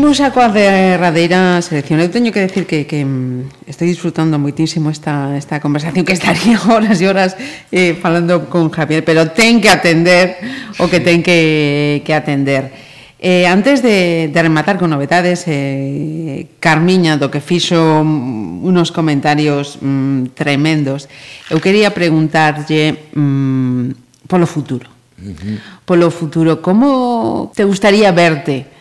Imos 0.03 0.19
a 0.19 0.35
coa 0.35 0.51
derradeira 0.51 1.63
selección. 1.63 1.95
Eu 2.03 2.11
teño 2.11 2.35
que 2.35 2.43
decir 2.43 2.67
que, 2.67 2.83
que 2.83 3.07
mm, 3.07 3.71
estou 3.71 3.87
disfrutando 3.87 4.35
moitísimo 4.35 4.91
esta, 4.91 5.31
esta 5.39 5.63
conversación 5.63 6.03
que 6.03 6.11
estaría 6.11 6.59
horas 6.67 6.99
e 6.99 7.07
horas 7.07 7.39
eh, 7.71 7.95
falando 7.95 8.51
con 8.51 8.67
Javier, 8.67 9.07
pero 9.07 9.31
ten 9.31 9.63
que 9.63 9.71
atender 9.71 10.43
o 10.75 10.91
que 10.91 10.99
ten 10.99 11.23
que, 11.23 12.03
que 12.03 12.11
atender. 12.11 12.75
Eh, 13.15 13.47
antes 13.47 13.79
de, 13.79 14.27
de 14.27 14.39
rematar 14.43 14.75
con 14.75 14.91
novedades, 14.91 15.47
eh, 15.47 16.51
Carmiña, 16.59 17.15
do 17.15 17.31
que 17.31 17.39
fixo 17.39 18.03
mm, 18.03 18.59
unos 18.59 18.91
comentarios 18.91 19.79
mm, 19.79 20.35
tremendos, 20.35 21.07
eu 21.47 21.63
quería 21.63 21.95
preguntarlle 21.95 23.07
mm, 23.15 24.27
polo 24.27 24.51
futuro. 24.51 24.91
Uh 25.15 25.31
-huh. 25.31 25.55
Polo 25.87 26.11
futuro, 26.11 26.59
como 26.59 27.55
te 27.55 27.63
gustaría 27.63 28.11
verte 28.11 28.72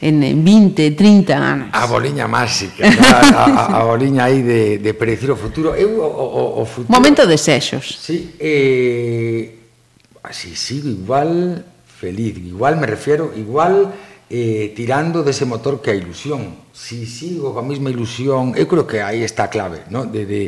en 0.00 0.44
20, 0.44 0.90
30 0.92 1.36
anos. 1.36 1.68
A 1.72 1.86
boliña 1.86 2.28
máxica, 2.28 2.86
a, 2.86 3.78
a, 3.78 3.80
a 3.80 3.84
boliña 3.84 4.24
aí 4.24 4.42
de, 4.42 4.78
de 4.78 4.90
predecir 4.94 5.30
o 5.30 5.36
futuro. 5.36 5.74
Eu, 5.74 5.98
o, 5.98 6.06
o, 6.06 6.62
o 6.62 6.64
futuro... 6.66 6.94
Momento 6.94 7.26
de 7.26 7.38
sexos. 7.38 7.98
Sí, 7.98 8.34
eh, 8.38 9.58
así 10.22 10.54
sigo 10.54 10.88
igual 10.88 11.64
feliz, 11.98 12.38
igual 12.38 12.78
me 12.78 12.86
refiero, 12.86 13.34
igual 13.34 13.90
eh, 14.30 14.72
tirando 14.76 15.26
dese 15.26 15.44
motor 15.44 15.82
que 15.82 15.90
a 15.90 15.98
ilusión. 15.98 16.68
Si 16.70 17.02
sigo 17.02 17.50
coa 17.50 17.66
mesma 17.66 17.90
ilusión, 17.90 18.54
eu 18.54 18.70
creo 18.70 18.86
que 18.86 19.02
aí 19.02 19.26
está 19.26 19.50
a 19.50 19.50
clave, 19.50 19.82
¿no? 19.90 20.06
de, 20.06 20.22
de, 20.22 20.42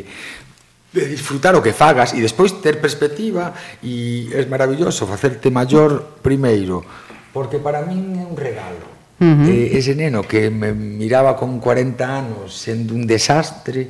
de 0.95 1.03
disfrutar 1.11 1.59
o 1.59 1.63
que 1.63 1.75
fagas 1.75 2.15
e 2.15 2.23
despois 2.23 2.55
ter 2.63 2.79
perspectiva 2.79 3.51
e 3.83 4.31
é 4.31 4.47
maravilloso 4.47 5.03
facerte 5.03 5.51
maior 5.51 6.23
primeiro, 6.23 6.87
porque 7.35 7.59
para 7.59 7.83
min 7.83 8.15
é 8.15 8.23
un 8.23 8.35
regalo 8.39 8.90
Uh 9.21 9.25
-huh. 9.25 9.49
eh, 9.53 9.77
ese 9.77 9.93
neno 9.93 10.25
que 10.25 10.49
me 10.49 10.73
miraba 10.73 11.37
con 11.37 11.61
40 11.61 12.01
anos 12.01 12.57
sendo 12.57 12.97
un 12.97 13.05
desastre, 13.05 13.85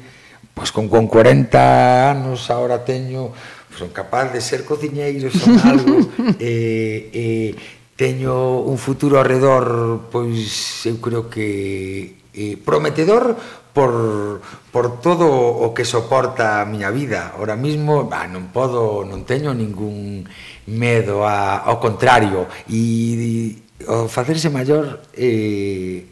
pois 0.52 0.68
pues 0.68 0.72
con, 0.76 0.92
con 0.92 1.08
40 1.08 2.12
anos 2.12 2.52
ahora 2.52 2.84
teño 2.84 3.32
son 3.72 3.96
capaz 3.96 4.34
de 4.34 4.42
ser 4.42 4.66
cociñeiro, 4.66 5.32
son 5.32 5.56
algo 5.64 6.04
eh, 6.36 7.10
eh, 7.16 7.56
teño 7.96 8.60
un 8.60 8.76
futuro 8.78 9.24
alrededor 9.24 10.12
pois 10.12 10.84
eu 10.84 11.00
creo 11.00 11.32
que 11.32 12.20
eh, 12.36 12.60
prometedor 12.60 13.40
por, 13.72 14.42
por 14.72 15.00
todo 15.00 15.32
o 15.32 15.72
que 15.74 15.86
soporta 15.86 16.60
a 16.60 16.68
miña 16.68 16.92
vida. 16.92 17.32
ahora 17.38 17.56
mismo, 17.56 18.04
bah, 18.04 18.28
non 18.28 18.52
podo, 18.52 19.08
non 19.08 19.24
teño 19.24 19.56
ningún 19.56 20.28
medo 20.68 21.24
a, 21.24 21.64
ao 21.64 21.80
contrario 21.80 22.52
e, 22.68 23.61
o 23.88 24.08
facerse 24.08 24.50
maior 24.50 25.02
eh, 25.16 26.06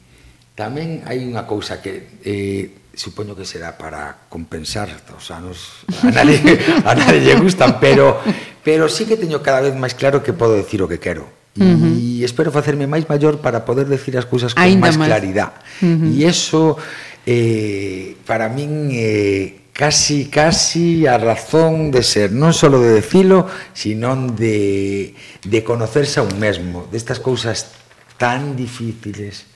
tamén 0.55 1.05
hai 1.07 1.21
unha 1.23 1.45
cousa 1.45 1.79
que 1.83 2.19
eh, 2.23 2.91
supoño 2.95 3.35
que 3.37 3.47
será 3.47 3.79
para 3.79 4.27
compensar 4.27 4.91
os 5.15 5.31
anos 5.31 5.87
a 6.03 6.11
nadie, 6.11 6.41
a 6.83 6.91
nadie 6.95 7.23
lle 7.23 7.35
gustan 7.39 7.79
pero 7.79 8.19
pero 8.63 8.91
sí 8.91 9.07
que 9.07 9.15
teño 9.15 9.39
cada 9.39 9.63
vez 9.63 9.73
máis 9.77 9.95
claro 9.95 10.19
que 10.19 10.35
podo 10.35 10.59
decir 10.59 10.83
o 10.83 10.89
que 10.91 10.99
quero 10.99 11.39
e 11.59 11.63
uh 11.63 11.75
-huh. 11.75 12.23
espero 12.23 12.51
facerme 12.51 12.85
máis 12.85 13.09
maior 13.09 13.41
para 13.41 13.65
poder 13.65 13.89
decir 13.89 14.15
as 14.15 14.23
cousas 14.29 14.53
con 14.53 14.63
máis 14.79 14.95
claridade. 14.95 15.59
Uh 15.81 15.97
-huh. 15.97 16.11
E 16.15 16.23
eso 16.23 16.77
eh, 17.25 18.15
para 18.23 18.47
min 18.47 18.93
eh, 18.93 19.68
casi, 19.79 20.25
casi 20.25 21.07
a 21.07 21.17
razón 21.17 21.89
de 21.89 22.03
ser, 22.03 22.35
non 22.35 22.51
só 22.51 22.67
de 22.67 22.99
decilo, 22.99 23.47
sino 23.71 24.11
de, 24.35 25.15
de 25.39 25.59
conocerse 25.63 26.19
a 26.19 26.27
un 26.27 26.35
mesmo, 26.35 26.83
destas 26.91 27.23
cousas 27.23 27.71
tan 28.19 28.59
difíciles 28.59 29.47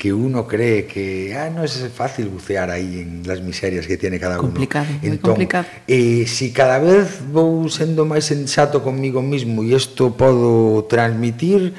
que 0.00 0.16
uno 0.16 0.48
cree 0.48 0.86
que 0.86 1.36
ah, 1.36 1.52
no 1.52 1.60
es 1.64 1.76
fácil 1.92 2.28
bucear 2.28 2.70
ahí 2.70 3.00
en 3.00 3.20
las 3.28 3.44
miserias 3.44 3.86
que 3.86 4.00
tiene 4.00 4.18
cada 4.18 4.36
complicado, 4.40 4.86
uno. 4.88 5.12
Entón, 5.12 5.36
complicado. 5.36 5.66
Eh, 5.86 6.24
si 6.24 6.52
cada 6.56 6.80
vez 6.80 7.20
vou 7.28 7.68
sendo 7.68 8.08
máis 8.08 8.24
sensato 8.24 8.80
conmigo 8.80 9.20
mismo 9.20 9.60
e 9.60 9.76
isto 9.76 10.16
podo 10.16 10.88
transmitir, 10.88 11.76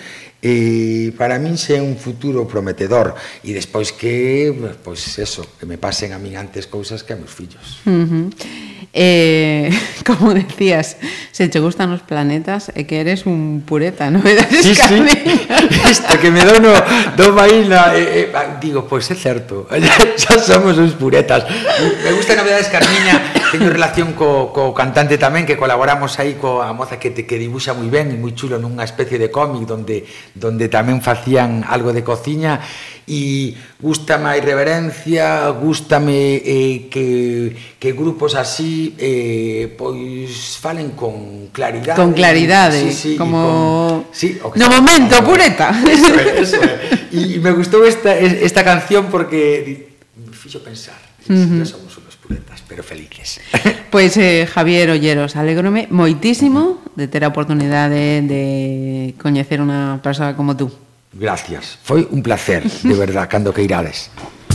e 0.47 1.11
para 1.19 1.35
min 1.43 1.59
se 1.59 1.75
é 1.75 1.81
un 1.83 1.99
futuro 1.99 2.47
prometedor 2.47 3.19
e 3.43 3.51
despois 3.51 3.91
que, 3.91 4.47
pois 4.79 5.19
eso, 5.19 5.43
que 5.59 5.67
me 5.67 5.75
pasen 5.75 6.15
a 6.15 6.19
min 6.23 6.39
antes 6.39 6.71
cousas 6.71 7.03
que 7.03 7.11
a 7.11 7.19
meus 7.19 7.35
fillos. 7.35 7.83
Uh 7.83 8.07
-huh. 8.07 8.25
Eh, 8.93 9.69
como 10.05 10.33
decías, 10.33 10.97
se 11.31 11.49
che 11.49 11.59
gustan 11.59 11.91
os 11.91 12.01
planetas 12.01 12.71
é 12.73 12.87
que 12.87 13.03
eres 13.03 13.27
un 13.27 13.61
pureta, 13.67 14.07
non? 14.07 14.23
Sí, 14.23 14.71
sí. 14.71 14.97
Isto 15.85 16.15
que 16.21 16.31
me 16.31 16.41
dono 16.47 16.71
do 17.19 17.35
vaina, 17.35 17.91
eh, 17.93 18.31
eh, 18.31 18.57
digo, 18.63 18.87
pois 18.87 19.05
pues 19.05 19.13
é 19.13 19.15
certo, 19.19 19.67
xa 20.21 20.39
somos 20.39 20.79
uns 20.79 20.95
puretas. 20.95 21.43
Me 22.01 22.15
gusta 22.15 22.39
novedades 22.39 22.71
Carmiña, 22.71 23.46
teño 23.51 23.69
relación 23.69 24.13
co, 24.13 24.51
co 24.51 24.73
cantante 24.75 25.15
tamén 25.17 25.47
que 25.47 25.55
colaboramos 25.55 26.19
aí 26.19 26.35
coa 26.35 26.71
moza 26.75 26.99
que 26.99 27.11
te, 27.11 27.23
que 27.23 27.39
dibuxa 27.39 27.73
moi 27.73 27.87
ben 27.87 28.11
e 28.11 28.17
moi 28.19 28.35
chulo 28.35 28.59
nunha 28.59 28.83
especie 28.83 29.17
de 29.17 29.31
cómic 29.31 29.63
donde 29.63 30.03
donde 30.35 30.67
tamén 30.67 30.99
facían 30.99 31.63
algo 31.63 31.95
de 31.95 32.03
cociña 32.03 32.59
e 33.07 33.55
gustame 33.79 34.27
a 34.27 34.37
irreverencia, 34.37 35.47
gustame 35.55 36.43
eh, 36.43 36.91
que, 36.91 37.55
que 37.79 37.95
grupos 37.95 38.35
así 38.35 38.95
eh, 38.99 39.71
pois 39.79 40.59
falen 40.59 40.91
con 40.91 41.47
claridade. 41.55 41.95
Con 41.95 42.11
claridade, 42.11 42.91
sí, 42.91 42.91
sí, 42.91 43.11
como 43.15 44.03
con, 44.03 44.11
sí, 44.11 44.35
o 44.43 44.51
que 44.51 44.59
no 44.59 44.67
momento, 44.67 45.15
como... 45.23 45.31
pureta. 45.31 45.71
Eso 45.87 46.11
é, 46.19 46.41
eso 46.43 46.59
é. 46.59 46.75
E 47.15 47.39
me 47.39 47.55
gustou 47.55 47.87
esta 47.87 48.11
esta 48.11 48.67
canción 48.67 49.07
porque 49.07 49.87
me 50.25 50.33
fixo 50.33 50.63
pensar. 50.63 50.97
Uh 51.29 51.33
-huh. 51.33 51.65
somos 51.65 51.97
unos 51.97 52.15
puretas, 52.15 52.63
pero 52.67 52.81
felices. 52.83 53.39
Pois 53.91 54.13
pues, 54.15 54.17
eh, 54.17 54.47
Javier 54.47 54.89
Olleros, 54.89 55.35
alegrome 55.35 55.87
moitísimo 55.91 56.81
de 56.95 57.07
ter 57.07 57.23
a 57.23 57.29
oportunidade 57.29 58.23
de 58.23 59.13
coñecer 59.21 59.61
unha 59.61 59.99
persoa 60.01 60.33
como 60.33 60.55
tú. 60.55 60.71
Gracias, 61.13 61.77
foi 61.83 62.05
un 62.09 62.21
placer, 62.21 62.63
de 62.65 62.95
verdad, 62.95 63.27
cando 63.29 63.53
que 63.53 63.61
irades. 63.61 64.09